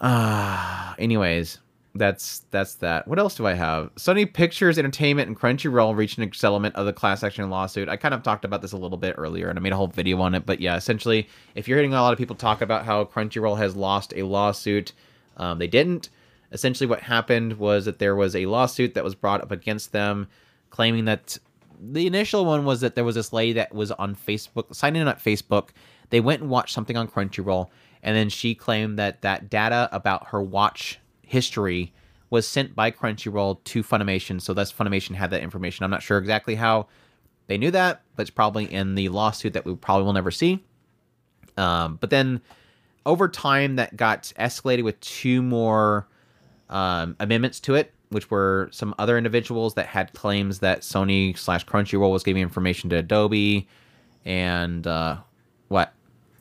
Ah, 0.01 0.94
anyways, 0.98 1.59
that's 1.98 2.40
that's 2.51 2.74
that. 2.77 3.06
What 3.09 3.18
else 3.18 3.35
do 3.36 3.47
I 3.47 3.55
have? 3.55 3.94
Sony 3.97 4.32
Pictures 4.32 4.78
Entertainment 4.78 5.28
and 5.28 5.39
Crunchyroll 5.39 5.97
reached 5.97 6.18
a 6.18 6.31
settlement 6.35 6.74
of 6.77 6.86
the 6.86 6.93
class 6.93 7.23
action 7.23 7.48
lawsuit. 7.51 7.89
I 7.89 7.97
kind 7.97 8.14
of 8.14 8.23
talked 8.23 8.44
about 8.44 8.62
this 8.62 8.73
a 8.73 8.77
little 8.77 8.98
bit 8.98 9.14
earlier, 9.18 9.48
and 9.48 9.59
I 9.59 9.62
made 9.62 9.73
a 9.73 9.77
whole 9.77 9.86
video 9.89 10.20
on 10.20 10.35
it. 10.35 10.47
But 10.47 10.60
yeah, 10.60 10.77
essentially, 10.77 11.28
if 11.55 11.68
you're 11.68 11.78
hearing 11.78 11.94
a 11.94 12.01
lot 12.02 12.12
of 12.12 12.18
people 12.18 12.36
talk 12.36 12.60
about 12.60 12.85
how 12.85 13.05
Crunchyroll 13.05 13.59
has 13.59 13.77
lost 13.77 14.12
a 14.16 14.23
lawsuit, 14.23 14.93
um, 15.36 15.59
they 15.59 15.66
didn't. 15.66 16.09
Essentially, 16.52 16.86
what 16.86 17.01
happened 17.01 17.59
was 17.59 17.85
that 17.85 17.98
there 17.98 18.16
was 18.16 18.36
a 18.36 18.47
lawsuit 18.47 18.94
that 18.94 19.05
was 19.05 19.14
brought 19.14 19.43
up 19.43 19.51
against 19.51 19.93
them, 19.93 20.28
claiming 20.70 21.06
that 21.06 21.39
the 21.81 22.06
initial 22.06 22.44
one 22.44 22.64
was 22.64 22.81
that 22.81 22.94
there 22.94 23.05
was 23.05 23.16
this 23.16 23.32
lady 23.32 23.55
that 23.55 23.74
was 23.74 23.90
on 23.93 24.14
Facebook, 24.14 24.74
signed 24.74 24.97
in 24.97 25.09
at 25.09 25.23
Facebook. 25.23 25.70
They 26.10 26.20
went 26.20 26.43
and 26.43 26.51
watched 26.51 26.74
something 26.74 26.97
on 26.97 27.09
Crunchyroll, 27.09 27.68
and 28.02 28.16
then 28.16 28.28
she 28.28 28.55
claimed 28.55 28.98
that 28.98 29.23
that 29.23 29.51
data 29.51 29.89
about 29.93 30.28
her 30.28 30.43
watch 30.43 31.01
history 31.27 31.93
was 32.31 32.48
sent 32.48 32.74
by 32.74 32.90
Crunchyroll 32.90 33.62
to 33.65 33.82
Funimation. 33.82 34.40
So 34.40 34.55
thus 34.55 34.73
Funimation 34.73 35.15
had 35.15 35.31
that 35.31 35.43
information. 35.43 35.85
I'm 35.85 35.90
not 35.90 36.03
sure 36.03 36.19
exactly 36.19 36.55
how 36.55 36.89
they 37.47 37.59
knew 37.59 37.70
that, 37.73 38.03
but 38.16 38.23
it's 38.23 38.31
probably 38.31 38.65
in 38.73 38.94
the 38.94 39.09
lawsuit 39.11 39.53
that 39.53 39.65
we 39.65 39.74
probably 39.77 40.05
will 40.05 40.12
never 40.12 40.31
see. 40.31 40.65
Um, 41.57 41.98
but 42.01 42.11
then 42.11 42.40
over 43.05 43.28
time, 43.28 43.77
that 43.77 43.97
got 43.97 44.32
escalated 44.39 44.82
with 44.85 44.98
two 45.01 45.43
more 45.43 46.09
um, 46.69 47.16
amendments 47.20 47.61
to 47.61 47.74
it, 47.74 47.93
which 48.09 48.31
were 48.31 48.69
some 48.73 48.94
other 48.98 49.16
individuals 49.16 49.74
that 49.74 49.86
had 49.86 50.12
claims 50.12 50.59
that 50.61 50.81
Sony 50.81 51.36
slash 51.39 51.65
Crunchyroll 51.65 52.11
was 52.11 52.24
giving 52.24 52.43
information 52.43 52.90
to 52.90 52.97
Adobe, 52.97 53.69
and 54.24 54.86
uh, 54.86 55.19
what? 55.69 55.93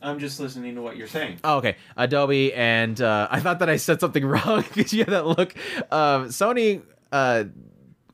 I'm 0.06 0.19
just 0.19 0.40
listening 0.40 0.76
to 0.76 0.82
what 0.82 0.98
you're 0.98 1.07
saying. 1.07 1.40
Oh, 1.44 1.57
okay. 1.57 1.77
Adobe, 1.98 2.53
and 2.53 2.99
uh, 3.02 3.27
I 3.32 3.40
thought 3.40 3.60
that 3.60 3.69
I 3.69 3.77
said 3.77 3.99
something 3.99 4.26
wrong 4.26 4.64
because 4.73 4.94
you 4.94 4.99
had 4.99 5.14
that 5.14 5.26
look. 5.26 5.56
Um, 5.91 6.30
Sony 6.30 6.82
uh, 7.11 7.45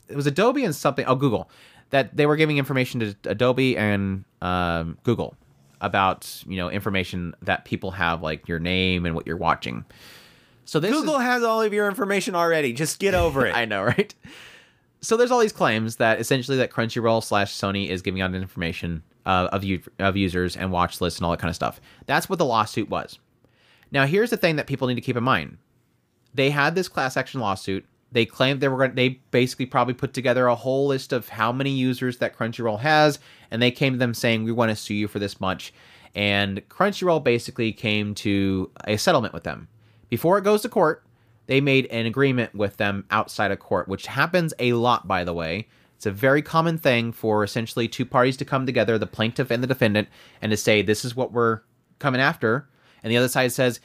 it 0.07 0.15
was 0.15 0.27
Adobe 0.27 0.63
and 0.63 0.75
something. 0.75 1.05
Oh, 1.05 1.15
Google 1.15 1.49
that 1.91 2.15
they 2.15 2.25
were 2.25 2.35
giving 2.35 2.57
information 2.57 2.99
to 2.99 3.15
Adobe 3.25 3.77
and 3.77 4.23
um, 4.41 4.97
Google 5.03 5.35
about 5.79 6.43
you 6.47 6.57
know 6.57 6.69
information 6.69 7.35
that 7.41 7.65
people 7.65 7.91
have 7.91 8.21
like 8.21 8.47
your 8.47 8.59
name 8.59 9.05
and 9.05 9.13
what 9.13 9.27
you're 9.27 9.37
watching. 9.37 9.85
So 10.65 10.79
this 10.79 10.91
Google 10.91 11.17
is, 11.17 11.23
has 11.23 11.43
all 11.43 11.61
of 11.61 11.73
your 11.73 11.87
information 11.87 12.33
already. 12.33 12.73
Just 12.73 12.99
get 12.99 13.13
over 13.13 13.45
it. 13.47 13.55
I 13.55 13.65
know, 13.65 13.83
right? 13.83 14.13
So 15.01 15.17
there's 15.17 15.31
all 15.31 15.39
these 15.39 15.51
claims 15.51 15.97
that 15.97 16.19
essentially 16.19 16.57
that 16.57 16.71
Crunchyroll 16.71 17.23
slash 17.23 17.53
Sony 17.53 17.89
is 17.89 18.01
giving 18.01 18.21
out 18.21 18.33
information 18.33 19.03
uh, 19.25 19.49
of 19.51 19.63
u- 19.63 19.81
of 19.99 20.17
users 20.17 20.55
and 20.57 20.71
watch 20.71 21.01
lists 21.01 21.19
and 21.19 21.25
all 21.25 21.31
that 21.31 21.39
kind 21.39 21.49
of 21.49 21.55
stuff. 21.55 21.81
That's 22.05 22.29
what 22.29 22.39
the 22.39 22.45
lawsuit 22.45 22.89
was. 22.89 23.19
Now 23.91 24.05
here's 24.05 24.29
the 24.29 24.37
thing 24.37 24.55
that 24.55 24.67
people 24.67 24.87
need 24.87 24.95
to 24.95 25.01
keep 25.01 25.17
in 25.17 25.23
mind. 25.23 25.57
They 26.33 26.49
had 26.49 26.75
this 26.75 26.87
class 26.87 27.17
action 27.17 27.41
lawsuit. 27.41 27.85
They 28.11 28.25
claimed 28.25 28.59
they 28.59 28.67
were 28.67 28.77
going. 28.77 28.95
They 28.95 29.21
basically 29.31 29.65
probably 29.65 29.93
put 29.93 30.13
together 30.13 30.47
a 30.47 30.55
whole 30.55 30.87
list 30.87 31.13
of 31.13 31.29
how 31.29 31.51
many 31.51 31.71
users 31.71 32.17
that 32.17 32.37
Crunchyroll 32.37 32.79
has, 32.79 33.19
and 33.49 33.61
they 33.61 33.71
came 33.71 33.93
to 33.93 33.99
them 33.99 34.13
saying 34.13 34.43
we 34.43 34.51
want 34.51 34.69
to 34.69 34.75
sue 34.75 34.93
you 34.93 35.07
for 35.07 35.19
this 35.19 35.39
much. 35.39 35.73
And 36.13 36.67
Crunchyroll 36.67 37.23
basically 37.23 37.71
came 37.71 38.13
to 38.15 38.69
a 38.85 38.97
settlement 38.97 39.33
with 39.33 39.43
them. 39.43 39.69
Before 40.09 40.37
it 40.37 40.43
goes 40.43 40.61
to 40.63 40.69
court, 40.69 41.05
they 41.47 41.61
made 41.61 41.85
an 41.87 42.05
agreement 42.05 42.53
with 42.53 42.77
them 42.77 43.05
outside 43.11 43.51
of 43.51 43.59
court, 43.59 43.87
which 43.87 44.07
happens 44.07 44.53
a 44.59 44.73
lot, 44.73 45.07
by 45.07 45.23
the 45.23 45.33
way. 45.33 45.67
It's 46.01 46.07
a 46.07 46.11
very 46.11 46.41
common 46.41 46.79
thing 46.79 47.11
for 47.11 47.43
essentially 47.43 47.87
two 47.87 48.07
parties 48.07 48.35
to 48.37 48.43
come 48.43 48.65
together, 48.65 48.97
the 48.97 49.05
plaintiff 49.05 49.51
and 49.51 49.61
the 49.61 49.67
defendant, 49.67 50.07
and 50.41 50.49
to 50.49 50.57
say, 50.57 50.81
this 50.81 51.05
is 51.05 51.15
what 51.15 51.31
we're 51.31 51.61
coming 51.99 52.19
after. 52.19 52.67
And 53.03 53.11
the 53.11 53.17
other 53.17 53.27
side 53.27 53.51
says, 53.51 53.79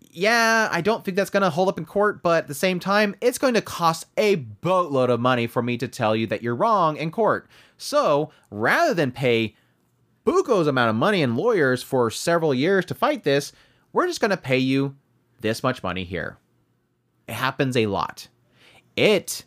yeah, 0.00 0.68
I 0.72 0.80
don't 0.80 1.04
think 1.04 1.16
that's 1.16 1.30
going 1.30 1.44
to 1.44 1.50
hold 1.50 1.68
up 1.68 1.78
in 1.78 1.84
court, 1.84 2.20
but 2.20 2.38
at 2.38 2.48
the 2.48 2.54
same 2.54 2.80
time, 2.80 3.14
it's 3.20 3.38
going 3.38 3.54
to 3.54 3.62
cost 3.62 4.06
a 4.16 4.34
boatload 4.34 5.08
of 5.08 5.20
money 5.20 5.46
for 5.46 5.62
me 5.62 5.78
to 5.78 5.86
tell 5.86 6.16
you 6.16 6.26
that 6.26 6.42
you're 6.42 6.56
wrong 6.56 6.96
in 6.96 7.12
court. 7.12 7.48
So 7.78 8.32
rather 8.50 8.92
than 8.92 9.12
pay 9.12 9.54
buco's 10.24 10.66
amount 10.66 10.90
of 10.90 10.96
money 10.96 11.22
and 11.22 11.36
lawyers 11.36 11.80
for 11.80 12.10
several 12.10 12.52
years 12.52 12.84
to 12.86 12.94
fight 12.96 13.22
this, 13.22 13.52
we're 13.92 14.08
just 14.08 14.20
going 14.20 14.32
to 14.32 14.36
pay 14.36 14.58
you 14.58 14.96
this 15.42 15.62
much 15.62 15.80
money 15.84 16.02
here. 16.02 16.38
It 17.28 17.34
happens 17.34 17.76
a 17.76 17.86
lot. 17.86 18.26
It, 18.96 19.44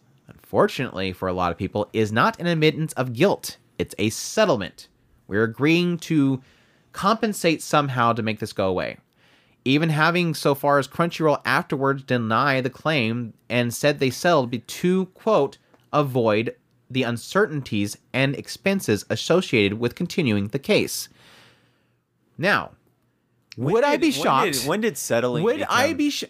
unfortunately 0.50 1.12
for 1.12 1.28
a 1.28 1.34
lot 1.34 1.52
of 1.52 1.58
people, 1.58 1.90
is 1.92 2.12
not 2.12 2.40
an 2.40 2.46
admittance 2.46 2.94
of 2.94 3.14
guilt. 3.14 3.58
It's 3.80 3.96
a 3.98 4.12
settlement. 4.12 4.88
We're 5.28 5.44
agreeing 5.44 5.98
to 6.00 6.40
compensate 6.92 7.64
somehow 7.64 8.14
to 8.14 8.22
make 8.22 8.38
this 8.40 8.54
go 8.54 8.68
away. 8.68 8.98
Even 9.68 9.90
having 9.90 10.36
so 10.36 10.54
far 10.54 10.78
as 10.78 10.88
Crunchyroll 10.88 11.42
afterwards 11.46 12.04
deny 12.04 12.62
the 12.62 12.70
claim 12.70 13.34
and 13.50 13.74
said 13.74 13.98
they 14.00 14.12
settled 14.12 14.56
to, 14.68 15.06
quote, 15.08 15.58
avoid 15.92 16.56
the 16.92 17.02
uncertainties 17.02 17.98
and 18.14 18.36
expenses 18.36 19.04
associated 19.10 19.80
with 19.80 19.96
continuing 19.96 20.50
the 20.50 20.60
case. 20.60 21.10
Now, 22.38 22.74
When 23.56 23.74
would 23.74 23.84
I 23.84 23.94
did- 23.98 24.02
be 24.02 24.12
when 24.12 24.24
shocked? 24.24 24.54
did- 24.54 24.68
When 24.68 24.82
did 24.82 24.96
settling? 24.98 25.44
would 25.44 25.64
I 25.64 25.94
be 25.94 26.12
sh- 26.12 26.26
When 26.26 26.30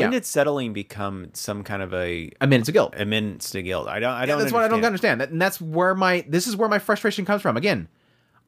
yeah. 0.00 0.10
did 0.10 0.24
settling 0.26 0.72
become 0.72 1.30
some 1.32 1.62
kind 1.64 1.82
of 1.82 1.92
a 1.94 2.30
admittance 2.40 2.68
of 2.68 2.74
guilt? 2.74 2.94
amendments 2.96 3.50
to 3.50 3.62
guilt? 3.62 3.88
I 3.88 3.98
don't. 4.00 4.10
I 4.12 4.20
Yeah, 4.20 4.26
don't. 4.26 4.38
that's 4.40 4.52
what 4.52 4.62
I 4.64 4.68
don't 4.68 4.84
understand. 4.84 4.86
understand. 4.86 5.20
That, 5.20 5.30
and 5.30 5.40
that's 5.42 5.60
where 5.60 5.94
my 5.94 6.24
this 6.28 6.46
is 6.46 6.56
where 6.56 6.68
my 6.68 6.78
frustration 6.78 7.24
comes 7.24 7.42
from. 7.42 7.56
Again, 7.56 7.88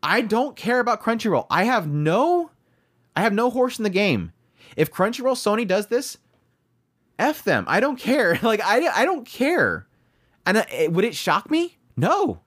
I 0.03 0.21
don't 0.21 0.57
care 0.57 0.81
about 0.81 1.03
Crunchyroll. 1.03 1.47
I 1.51 1.65
have 1.65 1.87
no 1.89 2.51
I 3.15 3.23
have 3.23 3.33
no 3.33 3.51
horse 3.51 3.79
in 3.79 3.83
the 3.85 3.91
game. 3.91 4.33
If 4.77 4.91
Crunchyroll 4.93 5.35
Sony 5.37 5.67
does 5.67 5.87
this, 5.87 6.19
f 7.19 7.43
them. 7.45 7.65
I 7.69 7.81
don't 7.81 7.99
care. 7.99 8.39
Like 8.43 8.61
I 8.63 8.87
I 8.89 9.05
don't 9.05 9.27
care. 9.27 9.87
And 10.45 10.59
uh, 10.59 10.65
would 10.89 11.05
it 11.05 11.15
shock 11.15 11.51
me? 11.51 11.79
No. 11.97 12.41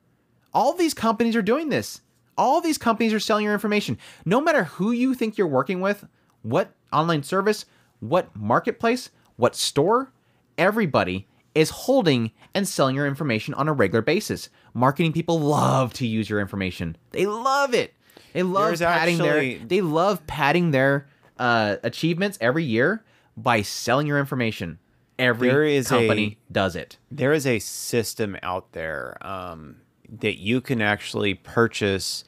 All 0.54 0.74
these 0.74 0.94
companies 0.94 1.36
are 1.36 1.42
doing 1.42 1.70
this. 1.70 2.02
All 2.38 2.62
these 2.62 2.78
companies 2.78 3.14
are 3.14 3.20
selling 3.20 3.44
your 3.44 3.54
information. 3.54 3.98
No 4.26 4.40
matter 4.40 4.64
who 4.64 4.92
you 4.92 5.14
think 5.14 5.38
you're 5.38 5.48
working 5.48 5.82
with, 5.82 6.08
what 6.42 6.72
online 6.94 7.24
service, 7.24 7.66
what 8.00 8.36
marketplace, 8.36 9.10
what 9.36 9.56
store, 9.56 10.12
everybody 10.58 11.28
is 11.56 11.70
holding 11.72 12.32
and 12.54 12.68
selling 12.68 12.96
your 12.96 13.08
information 13.08 13.54
on 13.56 13.68
a 13.68 13.74
regular 13.74 14.02
basis. 14.02 14.50
Marketing 14.74 15.12
people 15.12 15.40
love 15.40 15.94
to 15.94 16.06
use 16.08 16.30
your 16.30 16.40
information. 16.40 16.96
They 17.12 17.26
love 17.26 17.74
it. 17.74 17.94
They 18.34 18.44
love 18.44 18.68
There's 18.68 18.82
padding 18.82 19.20
actually- 19.22 19.56
their 19.58 19.68
they 19.68 19.82
love 19.82 20.26
padding 20.28 20.72
their 20.72 21.08
uh, 21.40 21.78
achievements 21.84 22.38
every 22.42 22.64
year 22.64 23.04
by 23.36 23.62
selling 23.64 24.06
your 24.08 24.20
information. 24.20 24.78
Every 25.18 25.50
There 25.50 25.64
is 25.64 25.88
company 25.90 26.38
does 26.52 26.76
it. 26.76 26.98
there 27.12 27.34
is 27.34 27.46
a 27.48 27.60
system 27.60 28.38
out 28.44 28.72
there 28.74 29.18
um, 29.26 29.78
that 30.20 30.38
you 30.40 30.62
can 30.62 30.82
actually 30.82 31.34
purchase 31.34 32.24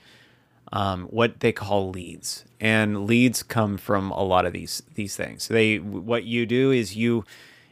um, 0.72 1.03
what 1.06 1.39
they 1.41 1.52
call 1.52 1.89
leads, 1.89 2.45
and 2.60 3.06
leads 3.06 3.43
come 3.43 3.77
from 3.77 4.11
a 4.11 4.23
lot 4.23 4.45
of 4.45 4.53
these 4.53 4.84
these 4.95 5.15
things. 5.15 5.48
They 5.48 5.77
what 5.77 6.23
you 6.23 6.45
do 6.45 6.72
is 6.72 6.95
you 6.95 7.26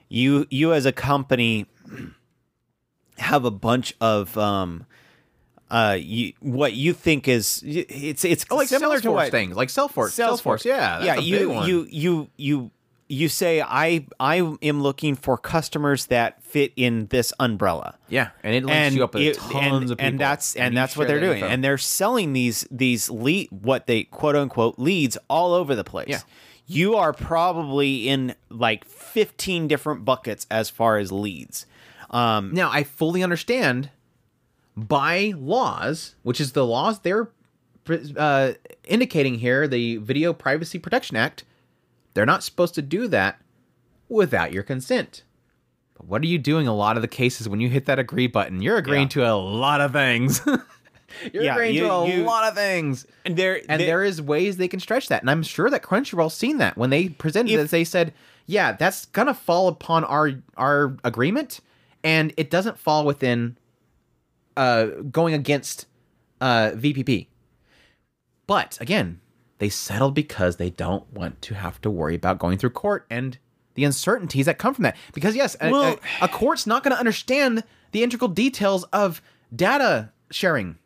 you 0.10 0.46
you 0.50 0.74
as 0.74 0.86
a 0.86 0.92
company 0.92 1.66
have 3.18 3.46
a 3.46 3.52
bunch 3.52 3.96
of 4.02 4.38
um, 4.38 4.86
uh, 5.72 5.98
you, 6.00 6.34
what 6.40 6.74
you 6.74 6.94
think 6.94 7.28
is 7.28 7.64
it's 7.66 8.26
it's 8.26 8.46
Oh, 8.50 8.56
like 8.58 8.68
similar 8.68 8.98
Salesforce 8.98 9.02
to 9.04 9.12
what 9.12 9.32
things, 9.32 9.56
like 9.56 9.70
Salesforce. 9.70 10.10
Salesforce, 10.20 10.66
yeah, 10.66 11.00
that's 11.00 11.06
yeah. 11.06 11.16
a 11.16 11.22
you 11.22 11.64
you 11.64 11.88
you 11.90 12.30
you 12.38 12.72
you 13.10 13.27
say 13.27 13.61
I 13.61 14.06
I 14.19 14.36
am 14.61 14.81
looking 14.81 15.15
for 15.15 15.38
customers 15.38 16.06
that 16.06 16.41
fit 16.44 16.72
in 16.76 17.07
this 17.07 17.34
umbrella. 17.40 17.98
yeah, 18.07 18.30
and 18.44 18.56
it 18.56 18.64
links 18.64 18.95
you 18.95 19.03
up 19.03 19.14
with 19.15 19.23
it- 19.23 19.36
tons 19.38 19.56
and, 19.56 19.91
of 19.91 19.98
people, 19.98 20.06
and 20.06 20.19
that's 20.19 20.56
and, 20.56 20.73
you 20.73 20.80
that's 20.80 20.95
what 20.95 21.07
they're 21.07 21.19
doing, 21.19 21.40
info. 21.40 21.48
and 21.48 21.64
they're 21.64 21.77
selling 21.80 22.34
these 22.34 22.68
these 22.72 23.10
lead 23.10 23.49
what 23.52 23.88
they 23.88 24.03
quote 24.03 24.36
unquote 24.36 24.77
leads 24.80 25.18
all 25.27 25.53
over 25.53 25.76
the 25.76 25.84
place. 25.84 26.07
Yeah. 26.10 26.19
You 26.68 26.95
are 26.98 27.14
probably 27.14 28.07
in 28.07 28.36
like 28.49 28.86
fifteen 28.86 29.68
different 29.68 30.06
buckets 30.06 30.45
as 30.52 30.69
far 30.69 30.99
as 30.99 31.11
leads. 31.11 31.65
Um, 32.11 32.53
Now, 32.53 32.69
I 32.72 32.84
fully 32.84 33.23
understand 33.23 33.90
by 34.77 35.34
laws, 35.36 36.15
which 36.23 36.40
is 36.40 36.52
the 36.52 36.65
laws 36.65 36.99
they're 36.99 37.30
uh, 38.18 38.53
indicating 38.86 39.40
here, 39.40 39.68
the 39.68 39.98
Video 39.98 40.31
Privacy 40.31 40.77
Protection 40.77 41.18
Act, 41.18 41.44
they're 42.14 42.26
not 42.26 42.44
supposed 42.44 42.76
to 42.76 42.81
do 42.81 43.07
that 43.07 43.41
without 44.07 44.52
your 44.52 44.64
consent. 44.64 45.23
But 45.95 46.07
what 46.07 46.22
are 46.22 46.27
you 46.27 46.38
doing 46.38 46.68
a 46.68 46.76
lot 46.76 46.95
of 46.95 47.02
the 47.02 47.07
cases 47.07 47.48
when 47.49 47.60
you 47.60 47.69
hit 47.69 47.86
that 47.86 47.99
agree 47.99 48.27
button? 48.27 48.61
You're 48.61 48.77
agreeing 48.77 49.03
Yeah. 49.03 49.23
to 49.26 49.31
a 49.31 49.36
lot 49.36 49.81
of 49.81 49.91
things. 49.91 50.41
You're 51.34 51.44
Yeah, 51.44 51.53
agreeing 51.53 51.76
you- 51.76 51.81
to 51.81 51.91
a 51.91 52.07
you- 52.18 52.23
lot 52.23 52.48
of 52.48 52.53
things. 52.56 53.06
and 53.26 53.36
there 53.36 53.61
And 53.68 53.81
there- 53.81 54.03
is 54.03 54.22
ways 54.22 54.57
they 54.57 54.68
can 54.68 54.80
stretch 54.80 55.07
that. 55.10 55.22
And 55.23 55.30
I'm 55.30 55.41
sure 55.44 55.69
that 55.69 55.81
Crunchyroll's 55.84 56.36
seen 56.36 56.57
that. 56.60 56.77
When 56.77 56.90
they 56.91 57.10
presented 57.10 57.52
If- 57.53 57.60
this, 57.61 57.72
they 57.72 57.84
said, 57.84 58.14
yeah, 58.45 58.72
that's 58.73 59.06
gonna 59.07 59.34
fall 59.34 59.68
upon 59.68 60.03
our 60.06 60.34
our 60.57 60.95
agreement, 61.03 61.60
and 62.03 62.31
it 62.38 62.49
doesn't 62.49 62.77
fall 62.80 63.06
within 63.06 63.57
uh 64.57 64.86
going 65.11 65.34
against 65.34 65.86
uh 66.41 66.72
VPP. 66.76 67.27
But 68.48 68.77
again, 68.81 69.19
they 69.60 69.69
settle 69.69 70.11
because 70.11 70.57
they 70.57 70.69
don't 70.72 71.11
want 71.14 71.41
to 71.44 71.53
have 71.56 71.80
to 71.81 71.90
worry 71.90 72.15
about 72.15 72.40
going 72.40 72.57
through 72.57 72.72
court 72.72 73.06
and 73.10 73.38
the 73.76 73.84
uncertainties 73.86 74.45
that 74.48 74.57
come 74.57 74.73
from 74.73 74.84
that. 74.84 74.98
Because 75.14 75.36
yes, 75.36 75.56
a- 75.61 75.72
a, 75.73 75.98
a 76.23 76.27
court's 76.27 76.65
not 76.68 76.84
going 76.84 76.94
to 76.94 76.99
understand 76.99 77.64
the 77.91 78.03
integral 78.03 78.30
details 78.30 78.84
of 78.86 79.22
data 79.56 80.11
sharing. 80.31 80.77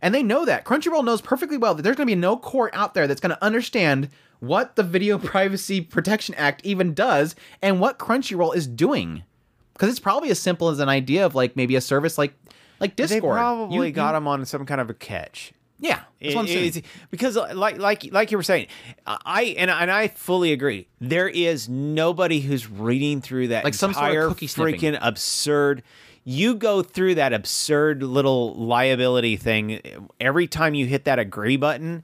And 0.00 0.14
they 0.14 0.22
know 0.22 0.44
that. 0.44 0.64
Crunchyroll 0.64 1.04
knows 1.04 1.20
perfectly 1.20 1.56
well 1.56 1.74
that 1.74 1.82
there's 1.82 1.96
going 1.96 2.06
to 2.06 2.10
be 2.14 2.20
no 2.20 2.36
court 2.36 2.70
out 2.74 2.94
there 2.94 3.06
that's 3.06 3.20
going 3.20 3.34
to 3.34 3.44
understand 3.44 4.08
what 4.40 4.76
the 4.76 4.82
Video 4.84 5.18
Privacy 5.18 5.80
Protection 5.80 6.34
Act 6.36 6.64
even 6.64 6.94
does 6.94 7.34
and 7.62 7.80
what 7.80 7.98
Crunchyroll 7.98 8.54
is 8.54 8.66
doing. 8.68 9.24
Because 9.72 9.88
it's 9.90 9.98
probably 10.00 10.30
as 10.30 10.38
simple 10.38 10.68
as 10.68 10.78
an 10.80 10.88
idea 10.88 11.26
of 11.26 11.34
like 11.34 11.56
maybe 11.56 11.74
a 11.76 11.80
service 11.80 12.16
like 12.18 12.34
like 12.80 12.94
Discord. 12.94 13.22
they 13.22 13.40
probably 13.40 13.88
You- 13.88 13.92
got 13.92 14.08
you- 14.08 14.12
them 14.14 14.28
on 14.28 14.44
some 14.46 14.64
kind 14.66 14.80
of 14.80 14.88
a 14.88 14.94
catch. 14.94 15.52
Yeah, 15.80 16.00
that's 16.20 16.34
what 16.34 16.40
I'm 16.42 16.46
saying. 16.48 16.66
it's- 16.66 16.82
because 17.10 17.36
uh, 17.36 17.52
like 17.54 17.78
like 17.78 18.08
like 18.12 18.30
you 18.32 18.36
were 18.36 18.42
saying, 18.42 18.66
I 19.06 19.54
and 19.58 19.70
and 19.70 19.90
I 19.90 20.08
fully 20.08 20.52
agree. 20.52 20.88
There 21.00 21.28
is 21.28 21.68
nobody 21.68 22.40
who's 22.40 22.68
reading 22.68 23.20
through 23.20 23.48
that 23.48 23.64
Like 23.64 23.74
some 23.74 23.92
sort 23.92 24.06
of 24.06 24.10
entire 24.10 24.28
cookie 24.28 24.46
sniffing. 24.48 24.80
freaking 24.80 24.98
absurd. 25.00 25.82
You 26.24 26.56
go 26.56 26.82
through 26.82 27.14
that 27.14 27.32
absurd 27.32 28.02
little 28.02 28.54
liability 28.54 29.36
thing 29.36 29.80
every 30.20 30.46
time 30.46 30.74
you 30.74 30.84
hit 30.86 31.04
that 31.04 31.18
agree 31.18 31.56
button. 31.56 32.02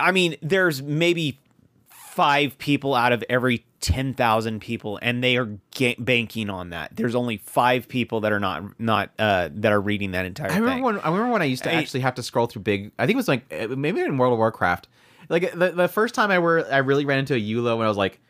I 0.00 0.10
mean, 0.10 0.34
there's 0.42 0.82
maybe 0.82 1.38
five 1.88 2.58
people 2.58 2.94
out 2.94 3.12
of 3.12 3.22
every 3.30 3.64
10,000 3.82 4.60
people 4.60 4.98
and 5.02 5.22
they 5.22 5.36
are 5.36 5.58
ga- 5.74 5.96
banking 5.98 6.48
on 6.48 6.70
that. 6.70 6.96
There's 6.96 7.14
only 7.14 7.36
5 7.36 7.88
people 7.88 8.20
that 8.22 8.32
are 8.32 8.40
not 8.40 8.62
not 8.80 9.10
uh 9.18 9.50
that 9.52 9.70
are 9.72 9.80
reading 9.80 10.12
that 10.12 10.24
entire 10.24 10.46
I 10.48 10.54
thing. 10.54 10.62
remember 10.62 10.84
when 10.84 11.00
I 11.00 11.08
remember 11.10 11.32
when 11.32 11.42
I 11.42 11.46
used 11.46 11.64
to 11.64 11.70
I- 11.70 11.74
actually 11.74 12.00
have 12.00 12.14
to 12.14 12.22
scroll 12.22 12.46
through 12.46 12.62
big. 12.62 12.92
I 12.98 13.06
think 13.06 13.16
it 13.16 13.18
was 13.18 13.28
like 13.28 13.44
uh, 13.52 13.66
maybe 13.76 14.00
in 14.00 14.16
World 14.16 14.32
of 14.32 14.38
Warcraft. 14.38 14.88
Like 15.28 15.52
the, 15.52 15.70
the 15.72 15.88
first 15.88 16.14
time 16.14 16.30
I 16.30 16.38
were 16.38 16.66
I 16.70 16.78
really 16.78 17.04
ran 17.04 17.18
into 17.18 17.34
a 17.34 17.38
EULA 17.40 17.74
and 17.74 17.82
I 17.84 17.88
was 17.88 17.96
like, 17.96 18.20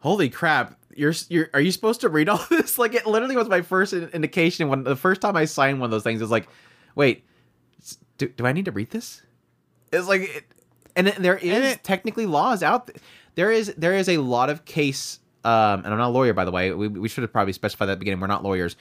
"Holy 0.00 0.28
crap! 0.28 0.78
you're 0.94 1.12
you're 1.28 1.48
are 1.54 1.60
you 1.60 1.70
supposed 1.72 2.00
to 2.02 2.08
read 2.08 2.28
all 2.28 2.44
this? 2.50 2.78
Like 2.78 2.94
it 2.94 3.06
literally 3.06 3.36
was 3.36 3.48
my 3.48 3.62
first 3.62 3.92
indication 3.92 4.68
when 4.68 4.84
the 4.84 4.96
first 4.96 5.20
time 5.20 5.36
I 5.36 5.44
signed 5.44 5.80
one 5.80 5.86
of 5.86 5.90
those 5.90 6.02
things. 6.02 6.20
It's 6.22 6.30
like, 6.30 6.48
wait, 6.94 7.24
do, 8.18 8.28
do 8.28 8.46
I 8.46 8.52
need 8.52 8.64
to 8.66 8.72
read 8.72 8.90
this? 8.90 9.22
It's 9.92 10.06
like, 10.08 10.22
it, 10.22 10.44
and 10.96 11.06
there 11.08 11.36
is 11.36 11.50
And 11.52 11.64
it- 11.64 11.84
technically 11.84 12.26
laws 12.26 12.62
out. 12.62 12.88
Th- 12.88 12.98
there 13.38 13.52
is 13.52 13.72
there 13.76 13.94
is 13.94 14.08
a 14.08 14.16
lot 14.16 14.50
of 14.50 14.64
case. 14.64 15.20
Um, 15.44 15.84
and 15.84 15.86
I'm 15.86 15.98
not 15.98 16.08
a 16.08 16.10
lawyer, 16.10 16.32
by 16.34 16.44
the 16.44 16.50
way. 16.50 16.72
We, 16.72 16.88
we 16.88 17.08
should 17.08 17.22
have 17.22 17.32
probably 17.32 17.52
specified 17.52 17.86
that 17.86 17.92
at 17.92 17.94
the 17.94 18.00
beginning. 18.00 18.20
We're 18.20 18.26
not 18.26 18.42
lawyers. 18.42 18.74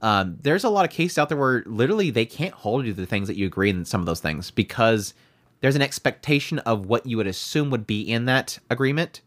Um, 0.00 0.38
there's 0.40 0.62
a 0.62 0.68
lot 0.68 0.84
of 0.84 0.92
cases 0.92 1.18
out 1.18 1.28
there 1.28 1.36
where 1.36 1.64
literally 1.66 2.10
they 2.10 2.24
can't 2.24 2.54
hold 2.54 2.86
you 2.86 2.94
to 2.94 3.00
the 3.00 3.06
things 3.06 3.26
that 3.26 3.36
you 3.36 3.44
agree 3.44 3.70
in 3.70 3.84
some 3.84 4.00
of 4.00 4.06
those 4.06 4.20
things 4.20 4.52
because 4.52 5.14
there's 5.62 5.74
an 5.74 5.82
expectation 5.82 6.60
of 6.60 6.86
what 6.86 7.06
you 7.06 7.16
would 7.16 7.26
assume 7.26 7.70
would 7.70 7.88
be 7.88 8.02
in 8.02 8.26
that 8.26 8.60
agreement. 8.70 9.20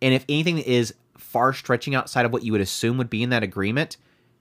And 0.00 0.14
if 0.14 0.24
anything 0.26 0.56
is 0.56 0.94
far 1.18 1.52
stretching 1.52 1.94
outside 1.94 2.24
of 2.24 2.32
what 2.32 2.42
you 2.42 2.52
would 2.52 2.62
assume 2.62 2.96
would 2.96 3.10
be 3.10 3.22
in 3.22 3.28
that 3.28 3.42
agreement, 3.42 3.98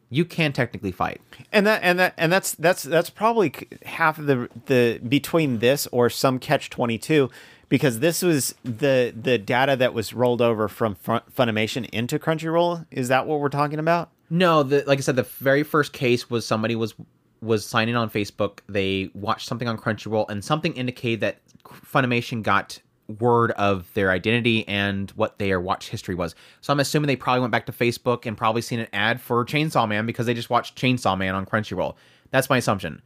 you 0.09 0.23
can 0.23 0.53
technically 0.53 0.93
fight. 0.93 1.19
and 1.51 1.67
that 1.67 1.83
and 1.83 1.99
that 1.99 2.13
and 2.17 2.31
that's 2.31 2.55
that's 2.55 2.83
that's 2.83 3.09
probably 3.09 3.53
half 3.85 4.17
of 4.17 4.27
the 4.27 4.49
the 4.67 5.01
between 5.05 5.59
this 5.59 5.87
or 5.91 6.09
some 6.09 6.39
catch 6.39 6.69
22 6.69 7.29
because 7.69 7.99
this 7.99 8.21
was 8.21 8.55
the 8.63 9.13
the 9.19 9.37
data 9.37 9.75
that 9.75 9.93
was 9.93 10.13
rolled 10.13 10.41
over 10.41 10.67
from 10.67 10.95
Fun- 10.95 11.21
Funimation 11.35 11.89
into 11.89 12.19
Crunchyroll 12.19 12.85
is 12.91 13.07
that 13.09 13.27
what 13.27 13.39
we're 13.39 13.49
talking 13.49 13.79
about 13.79 14.11
No, 14.29 14.63
the, 14.63 14.83
like 14.85 14.99
I 14.99 15.01
said, 15.01 15.15
the 15.15 15.23
very 15.23 15.63
first 15.63 15.93
case 15.93 16.29
was 16.29 16.45
somebody 16.45 16.75
was 16.75 16.93
was 17.41 17.65
signing 17.65 17.95
on 17.95 18.09
Facebook. 18.09 18.59
They 18.67 19.11
watched 19.13 19.47
something 19.47 19.67
on 19.67 19.77
Crunchyroll, 19.77 20.29
and 20.29 20.43
something 20.43 20.73
indicated 20.73 21.21
that 21.21 21.41
Funimation 21.63 22.41
got 22.41 22.79
word 23.19 23.51
of 23.51 23.93
their 23.93 24.11
identity 24.11 24.67
and 24.67 25.11
what 25.11 25.39
their 25.39 25.61
watch 25.61 25.89
history 25.89 26.15
was. 26.15 26.35
So 26.61 26.73
I'm 26.73 26.79
assuming 26.79 27.07
they 27.07 27.15
probably 27.15 27.39
went 27.41 27.51
back 27.51 27.65
to 27.67 27.71
Facebook 27.71 28.25
and 28.25 28.37
probably 28.37 28.61
seen 28.61 28.79
an 28.79 28.87
ad 28.91 29.21
for 29.21 29.45
Chainsaw 29.45 29.87
Man 29.87 30.05
because 30.05 30.25
they 30.25 30.33
just 30.33 30.49
watched 30.49 30.77
Chainsaw 30.77 31.17
Man 31.17 31.33
on 31.35 31.45
Crunchyroll. 31.45 31.95
That's 32.31 32.49
my 32.49 32.57
assumption. 32.57 33.01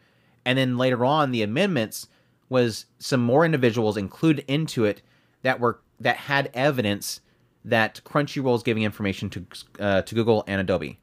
And 0.46 0.58
then 0.58 0.78
later 0.78 1.06
on, 1.06 1.32
the 1.32 1.44
amendments 1.44 2.08
was 2.52 2.86
some 3.00 3.22
more 3.22 3.46
individuals 3.46 3.96
included 3.96 4.44
into 4.46 4.84
it 4.84 5.02
that 5.42 5.60
were 5.60 5.80
that 6.02 6.18
had 6.18 6.52
evidence 6.54 7.22
that 7.64 8.02
Crunchyroll 8.04 8.56
is 8.56 8.62
giving 8.62 8.84
information 8.84 9.30
to 9.30 9.46
uh, 9.80 10.02
to 10.02 10.14
Google 10.14 10.44
and 10.48 10.60
Adobe. 10.60 11.00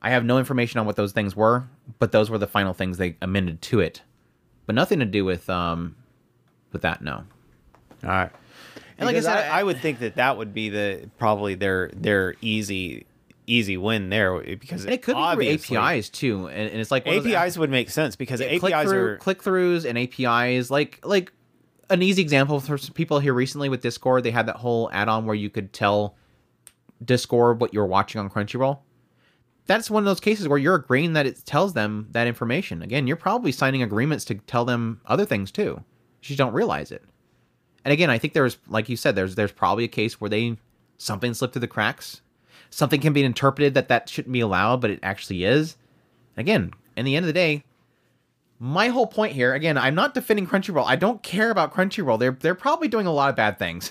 I 0.00 0.10
have 0.10 0.24
no 0.24 0.38
information 0.38 0.80
on 0.80 0.86
what 0.86 0.96
those 0.96 1.12
things 1.12 1.36
were, 1.36 1.68
but 1.98 2.12
those 2.12 2.30
were 2.30 2.38
the 2.38 2.46
final 2.46 2.72
things 2.72 2.96
they 2.96 3.16
amended 3.20 3.60
to 3.62 3.80
it. 3.80 4.00
But 4.64 4.74
nothing 4.74 5.00
to 5.00 5.04
do 5.04 5.24
with 5.24 5.50
um 5.50 5.96
with 6.72 6.82
that. 6.82 7.02
No. 7.02 7.24
all 8.02 8.08
right 8.08 8.32
And 8.96 9.06
like 9.06 9.16
I 9.16 9.20
said, 9.20 9.50
I, 9.50 9.60
I 9.60 9.62
would 9.62 9.80
think 9.80 9.98
that 9.98 10.14
that 10.16 10.38
would 10.38 10.54
be 10.54 10.70
the 10.70 11.10
probably 11.18 11.56
their 11.56 11.90
their 11.94 12.36
easy 12.40 13.06
easy 13.50 13.76
win 13.76 14.08
there 14.08 14.36
eh, 14.36 14.54
because 14.54 14.84
And 14.84 14.94
it 14.94 15.02
could 15.02 15.16
be 15.38 15.56
through 15.56 15.78
APIs 15.78 16.08
too, 16.08 16.48
and, 16.48 16.70
and 16.70 16.80
it's 16.80 16.90
like 16.90 17.06
one 17.06 17.16
of 17.16 17.24
those 17.24 17.32
APIs 17.32 17.58
would 17.58 17.70
make 17.70 17.90
sense 17.90 18.16
because 18.16 18.40
click 18.40 18.72
APIs 18.72 18.88
through, 18.88 19.04
are 19.04 19.16
click 19.18 19.42
throughs 19.42 19.84
and 19.84 19.98
APIs. 19.98 20.70
Like 20.70 21.00
like 21.04 21.32
an 21.90 22.02
easy 22.02 22.22
example 22.22 22.60
for 22.60 22.78
some 22.78 22.94
people 22.94 23.18
here 23.18 23.34
recently 23.34 23.68
with 23.68 23.82
Discord, 23.82 24.22
they 24.22 24.30
had 24.30 24.46
that 24.46 24.56
whole 24.56 24.88
add-on 24.92 25.26
where 25.26 25.34
you 25.34 25.50
could 25.50 25.72
tell 25.72 26.16
Discord 27.04 27.60
what 27.60 27.74
you're 27.74 27.86
watching 27.86 28.20
on 28.20 28.30
Crunchyroll. 28.30 28.78
That's 29.66 29.90
one 29.90 30.02
of 30.02 30.06
those 30.06 30.20
cases 30.20 30.48
where 30.48 30.58
you're 30.58 30.74
agreeing 30.74 31.12
that 31.14 31.26
it 31.26 31.44
tells 31.44 31.74
them 31.74 32.08
that 32.12 32.26
information. 32.26 32.82
Again, 32.82 33.06
you're 33.06 33.16
probably 33.16 33.52
signing 33.52 33.82
agreements 33.82 34.24
to 34.26 34.34
tell 34.34 34.64
them 34.64 35.00
other 35.06 35.24
things 35.24 35.50
too. 35.50 35.82
You 36.22 36.26
just 36.26 36.38
don't 36.38 36.52
realize 36.52 36.92
it. 36.92 37.04
And 37.84 37.92
again, 37.92 38.10
I 38.10 38.18
think 38.18 38.34
there's 38.34 38.58
like 38.68 38.88
you 38.88 38.96
said, 38.96 39.14
there's 39.14 39.34
there's 39.34 39.52
probably 39.52 39.84
a 39.84 39.88
case 39.88 40.20
where 40.20 40.28
they 40.28 40.56
something 40.98 41.34
slipped 41.34 41.54
through 41.54 41.60
the 41.60 41.68
cracks. 41.68 42.20
Something 42.70 43.00
can 43.00 43.12
be 43.12 43.24
interpreted 43.24 43.74
that 43.74 43.88
that 43.88 44.08
shouldn't 44.08 44.32
be 44.32 44.40
allowed, 44.40 44.80
but 44.80 44.90
it 44.90 45.00
actually 45.02 45.44
is. 45.44 45.76
Again, 46.36 46.72
in 46.96 47.04
the 47.04 47.16
end 47.16 47.24
of 47.24 47.28
the 47.28 47.32
day, 47.32 47.64
my 48.58 48.88
whole 48.88 49.06
point 49.06 49.32
here, 49.32 49.54
again, 49.54 49.76
I'm 49.76 49.94
not 49.94 50.14
defending 50.14 50.46
Crunchyroll. 50.46 50.84
I 50.86 50.96
don't 50.96 51.22
care 51.22 51.50
about 51.50 51.74
Crunchyroll. 51.74 52.18
They're 52.18 52.36
they're 52.38 52.54
probably 52.54 52.88
doing 52.88 53.06
a 53.06 53.12
lot 53.12 53.30
of 53.30 53.36
bad 53.36 53.58
things. 53.58 53.90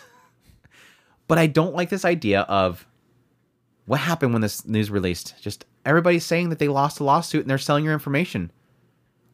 but 1.27 1.37
I 1.37 1.47
don't 1.47 1.75
like 1.75 1.89
this 1.89 2.05
idea 2.05 2.41
of 2.41 2.87
what 3.85 3.99
happened 3.99 4.33
when 4.33 4.41
this 4.41 4.65
news 4.65 4.91
released. 4.91 5.33
Just 5.41 5.65
everybody's 5.85 6.25
saying 6.25 6.49
that 6.49 6.59
they 6.59 6.67
lost 6.67 6.99
a 6.99 7.03
lawsuit 7.03 7.41
and 7.41 7.49
they're 7.49 7.57
selling 7.57 7.83
your 7.83 7.93
information. 7.93 8.51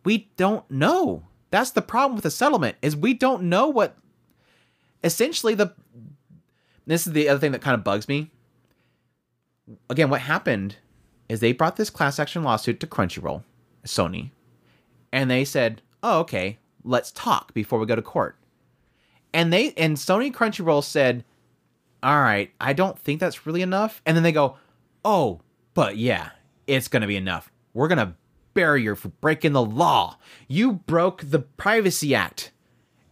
We 0.05 0.29
don't 0.37 0.69
know. 0.71 1.23
That's 1.51 1.71
the 1.71 1.81
problem 1.81 2.15
with 2.15 2.23
the 2.23 2.31
settlement 2.31 2.77
is 2.81 2.95
we 2.95 3.13
don't 3.13 3.43
know 3.43 3.67
what 3.67 3.97
essentially 5.03 5.55
the 5.55 5.73
this 6.87 7.05
is 7.05 7.13
the 7.13 7.27
other 7.27 7.39
thing 7.39 7.51
that 7.51 7.61
kind 7.61 7.75
of 7.75 7.83
bugs 7.83 8.07
me. 8.07 8.31
Again, 9.89 10.09
what 10.09 10.21
happened 10.21 10.77
is 11.27 11.39
they 11.39 11.51
brought 11.53 11.75
this 11.75 11.89
class 11.89 12.19
action 12.19 12.43
lawsuit 12.43 12.79
to 12.79 12.87
Crunchyroll, 12.87 13.43
Sony, 13.85 14.31
and 15.11 15.29
they 15.29 15.43
said, 15.43 15.81
"Oh, 16.03 16.19
okay, 16.19 16.59
let's 16.83 17.11
talk 17.11 17.53
before 17.53 17.79
we 17.79 17.85
go 17.85 17.95
to 17.95 18.01
court." 18.01 18.37
And 19.33 19.51
they 19.51 19.73
and 19.73 19.97
Sony 19.97 20.31
Crunchyroll 20.31 20.83
said, 20.83 21.23
"All 22.03 22.21
right, 22.21 22.51
I 22.59 22.73
don't 22.73 22.99
think 22.99 23.19
that's 23.19 23.45
really 23.45 23.61
enough." 23.61 24.01
And 24.05 24.15
then 24.15 24.23
they 24.23 24.31
go, 24.31 24.57
"Oh, 25.03 25.41
but 25.73 25.97
yeah, 25.97 26.29
it's 26.67 26.87
going 26.87 27.01
to 27.01 27.07
be 27.07 27.17
enough. 27.17 27.51
We're 27.73 27.87
going 27.87 28.05
to 28.05 28.13
bury 28.53 28.83
you 28.83 28.95
for 28.95 29.09
breaking 29.09 29.53
the 29.53 29.65
law. 29.65 30.17
You 30.47 30.73
broke 30.73 31.21
the 31.23 31.39
Privacy 31.39 32.13
Act." 32.13 32.51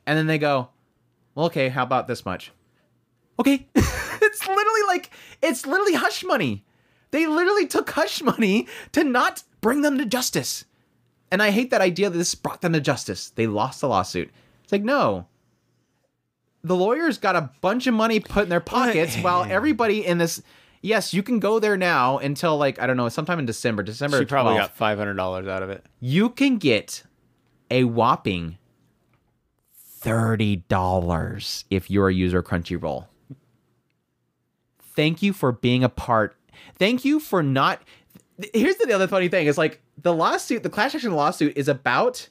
And 0.06 0.18
then 0.18 0.28
they 0.28 0.38
go, 0.38 0.70
"Well, 1.34 1.48
okay, 1.48 1.70
how 1.70 1.84
about 1.84 2.08
this 2.08 2.26
much?" 2.26 2.52
Okay. 3.40 3.68
it's 4.34 4.48
literally 4.48 4.82
like 4.88 5.12
it's 5.42 5.66
literally 5.66 5.94
hush 5.94 6.24
money. 6.24 6.66
They 7.12 7.28
literally 7.28 7.68
took 7.68 7.90
hush 7.92 8.22
money 8.22 8.68
to 8.92 9.04
not 9.04 9.44
bring 9.62 9.82
them 9.82 9.98
to 10.00 10.06
justice. 10.06 10.66
And 11.32 11.42
I 11.42 11.52
hate 11.52 11.72
that 11.72 11.82
idea 11.82 12.10
that 12.10 12.18
this 12.18 12.36
brought 12.36 12.62
them 12.62 12.74
to 12.74 12.80
justice. 12.82 13.30
They 13.30 13.48
lost 13.48 13.82
the 13.82 13.88
lawsuit. 13.88 14.30
It's 14.64 14.72
like, 14.72 14.84
no. 14.84 15.28
The 16.64 16.76
lawyers 16.76 17.18
got 17.18 17.36
a 17.36 17.50
bunch 17.62 17.88
of 17.88 17.94
money 17.94 18.20
put 18.20 18.44
in 18.44 18.50
their 18.50 18.60
pockets 18.60 19.16
while 19.18 19.44
everybody 19.44 20.06
in 20.06 20.18
this 20.18 20.42
Yes, 20.82 21.14
you 21.14 21.24
can 21.24 21.40
go 21.40 21.60
there 21.60 21.78
now 21.78 22.18
until 22.18 22.58
like 22.58 22.80
I 22.80 22.88
don't 22.88 22.98
know, 22.98 23.08
sometime 23.10 23.40
in 23.40 23.46
December, 23.46 23.84
December 23.84 24.20
she 24.20 24.26
probably 24.26 24.54
12th. 24.56 24.58
got 24.60 24.76
five 24.76 24.98
hundred 24.98 25.14
dollars 25.16 25.48
out 25.48 25.64
of 25.64 25.70
it. 25.70 25.86
you 26.00 26.30
can 26.30 26.58
get 26.58 27.04
a 27.72 27.86
whopping 27.86 28.58
$30 30.02 31.64
if 31.70 31.90
you're 31.90 32.10
a 32.10 32.14
user 32.14 32.40
of 32.40 32.46
Crunchyroll. 32.46 33.08
Thank 34.96 35.22
you 35.22 35.34
for 35.34 35.52
being 35.52 35.84
a 35.84 35.90
part. 35.90 36.36
Thank 36.76 37.06
you 37.06 37.20
for 37.20 37.44
not. 37.44 37.82
Here's 38.54 38.78
the 38.78 38.94
other 38.94 39.08
funny 39.08 39.28
thing 39.28 39.48
is 39.48 39.58
like 39.58 39.82
the 39.98 40.14
lawsuit, 40.14 40.64
the 40.64 40.70
class 40.70 40.96
action 40.96 41.14
lawsuit 41.14 41.58
is 41.58 41.68
about 41.68 42.30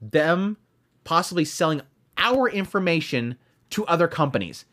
them 0.00 0.56
possibly 1.04 1.44
selling 1.44 1.82
our 2.18 2.48
information 2.48 3.36
to 3.70 3.86
other 3.86 4.08
companies. 4.08 4.64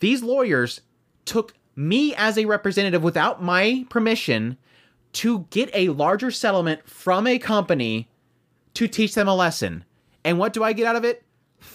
These 0.00 0.22
lawyers 0.22 0.80
took 1.24 1.54
me 1.76 2.14
as 2.14 2.38
a 2.38 2.46
representative 2.46 3.02
without 3.02 3.42
my 3.42 3.84
permission 3.88 4.56
to 5.12 5.46
get 5.50 5.70
a 5.74 5.88
larger 5.88 6.30
settlement 6.30 6.88
from 6.88 7.26
a 7.26 7.38
company 7.38 8.08
to 8.74 8.86
teach 8.88 9.14
them 9.14 9.28
a 9.28 9.34
lesson. 9.34 9.84
And 10.24 10.38
what 10.38 10.52
do 10.52 10.62
I 10.62 10.72
get 10.72 10.86
out 10.86 10.96
of 10.96 11.04
it? 11.04 11.24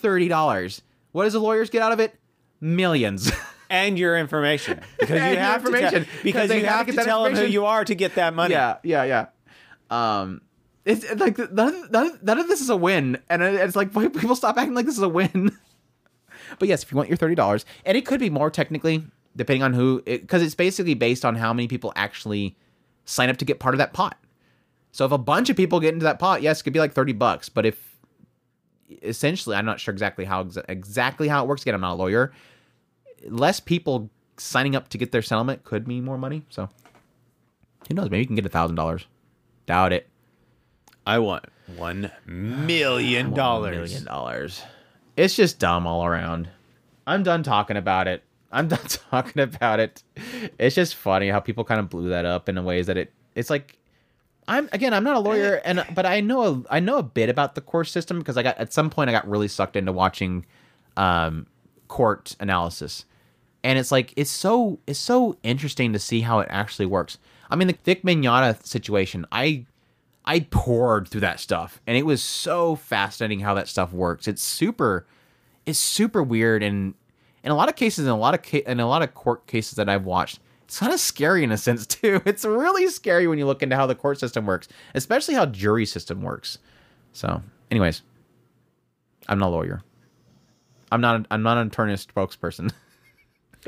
$30. 0.02 0.82
What 1.12 1.24
does 1.24 1.34
the 1.34 1.40
lawyers 1.40 1.70
get 1.70 1.82
out 1.82 1.92
of 1.92 2.00
it? 2.00 2.16
Millions. 2.62 3.32
And 3.70 3.98
your 3.98 4.18
information 4.18 4.82
because 5.00 5.10
you 5.32 5.38
have 5.38 5.62
to 5.64 5.68
information, 5.68 6.04
tell, 6.06 6.14
'cause 6.14 6.24
because 6.24 6.50
you 6.52 6.66
have 6.66 6.76
have 6.78 6.86
to 6.88 6.92
to 6.94 7.04
tell 7.04 7.24
them 7.24 7.36
who 7.36 7.46
you 7.46 7.66
are 7.66 7.84
to 7.86 7.96
get 7.96 8.16
that 8.16 8.34
money. 8.34 8.54
yeah, 8.54 8.78
yeah, 8.84 9.04
yeah. 9.04 9.26
Um, 9.90 10.42
it's 10.86 11.04
it's 11.04 11.20
like 11.20 11.38
none 11.38 11.74
of, 11.74 11.92
none, 11.92 12.08
of, 12.08 12.24
none 12.24 12.40
of 12.40 12.48
this 12.48 12.62
is 12.62 12.70
a 12.70 12.76
win, 12.76 13.18
and 13.30 13.42
it's 13.42 13.76
like 13.76 13.92
people 14.14 14.36
stop 14.36 14.58
acting 14.58 14.74
like 14.76 14.86
this 14.86 14.98
is 14.98 15.04
a 15.04 15.10
win. 15.10 15.52
but 16.60 16.68
yes, 16.68 16.84
if 16.84 16.92
you 16.92 16.98
want 16.98 17.10
your 17.10 17.18
thirty 17.18 17.36
dollars, 17.36 17.66
and 17.86 17.98
it 17.98 18.06
could 18.06 18.20
be 18.20 18.30
more 18.30 18.52
technically, 18.52 19.04
depending 19.36 19.64
on 19.64 19.74
who, 19.74 20.02
because 20.06 20.44
it's 20.44 20.56
basically 20.56 20.94
based 20.94 21.26
on 21.26 21.36
how 21.36 21.54
many 21.54 21.68
people 21.68 21.92
actually 21.96 22.56
sign 23.06 23.30
up 23.30 23.38
to 23.38 23.46
get 23.46 23.60
part 23.60 23.74
of 23.74 23.80
that 23.80 23.94
pot. 23.94 24.18
So 24.92 25.06
if 25.06 25.12
a 25.12 25.18
bunch 25.18 25.50
of 25.50 25.58
people 25.58 25.80
get 25.80 25.94
into 25.94 26.04
that 26.06 26.20
pot, 26.20 26.42
yes, 26.42 26.62
it 26.62 26.64
could 26.66 26.74
be 26.74 26.80
like 26.80 26.94
thirty 26.94 27.14
bucks. 27.14 27.50
But 27.50 27.66
if 27.66 27.98
essentially, 29.02 29.56
I'm 29.56 29.66
not 29.66 29.80
sure 29.80 29.92
exactly 29.92 30.26
how 30.26 30.44
exa- 30.44 30.66
exactly 30.70 31.28
how 31.28 31.44
it 31.44 31.48
works. 31.48 31.64
Again, 31.64 31.76
I'm 31.76 31.82
not 31.82 31.94
a 31.94 31.96
lawyer. 31.96 32.32
Less 33.26 33.60
people 33.60 34.10
signing 34.38 34.76
up 34.76 34.90
to 34.90 34.98
get 34.98 35.12
their 35.12 35.22
settlement 35.22 35.64
could 35.64 35.88
mean 35.88 36.04
more 36.06 36.18
money. 36.18 36.44
So 36.50 36.70
who 37.88 37.94
knows? 37.94 38.10
Maybe 38.10 38.20
you 38.22 38.28
can 38.28 38.36
get 38.36 38.46
a 38.46 38.50
thousand 38.50 38.76
dollars. 38.76 39.06
Doubt 39.66 39.94
it. 39.94 40.08
I 41.08 41.20
want 41.20 41.46
one 41.78 42.12
million 42.26 43.28
One 43.32 43.36
dollars. 43.38 43.76
million 43.92 44.06
dollars. 44.06 44.62
It's 45.18 45.36
just 45.36 45.60
dumb 45.60 45.88
all 45.88 46.06
around. 46.06 46.50
I'm 47.08 47.24
done 47.24 47.44
talking 47.44 47.78
about 47.78 48.08
it. 48.08 48.24
I'm 48.52 48.68
done 48.70 48.80
talking 49.12 49.42
about 49.42 49.80
it. 49.80 50.04
It's 50.58 50.76
just 50.76 50.96
funny 50.96 51.30
how 51.30 51.40
people 51.40 51.64
kind 51.64 51.80
of 51.80 51.90
blew 51.90 52.10
that 52.10 52.26
up 52.26 52.50
in 52.50 52.58
a 52.58 52.62
ways 52.64 52.88
that 52.88 52.98
it. 52.98 53.14
It's 53.36 53.50
like, 53.50 53.78
I'm 54.48 54.70
again. 54.72 54.94
I'm 54.94 55.04
not 55.04 55.16
a 55.16 55.20
lawyer, 55.20 55.56
and 55.66 55.86
but 55.94 56.06
I 56.06 56.22
know 56.22 56.42
a, 56.70 56.76
I 56.76 56.80
know 56.80 56.98
a 56.98 57.04
bit 57.04 57.30
about 57.30 57.56
the 57.56 57.62
court 57.62 57.88
system 57.88 58.20
because 58.20 58.38
I 58.38 58.44
got 58.44 58.58
at 58.58 58.74
some 58.74 58.90
point 58.90 59.10
I 59.10 59.14
got 59.14 59.28
really 59.28 59.48
sucked 59.48 59.76
into 59.76 59.92
watching 59.92 60.46
um, 60.98 61.48
court 61.88 62.36
analysis, 62.40 63.06
and 63.66 63.80
it's 63.80 63.92
like 63.92 64.14
it's 64.16 64.30
so 64.30 64.80
it's 64.86 65.00
so 65.00 65.38
interesting 65.42 65.92
to 65.92 66.00
see 66.00 66.22
how 66.22 66.40
it 66.40 66.48
actually 66.52 66.86
works. 66.86 67.18
I 67.50 67.56
mean, 67.56 67.68
the 67.68 67.78
Vic 67.84 68.04
Mignogna 68.04 68.64
situation, 68.64 69.26
I 69.32 69.66
I 70.24 70.42
poured 70.42 71.08
through 71.08 71.22
that 71.22 71.40
stuff, 71.40 71.82
and 71.88 71.98
it 71.98 72.06
was 72.06 72.22
so 72.22 72.76
fascinating 72.76 73.40
how 73.40 73.56
that 73.56 73.68
stuff 73.68 73.92
works. 73.92 74.28
It's 74.28 74.44
super, 74.44 75.08
it's 75.66 75.80
super 75.80 76.22
weird, 76.22 76.62
and 76.62 76.94
in 77.44 77.52
a 77.52 77.56
lot 77.56 77.68
of 77.68 77.76
cases, 77.76 78.06
in 78.06 78.12
a 78.12 78.18
lot 78.18 78.36
of 78.36 78.44
ca- 78.44 78.64
in 78.68 78.80
a 78.80 78.88
lot 78.88 79.02
of 79.02 79.16
court 79.16 79.48
cases 79.48 79.74
that 79.78 79.90
I've 79.90 80.06
watched, 80.06 80.40
it's 80.66 80.78
kind 80.78 80.94
of 80.94 81.00
scary 81.00 81.44
in 81.44 81.52
a 81.52 81.58
sense 81.58 81.88
too. 81.88 82.22
It's 82.24 82.46
really 82.46 82.88
scary 82.90 83.26
when 83.26 83.40
you 83.40 83.48
look 83.48 83.64
into 83.64 83.76
how 83.76 83.88
the 83.88 83.96
court 83.96 84.20
system 84.20 84.46
works, 84.46 84.68
especially 84.94 85.34
how 85.34 85.48
jury 85.48 85.88
system 85.88 86.22
works. 86.22 86.60
So, 87.14 87.42
anyways, 87.72 88.04
I'm 89.28 89.40
not 89.40 89.48
a 89.48 89.50
lawyer. 89.50 89.82
I'm 90.92 91.02
not. 91.02 91.22
A, 91.22 91.26
I'm 91.32 91.42
not 91.42 91.58
an 91.58 91.66
attorney 91.66 91.94
spokesperson. 91.96 92.72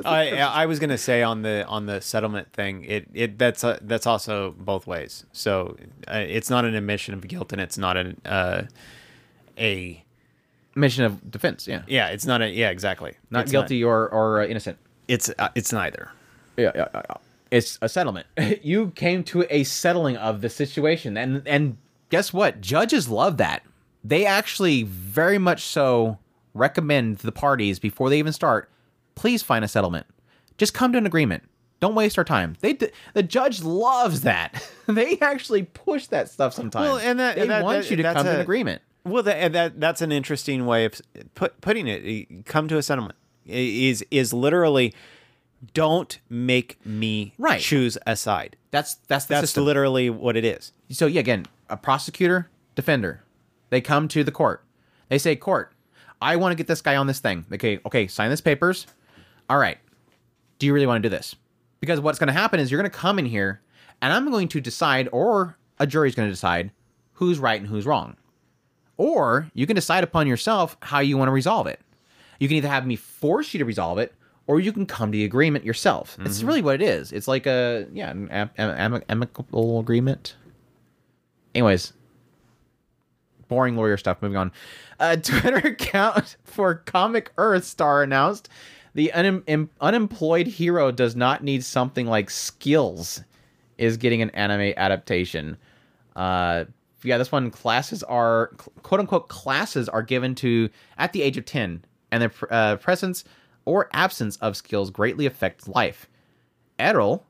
I 0.05 0.37
I 0.37 0.65
was 0.65 0.79
gonna 0.79 0.97
say 0.97 1.23
on 1.23 1.41
the 1.41 1.65
on 1.67 1.85
the 1.85 2.01
settlement 2.01 2.51
thing, 2.53 2.83
it 2.85 3.07
it 3.13 3.37
that's 3.37 3.63
uh 3.63 3.79
that's 3.81 4.05
also 4.05 4.55
both 4.57 4.87
ways. 4.87 5.25
So 5.31 5.75
uh, 6.07 6.17
it's 6.17 6.49
not 6.49 6.65
an 6.65 6.75
admission 6.75 7.13
of 7.13 7.27
guilt, 7.27 7.51
and 7.51 7.61
it's 7.61 7.77
not 7.77 7.97
an 7.97 8.21
uh, 8.25 8.63
a 9.57 10.03
Mission 10.75 11.05
of 11.05 11.31
defense. 11.31 11.67
Yeah, 11.67 11.81
yeah, 11.87 12.09
it's 12.09 12.25
not 12.25 12.41
a 12.43 12.49
yeah 12.49 12.69
exactly 12.69 13.15
not 13.31 13.43
It's 13.43 13.51
guilty 13.51 13.83
or 13.83 14.09
or 14.09 14.41
uh, 14.41 14.45
innocent. 14.45 14.77
it's 15.07 15.31
uh, 15.39 15.49
it's 15.55 15.73
neither. 15.73 16.11
Yeah, 16.55 16.71
yeah, 16.75 16.87
yeah, 16.93 17.01
yeah. 17.09 17.15
It's 17.49 17.79
a 17.81 17.89
settlement. 17.89 18.27
you 18.61 18.91
came 18.91 19.23
to 19.25 19.45
a 19.49 19.63
settling 19.63 20.17
of 20.17 20.41
the 20.41 20.49
situation, 20.49 21.17
and 21.17 21.41
and 21.47 21.77
guess 22.09 22.31
what? 22.31 22.61
Judges 22.61 23.09
love 23.09 23.37
that. 23.37 23.63
They 24.03 24.25
actually 24.27 24.83
very 24.83 25.39
much 25.39 25.63
so 25.63 26.19
recommend 26.53 27.17
the 27.19 27.31
parties 27.31 27.79
before 27.79 28.11
they 28.11 28.19
even 28.19 28.33
start. 28.33 28.69
Please 29.17 29.41
find 29.41 29.65
a 29.65 29.67
settlement. 29.67 30.05
Just 30.57 30.73
come 30.73 30.91
to 30.91 30.97
an 30.97 31.05
agreement. 31.07 31.43
Don't 31.79 31.95
waste 31.95 32.17
our 32.17 32.23
time. 32.23 32.55
They 32.61 32.73
d- 32.73 32.89
the 33.13 33.23
judge 33.23 33.61
loves 33.63 34.21
that. 34.21 34.63
they 34.87 35.17
actually 35.19 35.63
push 35.63 36.07
that 36.07 36.29
stuff 36.29 36.53
sometimes. 36.53 36.87
Well, 36.87 36.97
and 36.97 37.19
that- 37.19 37.35
they 37.35 37.47
that- 37.47 37.63
want 37.63 37.81
that- 37.83 37.89
you 37.91 37.97
to 37.97 38.03
that's 38.03 38.15
come 38.17 38.25
to 38.25 38.31
an 38.35 38.39
agreement. 38.41 38.81
Well, 39.03 39.23
that, 39.23 39.53
that 39.53 39.79
that's 39.79 40.01
an 40.01 40.11
interesting 40.11 40.65
way 40.65 40.85
of 40.85 41.01
put, 41.33 41.59
putting 41.61 41.87
it. 41.87 42.45
Come 42.45 42.67
to 42.67 42.77
a 42.77 42.83
settlement 42.83 43.15
is 43.45 44.03
is 44.11 44.33
literally 44.33 44.93
don't 45.73 46.19
make 46.29 46.77
me 46.85 47.33
Right. 47.37 47.61
choose 47.61 47.97
a 48.05 48.15
side. 48.15 48.57
That's 48.71 48.95
that's 49.07 49.25
the 49.25 49.35
That's 49.35 49.43
system. 49.49 49.63
literally 49.65 50.09
what 50.09 50.35
it 50.35 50.43
is. 50.45 50.71
so 50.91 51.05
yeah, 51.07 51.21
again, 51.21 51.45
a 51.69 51.77
prosecutor, 51.77 52.49
defender, 52.75 53.23
they 53.69 53.81
come 53.81 54.07
to 54.09 54.23
the 54.23 54.31
court. 54.31 54.63
They 55.09 55.17
say, 55.17 55.35
"Court, 55.35 55.71
I 56.21 56.35
want 56.35 56.51
to 56.51 56.55
get 56.55 56.67
this 56.67 56.81
guy 56.81 56.95
on 56.97 57.07
this 57.07 57.19
thing." 57.19 57.45
Okay, 57.51 57.79
okay, 57.85 58.07
sign 58.07 58.29
this 58.29 58.41
papers. 58.41 58.87
All 59.49 59.57
right. 59.57 59.77
Do 60.59 60.65
you 60.65 60.73
really 60.73 60.87
want 60.87 61.01
to 61.01 61.09
do 61.09 61.15
this? 61.15 61.35
Because 61.79 61.99
what's 61.99 62.19
going 62.19 62.27
to 62.27 62.33
happen 62.33 62.59
is 62.59 62.71
you're 62.71 62.81
going 62.81 62.91
to 62.91 62.97
come 62.97 63.19
in 63.19 63.25
here, 63.25 63.61
and 64.01 64.11
I'm 64.11 64.29
going 64.31 64.47
to 64.49 64.61
decide, 64.61 65.07
or 65.11 65.57
a 65.79 65.85
jury's 65.85 66.15
going 66.15 66.27
to 66.27 66.33
decide 66.33 66.71
who's 67.13 67.39
right 67.39 67.59
and 67.59 67.69
who's 67.69 67.85
wrong, 67.85 68.15
or 68.97 69.49
you 69.53 69.67
can 69.67 69.75
decide 69.75 70.03
upon 70.03 70.27
yourself 70.27 70.75
how 70.81 70.99
you 70.99 71.17
want 71.17 71.27
to 71.27 71.33
resolve 71.33 71.67
it. 71.67 71.79
You 72.39 72.47
can 72.47 72.57
either 72.57 72.67
have 72.67 72.85
me 72.85 72.95
force 72.95 73.53
you 73.53 73.59
to 73.59 73.65
resolve 73.65 73.99
it, 73.99 74.13
or 74.47 74.59
you 74.59 74.71
can 74.71 74.85
come 74.85 75.11
to 75.11 75.17
the 75.17 75.25
agreement 75.25 75.65
yourself. 75.65 76.17
It's 76.21 76.39
mm-hmm. 76.39 76.47
really 76.47 76.61
what 76.61 76.75
it 76.75 76.81
is. 76.81 77.11
It's 77.11 77.27
like 77.27 77.45
a 77.45 77.87
yeah, 77.91 78.09
an 78.09 78.29
am- 78.29 78.51
am- 78.57 79.03
amicable 79.09 79.79
agreement. 79.79 80.35
Anyways, 81.53 81.93
boring 83.47 83.75
lawyer 83.75 83.97
stuff. 83.97 84.21
Moving 84.21 84.37
on. 84.37 84.51
A 84.99 85.17
Twitter 85.17 85.57
account 85.57 86.37
for 86.43 86.75
Comic 86.75 87.31
Earth 87.37 87.65
star 87.65 88.03
announced 88.03 88.49
the 88.97 89.13
em- 89.13 89.69
unemployed 89.79 90.47
hero 90.47 90.91
does 90.91 91.15
not 91.15 91.43
need 91.43 91.63
something 91.63 92.07
like 92.07 92.31
skills. 92.31 93.23
Is 93.77 93.95
getting 93.95 94.23
an 94.23 94.31
anime 94.31 94.73
adaptation. 94.75 95.55
Uh, 96.15 96.65
yeah, 97.03 97.19
this 97.19 97.31
one 97.31 97.51
classes 97.51 98.01
are 98.01 98.47
quote 98.81 98.99
unquote 98.99 99.29
classes 99.29 99.87
are 99.87 100.01
given 100.01 100.33
to 100.35 100.69
at 100.97 101.13
the 101.13 101.21
age 101.21 101.37
of 101.37 101.45
ten, 101.45 101.85
and 102.11 102.23
the 102.23 102.47
uh, 102.49 102.77
presence 102.77 103.23
or 103.65 103.87
absence 103.93 104.37
of 104.37 104.57
skills 104.57 104.89
greatly 104.89 105.27
affects 105.27 105.67
life. 105.67 106.07
Errol, 106.79 107.23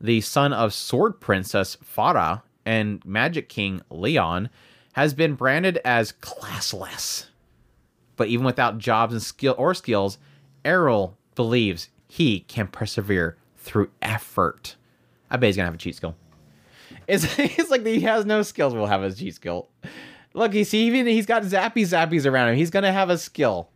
the 0.00 0.22
son 0.22 0.52
of 0.52 0.74
Sword 0.74 1.20
Princess 1.20 1.76
Farah 1.76 2.42
and 2.66 3.04
Magic 3.04 3.48
King 3.48 3.80
Leon, 3.90 4.50
has 4.94 5.14
been 5.14 5.36
branded 5.36 5.78
as 5.84 6.14
classless. 6.20 7.26
But 8.16 8.26
even 8.26 8.44
without 8.44 8.78
jobs 8.78 9.12
and 9.12 9.22
skill 9.22 9.54
or 9.56 9.72
skills, 9.72 10.18
Errol 10.64 11.16
believes 11.34 11.88
he 12.08 12.40
can 12.40 12.66
persevere 12.66 13.36
through 13.56 13.90
effort. 14.00 14.76
I 15.30 15.36
bet 15.36 15.48
he's 15.48 15.56
gonna 15.56 15.66
have 15.66 15.74
a 15.74 15.78
cheat 15.78 15.96
skill. 15.96 16.14
It's, 17.06 17.26
it's 17.38 17.70
like 17.70 17.86
he 17.86 18.00
has 18.00 18.26
no 18.26 18.42
skills, 18.42 18.74
We'll 18.74 18.86
have 18.86 19.02
a 19.02 19.12
cheat 19.12 19.34
skill. 19.34 19.68
Look, 20.34 20.52
he's 20.52 20.72
even 20.72 21.06
he's 21.06 21.26
got 21.26 21.42
zappy 21.42 21.82
zappies 21.82 22.30
around 22.30 22.50
him. 22.50 22.56
He's 22.56 22.70
gonna 22.70 22.92
have 22.92 23.10
a 23.10 23.18
skill. 23.18 23.68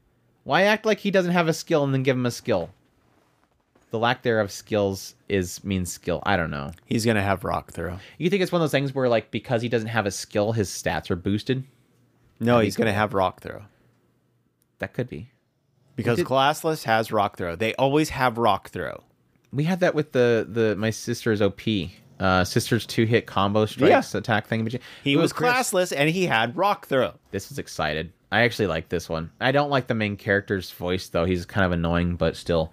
Why 0.45 0.63
act 0.63 0.87
like 0.87 1.01
he 1.01 1.11
doesn't 1.11 1.33
have 1.33 1.49
a 1.49 1.53
skill 1.53 1.85
and 1.85 1.93
then 1.93 2.03
give 2.03 2.17
him 2.17 2.27
a 2.27 2.31
skill? 2.31 2.71
The 3.91 3.99
lack 3.99 4.23
there 4.23 4.41
of 4.41 4.51
skills 4.51 5.15
is 5.29 5.63
means 5.65 5.93
skill. 5.93 6.23
I 6.25 6.37
don't 6.37 6.51
know. 6.51 6.73
He's 6.87 7.05
gonna 7.05 7.23
have 7.23 7.45
rock 7.45 7.73
throw. 7.73 7.99
You 8.19 8.31
think 8.31 8.43
it's 8.43 8.53
one 8.53 8.61
of 8.61 8.65
those 8.65 8.73
things 8.73 8.95
where 8.95 9.09
like 9.09 9.31
because 9.31 9.63
he 9.63 9.69
doesn't 9.69 9.89
have 9.89 10.07
a 10.07 10.11
skill, 10.11 10.53
his 10.53 10.69
stats 10.69 11.11
are 11.11 11.17
boosted? 11.17 11.65
No, 12.41 12.61
he's 12.61 12.77
gonna 12.77 12.93
have 12.93 13.15
rock 13.15 13.41
throw 13.41 13.63
That 14.79 14.93
could 14.93 15.09
be. 15.09 15.31
Because 15.97 16.19
did- 16.19 16.27
classless 16.27 16.85
has 16.85 17.11
rock 17.11 17.37
throw. 17.37 17.57
They 17.57 17.75
always 17.75 18.11
have 18.11 18.39
rock 18.39 18.69
throw. 18.71 19.03
We 19.53 19.65
had 19.65 19.81
that 19.81 19.95
with 19.95 20.13
the 20.13 20.47
the 20.49 20.77
my 20.77 20.91
sister's 20.91 21.41
OP. 21.43 21.61
Uh, 22.19 22.45
sister's 22.45 22.87
two 22.87 23.05
hit 23.05 23.27
combo 23.27 23.67
strikes 23.67 24.15
attack 24.15 24.47
thing. 24.47 24.67
He 25.05 25.13
It 25.13 25.17
was 25.17 25.33
Chris. 25.35 25.53
classless 25.53 25.93
and 25.95 26.09
he 26.09 26.25
had 26.27 26.57
rock 26.57 26.87
throw. 26.87 27.13
This 27.31 27.51
is 27.53 27.59
excited. 27.59 28.13
I 28.33 28.41
actually 28.43 28.69
like 28.69 28.89
this 28.89 29.09
one. 29.09 29.31
I 29.41 29.53
don't 29.53 29.69
like 29.71 29.87
the 29.87 29.95
main 29.95 30.17
character's 30.17 30.71
voice 30.71 31.09
though. 31.09 31.25
He's 31.27 31.45
kind 31.45 31.65
of 31.67 31.73
annoying, 31.73 32.17
but 32.17 32.37
still. 32.37 32.73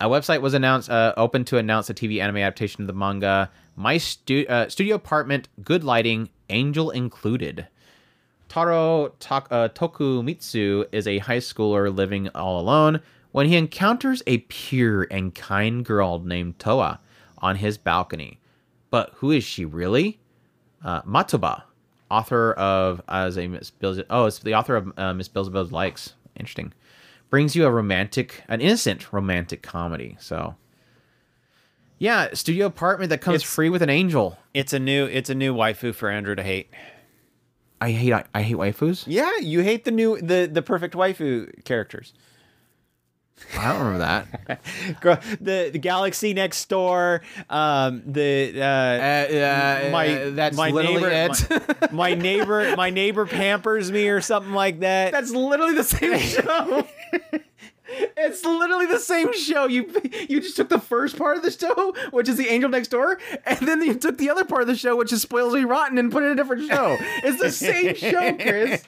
A 0.00 0.06
website 0.08 0.40
was 0.40 0.54
announced, 0.54 0.90
uh, 0.90 1.12
open 1.16 1.44
to 1.46 1.58
announce 1.58 1.88
a 1.90 1.94
TV 1.94 2.20
anime 2.20 2.38
adaptation 2.38 2.82
of 2.82 2.86
the 2.88 2.92
manga. 2.92 3.50
My 3.76 3.98
stu- 3.98 4.46
uh, 4.48 4.68
studio 4.68 4.96
apartment, 4.96 5.48
good 5.62 5.84
lighting, 5.84 6.28
angel 6.50 6.90
included. 6.90 7.66
Taro 8.52 9.14
Tak- 9.18 9.48
uh, 9.50 9.70
Tokumitsu 9.70 10.84
is 10.92 11.06
a 11.06 11.16
high 11.18 11.38
schooler 11.38 11.94
living 11.94 12.28
all 12.34 12.60
alone 12.60 13.00
when 13.30 13.46
he 13.46 13.56
encounters 13.56 14.22
a 14.26 14.38
pure 14.38 15.06
and 15.10 15.34
kind 15.34 15.82
girl 15.82 16.18
named 16.18 16.58
Toa 16.58 17.00
on 17.38 17.56
his 17.56 17.78
balcony. 17.78 18.40
But 18.90 19.12
who 19.14 19.30
is 19.30 19.42
she 19.42 19.64
really? 19.64 20.20
Uh, 20.84 21.00
Matoba, 21.02 21.62
author 22.10 22.52
of 22.52 23.00
as 23.08 23.38
a 23.38 23.48
Miss 23.48 23.72
oh, 24.10 24.26
it's 24.26 24.40
the 24.40 24.54
author 24.54 24.76
of 24.76 24.92
uh, 24.98 25.14
Miss 25.14 25.28
Beelzebub's 25.28 25.72
Likes. 25.72 26.12
Interesting. 26.38 26.74
Brings 27.30 27.56
you 27.56 27.64
a 27.64 27.70
romantic, 27.70 28.42
an 28.48 28.60
innocent 28.60 29.14
romantic 29.14 29.62
comedy. 29.62 30.18
So, 30.20 30.56
yeah, 31.98 32.28
studio 32.34 32.66
apartment 32.66 33.08
that 33.08 33.22
comes 33.22 33.36
It's- 33.36 33.50
free 33.50 33.70
with 33.70 33.80
an 33.80 33.88
angel. 33.88 34.36
It's 34.52 34.74
a 34.74 34.78
new 34.78 35.06
it's 35.06 35.30
a 35.30 35.34
new 35.34 35.54
waifu 35.54 35.94
for 35.94 36.10
Andrew 36.10 36.34
to 36.34 36.42
hate. 36.42 36.68
I 37.82 37.90
hate 37.90 38.12
I, 38.12 38.24
I 38.32 38.42
hate 38.42 38.56
waifus. 38.56 39.02
Yeah, 39.08 39.38
you 39.40 39.60
hate 39.60 39.84
the 39.84 39.90
new 39.90 40.20
the 40.20 40.48
the 40.50 40.62
perfect 40.62 40.94
waifu 40.94 41.64
characters. 41.64 42.12
I 43.58 43.72
don't 43.72 43.84
remember 43.84 43.98
that. 43.98 44.60
The 45.40 45.70
the 45.72 45.78
galaxy 45.80 46.32
next 46.32 46.68
door, 46.68 47.22
um, 47.50 48.04
the 48.06 48.52
uh, 48.56 48.64
uh, 48.64 49.88
my 49.90 50.30
that's 50.30 50.56
my 50.56 50.70
literally 50.70 51.02
neighbor, 51.02 51.34
it. 51.50 51.92
My, 51.92 52.10
my 52.10 52.14
neighbor 52.14 52.76
my 52.76 52.90
neighbor 52.90 53.26
pampers 53.26 53.90
me 53.90 54.08
or 54.08 54.20
something 54.20 54.52
like 54.52 54.80
that. 54.80 55.10
That's 55.10 55.32
literally 55.32 55.74
the 55.74 55.82
same 55.82 56.18
show. 56.20 56.86
It's 58.16 58.44
literally 58.44 58.86
the 58.86 58.98
same 58.98 59.32
show. 59.32 59.66
You 59.66 59.92
you 60.28 60.40
just 60.40 60.56
took 60.56 60.68
the 60.68 60.78
first 60.80 61.16
part 61.16 61.36
of 61.36 61.42
the 61.42 61.50
show, 61.50 61.94
which 62.10 62.28
is 62.28 62.36
the 62.36 62.48
Angel 62.48 62.68
Next 62.70 62.88
Door, 62.88 63.18
and 63.46 63.58
then 63.66 63.82
you 63.82 63.94
took 63.94 64.18
the 64.18 64.30
other 64.30 64.44
part 64.44 64.62
of 64.62 64.68
the 64.68 64.76
show, 64.76 64.96
which 64.96 65.12
is 65.12 65.22
Spoils 65.22 65.54
Me 65.54 65.64
Rotten, 65.64 65.98
and 65.98 66.10
put 66.10 66.22
it 66.22 66.26
in 66.26 66.32
a 66.32 66.36
different 66.36 66.68
show. 66.68 66.96
It's 67.22 67.40
the 67.40 67.50
same 67.50 67.94
show, 67.96 68.34
Chris. 68.34 68.84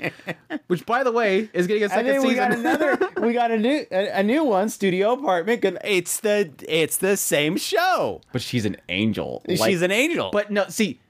Which, 0.68 0.86
by 0.86 1.02
the 1.04 1.12
way, 1.12 1.48
is 1.52 1.66
getting 1.66 1.84
a 1.84 1.88
second 1.88 2.06
and 2.06 2.22
second 2.22 2.22
then 2.22 2.22
we 2.22 2.28
season. 2.34 2.62
got 2.62 2.98
another 2.98 3.10
we 3.26 3.32
got 3.32 3.50
a 3.50 3.58
new 3.58 3.86
a, 3.90 4.20
a 4.20 4.22
new 4.22 4.44
one 4.44 4.68
studio 4.68 5.12
apartment 5.12 5.62
'cause 5.62 5.76
it's 5.84 6.20
the 6.20 6.50
it's 6.68 6.96
the 6.98 7.16
same 7.16 7.56
show 7.56 8.20
but 8.32 8.42
she's 8.42 8.64
an 8.64 8.76
angel. 8.88 9.42
she's 9.48 9.82
an 9.82 9.90
angel 9.90 10.30
But 10.32 10.50
no, 10.50 10.66
see, 10.68 11.00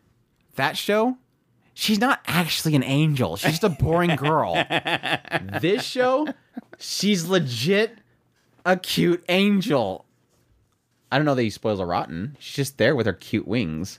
that 0.57 0.77
show, 0.77 1.17
she's 1.75 2.01
not 2.01 2.21
actually 2.27 2.75
an 2.77 2.85
angel. 2.85 3.37
She's 3.37 3.53
just 3.53 3.65
a 3.65 3.69
boring 3.69 4.17
girl. 4.17 4.55
this 5.61 5.83
show, 5.83 6.29
she's 6.79 7.27
legit 7.27 7.99
a 8.65 8.77
cute 8.77 9.25
angel. 9.29 10.07
I 11.13 11.19
don't 11.19 11.27
know 11.27 11.35
that 11.35 11.43
he 11.43 11.51
spoils 11.51 11.81
a 11.81 11.87
rotten. 11.87 12.37
She's 12.39 12.57
just 12.57 12.79
there 12.79 12.97
with 12.97 13.07
her 13.07 13.13
cute 13.13 13.47
wings. 13.47 13.99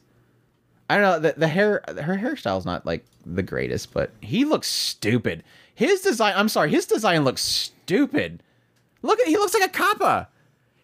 I 0.89 0.97
don't 0.97 1.03
know. 1.03 1.19
The, 1.19 1.39
the 1.39 1.47
hair, 1.47 1.84
her 1.88 2.18
hairstyle's 2.18 2.65
not 2.65 2.85
like 2.85 3.06
the 3.26 3.43
greatest, 3.43 3.93
but 3.93 4.11
he 4.22 4.45
looks 4.45 4.68
stupid. 4.68 5.43
His 5.73 6.02
design, 6.02 6.34
I'm 6.35 6.49
sorry, 6.49 6.72
his 6.72 6.85
design 6.85 7.23
looks 7.23 7.41
stupid. 7.41 8.41
Look 9.02 9.19
at, 9.19 9.27
he 9.27 9.38
looks 9.38 9.53
like 9.53 9.69
a 9.69 9.72
kappa. 9.72 10.30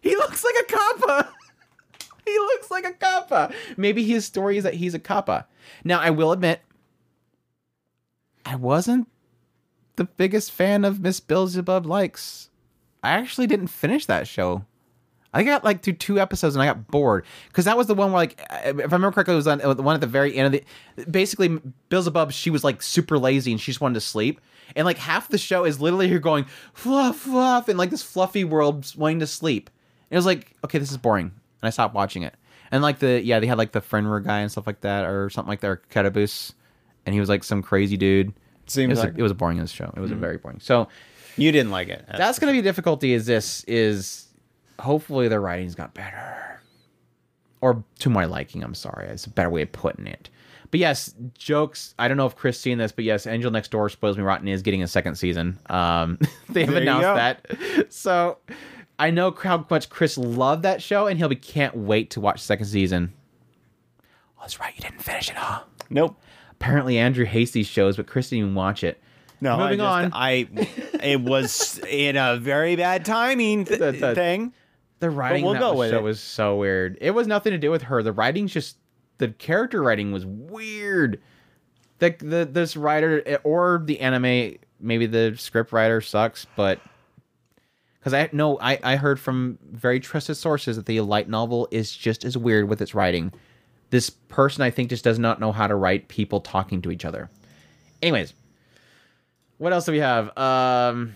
He 0.00 0.16
looks 0.16 0.44
like 0.44 0.54
a 0.60 0.64
kappa. 0.64 1.32
he 2.24 2.38
looks 2.38 2.70
like 2.70 2.84
a 2.84 2.92
kappa. 2.92 3.52
Maybe 3.76 4.04
his 4.04 4.24
story 4.24 4.58
is 4.58 4.64
that 4.64 4.74
he's 4.74 4.94
a 4.94 4.98
kappa. 4.98 5.46
Now, 5.84 6.00
I 6.00 6.10
will 6.10 6.32
admit, 6.32 6.60
I 8.44 8.56
wasn't 8.56 9.08
the 9.96 10.04
biggest 10.04 10.52
fan 10.52 10.84
of 10.84 11.00
Miss 11.00 11.20
Beelzebub 11.20 11.86
Likes. 11.86 12.50
I 13.02 13.10
actually 13.10 13.46
didn't 13.46 13.68
finish 13.68 14.06
that 14.06 14.28
show. 14.28 14.64
I 15.34 15.44
got 15.44 15.64
like 15.64 15.82
through 15.82 15.94
two 15.94 16.20
episodes 16.20 16.54
and 16.54 16.62
I 16.62 16.66
got 16.66 16.88
bored 16.88 17.24
because 17.48 17.64
that 17.64 17.76
was 17.76 17.86
the 17.86 17.94
one 17.94 18.12
where 18.12 18.20
like 18.20 18.40
if 18.64 18.78
I 18.78 18.82
remember 18.82 19.12
correctly, 19.12 19.34
it 19.34 19.36
was 19.36 19.46
on 19.46 19.62
uh, 19.62 19.72
the 19.72 19.82
one 19.82 19.94
at 19.94 20.00
the 20.00 20.06
very 20.06 20.36
end 20.36 20.46
of 20.46 20.52
the. 20.96 21.10
Basically, 21.10 21.58
Beelzebub 21.88 22.32
she 22.32 22.50
was 22.50 22.62
like 22.62 22.82
super 22.82 23.18
lazy 23.18 23.50
and 23.52 23.60
she 23.60 23.72
just 23.72 23.80
wanted 23.80 23.94
to 23.94 24.00
sleep, 24.00 24.40
and 24.76 24.84
like 24.84 24.98
half 24.98 25.28
the 25.28 25.38
show 25.38 25.64
is 25.64 25.80
literally 25.80 26.08
her 26.08 26.18
going 26.18 26.44
fluff 26.74 27.20
fluff 27.20 27.68
and 27.68 27.78
like 27.78 27.90
this 27.90 28.02
fluffy 28.02 28.44
world 28.44 28.92
wanting 28.96 29.20
to 29.20 29.26
sleep. 29.26 29.70
And 30.10 30.16
it 30.16 30.18
was 30.18 30.26
like 30.26 30.54
okay, 30.64 30.78
this 30.78 30.90
is 30.90 30.98
boring, 30.98 31.26
and 31.26 31.32
I 31.66 31.70
stopped 31.70 31.94
watching 31.94 32.24
it. 32.24 32.34
And 32.70 32.82
like 32.82 32.98
the 32.98 33.22
yeah, 33.22 33.40
they 33.40 33.46
had 33.46 33.58
like 33.58 33.72
the 33.72 33.80
Fenrir 33.80 34.20
guy 34.20 34.40
and 34.40 34.52
stuff 34.52 34.66
like 34.66 34.82
that 34.82 35.06
or 35.06 35.30
something 35.30 35.48
like 35.48 35.60
that, 35.60 35.68
or 35.68 35.82
Ketabus, 35.90 36.52
and 37.06 37.14
he 37.14 37.20
was 37.20 37.28
like 37.28 37.44
some 37.44 37.62
crazy 37.62 37.96
dude. 37.96 38.28
It 38.28 38.70
Seems 38.70 38.90
was, 38.90 38.98
like 39.00 39.14
a, 39.14 39.18
it 39.18 39.22
was 39.22 39.32
a 39.32 39.34
boring 39.34 39.64
show. 39.66 39.92
It 39.96 40.00
was 40.00 40.12
a 40.12 40.14
very 40.14 40.38
boring. 40.38 40.60
So 40.60 40.88
you 41.36 41.52
didn't 41.52 41.70
like 41.70 41.88
it. 41.88 42.04
that's 42.16 42.38
going 42.38 42.52
to 42.52 42.54
be 42.54 42.60
a 42.60 42.62
difficulty 42.62 43.12
is 43.12 43.26
this 43.26 43.64
is 43.64 44.28
hopefully 44.78 45.28
the 45.28 45.38
writing's 45.38 45.74
got 45.74 45.94
better 45.94 46.60
or 47.60 47.84
to 47.98 48.10
my 48.10 48.24
liking 48.24 48.62
i'm 48.62 48.74
sorry 48.74 49.06
it's 49.08 49.26
a 49.26 49.30
better 49.30 49.50
way 49.50 49.62
of 49.62 49.70
putting 49.72 50.06
it 50.06 50.28
but 50.70 50.80
yes 50.80 51.14
jokes 51.38 51.94
i 51.98 52.08
don't 52.08 52.16
know 52.16 52.26
if 52.26 52.36
chris 52.36 52.58
seen 52.58 52.78
this 52.78 52.92
but 52.92 53.04
yes 53.04 53.26
angel 53.26 53.50
next 53.50 53.70
door 53.70 53.88
spoils 53.88 54.16
me 54.16 54.22
rotten 54.22 54.48
is 54.48 54.62
getting 54.62 54.82
a 54.82 54.88
second 54.88 55.14
season 55.14 55.58
um 55.70 56.18
they 56.48 56.64
have 56.64 56.74
There 56.74 56.82
announced 56.82 57.46
that 57.48 57.92
so 57.92 58.38
i 58.98 59.10
know 59.10 59.30
how 59.30 59.64
much 59.70 59.88
chris 59.88 60.18
loved 60.18 60.64
that 60.64 60.82
show 60.82 61.06
and 61.06 61.18
he'll 61.18 61.28
be 61.28 61.36
can't 61.36 61.76
wait 61.76 62.10
to 62.10 62.20
watch 62.20 62.40
second 62.40 62.66
season 62.66 63.12
oh 64.02 64.40
that's 64.40 64.58
right 64.58 64.74
you 64.74 64.82
didn't 64.82 65.02
finish 65.02 65.30
it 65.30 65.36
huh 65.36 65.62
nope. 65.90 66.20
Apparently 66.62 66.98
andrew 66.98 67.24
hates 67.24 67.50
these 67.50 67.66
shows 67.66 67.96
but 67.96 68.06
chris 68.06 68.30
didn't 68.30 68.44
even 68.44 68.54
watch 68.54 68.84
it 68.84 69.00
No, 69.40 69.56
Moving 69.58 69.80
I 69.80 70.04
on. 70.04 70.10
I 70.14 70.48
it 71.02 71.20
was 71.20 71.78
in 71.90 72.16
a 72.16 72.36
very 72.36 72.76
bad 72.76 73.04
timing 73.04 73.64
th- 73.64 73.80
That- 73.80 73.98
that- 74.00 74.14
thing. 74.14 74.52
The 75.00 75.10
writing 75.10 75.44
we'll 75.44 75.54
that 75.54 75.90
show 75.90 75.98
it. 75.98 76.02
was 76.04 76.20
so 76.20 76.54
weird. 76.58 76.96
It 77.00 77.10
was 77.10 77.26
nothing 77.26 77.50
to 77.50 77.58
do 77.58 77.72
with 77.72 77.82
her. 77.82 78.04
The 78.04 78.12
writing's 78.12 78.52
just 78.52 78.76
the 79.18 79.28
character 79.30 79.82
writing 79.82 80.12
was 80.12 80.24
weird. 80.24 81.20
The 81.98 82.14
the 82.20 82.48
this 82.48 82.76
writer 82.76 83.40
or 83.42 83.82
the 83.84 83.98
anime, 83.98 84.58
maybe 84.78 85.06
the 85.06 85.34
script 85.36 85.72
writer 85.72 86.00
sucks, 86.00 86.46
but 86.54 86.78
because 87.98 88.14
I 88.14 88.28
know 88.32 88.60
I 88.60 88.78
I 88.84 88.94
heard 88.94 89.18
from 89.18 89.58
very 89.68 89.98
trusted 89.98 90.36
sources 90.36 90.76
that 90.76 90.86
the 90.86 91.00
light 91.00 91.28
novel 91.28 91.66
is 91.72 91.90
just 91.90 92.24
as 92.24 92.38
weird 92.38 92.68
with 92.68 92.80
its 92.80 92.94
writing. 92.94 93.32
This 93.92 94.08
person 94.08 94.62
I 94.62 94.70
think 94.70 94.88
just 94.88 95.04
does 95.04 95.18
not 95.18 95.38
know 95.38 95.52
how 95.52 95.66
to 95.66 95.74
write 95.74 96.08
people 96.08 96.40
talking 96.40 96.80
to 96.80 96.90
each 96.90 97.04
other. 97.04 97.28
Anyways, 98.00 98.32
what 99.58 99.74
else 99.74 99.84
do 99.84 99.92
we 99.92 99.98
have? 99.98 100.36
Um. 100.36 101.14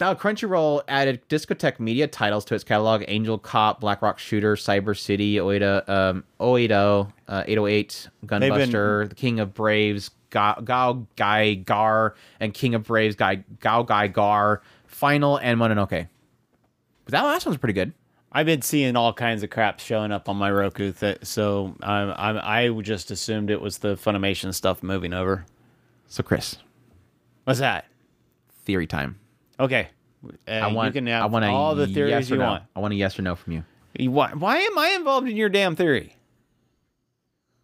Now, 0.00 0.14
Crunchyroll 0.14 0.82
added 0.88 1.20
discotheque 1.28 1.78
media 1.78 2.08
titles 2.08 2.46
to 2.46 2.54
its 2.54 2.64
catalog: 2.64 3.04
Angel 3.08 3.36
Cop, 3.36 3.80
Black 3.80 4.00
Rock 4.00 4.18
Shooter, 4.18 4.56
Cyber 4.56 4.98
City, 4.98 5.34
Oida, 5.34 5.86
um, 5.86 6.24
Oedo, 6.40 7.12
uh, 7.28 7.44
808, 7.46 8.08
Gunbuster, 8.24 9.08
The 9.10 9.14
King 9.14 9.38
of 9.38 9.52
Braves, 9.52 10.10
Ga- 10.30 10.60
Gao 10.64 11.06
Gai 11.16 11.56
Gar, 11.56 12.14
and 12.40 12.54
King 12.54 12.74
of 12.74 12.84
Braves, 12.84 13.16
Gai 13.16 13.44
Gao 13.60 13.82
Gai 13.82 14.08
Gar, 14.08 14.62
Final, 14.86 15.36
and 15.36 15.60
Mononoke. 15.60 16.08
But 17.04 17.12
that 17.12 17.22
last 17.22 17.44
one's 17.44 17.58
pretty 17.58 17.74
good. 17.74 17.92
I've 18.36 18.46
been 18.46 18.62
seeing 18.62 18.96
all 18.96 19.12
kinds 19.12 19.44
of 19.44 19.50
crap 19.50 19.78
showing 19.78 20.10
up 20.10 20.28
on 20.28 20.36
my 20.36 20.50
Roku, 20.50 20.92
th- 20.92 21.18
so 21.22 21.76
I'm, 21.82 22.10
I'm 22.16 22.38
I 22.42 22.80
just 22.82 23.10
assumed 23.12 23.48
it 23.48 23.60
was 23.60 23.78
the 23.78 23.94
Funimation 23.96 24.52
stuff 24.52 24.82
moving 24.82 25.12
over. 25.14 25.46
So, 26.08 26.22
Chris, 26.24 26.56
What's 27.44 27.60
that? 27.60 27.86
theory 28.64 28.86
time. 28.86 29.18
Okay, 29.60 29.88
uh, 30.48 30.50
I 30.50 30.72
want. 30.72 30.88
you 30.94 31.00
can 31.00 31.06
have 31.06 31.22
I 31.22 31.26
want 31.26 31.44
all 31.44 31.74
the 31.76 31.86
theories 31.86 32.10
yes 32.10 32.30
you 32.30 32.36
no. 32.38 32.44
want. 32.46 32.64
I 32.74 32.80
want 32.80 32.92
a 32.92 32.96
yes 32.96 33.16
or 33.18 33.22
no 33.22 33.36
from 33.36 33.52
you. 33.52 33.64
You- 33.96 34.10
Why, 34.10 34.32
why 34.32 34.56
am 34.58 34.78
I 34.78 34.88
involved 34.90 35.28
in 35.28 35.36
your 35.36 35.48
damn 35.48 35.76
theory? 35.76 36.16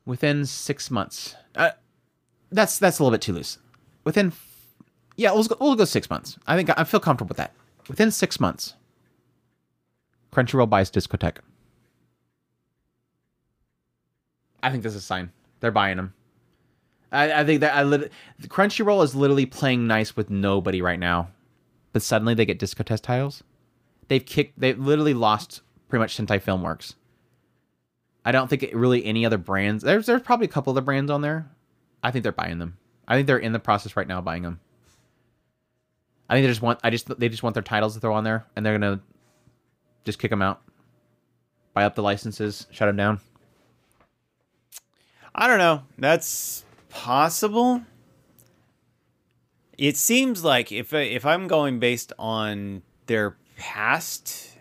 within 0.07 0.45
six 0.47 0.91
months. 0.91 1.37
Uh, 1.55 1.71
that's 2.51 2.79
that's 2.79 2.99
a 2.99 3.03
little 3.03 3.13
bit 3.15 3.23
too 3.23 3.33
loose. 3.33 3.59
Within, 4.05 4.33
yeah, 5.17 5.33
we'll 5.33 5.45
go, 5.45 5.57
we'll 5.61 5.77
go 5.77 5.85
six 5.85 6.09
months. 6.11 6.37
I 6.47 6.57
think 6.57 6.71
I 6.77 6.85
feel 6.85 7.01
comfortable 7.01 7.29
with 7.29 7.37
that. 7.37 7.53
Within 7.89 8.11
six 8.11 8.41
months, 8.41 8.75
Crunchyroll 10.33 10.71
buys 10.71 10.91
Discotheque. 10.91 11.39
I 14.63 14.71
think 14.71 14.83
this 14.83 14.95
is 14.95 15.03
a 15.03 15.07
sign 15.07 15.33
they're 15.61 15.71
buying 15.71 15.97
them. 15.97 16.15
I, 17.13 17.41
I 17.41 17.45
think 17.45 17.61
that 17.61 17.75
I 17.75 17.83
lit- 17.83 18.13
Crunchyroll 18.45 19.05
is 19.05 19.15
literally 19.15 19.47
playing 19.47 19.87
nice 19.87 20.17
with 20.17 20.31
nobody 20.31 20.81
right 20.83 20.99
now, 20.99 21.31
but 21.93 22.03
suddenly 22.03 22.35
they 22.35 22.47
get 22.47 22.59
Discotheque 22.59 23.01
titles. 23.01 23.43
They've 24.09 24.25
kicked. 24.25 24.59
They've 24.59 24.79
literally 24.79 25.15
lost 25.15 25.61
pretty 25.89 26.01
much 26.01 26.17
Sentai 26.17 26.43
Filmworks. 26.43 26.95
I 28.25 28.33
don't 28.33 28.49
think 28.49 28.63
it 28.63 28.75
really 28.75 29.05
any 29.05 29.25
other 29.25 29.39
brands. 29.39 29.83
There's 29.83 30.07
there's 30.07 30.23
probably 30.23 30.47
a 30.47 30.51
couple 30.51 30.73
other 30.73 30.81
brands 30.81 31.11
on 31.11 31.21
there. 31.21 31.51
I 32.03 32.11
think 32.11 32.23
they're 32.23 32.33
buying 32.33 32.59
them. 32.59 32.77
I 33.07 33.15
think 33.17 33.27
they're 33.27 33.39
in 33.39 33.53
the 33.53 33.59
process 33.59 33.97
right 33.97 34.09
now 34.09 34.21
buying 34.21 34.43
them. 34.43 34.61
I 36.29 36.35
think 36.35 36.45
they 36.45 36.51
just 36.51 36.63
want 36.63 36.81
I 36.83 36.91
just 36.91 37.19
they 37.19 37.29
just 37.29 37.43
want 37.43 37.55
their 37.55 37.63
titles 37.63 37.95
to 37.95 38.01
throw 38.01 38.15
on 38.15 38.25
there, 38.25 38.47
and 38.55 38.65
they're 38.65 38.79
gonna 38.79 39.01
just 40.05 40.19
kick 40.19 40.31
them 40.31 40.43
out, 40.43 40.63
buy 41.75 41.85
up 41.85 41.95
the 41.95 42.03
licenses, 42.03 42.67
shut 42.71 42.89
them 42.89 42.97
down. 42.97 43.21
I 45.35 45.47
don't 45.47 45.59
know. 45.59 45.83
That's 45.99 46.65
possible. 46.89 47.83
It 49.79 49.97
seems 49.97 50.45
like 50.45 50.73
if 50.73 50.93
if 50.93 51.25
I'm 51.25 51.49
going 51.49 51.79
based 51.79 52.13
on 52.19 52.83
their 53.07 53.37
past, 53.57 54.59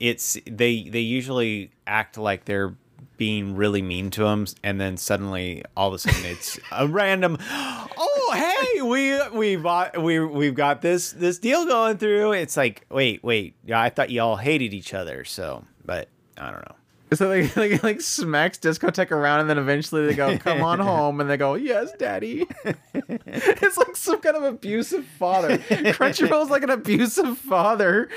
it's 0.00 0.36
they 0.46 0.88
they 0.88 1.00
usually 1.00 1.70
act 1.86 2.18
like 2.18 2.44
they're 2.44 2.74
being 3.22 3.54
really 3.54 3.82
mean 3.82 4.10
to 4.10 4.24
them, 4.24 4.44
and 4.64 4.80
then 4.80 4.96
suddenly 4.96 5.62
all 5.76 5.86
of 5.86 5.94
a 5.94 5.98
sudden 6.00 6.24
it's 6.24 6.58
a 6.72 6.88
random. 6.88 7.38
Oh 7.48 8.32
hey, 8.34 8.82
we 8.82 9.16
we 9.30 9.54
bought 9.54 10.02
we 10.02 10.18
we've 10.18 10.56
got 10.56 10.82
this 10.82 11.12
this 11.12 11.38
deal 11.38 11.64
going 11.64 11.98
through. 11.98 12.32
It's 12.32 12.56
like 12.56 12.84
wait 12.90 13.22
wait, 13.22 13.54
yeah, 13.64 13.80
I 13.80 13.90
thought 13.90 14.10
you 14.10 14.20
all 14.22 14.34
hated 14.34 14.74
each 14.74 14.92
other. 14.92 15.24
So, 15.24 15.64
but 15.84 16.08
I 16.36 16.50
don't 16.50 16.62
know. 16.62 16.74
So 17.14 17.28
like 17.28 17.56
like 17.80 17.84
like 17.84 18.00
smacks 18.00 18.58
discotheque 18.58 19.12
around, 19.12 19.38
and 19.38 19.48
then 19.48 19.58
eventually 19.58 20.04
they 20.04 20.14
go, 20.14 20.36
"Come 20.38 20.60
on 20.62 20.80
home," 20.90 21.20
and 21.20 21.30
they 21.30 21.36
go, 21.36 21.54
"Yes, 21.54 21.92
daddy." 21.96 22.44
it's 22.92 23.76
like 23.76 23.94
some 23.94 24.20
kind 24.20 24.36
of 24.36 24.42
abusive 24.42 25.04
father. 25.04 25.58
Crunchyroll's 25.58 26.50
like 26.50 26.64
an 26.64 26.70
abusive 26.70 27.38
father. 27.38 28.08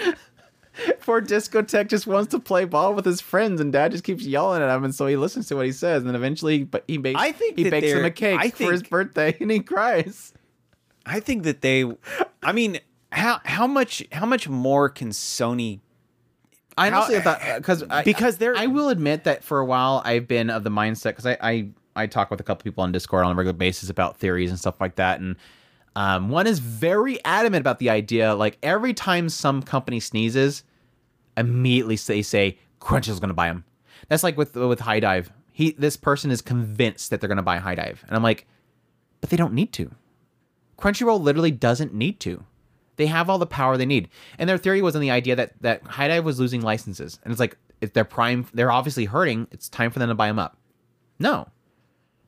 Poor 1.01 1.21
discotheque 1.21 1.89
just 1.89 2.07
wants 2.07 2.31
to 2.31 2.39
play 2.39 2.65
ball 2.65 2.93
with 2.93 3.05
his 3.05 3.21
friends, 3.21 3.61
and 3.61 3.71
dad 3.71 3.91
just 3.91 4.03
keeps 4.03 4.23
yelling 4.25 4.61
at 4.61 4.75
him, 4.75 4.83
and 4.83 4.93
so 4.93 5.07
he 5.07 5.15
listens 5.15 5.47
to 5.47 5.55
what 5.55 5.65
he 5.65 5.71
says, 5.71 6.01
and 6.01 6.07
then 6.09 6.15
eventually, 6.15 6.63
but 6.63 6.83
he 6.87 6.97
bakes. 6.97 7.19
I 7.19 7.31
think 7.31 7.57
he 7.57 7.69
bakes 7.69 7.91
him 7.91 8.05
a 8.05 8.11
cake 8.11 8.39
I 8.39 8.49
for 8.49 8.71
his 8.71 8.83
birthday, 8.83 9.35
and 9.41 9.51
he 9.51 9.59
cries. 9.59 10.33
I 11.05 11.19
think 11.19 11.43
that 11.43 11.61
they. 11.61 11.85
I 12.43 12.51
mean, 12.51 12.79
how 13.11 13.39
how 13.45 13.67
much 13.67 14.03
how 14.11 14.25
much 14.25 14.49
more 14.49 14.89
can 14.89 15.09
Sony? 15.09 15.79
I 16.77 16.91
honestly 16.91 17.19
thought 17.21 17.41
uh, 17.41 17.57
because 17.57 17.83
Because 18.03 18.37
they're- 18.37 18.55
I 18.55 18.67
will 18.67 18.89
admit 18.89 19.23
that 19.23 19.43
for 19.45 19.59
a 19.59 19.65
while 19.65 20.01
I've 20.03 20.27
been 20.27 20.49
of 20.49 20.65
the 20.65 20.69
mindset 20.69 21.15
because 21.15 21.25
I, 21.25 21.37
I 21.41 21.69
I 21.95 22.07
talk 22.07 22.29
with 22.29 22.41
a 22.41 22.43
couple 22.43 22.63
people 22.63 22.83
on 22.83 22.91
Discord 22.91 23.25
on 23.25 23.31
a 23.31 23.35
regular 23.35 23.53
basis 23.57 23.89
about 23.89 24.17
theories 24.17 24.49
and 24.49 24.59
stuff 24.59 24.81
like 24.81 24.95
that, 24.95 25.21
and 25.21 25.37
um, 25.95 26.29
one 26.29 26.47
is 26.47 26.59
very 26.59 27.23
adamant 27.23 27.61
about 27.61 27.79
the 27.79 27.89
idea 27.89 28.35
like 28.35 28.57
every 28.61 28.93
time 28.93 29.29
some 29.29 29.61
company 29.61 29.99
sneezes, 29.99 30.63
immediately 31.37 31.95
they 31.95 32.21
say 32.21 32.57
Crunchyroll's 32.81 33.19
going 33.19 33.29
to 33.29 33.33
buy 33.33 33.47
them. 33.47 33.63
That's 34.07 34.23
like 34.23 34.37
with 34.37 34.55
with 34.55 34.81
High 34.81 34.99
Dive. 34.99 35.31
He 35.51 35.71
this 35.71 35.97
person 35.97 36.31
is 36.31 36.41
convinced 36.41 37.09
that 37.09 37.21
they're 37.21 37.29
going 37.29 37.37
to 37.37 37.43
buy 37.43 37.57
High 37.57 37.75
Dive, 37.75 38.03
and 38.07 38.15
I'm 38.15 38.23
like, 38.23 38.45
but 39.21 39.29
they 39.29 39.37
don't 39.37 39.53
need 39.53 39.71
to. 39.73 39.91
Crunchyroll 40.77 41.21
literally 41.21 41.51
doesn't 41.51 41.93
need 41.93 42.19
to. 42.21 42.43
They 42.97 43.07
have 43.07 43.29
all 43.29 43.37
the 43.37 43.45
power 43.45 43.77
they 43.77 43.85
need. 43.85 44.09
And 44.37 44.49
their 44.49 44.57
theory 44.57 44.81
was 44.81 44.95
on 44.95 45.01
the 45.01 45.11
idea 45.11 45.35
that 45.35 45.53
that 45.61 45.83
High 45.83 46.09
Dive 46.09 46.25
was 46.25 46.39
losing 46.39 46.61
licenses, 46.61 47.19
and 47.23 47.31
it's 47.31 47.39
like 47.39 47.57
if 47.81 47.93
they're 47.93 48.05
prime, 48.05 48.47
they're 48.53 48.71
obviously 48.71 49.05
hurting. 49.05 49.47
It's 49.51 49.69
time 49.69 49.91
for 49.91 49.99
them 49.99 50.09
to 50.09 50.15
buy 50.15 50.27
them 50.27 50.39
up. 50.39 50.57
No, 51.19 51.47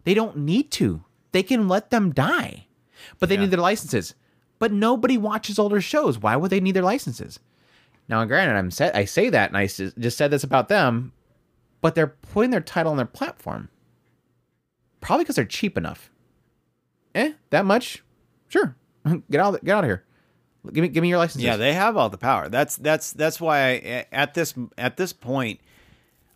they 0.05 0.13
don't 0.13 0.37
need 0.37 0.71
to. 0.71 1.03
They 1.33 1.43
can 1.43 1.67
let 1.67 1.89
them 1.89 2.13
die, 2.13 2.66
but 3.19 3.29
they 3.29 3.35
Yeah. 3.35 3.41
need 3.41 3.51
their 3.51 3.59
licenses. 3.59 4.15
But 4.59 4.71
nobody 4.71 5.17
watches 5.17 5.59
older 5.59 5.81
shows. 5.81 6.17
Why 6.17 6.35
would 6.35 6.49
they 6.51 6.59
need 6.59 6.71
their 6.75 6.83
licenses? 6.83 7.39
Now, 8.09 8.23
granted, 8.25 8.55
I'm 8.57 8.71
set. 8.71 8.95
I 8.95 9.05
say 9.05 9.29
that, 9.29 9.49
and 9.49 9.57
I 9.57 9.67
just 9.67 10.17
said 10.17 10.31
this 10.31 10.43
about 10.43 10.69
them, 10.69 11.11
but 11.81 11.93
they're 11.93 12.07
putting 12.07 12.51
their 12.51 12.61
title 12.61 12.91
on 12.91 12.97
their 12.97 13.05
platform. 13.05 13.69
Probably 15.01 15.23
because 15.25 15.35
they're 15.35 15.45
cheap 15.45 15.77
enough. 15.77 16.09
Eh, 17.13 17.33
that 17.51 17.65
much? 17.65 18.03
Sure. 18.47 18.75
Get 19.29 19.39
out. 19.41 19.63
Get 19.63 19.75
out 19.75 19.83
of 19.83 19.89
here. 19.89 20.03
Give 20.73 20.81
me 20.81 20.87
give 20.89 21.01
me 21.01 21.09
your 21.09 21.17
licenses. 21.17 21.43
Yeah, 21.43 21.55
they 21.55 21.73
have 21.73 21.95
all 21.95 22.09
the 22.09 22.17
power. 22.17 22.49
That's 22.49 22.75
that's 22.77 23.13
that's 23.13 23.39
why 23.39 23.59
I, 23.59 24.05
at 24.11 24.33
this 24.33 24.53
at 24.77 24.97
this 24.97 25.13
point, 25.13 25.59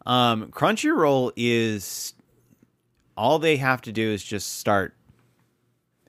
um, 0.05 0.51
Crunchyroll 0.51 1.31
is 1.35 2.13
all 3.17 3.39
they 3.39 3.57
have 3.57 3.81
to 3.81 3.91
do 3.91 4.09
is 4.09 4.23
just 4.23 4.57
start, 4.57 4.95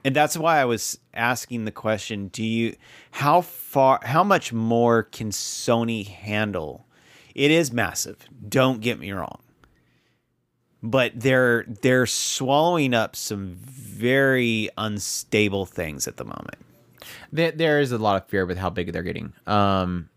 and 0.05 0.17
that's 0.17 0.37
why 0.37 0.61
I 0.61 0.65
was 0.65 0.99
asking 1.15 1.65
the 1.65 1.71
question: 1.71 2.29
Do 2.29 2.45
you 2.45 2.77
how 3.11 3.41
far 3.41 4.01
how 4.03 4.25
much 4.25 4.53
more 4.53 5.05
can 5.05 5.31
Sony 5.31 6.07
handle? 6.07 6.87
It 7.35 7.51
is 7.51 7.73
massive. 7.73 8.27
Don't 8.47 8.81
get 8.81 8.99
me 8.99 9.13
wrong, 9.13 9.41
but 10.83 11.13
they're 11.15 11.65
they're 11.83 12.07
swallowing 12.07 12.95
up 12.95 13.17
some 13.17 13.55
very 13.55 14.69
unstable 14.77 15.67
things 15.67 16.07
at 16.07 16.17
the 16.17 16.25
moment. 16.25 16.59
there, 17.33 17.53
there 17.53 17.81
is 17.81 17.93
a 17.93 17.99
lot 17.99 18.21
of 18.21 18.29
fear 18.29 18.47
with 18.47 18.59
how 18.59 18.71
big 18.71 18.93
they're 18.93 19.03
getting. 19.03 19.33
Um, 19.47 20.09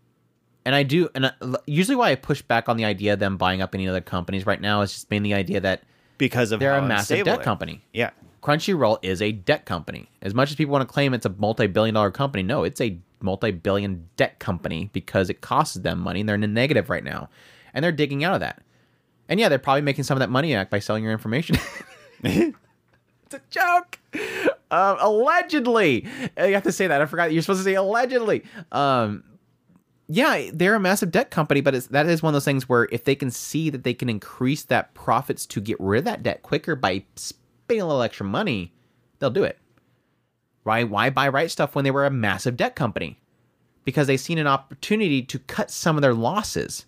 and 0.64 0.74
I 0.74 0.82
do, 0.82 1.08
and 1.14 1.26
I, 1.26 1.32
usually 1.66 1.96
why 1.96 2.10
I 2.10 2.16
push 2.16 2.42
back 2.42 2.68
on 2.68 2.76
the 2.76 2.84
idea 2.84 3.12
of 3.12 3.20
them 3.20 3.36
buying 3.36 3.62
up 3.62 3.74
any 3.74 3.88
other 3.88 4.00
companies 4.00 4.46
right 4.46 4.60
now 4.60 4.82
is 4.82 4.92
just 4.92 5.10
mainly 5.10 5.30
the 5.30 5.36
idea 5.36 5.60
that 5.60 5.84
because 6.18 6.52
of 6.52 6.60
they're 6.60 6.76
a 6.76 6.82
massive 6.82 7.24
debt 7.24 7.42
company. 7.42 7.84
Yeah, 7.92 8.10
Crunchyroll 8.46 8.98
is 9.02 9.20
a 9.20 9.32
debt 9.32 9.66
company. 9.66 10.08
As 10.22 10.32
much 10.32 10.50
as 10.50 10.56
people 10.56 10.70
want 10.70 10.88
to 10.88 10.92
claim 10.92 11.12
it's 11.14 11.26
a 11.26 11.30
multi-billion 11.30 11.96
dollar 11.96 12.12
company, 12.12 12.44
no, 12.44 12.62
it's 12.62 12.80
a 12.80 12.96
multi-billion 13.20 14.08
debt 14.16 14.38
company 14.38 14.88
because 14.92 15.28
it 15.28 15.40
costs 15.40 15.74
them 15.74 15.98
money 15.98 16.20
and 16.20 16.28
they're 16.28 16.36
in 16.36 16.44
a 16.44 16.46
negative 16.46 16.88
right 16.88 17.02
now. 17.02 17.28
And 17.74 17.82
they're 17.82 17.90
digging 17.90 18.22
out 18.22 18.34
of 18.34 18.40
that. 18.40 18.62
And 19.28 19.40
yeah, 19.40 19.48
they're 19.48 19.58
probably 19.58 19.82
making 19.82 20.04
some 20.04 20.16
of 20.16 20.20
that 20.20 20.30
money 20.30 20.54
back 20.54 20.70
by 20.70 20.78
selling 20.78 21.02
your 21.02 21.12
information. 21.12 21.56
it's 22.22 22.54
a 23.32 23.40
joke. 23.50 23.98
Um, 24.70 24.96
allegedly. 25.00 26.06
You 26.38 26.54
have 26.54 26.62
to 26.62 26.72
say 26.72 26.86
that. 26.86 27.02
I 27.02 27.06
forgot 27.06 27.32
you're 27.32 27.42
supposed 27.42 27.60
to 27.60 27.64
say 27.64 27.74
allegedly. 27.74 28.44
Um, 28.70 29.24
yeah, 30.06 30.50
they're 30.52 30.76
a 30.76 30.80
massive 30.80 31.10
debt 31.10 31.32
company, 31.32 31.62
but 31.62 31.74
that 31.90 32.06
is 32.06 32.22
one 32.22 32.30
of 32.30 32.34
those 32.34 32.44
things 32.44 32.68
where 32.68 32.86
if 32.92 33.02
they 33.02 33.16
can 33.16 33.32
see 33.32 33.70
that 33.70 33.82
they 33.82 33.94
can 33.94 34.08
increase 34.08 34.62
that 34.62 34.94
profits 34.94 35.46
to 35.46 35.60
get 35.60 35.80
rid 35.80 35.98
of 35.98 36.04
that 36.04 36.22
debt 36.22 36.42
quicker 36.42 36.76
by 36.76 37.02
spending 37.66 37.82
a 37.82 37.86
little 37.86 38.02
extra 38.02 38.24
money, 38.24 38.72
they'll 39.18 39.30
do 39.30 39.42
it. 39.42 39.58
Why? 40.62 40.84
Why 40.84 41.10
buy 41.10 41.28
Right 41.28 41.48
Stuf 41.48 41.74
when 41.74 41.84
they 41.84 41.90
were 41.90 42.06
a 42.06 42.10
massive 42.10 42.56
debt 42.56 42.76
company? 42.76 43.18
Because 43.84 44.06
they've 44.06 44.20
seen 44.20 44.38
an 44.38 44.46
opportunity 44.46 45.22
to 45.22 45.38
cut 45.40 45.70
some 45.70 45.96
of 45.96 46.02
their 46.02 46.14
losses. 46.14 46.86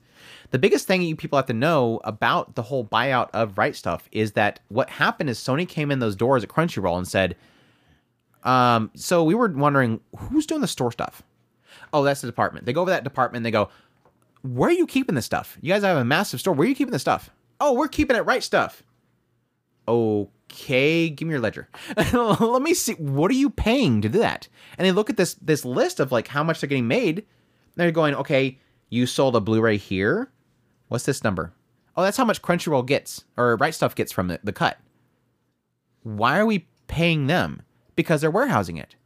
The 0.51 0.59
biggest 0.59 0.87
thing 0.87 1.03
you 1.03 1.17
people 1.17 1.37
have 1.37 1.47
to 1.47 1.53
know 1.53 2.01
about 2.05 2.55
the 2.55 2.63
whole 2.63 2.85
buyout 2.85 3.29
of 3.35 3.59
Right 3.59 3.75
Stuf 3.75 4.03
is 4.13 4.33
that 4.33 4.61
what 4.69 4.89
happened 4.89 5.31
is 5.31 5.39
Sony 5.39 5.69
came 5.69 5.91
in 5.91 5.99
those 5.99 6.17
doors 6.17 6.43
at 6.45 6.49
Crunchyroll 6.49 6.97
and 6.97 7.07
said, 7.07 7.37
um, 8.45 8.91
so 8.95 9.25
we 9.25 9.35
were 9.35 9.49
wondering 9.49 10.01
who's 10.17 10.47
doing 10.47 10.61
the 10.61 10.69
store 10.69 10.93
stuff. 10.93 11.23
Oh, 11.93 12.05
that's 12.05 12.21
the 12.21 12.29
department. 12.29 12.67
They 12.67 12.73
go 12.73 12.83
over 12.83 12.91
that 12.91 13.05
department 13.05 13.39
and 13.39 13.47
they 13.47 13.51
go, 13.51 13.69
Where 14.43 14.71
are 14.71 14.73
you 14.73 14.87
keeping 14.87 15.17
this 15.17 15.27
stuff? 15.27 15.59
You 15.61 15.73
guys 15.73 15.83
have 15.83 15.97
a 15.97 16.05
massive 16.05 16.41
store. 16.41 16.55
Where 16.55 16.67
are 16.67 16.69
you 16.69 16.75
keeping 16.77 16.93
this 16.93 17.03
stuff? 17.03 17.31
Oh, 17.61 17.73
we're 17.73 17.89
keeping 17.89 18.17
it 18.17 18.25
Right 18.25 18.43
Stuf. 18.43 18.83
Okay, 20.51 21.11
give 21.11 21.29
me 21.29 21.33
your 21.33 21.41
ledger. 21.41 21.69
Let 22.13 22.63
me 22.63 22.73
see. 22.73 22.95
What 22.95 23.31
are 23.31 23.35
you 23.35 23.51
paying 23.51 24.01
to 24.01 24.09
do 24.09 24.19
that? 24.21 24.49
And 24.79 24.87
they 24.87 24.93
look 24.93 25.11
at 25.11 25.19
this 25.19 25.35
this 25.35 25.65
list 25.65 26.01
of 26.01 26.11
like 26.11 26.29
how 26.29 26.43
much 26.43 26.61
they're 26.61 26.69
getting 26.69 26.89
made. 26.89 27.27
They're 27.77 27.93
going, 27.93 28.15
okay, 28.15 28.59
you 28.89 29.07
sold 29.07 29.37
a 29.37 29.41
Blu-ray 29.41 29.77
here. 29.77 30.33
What's 30.89 31.05
this 31.05 31.23
number? 31.23 31.53
Oh, 31.97 32.03
that's 32.03 32.17
how 32.17 32.25
much 32.25 32.43
Crunchyroll 32.43 32.87
gets 32.87 33.25
or 33.37 33.57
Right 33.57 33.73
Stuf 33.73 33.95
gets 33.95 34.11
from 34.11 34.29
the, 34.29 34.41
the 34.43 34.53
cut. 34.53 34.79
Why 36.03 36.39
are 36.39 36.47
we 36.47 36.67
paying 36.87 37.27
them? 37.27 37.63
Because 37.95 38.21
they're 38.21 38.31
warehousing 38.31 38.79
it. 38.79 38.97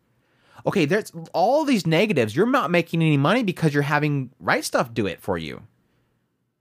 Okay, 0.65 0.85
there's 0.85 1.11
all 1.33 1.65
these 1.65 1.87
negatives. 1.87 2.37
You're 2.37 2.47
not 2.47 2.71
making 2.71 3.03
any 3.03 3.17
money 3.17 3.43
because 3.43 3.75
you're 3.75 3.83
having 3.83 4.31
Right 4.39 4.63
Stuf 4.63 4.95
do 4.95 5.07
it 5.07 5.21
for 5.21 5.37
you. 5.37 5.63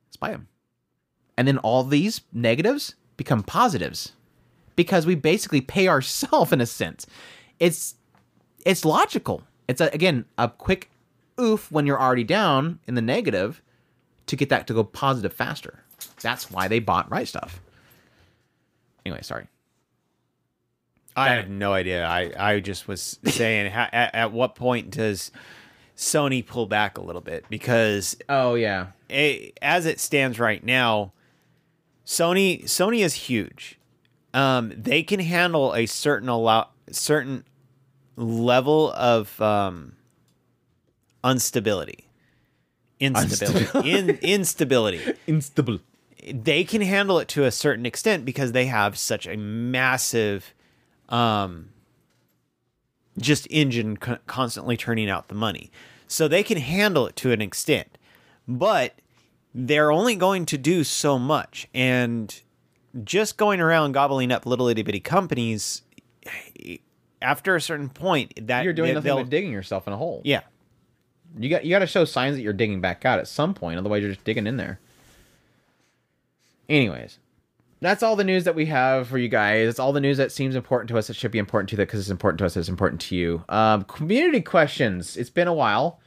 Let's 0.07 0.17
buy 0.17 0.31
them. 0.31 0.47
And 1.37 1.47
then 1.47 1.59
all 1.59 1.83
these 1.83 2.21
negatives 2.33 2.95
become 3.15 3.43
positives 3.43 4.13
because 4.81 5.05
we 5.05 5.13
basically 5.13 5.61
pay 5.61 5.87
ourselves 5.87 6.51
in 6.51 6.59
a 6.59 6.65
sense. 6.65 7.05
It's 7.59 7.95
it's 8.65 8.83
logical. 8.83 9.43
It's 9.67 9.79
a, 9.79 9.89
again 9.93 10.25
a 10.37 10.49
quick 10.49 10.89
oof 11.39 11.71
when 11.71 11.85
you're 11.85 12.01
already 12.01 12.23
down 12.23 12.79
in 12.87 12.95
the 12.95 13.01
negative 13.01 13.61
to 14.25 14.35
get 14.35 14.49
that 14.49 14.65
to 14.67 14.73
go 14.73 14.83
positive 14.83 15.33
faster. 15.33 15.83
That's 16.21 16.49
why 16.49 16.67
they 16.67 16.79
bought 16.79 17.11
Right 17.11 17.27
Stuf. 17.27 17.59
Anyway, 19.05 19.21
sorry. 19.21 19.47
I 21.15 21.29
have 21.29 21.49
no 21.49 21.73
idea. 21.73 22.05
I, 22.05 22.31
I 22.37 22.59
just 22.59 22.87
was 22.87 23.19
saying, 23.25 23.71
ha, 23.71 23.89
at, 23.91 24.15
at 24.15 24.31
what 24.31 24.55
point 24.55 24.89
does 24.89 25.31
Sony 25.97 26.45
pull 26.45 26.65
back 26.65 26.97
a 26.97 27.01
little 27.01 27.21
bit? 27.21 27.45
Because 27.49 28.17
Oh 28.29 28.55
yeah. 28.55 28.87
a, 29.09 29.51
as 29.61 29.85
it 29.85 29.99
stands 29.99 30.39
right 30.39 30.63
now, 30.63 31.13
Sony 32.05 32.63
Sony 32.63 33.03
is 33.03 33.13
huge. 33.13 33.77
Um, 34.33 34.71
they 34.75 35.03
can 35.03 35.19
handle 35.19 35.73
a 35.75 35.85
certain 35.85 36.29
allow 36.29 36.69
certain 36.91 37.43
level 38.15 38.91
of 38.93 39.39
um, 39.41 39.93
instability, 41.23 42.07
instability, 42.99 43.89
in, 43.89 44.09
instability. 44.21 44.99
Instable. 45.27 45.81
they 46.33 46.63
can 46.63 46.81
handle 46.81 47.19
it 47.19 47.27
to 47.29 47.43
a 47.43 47.51
certain 47.51 47.85
extent 47.85 48.25
because 48.25 48.51
they 48.51 48.67
have 48.67 48.97
such 48.97 49.27
a 49.27 49.35
massive 49.35 50.53
um 51.09 51.69
just 53.17 53.45
engine 53.49 53.97
co- 53.97 54.19
constantly 54.27 54.77
turning 54.77 55.09
out 55.09 55.27
the 55.27 55.35
money. 55.35 55.69
So 56.07 56.27
they 56.27 56.43
can 56.43 56.57
handle 56.57 57.07
it 57.07 57.15
to 57.17 57.31
an 57.31 57.41
extent 57.41 57.97
but 58.47 58.95
they're 59.53 59.91
only 59.91 60.15
going 60.15 60.45
to 60.47 60.57
do 60.57 60.83
so 60.83 61.17
much. 61.19 61.67
And 61.73 62.41
just 63.03 63.37
going 63.37 63.59
around 63.61 63.93
gobbling 63.93 64.31
up 64.31 64.45
little 64.45 64.67
itty 64.67 64.83
bitty 64.83 64.99
companies 64.99 65.81
after 67.21 67.55
a 67.55 67.61
certain 67.61 67.89
point 67.89 68.33
that 68.47 68.63
You're 68.63 68.73
doing 68.73 68.89
they- 68.89 68.93
nothing 68.95 69.15
but 69.15 69.29
digging 69.29 69.51
yourself 69.51 69.87
in 69.87 69.93
a 69.93 69.97
hole. 69.97 70.21
yeah 70.25 70.41
You 71.37 71.49
got 71.49 71.63
you 71.65 71.69
got 71.71 71.79
to 71.79 71.87
show 71.87 72.03
signs 72.05 72.35
that 72.35 72.41
you're 72.41 72.53
digging 72.53 72.81
back 72.81 73.05
out 73.05 73.19
at 73.19 73.27
some 73.27 73.53
point, 73.53 73.77
otherwise 73.79 74.01
you're 74.01 74.11
just 74.11 74.23
digging 74.25 74.47
in 74.47 74.57
there. 74.57 74.79
Anyways, 76.69 77.19
that's 77.81 78.03
all 78.03 78.15
the 78.15 78.23
news 78.23 78.43
that 78.45 78.55
we 78.55 78.67
have 78.67 79.07
for 79.07 79.17
you 79.17 79.27
guys. 79.27 79.67
It's 79.67 79.79
all 79.79 79.91
the 79.93 79.99
news 79.99 80.17
that 80.17 80.31
seems 80.31 80.55
important 80.55 80.87
to 80.89 80.97
us. 80.97 81.09
It 81.09 81.15
should 81.15 81.31
be 81.31 81.39
important 81.39 81.69
to 81.69 81.73
you 81.73 81.77
because 81.77 81.99
it's 81.99 82.09
important 82.09 82.37
to 82.39 82.45
us. 82.45 82.55
It's 82.55 82.69
important 82.69 83.01
to 83.01 83.15
you. 83.15 83.43
Um, 83.49 83.83
community 83.83 84.41
questions. 84.41 85.17
It's 85.17 85.29
been 85.29 85.47
a 85.47 85.53
while. 85.53 85.99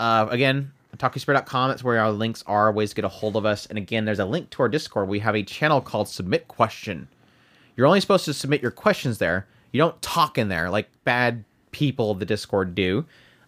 Uh, 0.00 0.26
again, 0.30 0.72
otakuspirit.com. 0.96 1.70
That's 1.70 1.84
where 1.84 2.00
our 2.00 2.10
links 2.10 2.42
are, 2.46 2.72
ways 2.72 2.90
to 2.90 2.96
get 2.96 3.04
a 3.04 3.08
hold 3.08 3.36
of 3.36 3.46
us. 3.46 3.66
And 3.66 3.78
again, 3.78 4.04
there's 4.04 4.18
a 4.18 4.24
link 4.24 4.50
to 4.50 4.62
our 4.62 4.68
Discord. 4.68 5.08
We 5.08 5.20
have 5.20 5.36
a 5.36 5.42
channel 5.42 5.80
called 5.80 6.08
Submit 6.08 6.48
Question. 6.48 7.08
You're 7.76 7.86
only 7.86 8.00
supposed 8.00 8.24
to 8.24 8.34
submit 8.34 8.62
your 8.62 8.70
questions 8.70 9.18
there. 9.18 9.46
You 9.72 9.78
don't 9.78 10.00
talk 10.00 10.38
in 10.38 10.48
there 10.48 10.70
like 10.70 10.88
bad 11.04 11.44
people 11.70 12.10
of 12.10 12.18
the 12.18 12.24
Discord 12.24 12.74
do. 12.74 13.04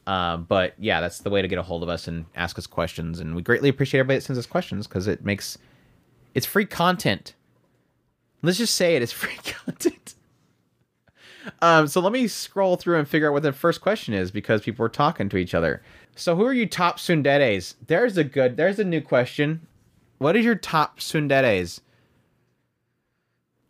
Uh, 0.06 0.38
but 0.38 0.74
yeah, 0.78 1.00
that's 1.00 1.18
the 1.18 1.30
way 1.30 1.42
to 1.42 1.48
get 1.48 1.58
a 1.58 1.62
hold 1.62 1.82
of 1.82 1.88
us 1.88 2.08
and 2.08 2.26
ask 2.34 2.58
us 2.58 2.66
questions. 2.66 3.20
And 3.20 3.34
we 3.34 3.42
greatly 3.42 3.68
appreciate 3.68 4.00
everybody 4.00 4.18
that 4.18 4.24
sends 4.24 4.38
us 4.38 4.46
questions 4.46 4.86
because 4.86 5.06
it 5.06 5.24
makes 5.24 5.58
it's 6.34 6.46
free 6.46 6.66
content. 6.66 7.34
Let's 8.42 8.58
just 8.58 8.74
say 8.74 8.96
it's 8.96 9.12
free 9.12 9.36
content. 9.44 10.14
Um, 11.62 11.86
so 11.86 12.00
let 12.00 12.12
me 12.12 12.28
scroll 12.28 12.76
through 12.76 12.98
and 12.98 13.08
figure 13.08 13.28
out 13.28 13.32
what 13.32 13.42
the 13.42 13.52
first 13.52 13.80
question 13.80 14.14
is 14.14 14.30
because 14.30 14.62
people 14.62 14.84
are 14.84 14.90
talking 14.90 15.28
to 15.30 15.36
each 15.36 15.54
other. 15.54 15.82
So 16.18 16.34
who 16.34 16.44
are 16.44 16.52
you 16.52 16.66
top 16.66 16.98
tsunderes? 16.98 17.74
There's 17.86 18.16
a 18.16 18.24
good, 18.24 18.56
there's 18.56 18.80
a 18.80 18.84
new 18.84 19.00
question. 19.00 19.66
What 20.18 20.34
is 20.34 20.44
your 20.44 20.56
top 20.56 20.98
tsunderes? 20.98 21.80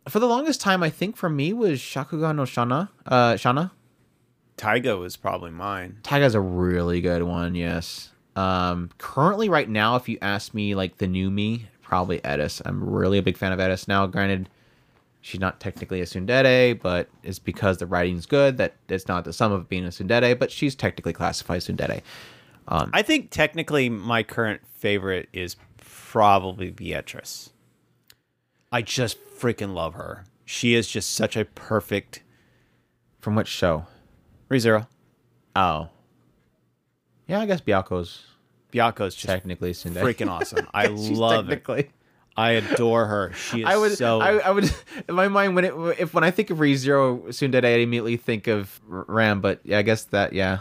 For 0.07 0.19
the 0.19 0.25
longest 0.25 0.59
time, 0.59 0.81
I 0.81 0.89
think 0.89 1.15
for 1.15 1.29
me 1.29 1.53
was 1.53 1.79
Shakugan 1.79 2.37
no 2.37 2.43
Shana. 2.43 2.89
Uh, 3.05 3.33
Shana. 3.33 3.69
Taiga 4.57 4.97
was 4.97 5.15
probably 5.15 5.51
mine 5.51 5.99
Taiga's 6.03 6.35
a 6.35 6.41
really 6.41 6.99
good 6.99 7.23
one, 7.23 7.55
yes. 7.55 8.09
Um, 8.35 8.89
currently, 8.97 9.47
right 9.47 9.69
now, 9.69 9.95
if 9.95 10.09
you 10.09 10.17
ask 10.21 10.53
me, 10.53 10.73
like 10.73 10.97
the 10.97 11.07
new 11.07 11.29
me, 11.29 11.67
probably 11.83 12.19
Eris. 12.25 12.61
I'm 12.65 12.83
really 12.83 13.19
a 13.19 13.21
big 13.21 13.37
fan 13.37 13.51
of 13.51 13.59
Eris 13.59 13.87
now. 13.87 14.07
Granted, 14.07 14.49
she's 15.21 15.39
not 15.39 15.59
technically 15.59 16.01
a 16.01 16.05
tsundere, 16.05 16.81
but 16.81 17.09
it's 17.21 17.37
because 17.39 17.77
the 17.77 17.85
writing's 17.85 18.25
good 18.25 18.57
that 18.57 18.75
it's 18.89 19.07
not 19.07 19.23
the 19.23 19.33
sum 19.33 19.51
of 19.51 19.69
being 19.69 19.85
a 19.85 19.89
tsundere, 19.89 20.37
but 20.37 20.51
she's 20.51 20.73
technically 20.73 21.13
classified 21.13 21.61
tsundere. 22.69 22.89
I 22.93 23.01
think 23.01 23.31
technically 23.31 23.89
my 23.89 24.23
current 24.23 24.61
favorite 24.65 25.29
is 25.33 25.55
probably 25.77 26.71
Beatrice. 26.71 27.51
I 28.71 28.81
just 28.81 29.17
freaking 29.37 29.73
love 29.73 29.95
her. 29.95 30.25
She 30.45 30.75
is 30.75 30.87
just 30.87 31.11
such 31.11 31.35
a 31.37 31.45
perfect 31.45 32.23
From 33.19 33.35
which 33.35 33.47
show? 33.47 33.85
ReZero. 34.49 34.87
Oh, 35.55 35.89
yeah, 37.27 37.41
I 37.41 37.45
guess 37.45 37.61
Beako's 37.61 38.25
Beako's 38.71 39.13
just 39.15 39.27
technically 39.27 39.71
tsundere. 39.71 40.01
freaking 40.01 40.29
awesome. 40.29 40.67
I 40.73 40.87
love 40.87 41.49
it. 41.49 41.91
I 42.37 42.51
adore 42.51 43.05
her. 43.05 43.33
She 43.33 43.59
is 43.61 43.65
I 43.65 43.75
would, 43.77 43.97
so 43.97 44.21
I, 44.21 44.37
I 44.37 44.51
would, 44.51 44.71
in 45.09 45.15
my 45.15 45.27
mind, 45.27 45.55
when 45.55 45.65
it, 45.65 45.73
if 45.99 46.13
when 46.13 46.23
I 46.23 46.31
think 46.31 46.49
of 46.49 46.59
ReZero 46.59 47.27
Tsundere, 47.27 47.65
I 47.65 47.79
immediately 47.79 48.17
think 48.17 48.47
of 48.47 48.79
Ram. 48.87 49.41
But 49.41 49.59
yeah, 49.63 49.79
I 49.79 49.81
guess 49.81 50.05
that, 50.05 50.33
yeah, 50.33 50.59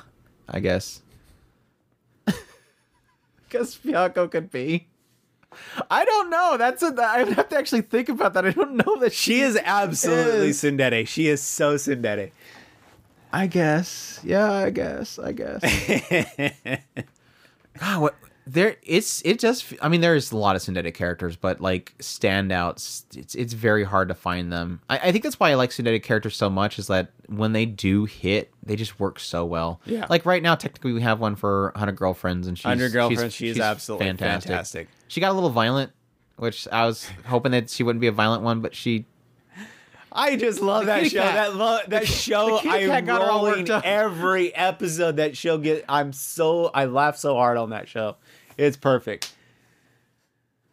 I 0.49 0.61
guess. 0.61 1.03
Because 3.49 3.79
Beako 3.79 4.31
could 4.31 4.51
be. 4.51 4.89
I 5.91 6.05
don't 6.05 6.29
know. 6.31 6.57
That's 6.59 6.83
a. 6.83 6.95
I 6.99 7.25
would 7.25 7.33
have 7.35 7.49
to 7.49 7.57
actually 7.57 7.81
think 7.83 8.09
about 8.11 8.35
that. 8.35 8.45
I 8.47 8.51
don't 8.51 8.75
know 8.75 8.97
that 9.01 9.13
She 9.13 9.41
is 9.41 9.59
absolutely 9.65 10.49
is. 10.49 10.63
tsundere. 10.63 11.07
She 11.09 11.29
is 11.29 11.41
so 11.43 11.77
tsundere. 11.77 12.31
I 13.33 13.47
guess. 13.47 14.21
Yeah, 14.23 14.53
I 14.53 14.71
guess. 14.71 15.19
I 15.19 15.33
guess. 15.33 15.61
God, 17.81 18.01
what 18.03 18.15
there? 18.53 18.77
It's 18.83 19.23
it 19.25 19.39
just. 19.39 19.73
I 19.81 19.89
mean, 19.89 20.01
there's 20.01 20.33
a 20.33 20.37
lot 20.37 20.57
of 20.57 20.63
tsundere 20.63 20.93
characters, 20.93 21.37
but 21.37 21.61
like 21.61 21.95
standouts, 21.99 23.05
it's 23.17 23.35
it's 23.35 23.53
very 23.53 23.85
hard 23.85 24.09
to 24.09 24.15
find 24.15 24.53
them. 24.53 24.81
I, 24.89 24.99
I 24.99 25.13
think 25.13 25.25
that's 25.25 25.39
why 25.39 25.51
I 25.51 25.55
like 25.55 25.71
tsundere 25.71 26.03
characters 26.03 26.37
so 26.37 26.51
much. 26.51 26.79
Is 26.79 26.87
that 26.89 27.11
when 27.27 27.53
they 27.53 27.67
do 27.67 28.05
hit, 28.05 28.51
they 28.63 28.77
just 28.77 28.99
work 28.99 29.21
so 29.21 29.45
well. 29.45 29.81
Yeah. 29.85 30.07
Like 30.09 30.27
right 30.27 30.43
now, 30.43 30.55
technically, 30.55 30.93
we 30.93 31.03
have 31.03 31.21
one 31.21 31.37
for 31.37 31.73
Hundred 31.77 31.97
Girlfriends, 31.97 32.47
and 32.47 32.57
she's 32.59 32.65
Hundred 32.65 32.93
Girlfriends, 32.93 33.35
she's, 33.35 33.49
she 33.49 33.49
is 33.49 33.61
absolutely 33.61 34.07
fantastic. 34.15 34.89
She 35.09 35.21
got 35.21 35.31
a 35.31 35.35
little 35.35 35.51
violent, 35.51 35.93
which 36.37 36.67
I 36.73 36.87
was 36.87 37.09
hoping 37.27 37.53
that 37.53 37.71
she 37.71 37.83
wouldn't 37.83 38.01
be 38.01 38.09
a 38.09 38.13
violent 38.13 38.43
one, 38.43 38.61
but 38.61 38.75
she 38.75 39.07
I 40.13 40.37
just 40.37 40.61
love 40.61 40.87
that 40.87 41.07
show. 41.07 41.21
cat. 41.21 41.35
That 41.35 41.55
lo- 41.55 41.81
that 41.89 42.07
show. 42.07 42.59
I'm 42.59 43.05
got 43.05 43.23
her 43.23 43.31
all 43.31 43.47
rolling 43.47 43.69
every 43.71 44.55
episode 44.55 45.17
that 45.17 45.37
she'll 45.37 45.59
get. 45.59 45.85
I'm 45.89 46.13
so 46.13 46.71
I 46.75 46.87
laugh 46.87 47.17
so 47.17 47.35
hard 47.35 47.57
on 47.57 47.71
that 47.71 47.89
show. 47.89 48.17
It's 48.59 48.77
perfect. 48.77 49.35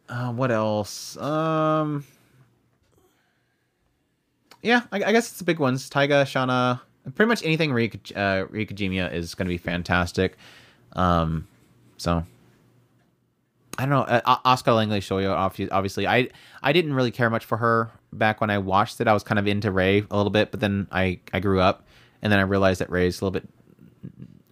Uh, 0.08 0.32
what 0.32 0.50
else? 0.50 1.16
Um, 1.16 2.04
yeah, 4.62 4.82
I, 4.92 4.96
I 4.96 5.12
guess 5.12 5.30
it's 5.30 5.38
the 5.38 5.44
big 5.44 5.60
ones. 5.60 5.88
Taiga, 5.88 6.24
Shana, 6.24 6.80
pretty 7.14 7.28
much 7.28 7.44
anything 7.44 7.72
Rika, 7.72 7.98
uh, 8.20 8.46
is 8.52 9.34
going 9.34 9.46
to 9.46 9.54
be 9.54 9.58
fantastic. 9.58 10.36
Um, 10.94 11.46
so 11.96 12.24
I 13.78 13.82
don't 13.82 13.90
know. 13.90 14.02
Uh, 14.02 14.38
Oscar 14.44 14.72
Langley 14.72 15.00
Shoyo, 15.00 15.34
obviously, 15.70 16.06
I 16.06 16.28
I 16.62 16.72
didn't 16.72 16.94
really 16.94 17.10
care 17.10 17.30
much 17.30 17.44
for 17.44 17.58
her 17.58 17.90
back 18.12 18.40
when 18.40 18.50
I 18.50 18.58
watched 18.58 19.00
it. 19.00 19.08
I 19.08 19.12
was 19.12 19.22
kind 19.22 19.38
of 19.38 19.46
into 19.46 19.70
Ray 19.70 20.04
a 20.10 20.16
little 20.16 20.30
bit, 20.30 20.50
but 20.50 20.60
then 20.60 20.88
I 20.90 21.20
I 21.32 21.40
grew 21.40 21.60
up, 21.60 21.86
and 22.22 22.32
then 22.32 22.38
I 22.38 22.42
realized 22.42 22.80
that 22.80 22.90
Ray's 22.90 23.20
a 23.20 23.24
little 23.24 23.40
bit 23.40 23.48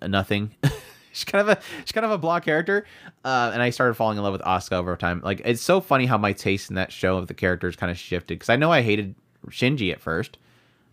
nothing. 0.09 0.55
she's 1.18 1.24
kind 1.24 1.48
of 1.48 1.56
a 1.56 1.62
she's 1.84 1.92
kind 1.92 2.04
of 2.04 2.10
a 2.10 2.18
blah 2.18 2.40
character, 2.40 2.84
uh, 3.24 3.50
and 3.54 3.62
I 3.62 3.70
started 3.70 3.94
falling 3.94 4.18
in 4.18 4.24
love 4.24 4.32
with 4.32 4.42
Asuka 4.42 4.72
over 4.72 4.96
time. 4.96 5.20
Like 5.24 5.40
it's 5.44 5.62
so 5.62 5.80
funny 5.80 6.06
how 6.06 6.18
my 6.18 6.32
taste 6.32 6.70
in 6.70 6.76
that 6.76 6.90
show 6.90 7.16
of 7.16 7.28
the 7.28 7.34
characters 7.34 7.76
kind 7.76 7.90
of 7.90 7.96
shifted 7.96 8.34
because 8.34 8.50
I 8.50 8.56
know 8.56 8.72
I 8.72 8.82
hated 8.82 9.14
Shinji 9.48 9.92
at 9.92 10.00
first. 10.00 10.38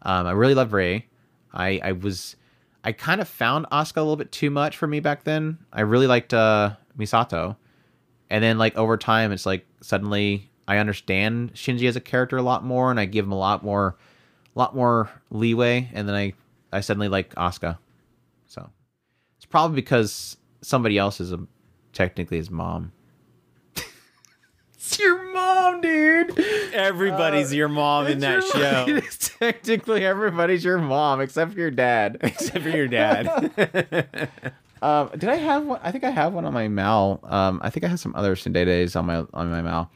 Um, 0.03 0.27
I 0.27 0.31
really 0.31 0.53
loved 0.53 0.71
Ray. 0.71 1.07
I 1.53 1.81
I 1.83 1.91
was 1.93 2.35
I 2.83 2.91
kind 2.91 3.19
of 3.19 3.27
found 3.27 3.65
Asuka 3.71 3.97
a 3.97 4.01
little 4.01 4.15
bit 4.15 4.31
too 4.31 4.51
much 4.51 4.77
for 4.77 4.87
me 4.87 4.99
back 4.99 5.23
then. 5.23 5.57
I 5.73 5.81
really 5.81 6.07
liked 6.07 6.33
uh, 6.33 6.75
Misato, 6.97 7.55
and 8.29 8.43
then 8.43 8.59
like 8.59 8.77
over 8.77 8.97
time, 8.97 9.31
it's 9.31 9.47
like 9.47 9.65
suddenly 9.81 10.51
I 10.67 10.77
understand 10.77 11.55
Shinji 11.55 11.87
as 11.87 11.95
a 11.95 12.01
character 12.01 12.37
a 12.37 12.43
lot 12.43 12.63
more, 12.63 12.91
and 12.91 12.99
I 12.99 13.05
give 13.05 13.25
him 13.25 13.31
a 13.31 13.39
lot 13.39 13.63
more, 13.63 13.97
a 14.55 14.59
lot 14.59 14.75
more 14.75 15.09
leeway, 15.31 15.89
and 15.93 16.07
then 16.07 16.15
I 16.15 16.33
I 16.71 16.81
suddenly 16.81 17.07
like 17.07 17.33
Asuka. 17.33 17.79
So 19.51 19.57
it's 19.57 19.59
probably 19.59 19.75
because 19.75 20.37
somebody 20.61 20.97
else 20.97 21.19
is 21.19 21.33
a, 21.33 21.39
technically 21.91 22.37
his 22.37 22.49
mom. 22.49 22.93
it's 24.73 24.97
your 24.97 25.33
mom, 25.33 25.81
dude. 25.81 26.39
Everybody's 26.73 27.53
your 27.53 27.67
mom 27.67 28.07
in 28.07 28.19
that 28.19 28.39
It's 28.39 28.53
your 28.55 28.63
mom. 28.63 28.87
show, 28.87 29.01
technically, 29.39 30.05
everybody's 30.05 30.63
your 30.63 30.77
mom 30.77 31.19
except 31.19 31.51
for 31.53 31.59
your 31.59 31.71
dad. 31.71 32.17
except 32.21 32.63
for 32.63 32.69
your 32.69 32.87
dad. 32.87 34.29
Um, 34.83 35.11
did 35.11 35.29
I 35.29 35.35
have 35.35 35.63
one? 35.67 35.79
I 35.83 35.91
think 35.91 36.03
I 36.03 36.09
have 36.09 36.33
one 36.33 36.43
on 36.43 36.53
my 36.53 36.67
Mal. 36.67 37.19
Um, 37.23 37.59
I 37.63 37.69
think 37.69 37.83
I 37.83 37.87
have 37.87 37.99
some 37.99 38.15
other 38.15 38.35
tsunderes 38.35 38.95
on 38.95 39.05
my 39.05 39.17
on 39.31 39.51
my 39.51 39.61
Mal. 39.61 39.91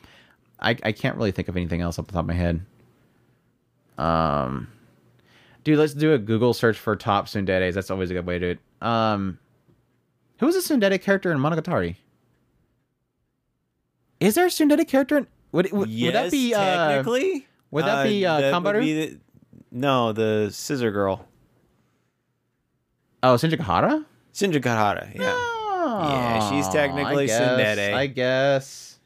I 0.60 0.77
I 0.84 0.91
can't 0.91 1.18
really 1.18 1.32
think 1.32 1.48
of 1.48 1.57
anything 1.57 1.82
else 1.82 1.98
off 1.98 2.06
the 2.06 2.14
top 2.14 2.19
of 2.19 2.27
my 2.27 2.36
head. 2.36 2.64
Um, 3.98 4.68
dude, 5.64 5.80
let's 5.80 5.95
do 5.95 6.14
a 6.14 6.19
Google 6.19 6.53
search 6.53 6.77
for 6.77 6.95
top 6.95 7.26
tsunderes. 7.26 7.73
That's 7.73 7.90
always 7.90 8.11
a 8.11 8.14
good 8.14 8.27
way 8.27 8.38
to 8.38 8.40
do 8.53 8.60
it. 8.60 8.88
Um, 8.88 9.40
who 10.40 10.48
is 10.48 10.56
a 10.56 10.60
tsundere 10.74 11.02
character 11.02 11.32
in 11.32 11.38
Monogatari? 11.40 11.95
Is 14.20 14.36
there 14.36 14.45
a 14.45 14.49
tsundere 14.49 14.88
character? 14.88 15.18
In, 15.18 15.28
would, 15.52 15.72
would, 15.72 15.90
yes, 15.90 16.06
would 16.06 16.16
that 16.26 16.32
be 16.32 16.53
uh, 16.53 16.88
technically? 16.88 17.48
would 17.72 17.86
that 17.86 18.03
be, 18.03 18.26
uh, 18.26 18.41
that 18.41 18.53
Kanbaru? 18.53 18.80
be 18.82 19.06
the- 19.06 19.20
no, 19.72 20.14
the 20.14 20.49
scissor 20.52 20.91
girl, 20.91 21.28
oh 23.24 23.36
Senjougahara? 23.36 24.06
Shinji 24.34 24.62
Kahara. 24.62 25.16
Yeah, 25.16 25.38
Yeah, 26.10 26.49
she's 26.49 26.68
technically 26.68 27.24
I 27.24 27.28
guess, 27.28 27.78
Tsundere. 27.78 27.94
I 27.94 28.07
guess. 28.07 28.99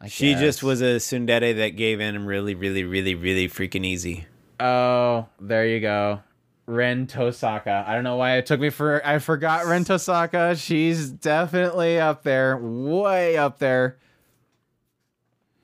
I 0.00 0.08
she 0.08 0.34
just 0.34 0.62
was 0.62 0.80
a 0.80 0.96
tsundere 0.96 1.54
that 1.56 1.76
gave 1.76 2.00
in 2.00 2.24
really, 2.24 2.54
really, 2.54 2.82
really, 2.84 3.14
really 3.14 3.48
freaking 3.48 3.84
easy. 3.84 4.26
Oh, 4.58 5.28
there 5.40 5.66
you 5.66 5.80
go. 5.80 6.22
Rin 6.66 7.06
Tohsaka. 7.06 7.86
I 7.86 7.94
don't 7.94 8.04
know 8.04 8.16
why 8.16 8.36
it 8.36 8.46
took 8.46 8.60
me 8.60 8.70
for 8.70 9.04
I 9.06 9.18
forgot 9.18 9.66
Rin 9.66 9.84
Tohsaka. 9.84 10.60
She's 10.60 11.10
definitely 11.10 11.98
up 11.98 12.22
there. 12.24 12.56
Way 12.56 13.36
up 13.36 13.58
there. 13.58 13.98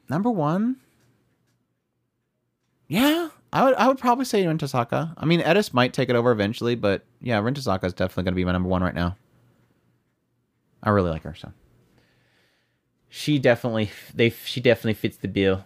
Number 0.08 0.30
one? 0.30 0.76
Yeah. 2.86 3.30
I 3.52 3.64
would 3.64 3.74
I 3.74 3.88
would 3.88 3.98
probably 3.98 4.24
say 4.24 4.46
Rin 4.46 4.58
Tohsaka. 4.58 5.14
I 5.16 5.24
mean 5.24 5.40
Eris 5.40 5.74
might 5.74 5.92
take 5.92 6.08
it 6.08 6.16
over 6.16 6.30
eventually, 6.30 6.74
but 6.74 7.04
yeah, 7.20 7.38
Rin 7.40 7.54
Tohsaka 7.54 7.84
is 7.84 7.92
definitely 7.92 8.24
gonna 8.24 8.36
be 8.36 8.44
my 8.44 8.52
number 8.52 8.68
one 8.68 8.82
right 8.82 8.94
now. 8.94 9.16
I 10.82 10.90
really 10.90 11.10
like 11.10 11.22
her, 11.22 11.34
so. 11.34 11.52
She 13.08 13.38
definitely 13.38 13.90
they 14.14 14.30
she 14.30 14.60
definitely 14.60 14.94
fits 14.94 15.16
the 15.16 15.28
bill. 15.28 15.64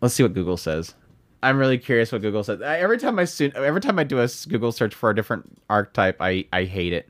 Let's 0.00 0.14
see 0.14 0.24
what 0.24 0.34
Google 0.34 0.56
says. 0.56 0.94
I'm 1.42 1.58
really 1.58 1.78
curious 1.78 2.12
what 2.12 2.22
Google 2.22 2.44
says. 2.44 2.62
I- 2.62 2.78
Every 2.78 2.98
time 2.98 3.18
I 3.18 3.24
soon, 3.24 3.52
every 3.56 3.80
time 3.80 3.98
I 3.98 4.04
do 4.04 4.20
a 4.20 4.28
Google 4.48 4.70
search 4.72 4.94
for 4.94 5.10
a 5.10 5.14
different 5.14 5.60
archetype, 5.68 6.16
I 6.20 6.46
I 6.52 6.64
hate 6.64 6.92
it. 6.92 7.08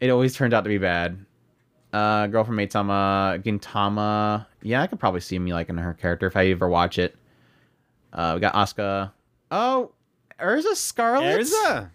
It 0.00 0.10
always 0.10 0.34
turns 0.34 0.54
out 0.54 0.62
to 0.64 0.68
be 0.68 0.78
bad. 0.78 1.24
Uh, 1.92 2.26
girl 2.28 2.44
from 2.44 2.56
Maitama, 2.56 3.42
Gintama. 3.42 4.46
Yeah, 4.62 4.80
I 4.82 4.86
could 4.86 4.98
probably 5.00 5.20
see 5.20 5.38
me 5.38 5.52
liking 5.52 5.76
her 5.76 5.92
character 5.94 6.26
if 6.26 6.36
I 6.36 6.46
ever 6.48 6.68
watch 6.68 6.98
it. 6.98 7.16
Uh, 8.12 8.32
we 8.34 8.40
got 8.40 8.54
Asuka. 8.54 9.12
Oh, 9.50 9.90
Erza 10.40 10.74
Scarlet. 10.74 11.40
Erza? 11.40 11.90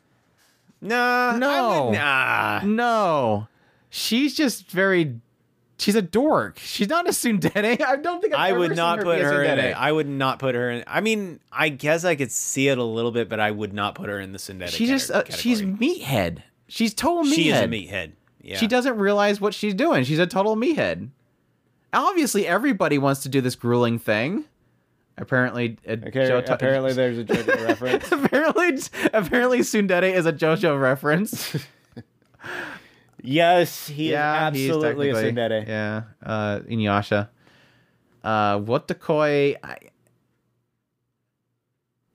Nah, 0.81 1.37
No. 1.37 1.85
would- 1.87 1.97
nah. 1.97 2.61
No, 2.63 3.47
she's 3.89 4.35
just 4.35 4.69
very. 4.69 5.19
She's 5.77 5.95
a 5.95 6.01
dork. 6.01 6.57
She's 6.59 6.87
not 6.87 7.05
a 7.05 7.11
tsundere. 7.11 7.81
I 7.85 7.95
don't 7.97 8.21
think 8.21 8.33
I've 8.33 8.39
I 8.39 8.49
ever 8.51 8.59
would 8.59 8.75
not 8.77 8.99
her 8.99 9.03
put 9.03 9.17
be 9.17 9.23
her 9.23 9.43
in 9.43 9.59
it. 9.59 9.73
I 9.75 9.91
would 9.91 10.07
not 10.07 10.39
put 10.39 10.55
her 10.55 10.71
in. 10.71 10.83
I 10.87 11.01
mean, 11.01 11.39
I 11.51 11.67
guess 11.69 12.05
I 12.05 12.15
could 12.15 12.31
see 12.31 12.69
it 12.69 12.77
a 12.77 12.83
little 12.83 13.11
bit, 13.11 13.27
but 13.27 13.39
I 13.41 13.51
would 13.51 13.73
not 13.73 13.93
put 13.95 14.07
her 14.09 14.19
in 14.19 14.31
the 14.31 14.39
synthetic. 14.39 14.73
She's 14.73 14.89
just 14.89 15.11
uh, 15.11 15.23
she's 15.29 15.61
meathead. 15.61 16.43
She's 16.67 16.93
total 16.93 17.23
meathead. 17.23 17.35
she 17.35 17.49
is 17.49 17.59
a 17.59 17.67
meathead. 17.67 18.11
Yeah. 18.41 18.57
She 18.57 18.67
doesn't 18.67 18.97
realize 18.97 19.41
what 19.41 19.53
she's 19.53 19.73
doing. 19.73 20.03
She's 20.05 20.19
a 20.19 20.27
total 20.27 20.55
meathead. 20.55 21.09
Obviously, 21.93 22.47
everybody 22.47 22.97
wants 22.97 23.23
to 23.23 23.29
do 23.29 23.41
this 23.41 23.55
grueling 23.55 23.99
thing. 23.99 24.45
Apparently, 25.17 25.77
uh, 25.87 25.91
Okay, 26.07 26.27
Jota- 26.27 26.53
apparently 26.53 26.91
there's 26.93 27.17
a 27.17 27.23
JoJo 27.23 27.65
reference. 27.67 28.11
apparently, 28.11 28.79
apparently, 29.13 29.59
tsundere 29.59 30.13
is 30.13 30.25
a 30.25 30.33
JoJo 30.33 30.79
reference. 30.79 31.55
Yes, 33.25 33.87
he 33.87 33.93
he's 34.05 34.11
is 34.11 34.15
absolutely 34.15 35.09
a 35.09 35.13
technically- 35.13 35.31
tsundere. 35.41 35.67
Yeah, 35.67 36.01
uh, 36.23 36.59
Inuyasha. 36.61 37.29
Uh, 38.23 38.59
what 38.59 38.87
the 38.87 38.95
koi? 38.95 39.55
I... 39.63 39.77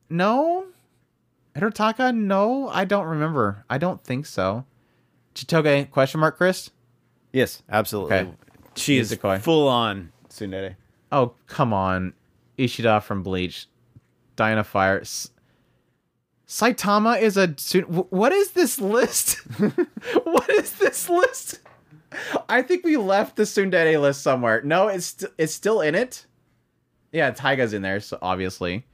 No, 0.09 0.65
Hirotaka. 1.55 2.15
No, 2.15 2.69
I 2.69 2.85
don't 2.85 3.07
remember. 3.07 3.65
I 3.70 3.78
don't 3.78 4.03
think 4.03 4.27
so. 4.27 4.65
Chitoge? 5.35 5.91
Question 5.91 6.20
mark, 6.20 6.37
Chris? 6.37 6.70
Yes, 7.32 7.62
absolutely. 7.70 8.16
Okay. 8.16 8.31
She 8.74 8.97
He's 8.97 9.07
is 9.07 9.12
a 9.12 9.16
koi. 9.16 9.39
full 9.39 9.69
on 9.69 10.12
tsundere. 10.28 10.77
Oh, 11.12 11.35
come 11.47 11.73
on. 11.73 12.12
Ishida 12.59 13.01
from 13.03 13.23
Bleach. 13.23 13.66
Diana 14.37 14.65
Fire. 14.65 15.01
S- 15.01 15.31
Saitama 16.51 17.22
is 17.22 17.36
a. 17.36 17.47
What 17.86 18.32
is 18.32 18.51
this 18.51 18.81
list? 18.81 19.35
what 20.24 20.51
is 20.51 20.72
this 20.72 21.09
list? 21.09 21.60
I 22.48 22.60
think 22.62 22.85
we 22.85 22.97
left 22.97 23.36
the 23.36 23.44
tsundere 23.44 24.01
list 24.01 24.22
somewhere. 24.22 24.60
No, 24.64 24.89
it's 24.89 25.06
st- 25.06 25.31
it's 25.39 25.55
still 25.55 25.81
in 25.81 25.94
it. 25.94 26.27
Yeah, 27.12 27.31
Taiga's 27.31 27.72
in 27.72 27.82
there, 27.82 28.01
so 28.01 28.18
obviously. 28.20 28.85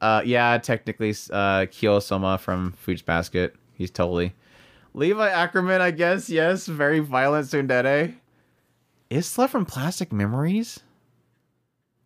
Uh, 0.00 0.22
yeah, 0.24 0.56
technically, 0.56 1.14
uh, 1.30 1.66
Kyo 1.70 1.98
Sohma 1.98 2.40
from 2.40 2.72
Fruits 2.72 3.02
Basket. 3.02 3.54
He's 3.74 3.90
totally. 3.90 4.34
Levi 4.94 5.28
Ackerman, 5.28 5.82
I 5.82 5.90
guess. 5.90 6.30
Yes, 6.30 6.66
very 6.66 7.00
violent 7.00 7.48
tsundere. 7.48 8.14
Isla 9.10 9.46
from 9.46 9.66
Plastic 9.66 10.10
Memories. 10.10 10.80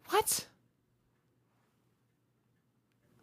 What? 0.08 0.48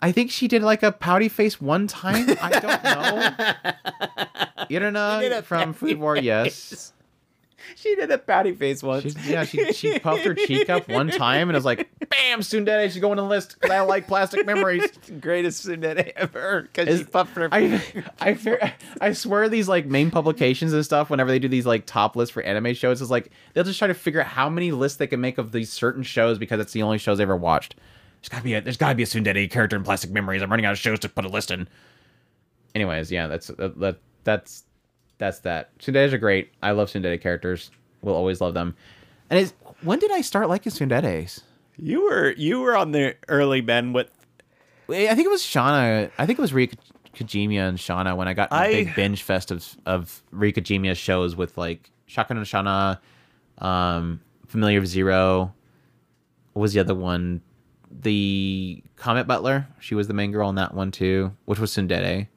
I 0.02 0.12
think 0.12 0.32
she 0.32 0.48
did 0.48 0.64
like 0.64 0.84
a 0.84 0.92
pouty 0.92 1.30
face 1.30 1.60
one 1.60 1.88
time. 1.88 2.28
I 2.42 2.50
don't 2.60 2.84
know. 2.84 3.76
Erina 4.70 5.44
from 5.44 5.74
Food 5.74 6.00
War, 6.00 6.18
yes. 6.18 6.94
She 7.76 7.96
did 7.96 8.12
a 8.12 8.18
pouty 8.18 8.54
face 8.54 8.82
once. 8.82 9.04
She's, 9.04 9.28
yeah, 9.30 9.44
she 9.44 9.72
she 9.74 10.00
puffed 10.00 10.26
her 10.26 10.34
cheek 10.34 10.70
up 10.70 10.90
one 10.90 11.10
time 11.10 11.50
and 11.50 11.52
it 11.52 11.58
was 11.58 11.66
like, 11.66 11.90
bam, 12.10 12.40
tsundere, 12.42 12.92
she's 12.92 13.00
going 13.00 13.20
on 13.20 13.26
the 13.26 13.30
list 13.30 13.56
because 13.56 13.72
I 13.72 13.82
like 13.82 14.08
plastic 14.08 14.46
memories. 14.46 14.90
greatest 15.22 15.66
tsundere 15.66 16.12
ever 16.16 16.64
because 16.64 17.00
she 17.00 17.06
puffed 17.06 17.36
her. 17.36 17.48
I 17.52 17.82
I 18.20 18.74
I 19.00 19.14
swear 19.14 19.50
these 19.50 19.68
like 19.68 19.86
main 19.86 20.12
publications 20.12 20.74
and 20.74 20.84
stuff 20.84 21.10
whenever 21.10 21.30
they 21.30 21.40
do 21.40 21.48
these 21.48 21.66
like 21.66 21.86
top 21.86 22.16
lists 22.16 22.34
for 22.34 22.42
anime 22.44 22.74
shows 22.74 23.02
is 23.02 23.12
like 23.12 23.30
they'll 23.54 23.64
just 23.64 23.80
try 23.80 23.88
to 23.88 23.94
figure 23.94 24.22
out 24.22 24.28
how 24.28 24.50
many 24.50 24.72
lists 24.72 24.98
they 24.98 25.08
can 25.08 25.22
make 25.22 25.38
of 25.38 25.52
these 25.52 25.72
certain 25.72 26.04
shows 26.04 26.38
because 26.38 26.60
it's 26.60 26.74
the 26.74 26.82
only 26.82 26.98
shows 26.98 27.20
they 27.20 27.24
ever 27.24 27.38
watched. 27.38 27.76
There's 28.22 28.30
gotta 28.30 28.44
be 28.44 28.54
a 28.54 28.62
there's 28.62 28.78
gotta 28.78 28.96
be 28.96 29.04
a 29.04 29.06
tsundere 29.06 29.50
character 29.50 29.76
in 29.76 29.84
Plastic 29.84 30.12
Memories. 30.12 30.41
I'm 30.41 30.50
running 30.50 30.66
out 30.66 30.74
of 30.74 30.78
shows 30.80 31.00
to 31.00 31.10
put 31.10 31.26
a 31.26 31.30
list 31.30 31.52
in. 31.52 31.68
Anyways, 32.76 33.12
yeah, 33.12 33.28
that's 33.28 33.48
that, 33.48 33.80
that 33.80 33.98
that's 34.24 34.64
that's 35.18 35.40
that. 35.40 35.78
tsunderes 35.80 36.14
are 36.14 36.18
great. 36.18 36.52
I 36.62 36.72
love 36.72 36.90
tsundere 36.90 37.20
characters. 37.22 37.72
We'll 38.02 38.16
always 38.16 38.41
love 38.41 38.54
them. 38.54 38.76
And 39.30 39.40
it's 39.40 39.54
when 39.82 40.00
did 40.00 40.12
I 40.12 40.22
start 40.22 40.50
liking 40.50 40.72
tsunderes? 40.72 41.41
you 41.82 42.04
were 42.04 42.32
you 42.32 42.60
were 42.60 42.76
on 42.76 42.91
the 42.91 43.16
early 43.30 43.62
Ben 43.62 43.94
with 43.94 44.10
I 44.90 45.14
think 45.16 45.26
it 45.26 45.30
was 45.30 45.41
Shana. 45.41 46.12
I 46.18 46.26
think 46.26 46.38
it 46.40 46.41
was 46.41 46.52
Rie 46.52 46.72
Kugimiya 47.16 47.70
and 47.70 47.78
Shana 47.78 48.18
when 48.18 48.28
I 48.28 48.34
got 48.34 48.52
I- 48.52 48.68
big 48.72 48.96
binge 48.96 49.24
fest 49.24 49.50
of 49.52 49.66
of 49.86 50.22
Rie 50.32 50.52
Kugimiya 50.52 50.96
shows 50.96 51.36
with 51.38 51.58
like 51.58 51.90
Shotgun 52.06 52.38
and 52.38 52.46
Shana, 52.46 53.00
um, 53.60 54.20
Familiar 54.48 54.80
of 54.80 54.88
Zero. 54.88 55.54
What 56.54 56.62
was 56.64 56.74
the 56.74 56.80
other 56.82 56.96
one? 56.96 57.41
The 57.91 58.84
Combat 58.95 59.28
Butler. 59.28 59.68
She 59.80 59.95
was 59.95 60.07
the 60.07 60.14
main 60.14 60.32
girl 60.32 60.49
in 60.49 60.56
that 60.56 60.74
one 60.74 60.91
too, 60.91 61.34
which 61.45 61.60
was 61.60 61.72
tsundere. 61.72 62.28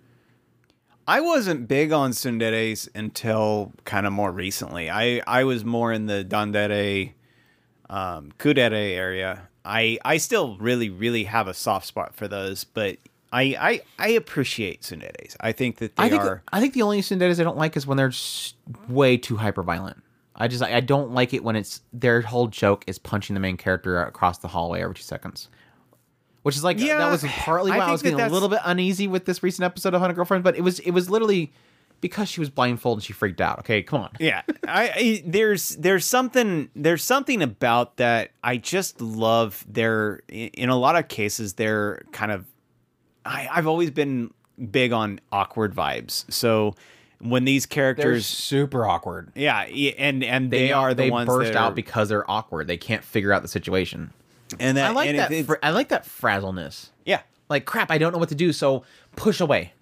I 1.07 1.21
wasn't 1.21 1.67
big 1.67 1.93
on 1.93 2.13
tsunderes 2.13 2.89
until 2.95 3.73
kind 3.85 4.07
of 4.07 4.13
more 4.13 4.31
recently. 4.31 4.89
I, 4.89 5.21
I 5.27 5.45
was 5.45 5.65
more 5.65 5.93
in 5.93 6.07
the 6.07 6.25
Dandere, 6.25 7.13
um, 7.91 8.33
Kudere 8.39 8.73
area. 8.73 9.49
I 9.65 9.99
I 10.05 10.17
still 10.17 10.57
really 10.59 10.91
really 10.91 11.25
have 11.25 11.49
a 11.49 11.55
soft 11.55 11.87
spot 11.87 12.15
for 12.15 12.29
those, 12.29 12.65
but 12.65 12.99
I 13.33 13.43
I, 13.43 13.81
I 13.99 14.09
appreciate 14.11 14.83
tsunderes. 14.83 15.37
I 15.41 15.53
think 15.53 15.79
that 15.79 15.97
they 15.97 16.05
I 16.05 16.09
think 16.09 16.23
are. 16.23 16.43
I 16.53 16.61
think 16.61 16.75
the 16.75 16.83
only 16.83 17.01
tsunderes 17.01 17.41
I 17.41 17.45
don't 17.45 17.57
like 17.57 17.77
is 17.77 17.87
when 17.87 17.97
they're 17.97 18.13
way 18.89 19.17
too 19.17 19.37
hyper 19.37 19.63
violent. 19.63 20.03
I 20.35 20.49
just 20.49 20.63
I 20.63 20.81
don't 20.81 21.13
like 21.13 21.35
it 21.35 21.45
when 21.45 21.57
it's 21.57 21.83
their 21.93 22.21
whole 22.23 22.49
joke 22.49 22.85
is 22.87 22.99
punching 22.99 23.35
the 23.35 23.41
main 23.41 23.57
character 23.57 24.03
across 24.03 24.39
the 24.39 24.49
hallway 24.49 24.83
every 24.83 24.95
two 24.95 25.03
seconds. 25.03 25.49
Which 26.43 26.57
is 26.57 26.65
like 26.65 26.81
Yeah, 26.81 26.99
that 26.99 27.11
was 27.11 27.23
partly 27.25 27.71
why 27.71 27.79
I, 27.79 27.81
think 27.81 27.93
was 27.93 28.03
getting 28.03 28.21
a 28.21 28.29
little 28.29 28.49
bit 28.49 28.61
uneasy 28.65 29.07
with 29.07 29.27
this 29.27 29.43
recent 29.43 29.65
episode 29.65 29.95
of 29.95 30.01
Hundred 30.01 30.15
Girlfriends, 30.15 30.43
but 30.43 30.57
it 30.57 30.63
was 30.63 30.81
it 30.81 30.91
was 30.91 31.09
literally 31.09 31.53
because 32.01 32.29
she 32.29 32.41
was 32.41 32.51
blindfolded 32.51 32.99
and 32.99 33.05
she 33.05 33.13
freaked 33.13 33.41
out. 33.41 33.61
Okay, 33.61 33.83
come 33.83 34.03
on. 34.03 34.11
yeah 34.19 34.43
I, 34.67 34.91
I 34.95 35.23
there's 35.25 35.71
there's 35.77 36.05
something 36.05 36.69
there's 36.75 37.05
something 37.05 37.43
about 37.43 37.97
that 37.99 38.33
i 38.43 38.57
just 38.57 39.01
love 39.01 39.65
their 39.69 40.21
in 40.29 40.49
in 40.49 40.69
a 40.69 40.77
lot 40.77 40.97
of 40.97 41.09
cases 41.09 41.55
they're 41.55 42.03
kind 42.11 42.33
of 42.33 42.45
I, 43.25 43.49
i've 43.53 43.69
always 43.69 43.91
been 43.93 44.33
big 44.71 44.93
on 44.93 45.21
awkward 45.31 45.75
vibes 45.75 46.31
so 46.31 46.75
when 47.23 47.45
these 47.45 47.67
They're 47.67 47.95
characters 47.95 48.27
super 48.27 48.85
awkward. 48.87 49.31
yeah 49.35 49.61
and 49.63 50.23
and 50.25 50.51
they, 50.51 50.73
are 50.73 50.93
the 50.95 51.05
they 51.05 51.11
ones 51.11 51.27
burst 51.29 51.53
that 51.53 51.59
are, 51.59 51.67
out 51.69 51.75
because 51.75 52.09
they're 52.09 52.29
awkward. 52.31 52.67
They 52.67 52.77
can't 52.77 53.05
figure 53.05 53.33
out 53.33 53.43
the 53.43 53.49
situation. 53.49 54.13
and 54.61 54.77
that 54.77 54.91
I 54.91 54.93
like 54.93 55.09
and 55.09 55.19
that. 55.19 55.31
it- 55.33 55.39
it- 55.41 55.47
fr- 55.47 55.55
I 55.63 55.71
like 55.71 55.89
that 55.91 56.05
frazzleness. 56.05 56.91
yeah 57.07 57.21
like 57.49 57.65
crap 57.65 57.91
i 57.91 57.99
don't 57.99 58.13
know 58.13 58.19
what 58.19 58.29
to 58.31 58.35
do 58.35 58.53
so 58.53 58.83
push 59.15 59.41
away 59.41 59.73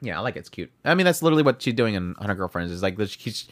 yeah 0.00 0.16
i 0.16 0.20
like 0.20 0.36
it. 0.36 0.40
it's 0.40 0.48
cute 0.48 0.70
i 0.84 0.94
mean 0.94 1.04
that's 1.04 1.22
literally 1.22 1.42
what 1.42 1.60
she's 1.60 1.74
doing 1.74 1.94
in 1.94 2.08
100 2.12 2.34
girlfriends 2.36 2.70
is 2.70 2.82
like 2.82 2.96
she's 3.08 3.48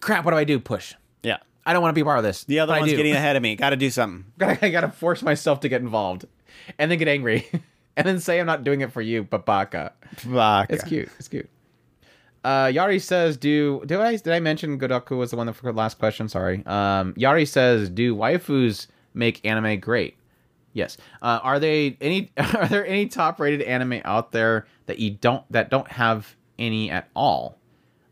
crap 0.00 0.24
what 0.24 0.30
do 0.30 0.36
i 0.36 0.44
do 0.44 0.60
push 0.60 0.94
yeah 1.24 1.38
i 1.66 1.72
don't 1.72 1.82
want 1.82 1.90
to 1.92 1.98
be 1.98 2.04
part 2.04 2.18
of 2.18 2.22
this 2.24 2.44
the 2.44 2.60
other 2.60 2.72
one's 2.78 2.92
getting 2.92 3.12
ahead 3.12 3.34
of 3.36 3.42
me 3.48 3.56
gotta 3.56 3.74
do 3.76 3.90
something 3.90 4.24
i 4.40 4.68
gotta 4.70 4.88
force 4.88 5.20
myself 5.22 5.58
to 5.60 5.68
get 5.68 5.80
involved 5.82 6.26
and 6.78 6.90
then 6.90 6.98
get 6.98 7.08
angry 7.08 7.48
and 7.96 8.06
then 8.06 8.20
say 8.20 8.38
i'm 8.38 8.46
not 8.46 8.62
doing 8.62 8.80
it 8.82 8.92
for 8.92 9.02
you 9.02 9.24
babaka 9.24 9.90
it's 10.70 10.84
cute 10.84 11.08
it's 11.18 11.28
cute 11.28 11.48
uh, 12.44 12.66
Yari 12.66 13.00
says, 13.00 13.36
"Do 13.36 13.82
did 13.86 13.98
I 13.98 14.16
did 14.16 14.32
I 14.32 14.40
mention 14.40 14.78
Godoku 14.78 15.16
was 15.16 15.30
the 15.30 15.36
one 15.36 15.46
that 15.46 15.54
for 15.54 15.72
the 15.72 15.76
last 15.76 15.98
question? 15.98 16.28
Sorry. 16.28 16.64
Um, 16.66 17.14
Yari 17.14 17.48
says, 17.48 17.88
"Do 17.88 18.14
waifus 18.14 18.86
make 19.14 19.44
anime 19.44 19.80
great?" 19.80 20.16
Yes. 20.74 20.98
Uh, 21.22 21.40
are 21.42 21.58
they 21.58 21.96
any? 22.00 22.32
Are 22.36 22.68
there 22.68 22.86
any 22.86 23.06
top 23.06 23.40
rated 23.40 23.62
anime 23.62 24.00
out 24.04 24.32
there 24.32 24.66
that 24.86 24.98
you 24.98 25.12
don't 25.12 25.44
that 25.50 25.70
don't 25.70 25.90
have 25.90 26.36
any 26.58 26.90
at 26.90 27.08
all? 27.16 27.58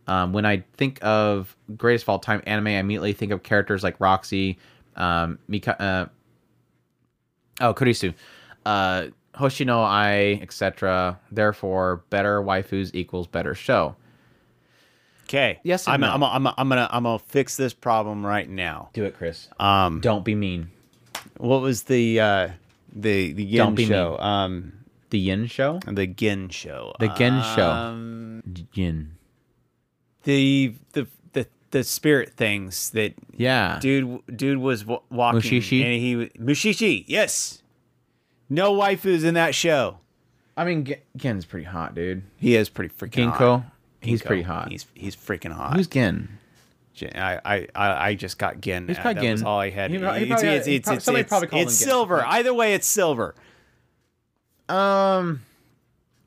Um, 0.06 0.32
when 0.32 0.46
I 0.46 0.64
think 0.76 0.98
of 1.02 1.54
greatest 1.76 2.04
of 2.04 2.08
all 2.08 2.18
time 2.18 2.42
anime, 2.46 2.68
I 2.68 2.78
immediately 2.78 3.12
think 3.12 3.32
of 3.32 3.42
characters 3.42 3.82
like 3.82 4.00
Roxy, 4.00 4.58
um, 4.96 5.38
Mika, 5.46 5.80
uh, 5.80 6.06
oh 7.60 7.74
Kurisu, 7.74 8.14
uh, 8.64 9.08
Hoshino 9.34 9.84
Ai, 9.84 10.38
etc. 10.42 11.20
Therefore, 11.30 12.04
better 12.10 12.40
waifus 12.40 12.90
equals 12.94 13.26
better 13.26 13.54
show. 13.54 13.96
Okay 15.28 15.60
Yes 15.62 15.86
I'm, 15.88 16.00
no. 16.00 16.10
I'm, 16.10 16.22
I'm, 16.22 16.46
I'm 16.46 16.68
gonna 16.68 16.88
i'm 16.90 17.04
gonna 17.04 17.18
fix 17.18 17.56
this 17.56 17.72
problem 17.74 18.24
right 18.26 18.48
now 18.48 18.90
Do 18.92 19.04
it, 19.04 19.16
Chris. 19.16 19.48
um 19.58 20.00
Don't 20.00 20.24
be 20.24 20.34
mean. 20.34 20.70
what 21.38 21.60
was 21.62 21.84
the 21.84 22.20
uh 22.20 22.48
the 22.94 23.32
the 23.32 23.56
Don't 23.56 23.68
yin 23.68 23.74
be 23.74 23.86
show 23.86 24.10
mean. 24.12 24.20
um 24.20 24.72
The 25.10 25.18
Yin 25.18 25.46
Show. 25.46 25.78
The 25.86 26.06
Gin 26.06 26.48
Show. 26.48 26.94
The 26.98 27.08
Gin 27.08 27.42
Show. 27.54 27.70
Um, 27.70 28.42
Yin. 28.74 29.12
the 30.24 30.74
the 30.92 31.06
the 31.32 31.46
the 31.70 31.84
spirit 31.84 32.30
things 32.34 32.90
that 32.90 33.14
Yeah. 33.36 33.78
dude 33.80 34.20
dude 34.34 34.58
was 34.58 34.82
w- 34.82 35.00
walking 35.10 35.40
Mushishi? 35.40 35.82
and 35.84 36.00
he 36.00 36.16
Mushishi. 36.42 37.04
Yes. 37.06 37.62
No 38.48 38.74
waifus 38.74 39.24
in 39.24 39.34
that 39.34 39.54
show. 39.54 39.98
I 40.56 40.64
mean, 40.66 40.94
Gen's 41.16 41.46
pretty 41.46 41.64
hot, 41.64 41.94
dude. 41.94 42.22
He 42.36 42.54
is 42.56 42.68
pretty 42.68 42.94
freaking 42.94 43.32
Ginko. 43.32 43.38
hot. 43.62 43.64
He's 44.02 44.22
pretty 44.22 44.42
hot. 44.42 44.70
He's 44.70 44.86
he's 44.94 45.16
freaking 45.16 45.52
hot. 45.52 45.76
Who's 45.76 45.86
Gin? 45.86 46.28
I, 47.14 47.40
I, 47.44 47.68
I 47.74 48.08
I 48.08 48.14
just 48.14 48.38
got 48.38 48.60
Gin. 48.60 48.86
He's 48.86 48.98
probably 48.98 49.22
that 49.26 49.32
was 49.32 49.42
all 49.42 49.58
I 49.58 49.70
had. 49.70 49.90
He 49.90 49.96
he 49.98 50.02
it's, 50.04 50.28
probably- 50.28 50.48
it's, 50.48 50.66
he 50.66 50.74
it's, 50.76 50.88
prob- 50.88 51.00
somebody 51.02 51.24
probably 51.24 51.48
called 51.48 51.62
it's 51.62 51.80
him 51.80 51.84
Gin. 51.86 51.88
silver. 51.88 52.24
Either 52.24 52.52
way, 52.54 52.74
it's 52.74 52.86
silver. 52.86 53.34
Um. 54.68 55.42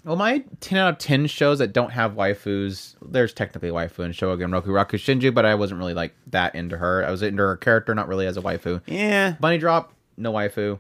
Well, 0.04 0.16
my 0.16 0.44
10 0.60 0.78
out 0.78 0.90
of 0.94 0.98
10 1.00 1.26
shows 1.26 1.58
that 1.58 1.74
don't 1.74 1.90
have 1.90 2.14
waifus, 2.14 2.94
there's 3.02 3.34
technically 3.34 3.70
a 3.70 3.72
waifu 3.72 4.06
in 4.06 4.12
Showa 4.12 4.38
Genroku 4.38 4.68
Rakugo 4.68 5.00
Shinju, 5.00 5.34
but 5.34 5.46
I 5.46 5.56
wasn't 5.56 5.80
really 5.80 5.96
like 5.96 6.14
that 6.28 6.54
into 6.54 6.78
her. 6.78 7.04
I 7.04 7.10
was 7.10 7.24
into 7.24 7.42
her 7.42 7.58
character, 7.58 7.96
not 7.96 8.08
really 8.08 8.28
as 8.28 8.38
a 8.38 8.42
waifu. 8.44 8.82
Yeah. 8.86 9.32
Bunny 9.40 9.58
Drop, 9.58 9.94
no 10.16 10.32
waifu. 10.32 10.78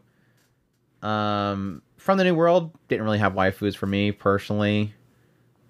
Um, 1.02 1.82
From 1.98 2.20
the 2.20 2.24
New 2.24 2.36
World 2.36 2.70
didn't 2.88 3.04
really 3.04 3.18
have 3.18 3.34
waifus 3.34 3.76
for 3.76 3.88
me 3.88 4.12
personally. 4.12 4.94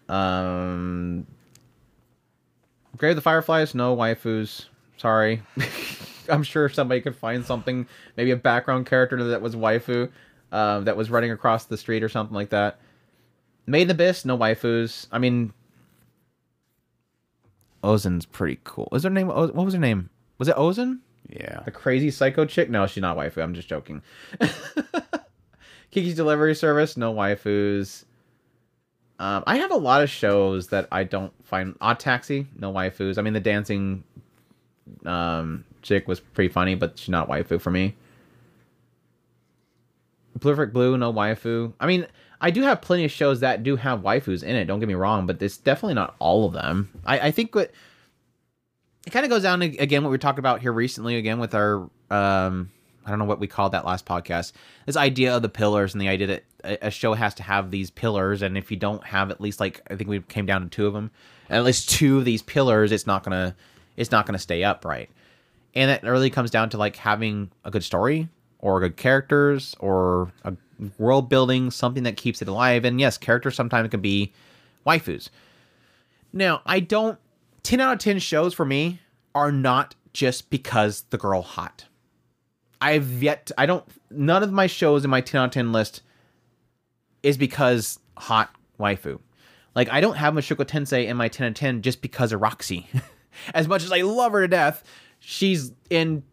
Um, 0.10 1.26
Grave 2.98 3.12
of 3.12 3.16
the 3.16 3.22
Fireflies, 3.22 3.76
no 3.76 3.96
waifus. 3.96 4.66
Sorry. 4.98 5.42
I'm 6.30 6.44
sure 6.44 6.70
somebody 6.70 7.02
could 7.02 7.16
find 7.16 7.46
something, 7.46 7.88
maybe 8.18 8.32
a 8.32 8.36
background 8.36 8.86
character 8.88 9.24
that 9.26 9.42
was 9.42 9.56
waifu, 9.56 10.10
um, 10.52 10.86
that 10.86 10.98
was 10.98 11.10
running 11.10 11.32
across 11.32 11.66
the 11.66 11.78
street 11.78 12.04
or 12.04 12.10
something 12.10 12.34
like 12.34 12.50
that. 12.50 12.80
Made 13.68 13.84
in 13.84 13.88
the 13.90 13.94
Abyss, 13.94 14.26
no 14.26 14.38
waifus. 14.38 15.08
I 15.12 15.20
mean, 15.20 15.54
Ozen's 17.84 18.26
pretty 18.26 18.60
cool. 18.64 18.90
Is 18.92 19.04
her 19.04 19.10
name? 19.10 19.28
What 19.28 19.54
was 19.54 19.74
her 19.74 19.80
name? 19.80 20.10
Was 20.38 20.48
it 20.48 20.56
Ozen? 20.56 21.00
Yeah. 21.30 21.62
The 21.66 21.72
crazy 21.72 22.12
psycho 22.12 22.46
chick? 22.46 22.70
No, 22.70 22.88
she's 22.88 23.02
not 23.02 23.18
waifu. 23.18 23.42
I'm 23.42 23.54
just 23.54 23.68
joking. 23.68 24.02
Kiki's 25.92 26.16
Delivery 26.16 26.56
Service, 26.56 26.98
no 26.98 27.14
waifus. 27.14 28.06
Um, 29.18 29.44
I 29.48 29.58
have 29.58 29.72
a 29.72 29.78
lot 29.78 30.04
of 30.04 30.10
shows 30.10 30.68
that 30.68 30.88
I 30.92 31.04
don't 31.04 31.34
find. 31.46 31.76
Odd 31.80 32.00
Taxi, 32.00 32.48
no 32.58 32.72
waifus. 32.72 33.18
I 33.18 33.22
mean, 33.22 33.34
the 33.34 33.40
dancing 33.40 34.04
um, 35.06 35.64
chick 35.82 36.08
was 36.08 36.20
pretty 36.20 36.50
funny, 36.50 36.76
but 36.76 36.98
she's 37.00 37.10
not 37.10 37.30
waifu 37.30 37.62
for 37.62 37.72
me. 37.72 37.96
Perfect 40.40 40.74
Blue, 40.74 40.98
no 40.98 41.14
waifu. 41.14 41.72
I 41.80 41.88
mean, 41.88 42.08
I 42.42 42.52
do 42.52 42.62
have 42.64 42.82
plenty 42.82 43.06
of 43.06 43.12
shows 43.12 43.40
that 43.40 43.64
do 43.64 43.78
have 43.78 44.02
waifus 44.02 44.44
in 44.44 44.56
it. 44.56 44.66
Don't 44.66 44.80
get 44.80 44.88
me 44.88 44.96
wrong, 44.96 45.26
but 45.26 45.42
it's 45.42 45.58
definitely 45.58 45.94
not 45.94 46.16
all 46.20 46.46
of 46.46 46.54
them. 46.54 46.90
I, 47.06 47.20
I 47.20 47.32
think 47.32 47.56
what 47.56 47.72
it 49.06 49.12
kind 49.12 49.26
of 49.26 49.30
goes 49.30 49.44
down 49.44 49.62
to 49.62 49.78
again 49.78 50.04
what 50.04 50.12
we 50.12 50.18
talking 50.18 50.40
about 50.40 50.62
here 50.62 50.74
recently 50.74 51.16
again 51.16 51.40
with 51.40 51.56
our 51.56 51.90
um 52.10 52.70
I 53.06 53.10
don't 53.10 53.20
know 53.20 53.26
what 53.26 53.40
we 53.40 53.48
called 53.48 53.72
that 53.74 53.86
last 53.86 54.06
podcast. 54.06 54.52
This 54.86 54.98
idea 54.98 55.36
of 55.36 55.42
the 55.42 55.50
pillars 55.50 55.94
and 55.94 56.02
the 56.02 56.08
idea 56.08 56.28
that 56.28 56.44
a, 56.82 56.92
show 56.92 57.14
has 57.14 57.36
to 57.36 57.44
have 57.44 57.72
these 57.72 57.92
pillars, 57.92 58.42
and 58.42 58.58
if 58.58 58.72
you 58.72 58.78
don't 58.78 59.04
have 59.06 59.32
at 59.32 59.40
least 59.40 59.60
like 59.60 59.82
I 59.90 59.96
think 59.96 60.10
we 60.10 60.22
came 60.22 60.46
down 60.46 60.64
to 60.64 60.70
two 60.70 60.88
of 60.88 60.94
them, 60.94 61.12
at 61.50 61.64
least 61.64 61.90
two 61.90 62.18
of 62.18 62.26
these 62.26 62.42
pillars, 62.42 62.92
it's 62.92 63.08
not 63.08 63.24
gonna 63.24 63.56
it's 63.96 64.12
not 64.12 64.26
gonna 64.26 64.40
stay 64.40 64.64
upright. 64.64 65.10
And 65.76 65.90
that 65.90 66.04
really 66.04 66.30
comes 66.30 66.52
down 66.52 66.70
to 66.72 66.78
like 66.78 66.96
having 66.96 67.52
a 67.64 67.72
good 67.72 67.84
story 67.84 68.30
or 68.60 68.80
good 68.80 68.98
characters 68.98 69.76
or 69.80 70.32
a 70.44 70.54
world 70.98 71.30
building, 71.30 71.70
something 71.70 72.04
that 72.04 72.18
keeps 72.18 72.42
it 72.42 72.48
alive. 72.48 72.86
And 72.86 73.00
yes, 73.00 73.18
characters 73.18 73.56
sometimes 73.56 73.90
can 73.90 74.02
be 74.02 74.34
waifus. 74.86 75.30
Now, 76.34 76.62
I 76.66 76.80
don't 76.80 77.20
10 77.64 77.82
out 77.82 77.94
of 77.94 78.00
10 78.00 78.20
shows 78.20 78.54
for 78.54 78.66
me 78.66 79.00
are 79.34 79.52
not 79.52 79.96
just 80.14 80.50
because 80.50 81.04
the 81.10 81.18
girl 81.18 81.42
hot. 81.42 81.86
I've 82.82 83.24
yet 83.24 83.48
to, 83.48 83.56
I 83.58 83.66
don't 83.66 83.86
none 84.12 84.44
of 84.44 84.52
my 84.52 84.68
shows 84.68 85.04
in 85.04 85.10
my 85.10 85.22
10 85.22 85.42
out 85.42 85.46
of 85.46 85.52
10 85.52 85.72
list 85.72 86.02
is 87.24 87.38
because 87.38 88.00
hot 88.18 88.54
waifu. 88.80 89.20
Like 89.76 89.90
I 89.92 90.02
don't 90.02 90.16
have 90.16 90.34
Mushoku 90.34 90.66
Tensei 90.66 91.08
in 91.08 91.18
my 91.18 91.28
10 91.28 91.46
out 91.46 91.50
of 91.50 91.56
10 91.56 91.82
just 91.82 92.02
because 92.02 92.32
of 92.32 92.42
Roxy. 92.42 92.88
as 93.54 93.68
much 93.68 93.84
as 93.84 93.92
I 93.92 94.02
love 94.02 94.32
her 94.34 94.42
to 94.42 94.48
death, 94.48 94.84
she's 95.20 95.72
in 95.90 96.24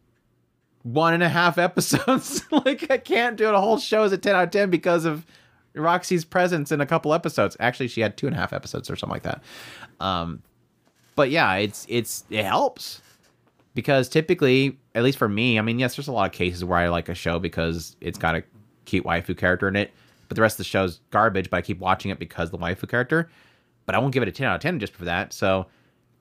one 0.82 1.14
and 1.14 1.22
a 1.22 1.28
half 1.28 1.58
episodes. 1.58 2.42
like 2.50 2.90
I 2.90 2.98
can't 2.98 3.36
do 3.36 3.48
a 3.48 3.60
whole 3.60 3.78
show 3.78 4.02
as 4.02 4.12
a 4.12 4.18
10 4.18 4.34
out 4.34 4.44
of 4.44 4.50
10 4.50 4.70
because 4.70 5.04
of 5.04 5.26
Roxy's 5.74 6.24
presence 6.24 6.70
in 6.72 6.80
a 6.80 6.86
couple 6.86 7.14
episodes. 7.14 7.56
Actually, 7.58 7.88
she 7.88 8.00
had 8.00 8.16
two 8.16 8.26
and 8.26 8.36
a 8.36 8.38
half 8.38 8.52
episodes 8.52 8.90
or 8.90 8.96
something 8.96 9.14
like 9.14 9.22
that. 9.22 9.42
Um, 10.00 10.42
but 11.14 11.30
yeah, 11.30 11.54
it's 11.54 11.86
it's 11.88 12.24
it 12.30 12.44
helps 12.44 13.00
because 13.74 14.08
typically, 14.08 14.78
at 14.94 15.02
least 15.02 15.18
for 15.18 15.28
me, 15.28 15.58
I 15.58 15.62
mean, 15.62 15.78
yes, 15.78 15.96
there's 15.96 16.08
a 16.08 16.12
lot 16.12 16.30
of 16.30 16.32
cases 16.32 16.64
where 16.64 16.78
I 16.78 16.88
like 16.88 17.08
a 17.08 17.14
show 17.14 17.38
because 17.38 17.96
it's 18.00 18.18
got 18.18 18.34
a 18.34 18.42
cute 18.84 19.04
waifu 19.04 19.36
character 19.36 19.68
in 19.68 19.76
it, 19.76 19.92
but 20.28 20.36
the 20.36 20.42
rest 20.42 20.54
of 20.54 20.58
the 20.58 20.64
show's 20.64 21.00
garbage. 21.10 21.50
But 21.50 21.58
I 21.58 21.62
keep 21.62 21.78
watching 21.78 22.10
it 22.10 22.18
because 22.18 22.50
the 22.50 22.58
waifu 22.58 22.88
character. 22.88 23.30
But 23.86 23.94
I 23.94 23.98
won't 23.98 24.14
give 24.14 24.22
it 24.22 24.28
a 24.28 24.32
10 24.32 24.46
out 24.46 24.56
of 24.56 24.60
10 24.60 24.78
just 24.78 24.92
for 24.92 25.06
that. 25.06 25.32
So 25.32 25.66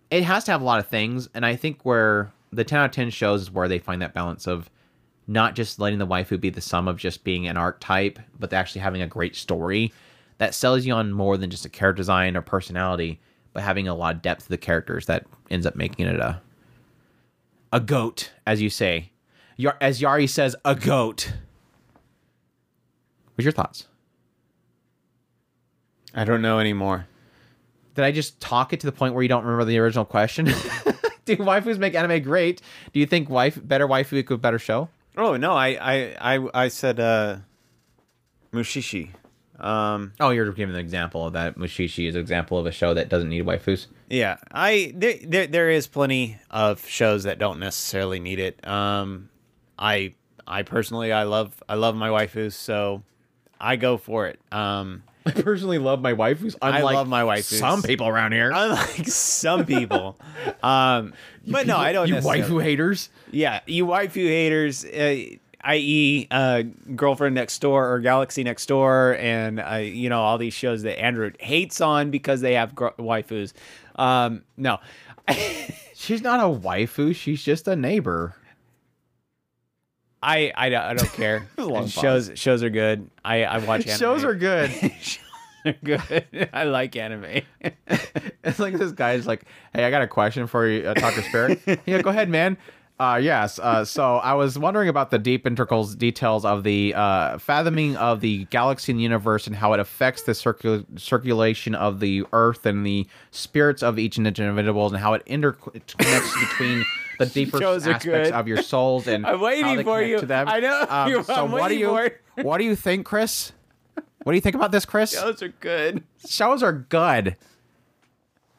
it 0.10 0.23
has 0.23 0.44
to 0.45 0.52
have 0.52 0.61
a 0.61 0.65
lot 0.65 0.80
of 0.80 0.88
things, 0.88 1.30
and 1.34 1.45
I 1.45 1.56
think 1.56 1.84
where 1.84 2.32
the 2.52 2.64
10 2.64 2.80
out 2.80 2.86
of 2.86 2.91
10 2.91 3.10
shows 3.11 3.41
is 3.41 3.52
where 3.52 3.68
they 3.68 3.80
find 3.80 4.02
that 4.02 4.14
balance 4.14 4.48
of 4.48 4.69
not 5.28 5.56
just 5.56 5.80
letting 5.80 5.99
the 5.99 6.07
waifu 6.07 6.40
be 6.40 6.49
the 6.49 6.60
sum 6.60 6.88
of 6.88 6.98
just 6.98 7.23
being 7.23 7.48
an 7.48 7.56
archetype, 7.57 8.19
but 8.40 8.52
actually 8.52 8.82
having 8.82 9.02
a 9.02 9.07
great 9.07 9.36
story 9.36 9.94
that 10.40 10.56
sells 10.56 10.86
you 10.86 10.94
on 10.94 11.11
more 11.11 11.38
than 11.38 11.49
just 11.49 11.65
a 11.65 11.69
character 11.69 11.98
design 11.98 12.36
or 12.36 12.41
personality, 12.41 13.22
but 13.53 13.64
having 13.64 13.88
a 13.88 13.94
lot 13.94 14.15
of 14.15 14.22
depth 14.22 14.44
to 14.44 14.49
the 14.49 14.57
characters 14.57 15.06
that 15.06 15.26
ends 15.49 15.65
up 15.65 15.76
making 15.76 16.07
it 16.07 16.19
a 16.19 16.41
a 17.72 17.80
goat, 17.80 18.31
as 18.45 18.61
you 18.61 18.69
say. 18.69 19.11
Yar- 19.57 19.77
as 19.80 20.02
Yari 20.02 20.27
says, 20.27 20.56
a 20.65 20.76
goat. 20.76 21.34
What's 23.35 23.45
your 23.45 23.52
thoughts? 23.52 23.88
I 26.14 26.26
don't 26.26 26.41
know 26.41 26.60
anymore. 26.60 27.07
Did 27.95 28.06
I 28.06 28.11
just 28.11 28.39
talk 28.39 28.73
it 28.73 28.80
to 28.81 28.85
the 28.85 28.91
point 28.91 29.14
where 29.14 29.23
you 29.23 29.30
don't 29.30 29.43
remember 29.43 29.65
the 29.65 29.77
original 29.80 30.06
question? 30.06 30.45
Do 31.26 31.38
waifus 31.38 31.77
make 31.77 31.93
anime 31.93 32.22
great? 32.23 32.61
Do 32.93 32.99
you 32.99 33.06
think 33.06 33.30
wife 33.30 33.60
better 33.61 33.88
waifu 33.88 34.18
equals 34.18 34.39
better 34.39 34.60
show? 34.60 34.89
Oh 35.18 35.38
no, 35.38 35.53
I 35.53 35.68
I 36.19 36.35
I, 36.35 36.49
I 36.53 36.68
said 36.69 36.99
uh, 36.99 37.38
Mushishi. 38.52 39.10
Um, 39.61 40.13
Oh, 40.19 40.31
you're 40.31 40.51
giving 40.51 40.75
an 40.75 40.81
example 40.81 41.25
of 41.27 41.33
that. 41.33 41.55
Mushishi 41.57 42.07
is 42.09 42.15
an 42.15 42.21
example 42.21 42.57
of 42.57 42.65
a 42.65 42.71
show 42.71 42.93
that 42.93 43.09
doesn't 43.09 43.29
need 43.29 43.45
waifus. 43.45 43.88
yeah, 44.09 44.38
I 44.51 44.91
there, 44.95 45.15
there 45.23 45.47
there 45.47 45.69
is 45.69 45.88
plenty 45.88 46.38
of 46.49 46.85
shows 46.88 47.23
that 47.23 47.38
don't 47.39 47.59
necessarily 47.59 48.19
need 48.19 48.39
it. 48.39 48.65
Um, 48.67 49.29
I 49.77 50.13
I 50.47 50.63
personally 50.63 51.11
I 51.13 51.23
love 51.23 51.61
I 51.69 51.75
love 51.75 51.95
my 51.95 52.09
waifus, 52.09 52.53
so 52.53 53.03
I 53.59 53.75
go 53.75 53.97
for 53.97 54.27
it. 54.27 54.39
Um, 54.51 55.03
I 55.25 55.31
personally 55.31 55.77
love 55.77 56.01
my 56.01 56.13
waifus. 56.13 56.55
I 56.63 56.81
love 56.81 57.07
my 57.07 57.21
waifus. 57.21 57.59
Some 57.59 57.83
people 57.83 58.07
around 58.07 58.31
here. 58.31 58.51
unlike 58.51 59.07
some 59.07 59.67
people, 59.67 60.17
um, 60.63 61.13
but 61.47 61.67
no, 61.67 61.77
I 61.77 61.91
don't. 61.93 62.07
You 62.07 62.15
waifu 62.15 62.61
haters. 62.61 63.09
Yeah, 63.29 63.59
you 63.67 63.85
waifu 63.85 64.27
haters, 64.27 64.83
uh, 64.83 65.38
i.e., 65.63 66.27
uh, 66.31 66.63
girlfriend 66.95 67.35
next 67.35 67.59
door 67.59 67.91
or 67.91 67.99
Galaxy 67.99 68.43
next 68.43 68.65
door, 68.65 69.15
and 69.19 69.59
uh, 69.59 69.75
you 69.75 70.09
know 70.09 70.21
all 70.21 70.38
these 70.38 70.53
shows 70.53 70.83
that 70.83 70.99
Andrew 70.99 71.31
hates 71.39 71.81
on 71.81 72.11
because 72.11 72.41
they 72.41 72.53
have 72.53 72.75
gr- 72.75 72.88
waifus. 72.97 73.53
Um, 73.95 74.43
no, 74.57 74.79
She's 76.01 76.21
not 76.21 76.39
a 76.39 76.43
waifu. 76.43 77.15
She's 77.15 77.43
just 77.43 77.67
a 77.67 77.75
neighbor. 77.75 78.35
I 80.23 80.51
I 80.55 80.69
don't, 80.69 80.81
I 80.81 80.93
don't 80.93 81.13
care. 81.13 81.47
shows 81.88 82.31
shows 82.35 82.63
are 82.63 82.69
good. 82.69 83.09
I 83.23 83.43
I 83.43 83.57
watch 83.59 83.85
anime. 83.88 83.97
Shows 83.99 84.23
are 84.23 84.35
good. 84.35 84.71
They're 85.63 85.77
good. 85.83 86.49
I 86.53 86.63
like 86.63 86.95
anime. 86.95 87.41
it's 88.43 88.59
like 88.59 88.77
this 88.77 88.91
guy's 88.93 89.27
like, 89.27 89.43
"Hey, 89.73 89.83
I 89.83 89.91
got 89.91 90.01
a 90.01 90.07
question 90.07 90.47
for 90.47 90.67
you, 90.67 90.88
uh, 90.88 90.95
Otaku 90.95 91.23
Spirit." 91.27 91.81
yeah, 91.85 92.01
go 92.01 92.09
ahead, 92.09 92.29
man. 92.29 92.57
Uh, 93.02 93.18
yes. 93.18 93.57
Uh, 93.57 93.84
so 93.84 94.18
I 94.18 94.36
was 94.36 94.60
wondering 94.60 94.88
about 94.88 95.10
the 95.10 95.18
deep 95.18 95.48
integrals 95.48 95.95
details 95.95 96.45
of 96.45 96.64
the 96.64 96.94
uh, 96.94 97.40
fathoming 97.40 97.95
of 97.95 98.22
the 98.22 98.45
galaxy 98.52 98.91
and 98.91 99.02
universe 99.02 99.48
and 99.48 99.56
how 99.56 99.73
it 99.73 99.80
affects 99.80 100.22
the 100.22 100.34
circul- 100.34 100.86
circulation 100.99 101.73
of 101.73 101.99
the 101.99 102.23
Earth 102.32 102.64
and 102.68 102.86
the 102.86 103.07
spirits 103.32 103.82
of 103.82 103.98
each 103.98 104.19
individual 104.19 104.86
and 104.86 104.98
how 104.98 105.15
it 105.15 105.26
interconnects 105.26 106.40
between 106.48 106.86
the 107.18 107.26
deeper 107.34 107.64
aspects 107.64 108.06
good. 108.06 108.32
of 108.34 108.48
your 108.48 108.61
souls 108.61 109.07
and 109.07 109.26
I'm 109.26 109.41
waiting 109.41 109.84
for 109.84 109.99
you. 110.03 110.19
To 110.19 110.28
them. 110.28 110.48
I 110.48 110.60
know. 110.60 110.86
Um, 110.88 111.23
so 111.23 111.45
what 111.45 111.69
do 111.69 111.78
you 111.80 112.11
what 112.44 112.60
do 112.60 112.65
you 112.65 112.76
think, 112.76 113.07
Chris? 113.07 113.52
What 114.22 114.34
do 114.34 114.36
you 114.36 114.41
think 114.41 114.56
about 114.56 114.72
this, 114.72 114.86
Chris? 114.86 115.14
shows 115.14 115.41
are 115.41 115.48
good. 115.48 116.03
shows 116.28 116.61
are 116.61 116.73
good. 116.73 117.36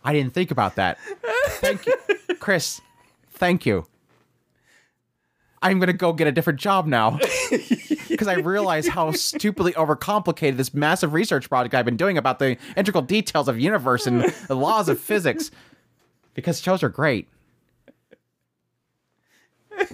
I 0.02 0.12
didn't 0.12 0.34
think 0.34 0.50
about 0.50 0.74
that. 0.74 0.98
Thank 1.46 1.86
you, 1.86 1.94
Chris. 2.40 2.80
Thank 3.30 3.66
you. 3.66 3.86
I'm 5.62 5.78
gonna 5.78 5.92
go 5.92 6.12
get 6.12 6.26
a 6.26 6.32
different 6.32 6.58
job 6.60 6.86
now 6.86 7.18
because 8.08 8.28
I 8.28 8.34
realize 8.34 8.88
how 8.88 9.12
stupidly 9.12 9.72
overcomplicated 9.72 10.56
this 10.56 10.74
massive 10.74 11.12
research 11.14 11.48
project 11.48 11.74
I've 11.74 11.84
been 11.84 11.96
doing 11.96 12.18
about 12.18 12.38
the 12.38 12.56
integral 12.76 13.02
details 13.02 13.48
of 13.48 13.58
universe 13.58 14.06
and 14.06 14.22
the 14.48 14.56
laws 14.56 14.88
of 14.88 15.00
physics. 15.00 15.50
Because 16.34 16.60
shows 16.62 16.82
are 16.82 16.88
great, 16.88 17.28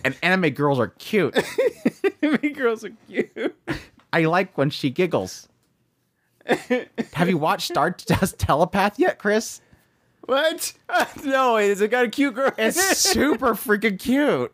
and 0.05 0.17
anime 0.23 0.51
girls 0.51 0.79
are 0.79 0.89
cute. 0.89 1.37
Anime 2.23 2.53
girls 2.53 2.85
are 2.85 2.93
cute. 3.09 3.57
I 4.13 4.25
like 4.25 4.57
when 4.57 4.71
she 4.71 4.91
giggles. 4.91 5.49
Have 7.13 7.29
you 7.29 7.39
watched 7.39 7.69
Stardust 7.69 8.39
Telepath 8.39 8.99
yet, 8.99 9.19
Chris? 9.19 9.61
What? 10.25 10.73
no, 11.25 11.57
it's 11.57 11.83
got 11.87 12.05
a 12.05 12.09
cute 12.09 12.35
girl. 12.35 12.53
It's 12.59 12.99
super 12.99 13.55
freaking 13.55 13.99
cute. 13.99 14.53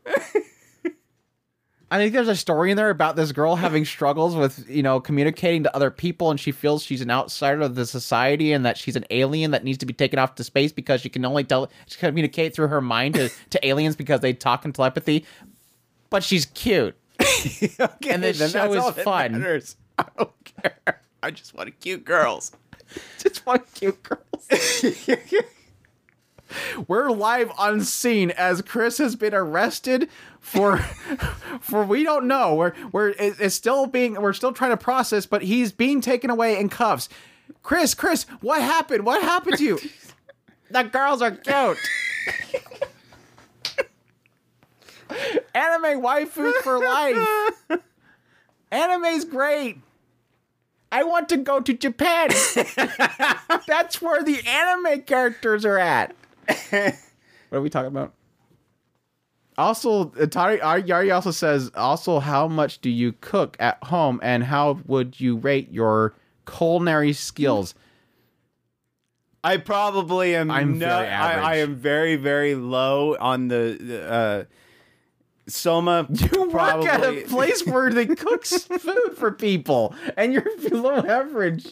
I 1.95 1.99
think 1.99 2.13
there's 2.13 2.27
a 2.27 2.35
story 2.35 2.73
in 2.73 2.77
there 2.77 2.91
about 2.91 3.15
this 3.15 3.31
girl 3.31 3.55
having 3.55 3.85
struggles 3.85 4.35
with, 4.35 4.69
you 4.69 4.83
know, 4.83 4.99
communicating 4.99 5.63
to 5.63 5.77
other 5.77 5.93
people, 5.93 6.29
and 6.33 6.41
she 6.41 6.51
feels 6.51 6.83
she's 6.83 7.01
an 7.01 7.09
outsider 7.09 7.61
of 7.61 7.77
the 7.77 7.87
society 7.87 8.53
and 8.53 8.67
that 8.67 8.77
she's 8.77 8.97
an 8.97 9.05
alien 9.11 9.53
that 9.53 9.63
needs 9.63 9.79
to 9.79 9.87
be 9.87 9.93
taken 9.93 10.19
off 10.19 10.35
to 10.35 10.43
space 10.43 10.73
because 10.73 11.03
she 11.03 11.09
can 11.09 11.25
only 11.25 11.45
tell 11.45 11.71
she 11.87 11.97
communicate 11.99 12.53
through 12.53 12.67
her 12.67 12.81
mind 12.81 13.15
to, 13.15 13.31
to 13.51 13.65
aliens 13.65 13.95
because 13.95 14.19
they 14.19 14.33
talk 14.33 14.65
in 14.65 14.73
telepathy. 14.73 15.25
But 16.11 16.25
she's 16.25 16.47
cute. 16.47 16.97
okay, 17.21 17.71
And 18.11 18.25
the 18.25 18.33
then 18.33 18.51
show 18.51 18.73
that's 18.75 18.99
is 18.99 19.05
fun. 19.05 19.31
matters. 19.31 19.77
I 19.99 20.07
don't 20.19 20.33
care. 20.61 21.01
I 21.23 21.31
just 21.31 21.55
want 21.55 21.79
cute 21.79 22.05
girls. 22.05 22.51
Just 23.21 23.47
want 23.47 23.73
cute 23.73 24.03
girls. 24.03 24.49
We're 26.89 27.11
live 27.11 27.51
on 27.59 27.83
scene 27.83 28.31
as 28.33 28.63
Chris 28.63 28.99
has 28.99 29.17
been 29.17 29.35
arrested 29.35 30.09
for 30.41 30.79
for 31.61 31.85
we 31.85 32.05
don't 32.05 32.27
know. 32.27 32.55
We're 32.55 32.73
we're 32.93 33.15
it's 33.19 33.55
still 33.55 33.87
being 33.87 34.21
we're 34.21 34.33
still 34.33 34.53
trying 34.53 34.71
to 34.71 34.77
process, 34.77 35.27
but 35.27 35.43
he's 35.43 35.73
being 35.73 36.01
taken 36.01 36.31
away 36.31 36.59
in 36.59 36.69
cuffs. 36.69 37.09
Chris, 37.63 37.95
Chris, 37.95 38.25
what 38.41 38.63
happened? 38.63 39.05
What 39.05 39.23
happened 39.23 39.59
to 39.59 39.65
you? 39.65 39.79
the 40.71 40.83
girls 40.85 41.23
are 41.23 41.31
cute. 41.31 41.79
Anime 45.55 46.03
waifus 46.03 46.55
for 46.63 46.79
life. 46.79 47.81
Anime's 48.71 49.25
great. 49.25 49.79
I 50.91 51.05
want 51.05 51.29
to 51.31 51.37
go 51.37 51.61
to 51.61 51.75
Japan. 51.75 52.29
That's 53.67 54.01
where 54.01 54.23
the 54.23 54.41
anime 54.47 55.03
characters 55.03 55.65
are 55.65 55.79
at. 55.79 56.15
what 56.71 57.59
are 57.59 57.61
we 57.61 57.71
talking 57.71 57.89
about? 57.89 58.15
Also, 59.57 60.07
Atari 60.07 60.59
Yari 60.61 61.15
also 61.15 61.31
says, 61.31 61.71
also, 61.77 62.19
how 62.19 62.49
much 62.49 62.81
do 62.81 62.91
you 62.91 63.13
cook 63.21 63.57
at 63.61 63.83
home 63.85 64.19
and 64.23 64.43
how 64.43 64.81
would 64.87 65.21
you 65.21 65.37
rate 65.37 65.71
your 65.71 66.15
culinary 66.47 67.13
skills? 67.13 67.75
I 69.45 69.59
probably 69.59 70.35
am. 70.35 70.51
I'm 70.51 70.79
no- 70.79 70.89
very 70.89 71.09
I, 71.09 71.53
I 71.53 71.57
am 71.57 71.77
very, 71.77 72.17
very 72.17 72.55
low 72.55 73.15
on 73.21 73.49
the 73.49 73.77
the, 73.79 74.11
uh, 74.11 74.45
Soma. 75.47 76.09
You 76.33 76.49
work 76.49 76.87
at 76.87 77.05
a 77.05 77.23
place 77.29 77.65
where 77.67 77.91
they 77.91 78.07
cook 78.07 78.45
food 78.47 79.17
for 79.17 79.33
people 79.33 79.95
and 80.17 80.33
you're 80.33 80.47
below 80.69 80.97
average. 80.97 81.67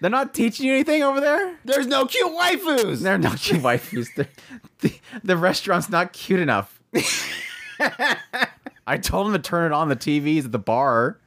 They're 0.00 0.10
not 0.10 0.34
teaching 0.34 0.66
you 0.66 0.74
anything 0.74 1.02
over 1.02 1.20
there? 1.20 1.58
There's 1.64 1.86
no 1.86 2.06
cute 2.06 2.30
waifus. 2.30 3.00
They're 3.00 3.18
not 3.18 3.38
cute 3.38 3.62
waifus. 3.62 4.26
The, 4.80 4.92
the 5.22 5.36
restaurant's 5.36 5.88
not 5.88 6.12
cute 6.12 6.40
enough. 6.40 6.80
I 8.86 8.98
told 8.98 9.26
them 9.26 9.32
to 9.34 9.38
turn 9.38 9.70
it 9.70 9.74
on 9.74 9.88
the 9.88 9.96
TVs 9.96 10.44
at 10.44 10.52
the 10.52 10.58
bar, 10.58 11.18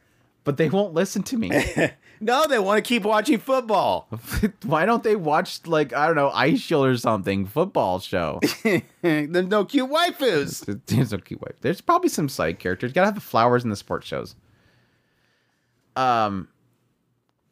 but 0.44 0.58
they 0.58 0.70
won't 0.70 0.94
listen 0.94 1.24
to 1.24 1.38
me. 1.38 1.52
No, 2.20 2.48
they 2.48 2.58
want 2.58 2.84
to 2.84 2.88
keep 2.88 3.04
watching 3.04 3.38
football. 3.38 4.08
Why 4.64 4.86
don't 4.86 5.04
they 5.04 5.16
watch 5.16 5.68
like 5.68 5.94
I 5.94 6.08
don't 6.08 6.16
know 6.16 6.32
Eyeshield 6.32 6.92
or 6.92 6.98
something 6.98 7.46
football 7.46 8.00
show? 8.00 8.40
There's 9.02 9.48
no 9.48 9.66
cute 9.66 9.90
waifus. 9.90 10.82
There's 10.88 11.12
no 11.12 11.20
cute 11.20 11.42
wife. 11.42 11.56
There's 11.62 11.82
probably 11.82 12.10
some 12.10 12.28
side 12.30 12.60
characters. 12.60 12.90
You 12.90 12.96
gotta 12.96 13.08
have 13.08 13.16
the 13.16 13.22
flowers 13.22 13.64
in 13.64 13.70
the 13.70 13.76
sports 13.76 14.08
shows. 14.08 14.36
Um, 15.96 16.48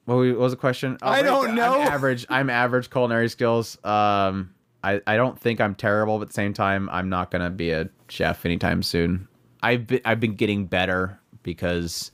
what 0.05 0.15
was, 0.15 0.53
the 0.53 0.57
question? 0.57 0.97
Oh, 1.01 1.09
I 1.09 1.21
don't 1.23 1.49
I'm 1.49 1.55
know. 1.55 1.81
average. 1.81 2.25
I'm 2.29 2.49
average 2.49 2.89
culinary 2.89 3.27
skills. 3.29 3.77
Um, 3.83 4.53
I 4.83 5.01
I 5.07 5.17
don't 5.17 5.39
think 5.39 5.59
I'm 5.59 5.75
terrible, 5.75 6.19
but 6.19 6.23
at 6.23 6.27
the 6.29 6.33
same 6.33 6.53
time, 6.53 6.89
I'm 6.91 7.09
not 7.09 7.31
gonna 7.31 7.49
be 7.49 7.71
a 7.71 7.89
chef 8.07 8.45
anytime 8.45 8.83
soon. 8.83 9.27
I've 9.63 9.87
been 9.87 10.01
I've 10.05 10.19
been 10.19 10.35
getting 10.35 10.67
better 10.67 11.19
because 11.41 12.11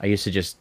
I 0.00 0.06
used 0.06 0.24
to 0.24 0.30
just 0.30 0.56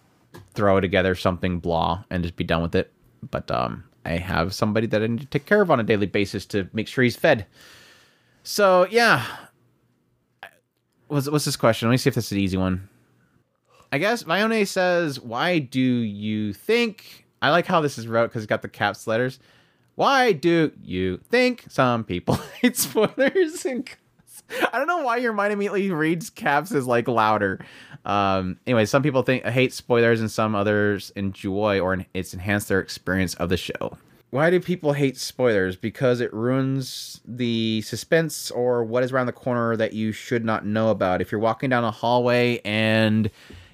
throw 0.54 0.80
together 0.80 1.16
something 1.16 1.60
blah 1.60 2.04
and 2.10 2.24
just 2.24 2.36
be 2.36 2.44
done 2.44 2.62
with 2.62 2.76
it. 2.76 2.92
But 3.30 3.50
um, 3.50 3.84
I 4.06 4.18
have 4.18 4.54
somebody 4.54 4.88
that 4.88 5.02
I 5.02 5.08
need 5.08 5.22
to 5.22 5.26
take 5.26 5.48
care 5.48 5.62
of 5.62 5.72
on 5.72 5.80
a 5.80 5.84
daily 5.84 6.06
basis 6.06 6.46
to 6.48 6.70
make 6.74 6.88
sure 6.88 7.04
he's 7.04 7.16
fed. 7.16 7.48
So 8.44 8.88
yeah, 8.92 9.26
what's 11.08 11.30
what's 11.30 11.46
this 11.46 11.56
question? 11.56 11.88
Let 11.88 11.94
me 11.94 11.98
see 11.98 12.10
if 12.10 12.16
this 12.16 12.28
is 12.28 12.32
an 12.34 12.38
easy 12.40 12.58
one. 12.58 12.88
I 13.92 13.98
guess 13.98 14.24
Vione 14.24 14.68
says, 14.68 15.20
"Why 15.20 15.60
do 15.60 15.80
you 15.80 16.54
think?" 16.54 17.26
I 17.42 17.50
like 17.50 17.66
how 17.66 17.82
this 17.82 17.98
is 17.98 18.08
wrote 18.08 18.28
because 18.28 18.44
it's 18.44 18.50
got 18.50 18.62
the 18.62 18.70
caps 18.70 19.08
letters. 19.08 19.40
Why 19.96 20.32
do 20.32 20.72
you 20.84 21.18
think 21.18 21.66
some 21.70 22.04
people 22.04 22.36
hate 22.62 22.78
spoilers? 22.78 23.66
And 23.66 23.90
I 24.74 24.78
don't 24.78 24.88
know 24.88 25.02
why 25.02 25.18
your 25.18 25.32
mind 25.32 25.54
immediately 25.54 25.92
reads 25.92 26.30
caps 26.30 26.74
as 26.74 26.86
like 26.86 27.08
louder. 27.08 27.64
Um, 28.04 28.60
anyway, 28.68 28.86
some 28.86 29.02
people 29.02 29.24
think 29.24 29.46
hate 29.46 29.74
spoilers 29.74 30.20
and 30.20 30.30
some 30.30 30.56
others 30.56 31.12
enjoy 31.16 31.80
or 31.80 32.06
it's 32.14 32.34
enhanced 32.34 32.68
their 32.68 32.82
experience 32.82 33.34
of 33.36 33.48
the 33.48 33.56
show. 33.56 33.98
Why 34.32 34.50
do 34.50 34.60
people 34.60 34.94
hate 34.94 35.18
spoilers? 35.18 35.76
Because 35.76 36.22
it 36.22 36.34
ruins 36.34 37.22
the 37.26 37.82
suspense 37.82 38.50
or 38.50 38.84
what 38.84 39.04
is 39.04 39.12
around 39.12 39.26
the 39.26 39.34
corner 39.34 39.76
that 39.76 39.94
you 39.94 40.12
should 40.12 40.46
not 40.46 40.66
know 40.66 40.90
about. 40.90 41.22
If 41.22 41.32
you're 41.32 41.42
walking 41.42 41.70
down 41.70 41.84
a 41.84 41.92
hallway 41.92 42.60
and 42.64 43.30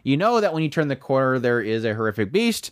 you 0.07 0.15
know 0.15 0.39
that 0.39 0.53
when 0.53 0.63
you 0.63 0.69
turn 0.69 0.87
the 0.87 0.95
corner 0.95 1.37
there 1.37 1.59
is 1.61 1.83
a 1.83 1.93
horrific 1.93 2.31
beast, 2.31 2.71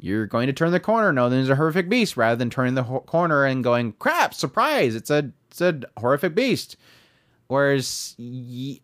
you're 0.00 0.26
going 0.26 0.48
to 0.48 0.52
turn 0.52 0.72
the 0.72 0.80
corner 0.80 1.12
knowing 1.12 1.30
there's 1.30 1.48
a 1.48 1.54
horrific 1.54 1.88
beast 1.88 2.16
rather 2.16 2.34
than 2.34 2.50
turning 2.50 2.74
the 2.74 2.82
ho- 2.82 3.00
corner 3.00 3.44
and 3.44 3.62
going, 3.62 3.92
crap, 4.00 4.34
surprise, 4.34 4.96
it's 4.96 5.08
a, 5.10 5.30
it's 5.48 5.60
a 5.60 5.80
horrific 5.98 6.34
beast. 6.34 6.76
Whereas 7.46 8.16
y- 8.18 8.80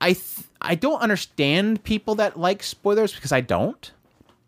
I 0.00 0.14
th- 0.14 0.48
I 0.60 0.74
don't 0.74 1.00
understand 1.00 1.84
people 1.84 2.16
that 2.16 2.38
like 2.38 2.62
spoilers 2.64 3.14
because 3.14 3.30
I 3.30 3.42
don't. 3.42 3.92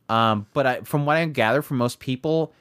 Um, 0.09 0.47
but 0.53 0.67
I, 0.67 0.81
from 0.81 1.07
what 1.07 1.17
I 1.17 1.25
gather 1.27 1.63
from 1.63 1.77
most 1.77 2.01
people, 2.01 2.53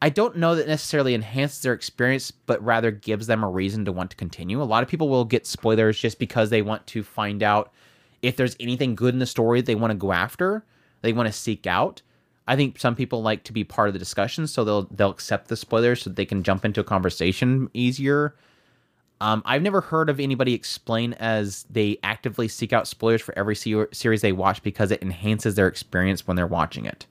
I 0.00 0.08
don't 0.08 0.36
know 0.36 0.54
that 0.54 0.66
necessarily 0.66 1.14
enhances 1.14 1.60
their 1.60 1.74
experience, 1.74 2.30
but 2.30 2.64
rather 2.64 2.90
gives 2.90 3.26
them 3.26 3.44
a 3.44 3.50
reason 3.50 3.84
to 3.84 3.92
want 3.92 4.10
to 4.10 4.16
continue. 4.16 4.62
A 4.62 4.64
lot 4.64 4.82
of 4.82 4.88
people 4.88 5.08
will 5.10 5.24
get 5.26 5.46
spoilers 5.46 5.98
just 5.98 6.18
because 6.18 6.48
they 6.48 6.62
want 6.62 6.86
to 6.88 7.02
find 7.02 7.42
out 7.42 7.70
if 8.22 8.36
there's 8.36 8.56
anything 8.60 8.94
good 8.94 9.14
in 9.14 9.20
the 9.20 9.26
story 9.26 9.60
they 9.60 9.74
want 9.74 9.90
to 9.90 9.96
go 9.96 10.12
after, 10.12 10.64
they 11.02 11.12
want 11.12 11.26
to 11.26 11.32
seek 11.32 11.66
out. 11.66 12.02
I 12.46 12.56
think 12.56 12.78
some 12.78 12.96
people 12.96 13.22
like 13.22 13.44
to 13.44 13.52
be 13.52 13.64
part 13.64 13.88
of 13.88 13.92
the 13.92 13.98
discussion, 13.98 14.46
so 14.46 14.64
they'll 14.64 14.82
they'll 14.84 15.10
accept 15.10 15.48
the 15.48 15.56
spoilers 15.56 16.02
so 16.02 16.10
they 16.10 16.24
can 16.24 16.42
jump 16.42 16.64
into 16.64 16.80
a 16.80 16.84
conversation 16.84 17.68
easier. 17.74 18.34
Um, 19.20 19.42
I've 19.46 19.62
never 19.62 19.80
heard 19.80 20.10
of 20.10 20.18
anybody 20.18 20.52
explain 20.52 21.12
as 21.14 21.64
they 21.70 21.98
actively 22.02 22.48
seek 22.48 22.72
out 22.72 22.88
spoilers 22.88 23.22
for 23.22 23.38
every 23.38 23.54
se- 23.54 23.86
series 23.92 24.20
they 24.20 24.32
watch 24.32 24.64
because 24.64 24.90
it 24.90 25.00
enhances 25.00 25.54
their 25.54 25.68
experience 25.68 26.26
when 26.26 26.36
they're 26.36 26.46
watching 26.46 26.86
it. 26.86 27.06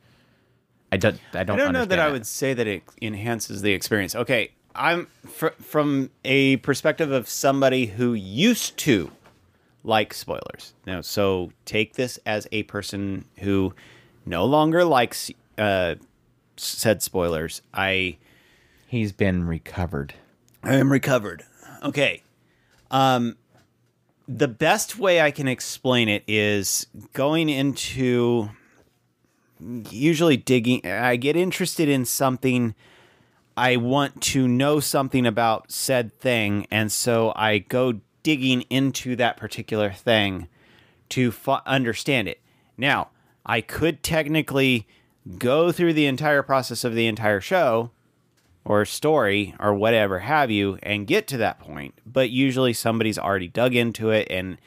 I 0.91 0.97
don't. 0.97 1.17
I 1.33 1.45
don't. 1.45 1.55
I 1.55 1.63
don't 1.63 1.73
know 1.73 1.85
that 1.85 1.99
understand 1.99 2.01
I 2.01 2.11
would 2.11 2.27
say 2.27 2.53
that 2.53 2.67
it 2.67 2.83
enhances 3.01 3.61
the 3.61 3.71
experience. 3.71 4.13
Okay, 4.13 4.51
I'm 4.75 5.07
fr- 5.25 5.55
from 5.61 6.09
a 6.25 6.57
perspective 6.57 7.11
of 7.11 7.29
somebody 7.29 7.85
who 7.85 8.13
used 8.13 8.77
to 8.79 9.11
like 9.83 10.13
spoilers. 10.13 10.73
Now, 10.85 11.01
so 11.01 11.51
take 11.65 11.95
this 11.95 12.19
as 12.25 12.47
a 12.51 12.63
person 12.63 13.25
who 13.39 13.73
no 14.25 14.45
longer 14.45 14.85
likes 14.85 15.31
uh, 15.57 15.95
said 16.57 17.01
spoilers. 17.01 17.61
I 17.73 18.17
He's 18.87 19.11
been 19.13 19.45
recovered. 19.45 20.13
I 20.63 20.75
am 20.75 20.91
recovered. 20.91 21.43
Okay. 21.83 22.23
Um 22.89 23.37
the 24.27 24.47
best 24.47 24.97
way 24.97 25.19
I 25.19 25.31
can 25.31 25.47
explain 25.47 26.07
it 26.07 26.23
is 26.27 26.87
going 27.13 27.49
into 27.49 28.49
usually 29.59 30.37
digging 30.37 30.85
I 30.85 31.15
get 31.15 31.35
interested 31.35 31.89
in 31.89 32.05
something 32.05 32.75
I 33.57 33.77
want 33.77 34.21
to 34.23 34.47
know 34.47 34.79
something 34.79 35.25
about 35.25 35.71
said 35.71 36.17
thing 36.19 36.67
and 36.71 36.91
so 36.91 37.33
I 37.35 37.59
go 37.59 37.99
digging 38.23 38.61
into 38.69 39.15
that 39.15 39.37
particular 39.37 39.91
thing 39.91 40.47
to 41.09 41.33
understand 41.65 42.27
it. 42.27 42.39
Now, 42.77 43.09
I 43.45 43.61
could 43.61 44.03
technically 44.03 44.87
go 45.37 45.71
through 45.71 45.93
the 45.93 46.05
entire 46.05 46.41
process 46.43 46.83
of 46.83 46.95
the 46.95 47.07
entire 47.07 47.41
show 47.41 47.91
or 48.65 48.85
story 48.85 49.55
or 49.59 49.73
whatever 49.73 50.19
have 50.19 50.49
you 50.51 50.77
and 50.83 51.05
get 51.07 51.27
to 51.27 51.37
that 51.37 51.59
point 51.59 51.93
but 52.05 52.29
usually 52.29 52.73
somebody's 52.73 53.17
already 53.17 53.47
dug 53.47 53.73
into 53.75 54.09
it 54.11 54.27
and 54.31 54.57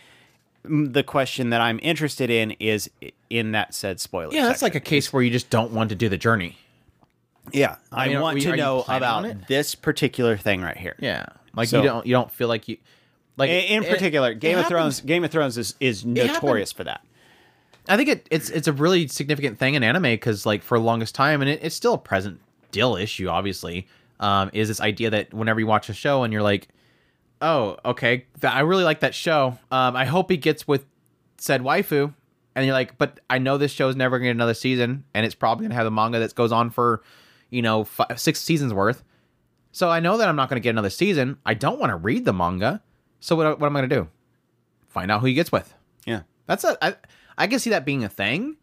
the 0.64 1.02
question 1.05 1.51
that 1.51 1.60
i'm 1.60 1.78
interested 1.82 2.28
in 2.31 2.52
is 2.52 2.89
in 3.31 3.52
that 3.52 3.72
said 3.74 3.98
spoiler 4.01 4.32
Yeah, 4.32 4.47
that's 4.47 4.60
section. 4.60 4.66
like 4.66 4.74
a 4.76 4.81
case 4.81 5.12
where 5.12 5.22
you 5.22 5.31
just 5.31 5.48
don't 5.51 5.70
want 5.72 5.90
to 5.90 5.94
do 5.97 6.09
the 6.09 6.16
journey. 6.18 6.56
yeah 7.52 7.76
i, 7.93 8.09
mean, 8.09 8.16
are 8.16 8.22
want 8.22 8.35
we- 8.36 8.40
to 8.43 8.56
know 8.56 8.85
about 8.89 9.47
this 9.48 9.74
particular 9.76 10.36
thing 10.36 10.60
right 10.62 10.76
here 10.76 10.97
Yeah, 10.98 11.26
like 11.55 11.68
So- 11.68 11.78
you 11.78 11.85
don't. 11.85 12.06
You 12.06 12.12
don't 12.14 12.31
feel 12.32 12.48
like 12.48 12.66
you. 12.68 12.78
Like 13.36 13.51
in, 13.51 13.82
in 13.82 13.90
particular 13.90 14.31
it 14.32 14.40
game 14.40 14.52
of 14.59 14.65
happens- 14.65 14.69
thrones 14.69 15.01
game 15.01 15.24
of 15.24 15.31
thrones 15.31 15.59
is, 15.59 15.74
is 15.81 16.05
notorious 16.05 16.70
for 16.73 16.85
that 16.85 17.01
I 17.89 17.97
think 17.97 18.09
it, 18.09 18.27
it's 18.31 18.48
it's 18.51 18.66
a 18.69 18.73
really 18.73 19.09
significant 19.09 19.59
thing 19.59 19.74
in 19.74 19.82
anime 19.82 20.02
because 20.05 20.47
like 20.47 20.62
for 20.62 20.78
the 20.78 20.85
longest 20.85 21.15
time, 21.15 21.43
and 21.43 21.51
it, 21.51 21.61
it's 21.62 21.74
still 21.74 21.94
a 21.94 21.98
present 21.98 22.40
deal 22.70 22.97
issue. 22.97 23.28
Obviously, 23.28 23.86
um, 24.20 24.51
is 24.55 24.69
this 24.69 24.81
idea 24.81 25.11
that 25.11 25.35
whenever 25.35 25.61
you 25.61 25.66
watch 25.66 25.89
a 25.90 25.93
show 25.93 26.23
and 26.23 26.32
you're 26.32 26.43
like, 26.43 26.69
oh, 27.43 27.77
okay, 27.85 28.24
th- 28.40 28.52
I 28.52 28.61
really 28.61 28.85
like 28.85 29.01
that 29.01 29.15
show. 29.15 29.59
Um, 29.70 29.97
I 29.97 30.06
hope 30.06 30.31
he 30.31 30.39
gets 30.39 30.66
with 30.66 30.86
said 31.36 31.61
waifu, 31.61 32.15
and 32.55 32.65
you're 32.65 32.74
like, 32.74 32.97
but 32.97 33.20
I 33.28 33.36
know 33.36 33.59
this 33.59 33.70
show's 33.70 33.97
never 33.97 34.19
gonna 34.19 34.28
get 34.28 34.36
another 34.36 34.55
season, 34.55 35.05
and 35.12 35.27
it's 35.27 35.35
probably 35.35 35.66
gonna 35.66 35.74
have 35.74 35.86
a 35.86 35.90
manga 35.90 36.19
that 36.20 36.35
goes 36.35 36.52
on 36.52 36.70
for, 36.70 37.02
you 37.51 37.61
know, 37.61 37.85
five, 37.85 38.19
six 38.19 38.40
seasons 38.40 38.73
worth. 38.73 39.05
So 39.73 39.90
I 39.90 40.01
know 40.01 40.16
that 40.16 40.27
I'm 40.27 40.36
not 40.36 40.48
gonna 40.48 40.61
get 40.61 40.70
another 40.70 40.89
season. 40.89 41.36
I 41.44 41.52
don't 41.52 41.78
want 41.78 41.90
to 41.90 41.97
read 41.97 42.24
the 42.24 42.32
manga. 42.32 42.81
So 43.24 43.36
what, 43.36 43.59
what 43.59 43.66
am 43.66 43.74
I 43.74 43.80
gonna 43.80 43.88
do? 43.88 44.09
Find 44.86 45.10
out 45.10 45.22
who 45.22 45.26
he 45.26 45.32
gets 45.32 45.51
with. 45.51 45.72
yeah 46.05 46.20
That's 46.46 46.62
a 46.62 46.76
I 46.84 46.94
I 47.38 47.46
can 47.46 47.59
see 47.59 47.70
that 47.70 47.86
being 47.86 48.05
a 48.05 48.09
thing. 48.10 48.59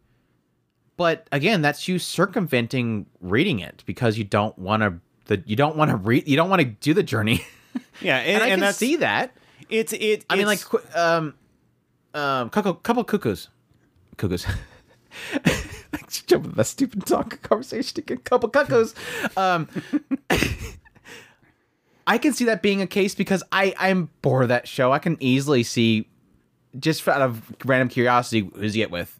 But 0.96 1.26
again, 1.32 1.62
that's 1.62 1.88
you 1.88 1.98
circumventing 1.98 3.06
reading 3.20 3.58
it 3.58 3.82
because 3.86 4.16
you 4.16 4.22
don't 4.22 4.56
want 4.56 4.84
to 4.84 5.00
the 5.26 5.42
you 5.46 5.56
don't 5.56 5.74
want 5.74 5.90
to 5.90 5.96
read 5.96 6.28
you 6.28 6.36
don't 6.36 6.48
want 6.48 6.62
to 6.62 6.68
do 6.68 6.94
the 6.94 7.02
journey. 7.02 7.44
yeah 8.00 8.18
and, 8.18 8.34
and, 8.34 8.42
I 8.44 8.46
and 8.50 8.62
can 8.62 8.72
see 8.72 8.96
that. 8.96 9.36
it's 9.68 9.92
it 9.94 10.24
I 10.30 10.36
mean 10.36 10.46
like 10.46 10.60
um 10.94 11.34
um 12.14 12.48
couple 12.50 12.74
couple 12.74 13.02
cuckoos. 13.02 13.48
Cuckoos. 14.16 14.46
Jump 16.28 16.46
with 16.46 16.54
that 16.54 16.66
stupid 16.66 17.04
talk 17.04 17.42
conversation 17.42 17.98
again. 17.98 18.18
Couple 18.18 18.48
cuckoos. 18.48 18.94
Um 19.36 19.66
I 22.06 22.18
can 22.18 22.32
see 22.32 22.44
that 22.46 22.62
being 22.62 22.82
a 22.82 22.86
case 22.86 23.14
because 23.14 23.42
I 23.52 23.74
I'm 23.78 24.10
bored 24.22 24.42
of 24.44 24.48
that 24.48 24.66
show. 24.68 24.92
I 24.92 24.98
can 24.98 25.16
easily 25.20 25.62
see 25.62 26.08
just 26.78 27.06
out 27.06 27.20
of 27.22 27.42
random 27.64 27.88
curiosity 27.88 28.50
who's 28.56 28.74
he 28.74 28.80
get 28.80 28.90
with. 28.90 29.18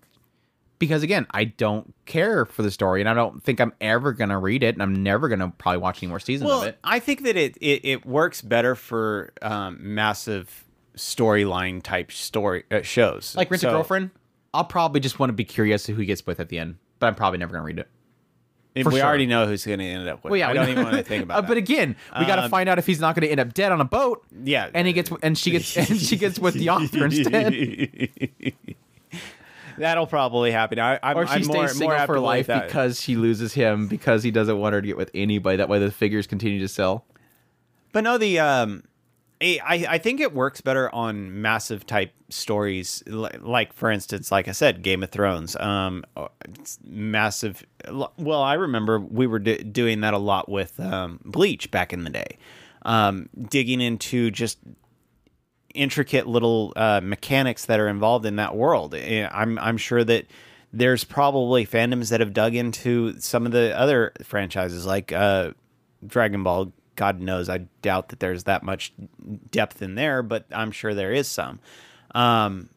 Because 0.78 1.04
again, 1.04 1.26
I 1.30 1.44
don't 1.44 1.94
care 2.06 2.44
for 2.44 2.62
the 2.62 2.70
story, 2.72 3.00
and 3.00 3.08
I 3.08 3.14
don't 3.14 3.40
think 3.40 3.60
I'm 3.60 3.72
ever 3.80 4.12
gonna 4.12 4.38
read 4.38 4.64
it, 4.64 4.74
and 4.74 4.82
I'm 4.82 5.00
never 5.02 5.28
gonna 5.28 5.52
probably 5.56 5.78
watch 5.78 6.02
any 6.02 6.08
more 6.08 6.18
seasons 6.18 6.48
well 6.48 6.62
of 6.62 6.68
it. 6.68 6.78
i 6.82 6.98
think 6.98 7.22
that 7.22 7.36
it 7.36 7.56
it, 7.60 7.84
it 7.84 8.04
works 8.06 8.42
better 8.42 8.74
for 8.74 9.32
um, 9.42 9.78
massive 9.80 10.64
storyline 10.96 11.82
type 11.82 12.10
story 12.10 12.64
uh, 12.72 12.82
shows 12.82 13.34
Like 13.36 13.50
Rent 13.50 13.60
So- 13.60 13.68
a 13.68 13.72
Girlfriend, 13.72 14.10
I'll 14.52 14.64
probably 14.64 15.00
just 15.00 15.18
want 15.20 15.28
to 15.30 15.34
be 15.34 15.44
curious 15.44 15.86
who 15.86 15.94
he 15.94 16.04
gets 16.04 16.26
with 16.26 16.40
at 16.40 16.48
the 16.48 16.58
end, 16.58 16.76
but 16.98 17.06
I'm 17.06 17.14
probably 17.14 17.38
never 17.38 17.52
gonna 17.52 17.64
read 17.64 17.78
it. 17.78 17.88
We 18.74 18.82
sure. 18.84 19.02
already 19.02 19.26
know 19.26 19.46
who's 19.46 19.66
going 19.66 19.80
to 19.80 19.84
end 19.84 20.08
up 20.08 20.24
with. 20.24 20.30
Well, 20.30 20.38
yeah, 20.38 20.48
I 20.48 20.52
we 20.52 20.58
don't 20.58 20.68
even 20.70 20.84
want 20.84 20.96
to 20.96 21.02
think 21.02 21.24
about 21.24 21.44
Uh. 21.44 21.46
But 21.48 21.58
again, 21.58 21.94
we 22.18 22.24
got 22.24 22.36
to 22.36 22.44
Um, 22.44 22.50
find 22.50 22.68
out 22.68 22.78
if 22.78 22.86
he's 22.86 23.00
not 23.00 23.14
going 23.14 23.26
to 23.26 23.30
end 23.30 23.38
up 23.40 23.52
dead 23.52 23.70
on 23.70 23.80
a 23.80 23.84
boat. 23.84 24.24
yeah, 24.44 24.70
and 24.72 24.86
he 24.86 24.92
gets 24.94 25.10
and 25.22 25.36
she 25.36 25.50
gets 25.50 25.76
and 25.76 26.00
she 26.00 26.16
gets 26.16 26.38
with 26.38 26.54
the 26.54 26.70
author 26.70 27.04
instead, 27.04 27.52
That'll 29.78 30.06
probably 30.06 30.50
happen. 30.52 30.78
I, 30.78 30.98
I'm, 31.02 31.16
or 31.16 31.26
she 31.26 31.32
I'm 31.34 31.44
stays 31.44 31.54
more, 31.56 31.68
single 31.68 31.96
more 31.96 32.06
for 32.06 32.20
life 32.20 32.46
because 32.46 33.00
she 33.00 33.16
loses 33.16 33.54
him 33.54 33.88
because 33.88 34.22
he 34.22 34.30
doesn't 34.30 34.58
want 34.58 34.74
her 34.74 34.82
to 34.82 34.86
get 34.86 34.96
with 34.98 35.10
anybody. 35.14 35.56
That 35.56 35.68
way, 35.70 35.78
the 35.78 35.90
figures 35.90 36.26
continue 36.26 36.60
to 36.60 36.68
sell. 36.68 37.06
But 37.92 38.04
no, 38.04 38.18
the 38.18 38.38
um, 38.38 38.84
I, 39.42 39.86
I 39.88 39.98
think 39.98 40.20
it 40.20 40.32
works 40.32 40.60
better 40.60 40.92
on 40.94 41.42
massive 41.42 41.86
type 41.86 42.12
stories, 42.28 43.02
li- 43.06 43.30
like 43.40 43.72
for 43.72 43.90
instance, 43.90 44.30
like 44.30 44.48
I 44.48 44.52
said, 44.52 44.82
Game 44.82 45.02
of 45.02 45.10
Thrones. 45.10 45.56
Um, 45.56 46.04
uh, 46.16 46.28
massive. 46.84 47.64
Well, 48.16 48.42
I 48.42 48.54
remember 48.54 49.00
we 49.00 49.26
were 49.26 49.38
do- 49.38 49.58
doing 49.58 50.00
that 50.02 50.14
a 50.14 50.18
lot 50.18 50.48
with 50.48 50.78
um, 50.80 51.20
Bleach 51.24 51.70
back 51.70 51.92
in 51.92 52.04
the 52.04 52.10
day, 52.10 52.38
um, 52.82 53.28
digging 53.50 53.80
into 53.80 54.30
just 54.30 54.58
intricate 55.74 56.26
little 56.26 56.72
uh, 56.76 57.00
mechanics 57.02 57.64
that 57.66 57.80
are 57.80 57.88
involved 57.88 58.26
in 58.26 58.36
that 58.36 58.54
world. 58.54 58.94
I'm 58.94 59.58
I'm 59.58 59.76
sure 59.76 60.04
that 60.04 60.26
there's 60.72 61.04
probably 61.04 61.66
fandoms 61.66 62.10
that 62.10 62.20
have 62.20 62.32
dug 62.32 62.54
into 62.54 63.18
some 63.20 63.44
of 63.46 63.52
the 63.52 63.76
other 63.78 64.12
franchises 64.22 64.86
like 64.86 65.12
uh, 65.12 65.52
Dragon 66.06 66.42
Ball. 66.42 66.72
God 66.96 67.20
knows, 67.20 67.48
I 67.48 67.58
doubt 67.80 68.08
that 68.08 68.20
there's 68.20 68.44
that 68.44 68.62
much 68.62 68.92
depth 69.50 69.82
in 69.82 69.94
there, 69.94 70.22
but 70.22 70.46
I'm 70.52 70.70
sure 70.70 70.94
there 70.94 71.12
is 71.12 71.28
some. 71.28 71.60
Um, 72.14 72.68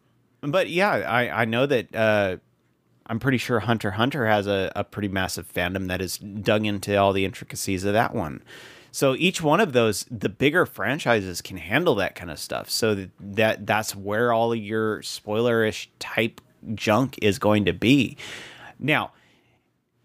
but 0.41 0.69
yeah, 0.69 0.91
I 0.91 1.41
I 1.41 1.45
know 1.45 1.65
that. 1.65 1.95
Uh, 1.95 2.37
I'm 3.07 3.19
pretty 3.19 3.37
sure 3.37 3.59
Hunter 3.59 3.91
Hunter 3.91 4.25
has 4.25 4.47
a, 4.47 4.71
a 4.75 4.83
pretty 4.83 5.09
massive 5.09 5.51
fandom 5.53 5.89
that 5.89 6.01
is 6.01 6.17
dug 6.17 6.65
into 6.65 6.95
all 6.97 7.13
the 7.13 7.23
intricacies 7.23 7.83
of 7.83 7.93
that 7.93 8.15
one. 8.15 8.41
So 8.91 9.13
each 9.15 9.41
one 9.41 9.59
of 9.59 9.73
those, 9.73 10.05
the 10.09 10.29
bigger 10.29 10.65
franchises 10.65 11.41
can 11.41 11.57
handle 11.57 11.95
that 11.95 12.15
kind 12.15 12.31
of 12.31 12.39
stuff. 12.39 12.69
So 12.69 12.95
that, 12.95 13.11
that 13.19 13.67
that's 13.67 13.95
where 13.95 14.31
all 14.31 14.55
your 14.55 15.01
spoilerish 15.01 15.87
type 15.99 16.41
junk 16.73 17.19
is 17.21 17.37
going 17.37 17.65
to 17.65 17.73
be. 17.73 18.17
Now, 18.79 19.11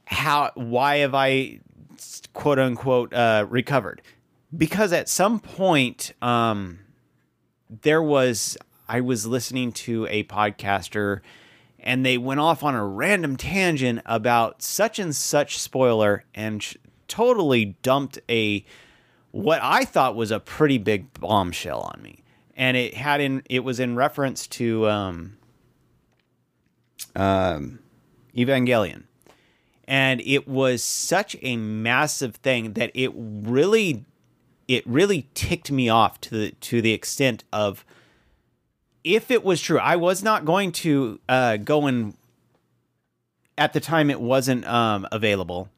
how 0.07 0.51
why 0.57 0.99
have 0.99 1.15
I 1.15 1.61
quote 2.33 2.59
unquote 2.59 3.13
uh, 3.13 3.47
recovered? 3.49 4.03
Because 4.57 4.93
at 4.93 5.09
some 5.09 5.41
point, 5.41 6.13
um, 6.21 6.81
there 7.83 8.03
was 8.03 8.59
I 8.89 9.01
was 9.01 9.27
listening 9.27 9.73
to 9.73 10.07
a 10.11 10.25
podcaster 10.25 11.21
and 11.79 12.05
they 12.05 12.19
went 12.19 12.41
off 12.41 12.63
on 12.63 12.75
a 12.75 12.85
random 12.85 13.37
tangent 13.37 14.03
about 14.05 14.63
such 14.63 14.99
and 14.99 15.15
such 15.15 15.59
spoiler 15.59 16.25
and 16.35 16.63
sh- 16.63 16.77
totally 17.09 17.77
dumped 17.83 18.19
a 18.29 18.65
what 19.31 19.61
I 19.63 19.85
thought 19.85 20.17
was 20.17 20.31
a 20.31 20.41
pretty 20.41 20.79
big 20.79 21.13
bombshell 21.15 21.81
on 21.81 22.03
me. 22.03 22.25
And 22.57 22.77
it 22.77 22.95
had 22.95 23.21
in 23.21 23.43
it 23.49 23.61
was 23.61 23.81
in 23.81 23.97
reference 23.97 24.47
to 24.49 24.89
um, 24.89 25.39
um, 27.17 27.79
Evangelion. 28.37 29.05
And 29.91 30.23
it 30.25 30.47
was 30.47 30.83
such 30.85 31.37
a 31.43 31.57
massive 31.57 32.37
thing 32.37 32.75
that 32.75 32.93
it 32.95 33.11
really 33.15 34.07
it 34.69 34.87
really 34.87 35.29
ticked 35.35 35.73
me 35.73 35.89
off 35.89 36.21
to 36.21 36.31
the 36.31 36.51
to 36.53 36.81
the 36.81 36.93
extent 36.93 37.43
of 37.53 37.85
if 39.03 39.33
it 39.33 39.43
was 39.43 39.61
true, 39.61 39.81
I 39.81 39.97
was 39.97 40.23
not 40.23 40.45
going 40.45 40.71
to 40.73 41.19
uh, 41.29 41.57
go 41.57 41.87
and 41.87 42.15
at 43.59 43.73
the 43.73 43.81
time 43.81 44.11
it 44.11 44.21
wasn't 44.21 44.65
um, 44.67 45.09
available. 45.11 45.69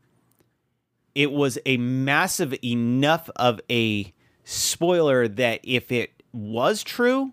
It 1.15 1.33
was 1.33 1.59
a 1.65 1.79
massive 1.79 2.55
enough 2.63 3.31
of 3.37 3.61
a 3.71 4.13
spoiler 4.45 5.27
that 5.27 5.61
if 5.63 5.91
it 5.91 6.23
was 6.33 6.83
true, 6.83 7.33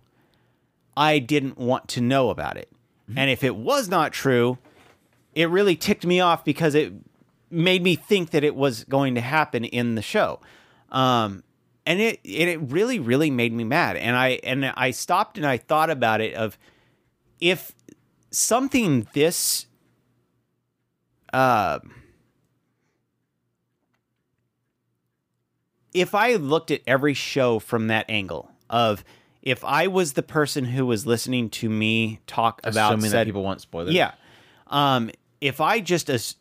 I 0.96 1.20
didn't 1.20 1.58
want 1.58 1.90
to 1.90 2.02
know 2.02 2.30
about 2.30 2.56
it. 2.56 2.70
And 3.16 3.30
if 3.30 3.44
it 3.44 3.56
was 3.56 3.90
not 3.90 4.14
true, 4.14 4.60
it 5.40 5.46
really 5.46 5.78
ticked 5.78 6.06
me 6.06 6.20
off 6.20 6.44
because 6.44 6.76
it 6.76 6.92
made 7.50 7.82
me 7.82 7.96
think 7.96 8.32
that 8.32 8.44
it 8.44 8.56
was 8.56 8.84
going 8.84 9.16
to 9.16 9.22
happen 9.22 9.64
in 9.64 9.96
the 9.96 10.02
show. 10.02 10.42
Um, 10.90 11.44
and 11.86 12.02
it, 12.02 12.20
it 12.26 12.60
really 12.60 13.00
really 13.00 13.32
made 13.32 13.54
me 13.54 13.64
mad 13.64 13.96
and 13.96 14.16
i 14.16 14.40
and 14.44 14.66
i 14.76 14.92
stopped 14.92 15.38
and 15.38 15.48
i 15.48 15.58
thought 15.58 15.90
about 15.90 16.22
it 16.22 16.36
of 16.36 16.58
if 17.40 17.72
something 18.30 19.08
this 19.14 19.66
uh 21.34 21.80
if 25.94 26.14
i 26.14 26.36
looked 26.36 26.70
at 26.70 26.82
every 26.86 27.16
show 27.16 27.58
from 27.58 27.88
that 27.88 28.06
angle 28.08 28.52
of 28.70 29.04
if 29.42 29.64
i 29.64 29.88
was 29.88 30.14
the 30.14 30.22
person 30.22 30.66
who 30.66 30.86
was 30.86 31.08
listening 31.08 31.50
to 31.50 31.70
me 31.70 32.20
talk 32.28 32.60
about 32.64 32.94
Assuming 32.94 33.10
said 33.10 33.20
that 33.22 33.26
people 33.26 33.44
want 33.44 33.62
spoilers. 33.62 33.94
yeah. 33.94 34.12
Um, 34.68 35.10
if 35.42 35.62
I 35.62 35.80
just 35.80 36.10
as 36.10 36.36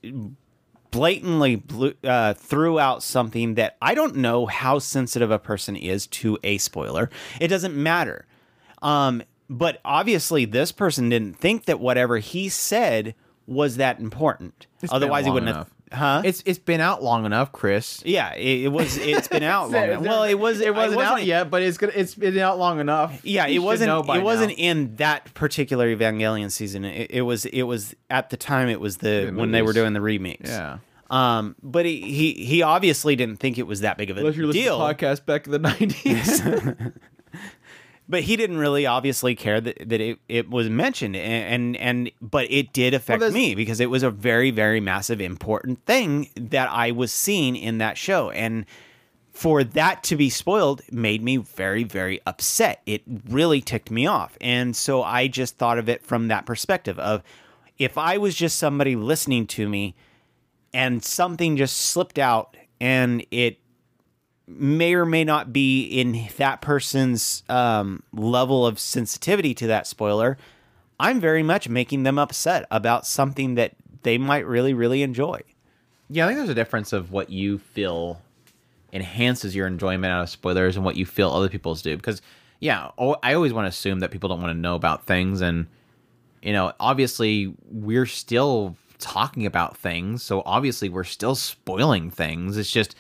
blatantly 0.90 1.56
blew, 1.56 1.94
uh, 2.04 2.34
threw 2.34 2.78
out 2.78 3.02
something 3.02 3.54
that 3.54 3.76
I 3.80 3.94
don't 3.94 4.16
know 4.16 4.46
how 4.46 4.78
sensitive 4.78 5.30
a 5.30 5.38
person 5.38 5.76
is 5.76 6.06
to 6.08 6.38
a 6.42 6.58
spoiler, 6.58 7.10
it 7.40 7.48
doesn't 7.48 7.74
matter. 7.74 8.26
Um, 8.82 9.22
but 9.50 9.80
obviously, 9.84 10.44
this 10.44 10.72
person 10.72 11.08
didn't 11.08 11.34
think 11.34 11.64
that 11.64 11.80
whatever 11.80 12.18
he 12.18 12.48
said 12.48 13.14
was 13.46 13.76
that 13.76 13.98
important. 13.98 14.66
It's 14.82 14.92
Otherwise, 14.92 15.24
he 15.24 15.30
wouldn't 15.30 15.50
enough. 15.50 15.68
have. 15.68 15.74
Huh? 15.92 16.22
It's 16.24 16.42
it's 16.44 16.58
been 16.58 16.80
out 16.80 17.02
long 17.02 17.24
enough, 17.24 17.50
Chris. 17.52 18.02
yeah, 18.04 18.34
it, 18.34 18.64
it 18.64 18.68
was. 18.68 18.96
It's 18.98 19.28
been 19.28 19.42
out 19.42 19.70
long. 19.70 19.84
enough. 19.88 20.02
Well, 20.02 20.22
it 20.24 20.34
was. 20.34 20.60
It 20.60 20.74
wasn't, 20.74 21.00
out 21.00 21.12
wasn't- 21.12 21.26
yet, 21.26 21.50
but 21.50 21.62
it's 21.62 21.78
gonna, 21.78 21.92
it's 21.94 22.14
been 22.14 22.38
out 22.38 22.58
long 22.58 22.80
enough. 22.80 23.20
Yeah, 23.24 23.46
You 23.46 23.60
it 23.62 23.64
wasn't. 23.64 23.88
know 23.88 24.02
by 24.02 24.18
It 24.18 24.22
wasn't 24.24 24.52
in 24.56 24.96
that 24.96 25.32
particular 25.34 25.94
Evangelion 25.94 26.50
season. 26.50 26.84
It, 26.84 27.10
it 27.10 27.22
was. 27.22 27.46
It 27.46 27.62
was 27.62 27.94
at 28.10 28.30
the 28.30 28.36
time. 28.36 28.68
It 28.68 28.80
was 28.80 28.98
the 28.98 29.30
The 29.30 29.32
when 29.32 29.50
they 29.52 29.62
were 29.62 29.72
doing 29.72 29.92
the 29.94 30.00
remix. 30.00 30.46
Yeah. 30.46 30.78
Um, 31.10 31.56
but 31.62 31.86
he, 31.86 32.02
he 32.02 32.32
he 32.44 32.60
obviously 32.62 33.16
didn't 33.16 33.36
think 33.36 33.56
it 33.56 33.66
was 33.66 33.80
that 33.80 33.96
big 33.96 34.10
of 34.10 34.18
a 34.18 34.20
Unless 34.20 34.36
you're 34.36 34.52
deal. 34.52 34.76
to 34.78 34.94
podcasts 34.94 35.24
back 35.24 35.46
in 35.46 35.52
the 35.52 35.58
nineties. 35.70 36.42
but 38.08 38.22
he 38.22 38.36
didn't 38.36 38.56
really 38.56 38.86
obviously 38.86 39.34
care 39.34 39.60
that, 39.60 39.88
that 39.88 40.00
it, 40.00 40.18
it 40.28 40.48
was 40.48 40.68
mentioned 40.70 41.14
and, 41.14 41.76
and 41.76 42.10
but 42.22 42.50
it 42.50 42.72
did 42.72 42.94
affect 42.94 43.20
there's- 43.20 43.34
me 43.34 43.54
because 43.54 43.80
it 43.80 43.90
was 43.90 44.02
a 44.02 44.10
very 44.10 44.50
very 44.50 44.80
massive 44.80 45.20
important 45.20 45.84
thing 45.84 46.30
that 46.36 46.70
I 46.70 46.90
was 46.92 47.12
seeing 47.12 47.54
in 47.56 47.78
that 47.78 47.98
show. 47.98 48.30
And 48.30 48.64
for 49.30 49.62
that 49.62 50.02
to 50.04 50.16
be 50.16 50.30
spoiled 50.30 50.82
made 50.90 51.22
me 51.22 51.36
very 51.36 51.84
very 51.84 52.20
upset. 52.26 52.80
It 52.86 53.02
really 53.28 53.60
ticked 53.60 53.90
me 53.90 54.06
off. 54.06 54.36
And 54.40 54.74
so 54.74 55.02
I 55.02 55.28
just 55.28 55.56
thought 55.58 55.78
of 55.78 55.88
it 55.88 56.04
from 56.04 56.28
that 56.28 56.46
perspective 56.46 56.98
of 56.98 57.22
if 57.78 57.96
I 57.96 58.18
was 58.18 58.34
just 58.34 58.58
somebody 58.58 58.96
listening 58.96 59.46
to 59.48 59.68
me 59.68 59.94
and 60.74 61.04
something 61.04 61.56
just 61.56 61.76
slipped 61.76 62.18
out 62.18 62.56
and 62.80 63.24
it 63.30 63.58
may 64.48 64.94
or 64.94 65.04
may 65.04 65.24
not 65.24 65.52
be 65.52 65.84
in 65.84 66.28
that 66.38 66.60
person's 66.60 67.42
um, 67.48 68.02
level 68.12 68.66
of 68.66 68.80
sensitivity 68.80 69.54
to 69.54 69.66
that 69.66 69.86
spoiler, 69.86 70.38
I'm 70.98 71.20
very 71.20 71.42
much 71.42 71.68
making 71.68 72.02
them 72.02 72.18
upset 72.18 72.66
about 72.70 73.06
something 73.06 73.54
that 73.56 73.74
they 74.02 74.18
might 74.18 74.46
really, 74.46 74.74
really 74.74 75.02
enjoy. 75.02 75.40
Yeah, 76.08 76.24
I 76.24 76.28
think 76.28 76.38
there's 76.38 76.48
a 76.48 76.54
difference 76.54 76.92
of 76.92 77.12
what 77.12 77.30
you 77.30 77.58
feel 77.58 78.22
enhances 78.92 79.54
your 79.54 79.66
enjoyment 79.66 80.10
out 80.10 80.22
of 80.22 80.30
spoilers 80.30 80.76
and 80.76 80.84
what 80.84 80.96
you 80.96 81.04
feel 81.04 81.30
other 81.30 81.50
people's 81.50 81.82
do. 81.82 81.96
Because, 81.96 82.22
yeah, 82.60 82.90
I 83.22 83.34
always 83.34 83.52
want 83.52 83.66
to 83.66 83.68
assume 83.68 84.00
that 84.00 84.10
people 84.10 84.28
don't 84.28 84.40
want 84.40 84.54
to 84.54 84.58
know 84.58 84.74
about 84.74 85.04
things. 85.04 85.42
And, 85.42 85.66
you 86.42 86.54
know, 86.54 86.72
obviously, 86.80 87.54
we're 87.70 88.06
still 88.06 88.76
talking 88.98 89.44
about 89.44 89.76
things. 89.76 90.22
So, 90.22 90.42
obviously, 90.46 90.88
we're 90.88 91.04
still 91.04 91.34
spoiling 91.34 92.10
things. 92.10 92.56
It's 92.56 92.72
just 92.72 92.96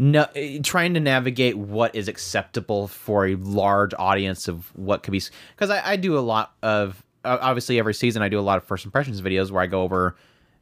no, 0.00 0.26
eh, 0.34 0.58
trying 0.62 0.94
to 0.94 1.00
navigate 1.00 1.58
what 1.58 1.94
is 1.94 2.08
acceptable 2.08 2.88
for 2.88 3.26
a 3.26 3.34
large 3.34 3.92
audience 3.98 4.48
of 4.48 4.74
what 4.74 5.02
could 5.02 5.12
be. 5.12 5.20
Because 5.54 5.68
I, 5.68 5.90
I 5.90 5.96
do 5.96 6.18
a 6.18 6.20
lot 6.20 6.54
of, 6.62 7.04
obviously, 7.22 7.78
every 7.78 7.92
season, 7.92 8.22
I 8.22 8.30
do 8.30 8.38
a 8.38 8.40
lot 8.40 8.56
of 8.56 8.64
first 8.64 8.86
impressions 8.86 9.20
videos 9.20 9.50
where 9.50 9.62
I 9.62 9.66
go 9.66 9.82
over 9.82 10.16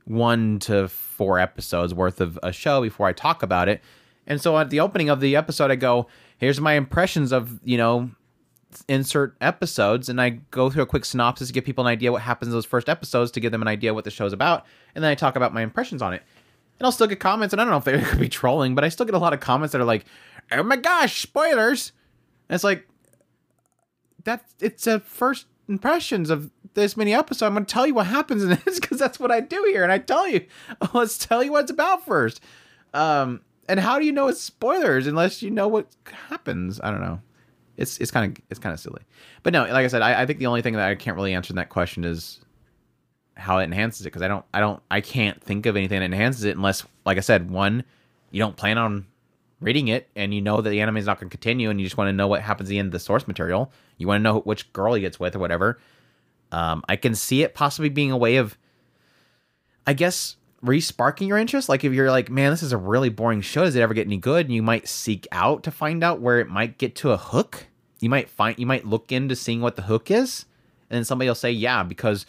one 0.07 0.59
to 0.61 0.89
four 0.89 1.39
episodes 1.39 1.95
worth 1.95 2.21
of 2.21 2.37
a 2.43 2.51
show 2.51 2.83
before 2.83 3.07
I 3.07 3.13
talk 3.13 3.45
about 3.45 3.69
it. 3.69 3.81
And 4.27 4.41
so 4.41 4.59
at 4.59 4.71
the 4.71 4.81
opening 4.81 5.09
of 5.09 5.21
the 5.21 5.37
episode, 5.37 5.71
I 5.71 5.77
go, 5.77 6.09
here's 6.39 6.61
my 6.61 6.73
impressions 6.73 7.31
of, 7.31 7.61
you 7.63 7.79
know, 7.79 8.11
insert 8.89 9.37
episodes. 9.41 10.09
And 10.09 10.21
I 10.21 10.31
go 10.51 10.69
through 10.69 10.83
a 10.83 10.87
quick 10.87 11.05
synopsis 11.05 11.47
to 11.47 11.55
give 11.55 11.65
people 11.65 11.87
an 11.87 11.93
idea 11.93 12.11
what 12.11 12.23
happens 12.23 12.49
in 12.49 12.53
those 12.55 12.67
first 12.67 12.89
episodes 12.89 13.31
to 13.31 13.41
give 13.41 13.53
them 13.53 13.63
an 13.63 13.69
idea 13.69 13.95
what 13.95 14.03
the 14.03 14.11
show's 14.11 14.33
about. 14.33 14.67
And 14.97 15.05
then 15.05 15.13
I 15.13 15.15
talk 15.15 15.37
about 15.37 15.55
my 15.55 15.63
impressions 15.63 16.03
on 16.03 16.13
it. 16.13 16.25
And 16.79 16.87
I'll 16.87 16.93
still 16.93 17.07
get 17.07 17.21
comments, 17.21 17.53
and 17.53 17.61
I 17.61 17.65
don't 17.65 17.73
know 17.73 17.79
if 17.79 17.85
they 17.85 18.01
could 18.11 18.21
be 18.21 18.29
trolling, 18.29 18.75
but 18.75 18.85
I 18.85 18.89
still 18.89 19.07
get 19.07 19.15
a 19.15 19.19
lot 19.19 19.33
of 19.33 19.41
comments 19.41 19.73
that 19.73 19.81
are 19.81 19.85
like, 19.85 20.05
oh 20.53 20.63
my 20.63 20.77
gosh, 20.77 21.21
spoilers. 21.21 21.93
And 22.49 22.55
it's 22.55 22.65
like, 22.65 22.89
that 24.25 24.45
it's 24.61 24.87
a 24.87 25.01
first 25.01 25.47
impressions 25.69 26.31
of 26.31 26.51
this 26.75 26.97
mini 26.97 27.15
episode. 27.15 27.47
I'm 27.47 27.55
going 27.55 27.67
to 27.67 27.73
tell 27.73 27.87
you 27.87 27.95
what 27.95 28.07
happens 28.07 28.43
in 28.43 28.51
this 28.65 28.81
because 28.81 28.99
that's 28.99 29.21
what 29.21 29.31
I 29.31 29.41
do 29.41 29.65
here. 29.69 29.83
And 29.83 29.93
I 29.93 29.99
tell 29.99 30.29
you, 30.29 30.47
let's 30.95 31.19
tell 31.19 31.43
you 31.43 31.53
what 31.53 31.63
it's 31.63 31.71
about 31.71 32.05
first. 32.05 32.41
Um, 32.95 33.43
and 33.69 33.79
how 33.79 33.99
do 33.99 34.07
you 34.07 34.13
know 34.13 34.29
it's 34.29 34.41
spoilers 34.41 35.07
unless 35.07 35.43
you 35.43 35.51
know 35.51 35.69
what 35.69 35.89
happens? 36.29 36.81
I 36.83 36.91
don't 36.91 37.01
know. 37.01 37.21
It's 37.77 37.99
it's 37.99 38.11
kind 38.11 38.37
of 38.37 38.43
it's 38.51 38.59
kind 38.59 38.73
of 38.73 38.81
silly. 38.81 39.03
But 39.43 39.53
no, 39.53 39.63
like 39.63 39.85
I 39.85 39.89
said, 39.89 40.03
I, 40.03 40.23
I 40.23 40.27
think 40.27 40.39
the 40.39 40.47
only 40.47 40.63
thing 40.63 40.75
that 40.75 40.89
I 40.89 40.95
can't 40.95 41.17
really 41.17 41.35
answer 41.35 41.53
in 41.53 41.57
that 41.57 41.69
question 41.69 42.05
is 42.05 42.41
how 43.39 43.59
it 43.59 43.65
enhances 43.65 44.03
it 44.03 44.05
because 44.11 44.23
I 44.23 44.29
don't 44.29 44.45
I 44.53 44.61
don't 44.61 44.83
I 44.91 45.01
can't 45.01 45.43
think 45.43 45.67
of 45.67 45.77
anything 45.77 46.01
that 46.01 46.05
enhances 46.05 46.45
it 46.45 46.57
unless, 46.57 46.85
like 47.07 47.17
I 47.17 47.21
said, 47.21 47.51
one, 47.51 47.85
you 48.31 48.41
don't 48.41 48.57
plan 48.57 48.79
on 48.79 49.07
reading 49.61 49.89
it 49.89 50.09
and 50.15 50.33
you 50.33 50.41
know 50.41 50.61
that 50.61 50.71
the 50.71 50.81
anime 50.81 50.97
is 50.99 51.07
not 51.07 51.19
going 51.19 51.29
to 51.29 51.37
continue 51.37 51.71
and 51.71 51.81
you 51.81 51.87
just 51.87 51.97
want 51.97 52.09
to 52.09 52.13
know 52.13 52.29
what 52.29 52.43
happens 52.43 52.69
at 52.69 52.71
the 52.71 52.79
end 52.79 52.87
of 52.87 52.93
the 52.93 52.99
source 52.99 53.27
material. 53.27 53.73
You 53.97 54.07
want 54.07 54.21
to 54.21 54.23
know 54.23 54.41
which 54.41 54.73
girl 54.73 54.95
he 54.95 55.01
gets 55.01 55.19
with 55.19 55.35
or 55.37 55.39
whatever. 55.39 55.79
Um, 56.53 56.83
I 56.89 56.97
can 56.97 57.15
see 57.15 57.43
it 57.43 57.55
possibly 57.55 57.89
being 57.89 58.11
a 58.11 58.17
way 58.17 58.37
of, 58.37 58.57
I 59.87 59.93
guess, 59.93 60.37
re-sparking 60.63 61.29
your 61.29 61.39
interest. 61.39 61.69
Like 61.69 61.85
if 61.85 61.93
you're 61.93 62.11
like, 62.11 62.31
man, 62.31 62.51
this 62.51 62.63
is 62.63 62.73
a 62.73 62.77
really 62.79 63.09
boring 63.09 63.41
show. 63.41 63.65
Does 63.65 63.77
it 63.77 63.83
ever 63.83 63.95
get 63.95 64.07
any 64.07 64.17
good? 64.17 64.47
And 64.47 64.55
you 64.55 64.63
might 64.63 64.89
seek 64.89 65.27
out 65.33 65.63
to 65.65 65.71
find 65.71 66.03
out 66.03 66.21
where 66.21 66.41
it 66.41 66.49
might 66.49 66.79
get 66.79 66.95
to 66.97 67.11
a 67.13 67.17
hook. 67.17 67.67
You 68.01 68.09
might 68.09 68.31
find, 68.31 68.59
you 68.59 68.67
might 68.67 68.87
look 68.87 69.13
into 69.13 69.35
seeing 69.37 69.61
what 69.61 69.77
the 69.77 69.83
hook 69.83 70.11
is, 70.11 70.47
and 70.89 70.97
then 70.97 71.05
somebody 71.05 71.29
will 71.29 71.35
say, 71.35 71.51
yeah, 71.51 71.83
because 71.83 72.27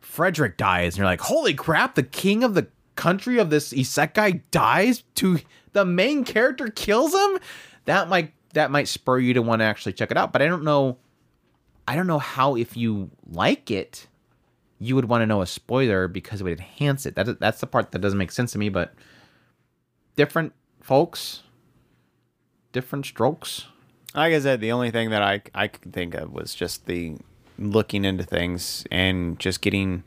Frederick 0.00 0.56
dies, 0.56 0.94
and 0.94 0.98
you're 0.98 1.06
like, 1.06 1.20
holy 1.20 1.54
crap, 1.54 1.94
the 1.94 2.02
king 2.02 2.42
of 2.42 2.54
the 2.54 2.68
country 2.96 3.38
of 3.38 3.50
this 3.50 3.72
isekai 3.72 4.42
dies 4.50 5.04
to 5.14 5.38
the 5.72 5.84
main 5.84 6.24
character 6.24 6.68
kills 6.68 7.14
him. 7.14 7.38
That 7.84 8.08
might 8.08 8.32
that 8.52 8.70
might 8.70 8.88
spur 8.88 9.18
you 9.18 9.34
to 9.34 9.42
want 9.42 9.60
to 9.60 9.64
actually 9.64 9.92
check 9.92 10.10
it 10.10 10.16
out. 10.16 10.32
But 10.32 10.42
I 10.42 10.46
don't 10.46 10.64
know. 10.64 10.98
I 11.86 11.96
don't 11.96 12.06
know 12.06 12.18
how 12.18 12.56
if 12.56 12.76
you 12.76 13.10
like 13.26 13.70
it, 13.70 14.06
you 14.78 14.94
would 14.94 15.06
want 15.06 15.22
to 15.22 15.26
know 15.26 15.42
a 15.42 15.46
spoiler 15.46 16.08
because 16.08 16.40
it 16.40 16.44
would 16.44 16.58
enhance 16.58 17.06
it. 17.06 17.14
That 17.14 17.40
that's 17.40 17.60
the 17.60 17.66
part 17.66 17.92
that 17.92 18.00
doesn't 18.00 18.18
make 18.18 18.32
sense 18.32 18.52
to 18.52 18.58
me. 18.58 18.68
But 18.68 18.94
different 20.16 20.52
folks, 20.80 21.42
different 22.72 23.06
strokes. 23.06 23.66
Like 24.14 24.34
I 24.34 24.40
said, 24.40 24.60
the 24.60 24.72
only 24.72 24.90
thing 24.90 25.10
that 25.10 25.22
I 25.22 25.42
I 25.54 25.68
could 25.68 25.92
think 25.92 26.14
of 26.14 26.32
was 26.32 26.54
just 26.54 26.86
the 26.86 27.16
looking 27.60 28.04
into 28.04 28.24
things 28.24 28.84
and 28.90 29.38
just 29.38 29.60
getting 29.60 30.04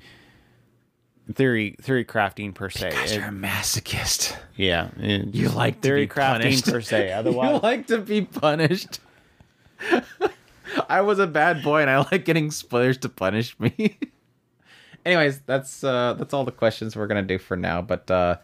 theory 1.34 1.76
theory 1.82 2.04
crafting 2.04 2.54
per 2.54 2.70
se. 2.70 2.90
Because 2.90 3.12
It- 3.12 3.16
you're 3.20 3.28
a 3.28 3.32
masochist. 3.32 4.36
yeah, 4.58 4.90
it- 5.00 5.34
You 5.34 5.50
like 5.50 5.80
theory 5.82 6.08
crafting 6.08 6.42
punished. 6.42 6.66
per 6.66 6.82
se. 6.82 7.12
Otherwise, 7.14 7.54
you 7.54 7.60
like 7.60 7.88
to 7.88 8.00
be 8.00 8.22
punished. 8.24 9.00
I 10.90 11.02
was 11.02 11.20
a 11.20 11.28
bad 11.28 11.62
boy 11.64 11.82
and 11.82 11.90
I 11.90 12.00
like 12.12 12.26
getting 12.26 12.50
spoilers 12.52 12.98
to 13.00 13.10
punish 13.10 13.58
me. 13.60 13.98
Anyways, 15.06 15.42
that's 15.46 15.84
uh 15.84 16.14
that's 16.14 16.34
all 16.34 16.46
the 16.46 16.52
questions 16.52 16.96
we're 16.96 17.08
gonna 17.08 17.22
do 17.22 17.38
for 17.38 17.56
now. 17.58 17.82
But 17.82 18.10
uh 18.10 18.38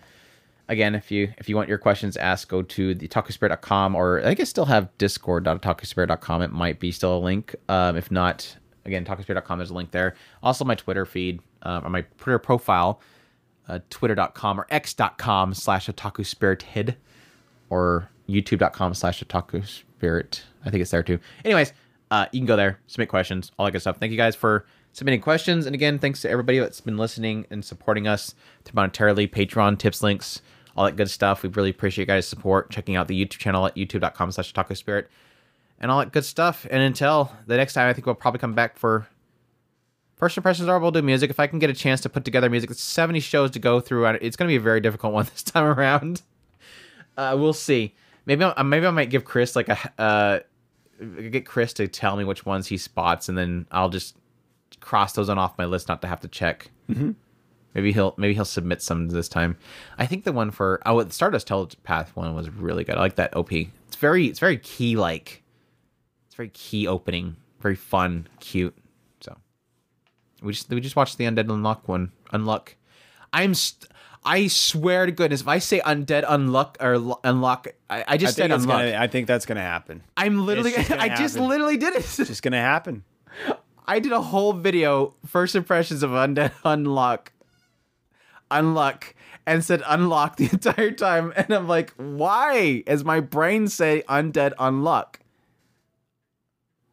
again, 0.68 0.94
if 0.96 1.10
you 1.12 1.34
if 1.38 1.48
you 1.50 1.56
want 1.56 1.70
your 1.70 1.78
questions 1.78 2.18
asked, 2.18 2.50
go 2.50 2.62
to 2.62 2.94
the 2.94 3.08
otakuspirit.com 3.08 3.96
or 3.96 4.22
I 4.26 4.34
guess 4.34 4.50
still 4.50 4.66
have 4.66 4.96
discord.otakuspirit.com. 4.98 6.42
It 6.42 6.52
might 6.52 6.80
be 6.80 6.92
still 6.92 7.18
a 7.18 7.20
link. 7.20 7.56
Um 7.70 7.96
if 7.96 8.12
not, 8.12 8.58
again, 8.86 9.06
otakuspirit.com, 9.06 9.62
is 9.62 9.70
a 9.70 9.74
link 9.74 9.92
there. 9.92 10.16
Also 10.44 10.66
my 10.66 10.76
Twitter 10.76 11.06
feed, 11.06 11.42
uh, 11.64 11.82
or 11.84 11.90
my 11.90 12.02
Twitter 12.18 12.40
profile, 12.40 13.02
uh, 13.68 13.80
twitter.com 13.90 14.60
or 14.60 14.68
x.com 14.70 15.54
slash 15.54 15.88
otaku 15.88 16.26
spirited 16.26 16.98
or 17.70 18.10
youtube.com 18.28 18.94
slash 18.94 19.24
otaku 19.24 19.66
spirit. 19.66 20.44
I 20.66 20.70
think 20.70 20.82
it's 20.82 20.92
there 20.92 21.04
too. 21.04 21.20
Anyways, 21.46 21.74
uh, 22.12 22.26
you 22.32 22.40
can 22.40 22.48
go 22.48 22.56
there, 22.56 22.80
submit 22.88 23.10
questions, 23.10 23.52
all 23.58 23.66
that 23.66 23.72
good 23.72 23.82
stuff. 23.82 23.98
Thank 23.98 24.12
you 24.12 24.18
guys 24.18 24.36
for 24.36 24.66
submitting 24.94 25.22
questions. 25.22 25.66
And 25.66 25.76
again, 25.76 26.00
thanks 26.00 26.22
to 26.22 26.30
everybody 26.30 26.60
that's 26.60 26.82
been 26.82 26.98
listening 26.98 27.46
and 27.52 27.64
supporting 27.64 28.08
us 28.08 28.34
monetarily, 28.74 29.30
Patreon, 29.30 29.78
tips, 29.78 30.02
links, 30.02 30.42
all 30.76 30.86
that 30.86 30.96
good 30.96 31.10
stuff. 31.10 31.44
We 31.44 31.50
really 31.50 31.70
appreciate 31.70 32.04
you 32.04 32.08
guys' 32.08 32.28
support. 32.28 32.72
Checking 32.72 32.96
out 32.96 33.08
the 33.08 33.26
YouTube 33.26 33.38
channel 33.38 33.66
at 33.68 33.76
youtube.com 33.76 34.32
slash 34.32 34.54
otaku 34.54 34.76
spirit 34.76 35.10
and 35.80 35.92
all 35.92 36.00
that 36.00 36.12
good 36.12 36.26
stuff. 36.26 36.66
And 36.70 36.82
until 36.82 37.32
the 37.48 37.58
next 37.58 37.74
time, 37.74 37.88
I 37.90 37.94
think 37.94 38.06
we'll 38.06 38.16
probably 38.16 38.40
come 38.40 38.54
back 38.54 38.78
for 38.78 39.08
First 40.20 40.36
impressions 40.36 40.68
are 40.68 40.78
we'll 40.80 40.92
do 40.92 41.02
music. 41.02 41.30
If 41.30 41.40
I 41.40 41.48
can 41.48 41.60
get 41.60 41.70
a 41.70 41.74
chance 41.74 42.02
to 42.02 42.10
put 42.10 42.26
together 42.26 42.50
music, 42.50 42.70
it's 42.70 42.84
70 42.84 43.22
shows 43.22 43.52
to 43.52 43.60
go 43.60 43.80
through. 43.80 44.06
It's 44.06 44.36
going 44.36 44.50
to 44.50 44.52
be 44.52 44.58
a 44.58 44.60
very 44.60 44.82
difficult 44.82 45.14
one 45.14 45.26
this 45.32 45.44
time 45.44 45.64
around. 45.64 46.22
Uh, 47.16 47.38
we'll 47.40 47.54
see. 47.54 47.96
Maybe 48.26 48.44
I, 48.44 48.62
maybe 48.64 48.86
I 48.86 48.92
might 48.92 49.10
give 49.10 49.24
Chris 49.24 49.56
like 49.56 49.70
a 49.70 49.78
uh, 49.98 50.40
get 51.32 51.46
Chris 51.46 51.72
to 51.74 51.88
tell 51.88 52.18
me 52.18 52.26
which 52.26 52.46
ones 52.46 52.68
he 52.68 52.78
spots, 52.78 53.30
and 53.30 53.38
then 53.38 53.66
I'll 53.72 53.90
just 53.90 54.18
cross 54.82 55.14
those 55.14 55.30
on 55.30 55.38
off 55.38 55.58
my 55.58 55.66
list, 55.66 55.88
not 55.88 56.02
to 56.02 56.08
have 56.08 56.20
to 56.20 56.28
check. 56.28 56.70
Mm-hmm. 56.90 57.12
Maybe 57.74 57.94
he'll 57.94 58.14
maybe 58.18 58.34
he'll 58.34 58.46
submit 58.46 58.82
some 58.82 59.08
this 59.08 59.30
time. 59.30 59.58
I 59.98 60.06
think 60.06 60.26
the 60.26 60.34
one 60.34 60.52
for 60.52 60.82
oh 60.86 61.02
the 61.02 61.14
Stardust 61.14 61.48
Telepath 61.48 62.14
one 62.16 62.36
was 62.36 62.50
really 62.50 62.84
good. 62.84 62.96
I 62.96 63.00
like 63.00 63.16
that 63.16 63.36
OP. 63.38 63.54
It's 63.54 63.96
very 63.98 64.28
it's 64.28 64.40
very 64.40 64.58
key 64.58 64.98
like. 64.98 65.44
Very 66.40 66.50
key 66.54 66.88
opening, 66.88 67.36
very 67.60 67.76
fun, 67.76 68.26
cute. 68.40 68.74
So 69.20 69.36
we 70.42 70.54
just 70.54 70.70
we 70.70 70.80
just 70.80 70.96
watched 70.96 71.18
the 71.18 71.26
Undead 71.26 71.48
Unluck 71.48 71.82
one. 71.86 72.14
Unluck. 72.32 72.76
I'm 73.34 73.54
st- 73.54 73.92
I 74.24 74.48
swear 74.48 75.06
to 75.06 75.12
goodness, 75.12 75.42
if 75.42 75.50
I 75.50 75.60
say 75.60 75.82
Undead 75.82 76.24
Unluck 76.24 76.78
or 76.80 76.94
L- 76.94 77.20
Unlock, 77.26 77.68
I, 77.90 78.00
I 78.00 78.06
I 78.08 78.18
just 78.18 78.38
think, 78.38 78.52
said 78.52 78.58
Unluck. 78.58 78.68
gonna, 78.68 78.98
I 78.98 79.08
think 79.08 79.28
that's 79.28 79.46
gonna 79.46 79.60
happen. 79.60 80.02
I'm 80.16 80.46
literally. 80.46 80.72
Just 80.72 80.92
I 80.94 81.14
just 81.14 81.38
literally 81.38 81.76
did 81.76 81.94
it. 81.94 82.06
It's 82.06 82.16
just 82.16 82.42
gonna 82.42 82.62
happen. 82.62 83.04
I 83.86 84.00
did 84.00 84.14
a 84.14 84.22
whole 84.22 84.54
video, 84.54 85.16
first 85.26 85.58
impressions 85.58 86.04
of 86.04 86.12
Undead 86.12 86.54
Unlock, 86.64 87.34
Unluck, 88.50 89.04
and 89.46 89.62
said 89.62 89.84
unlock 89.86 90.38
the 90.38 90.46
entire 90.50 90.92
time. 90.92 91.34
And 91.36 91.52
I'm 91.52 91.68
like, 91.68 91.92
why? 91.98 92.86
As 92.88 93.04
my 93.04 93.20
brain 93.20 93.68
say 93.68 94.04
Undead 94.08 94.54
Unluck. 94.56 95.16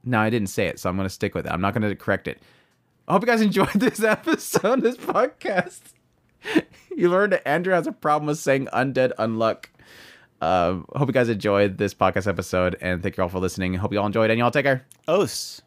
No, 0.06 0.20
I 0.20 0.30
didn't 0.30 0.48
say 0.48 0.68
it, 0.68 0.78
so 0.78 0.88
I'm 0.88 0.96
going 0.96 1.06
to 1.06 1.12
stick 1.14 1.34
with 1.34 1.46
it. 1.46 1.52
I'm 1.52 1.60
not 1.60 1.74
going 1.74 1.88
to 1.88 1.94
correct 1.96 2.28
it. 2.28 2.40
I 3.08 3.12
hope 3.12 3.22
you 3.22 3.26
guys 3.26 3.40
enjoyed 3.42 3.72
this 3.74 4.02
episode, 4.02 4.80
this 4.80 4.96
podcast. 4.96 5.80
you 6.96 7.10
learned 7.10 7.32
that 7.32 7.46
Andrew 7.46 7.74
has 7.74 7.86
a 7.86 7.92
problem 7.92 8.26
with 8.28 8.38
saying 8.38 8.68
Undead 8.72 9.12
Unluck. 9.18 9.66
Um, 10.40 10.86
hope 10.94 11.08
you 11.08 11.12
guys 11.12 11.28
enjoyed 11.28 11.78
this 11.78 11.92
podcast 11.92 12.28
episode, 12.28 12.76
and 12.80 13.02
thank 13.02 13.16
you 13.16 13.22
all 13.22 13.28
for 13.28 13.40
listening. 13.40 13.74
Hope 13.74 13.92
you 13.92 13.98
all 13.98 14.06
enjoyed, 14.06 14.30
and 14.30 14.38
y'all 14.38 14.50
take 14.50 14.64
care. 14.64 14.86
Os. 15.08 15.62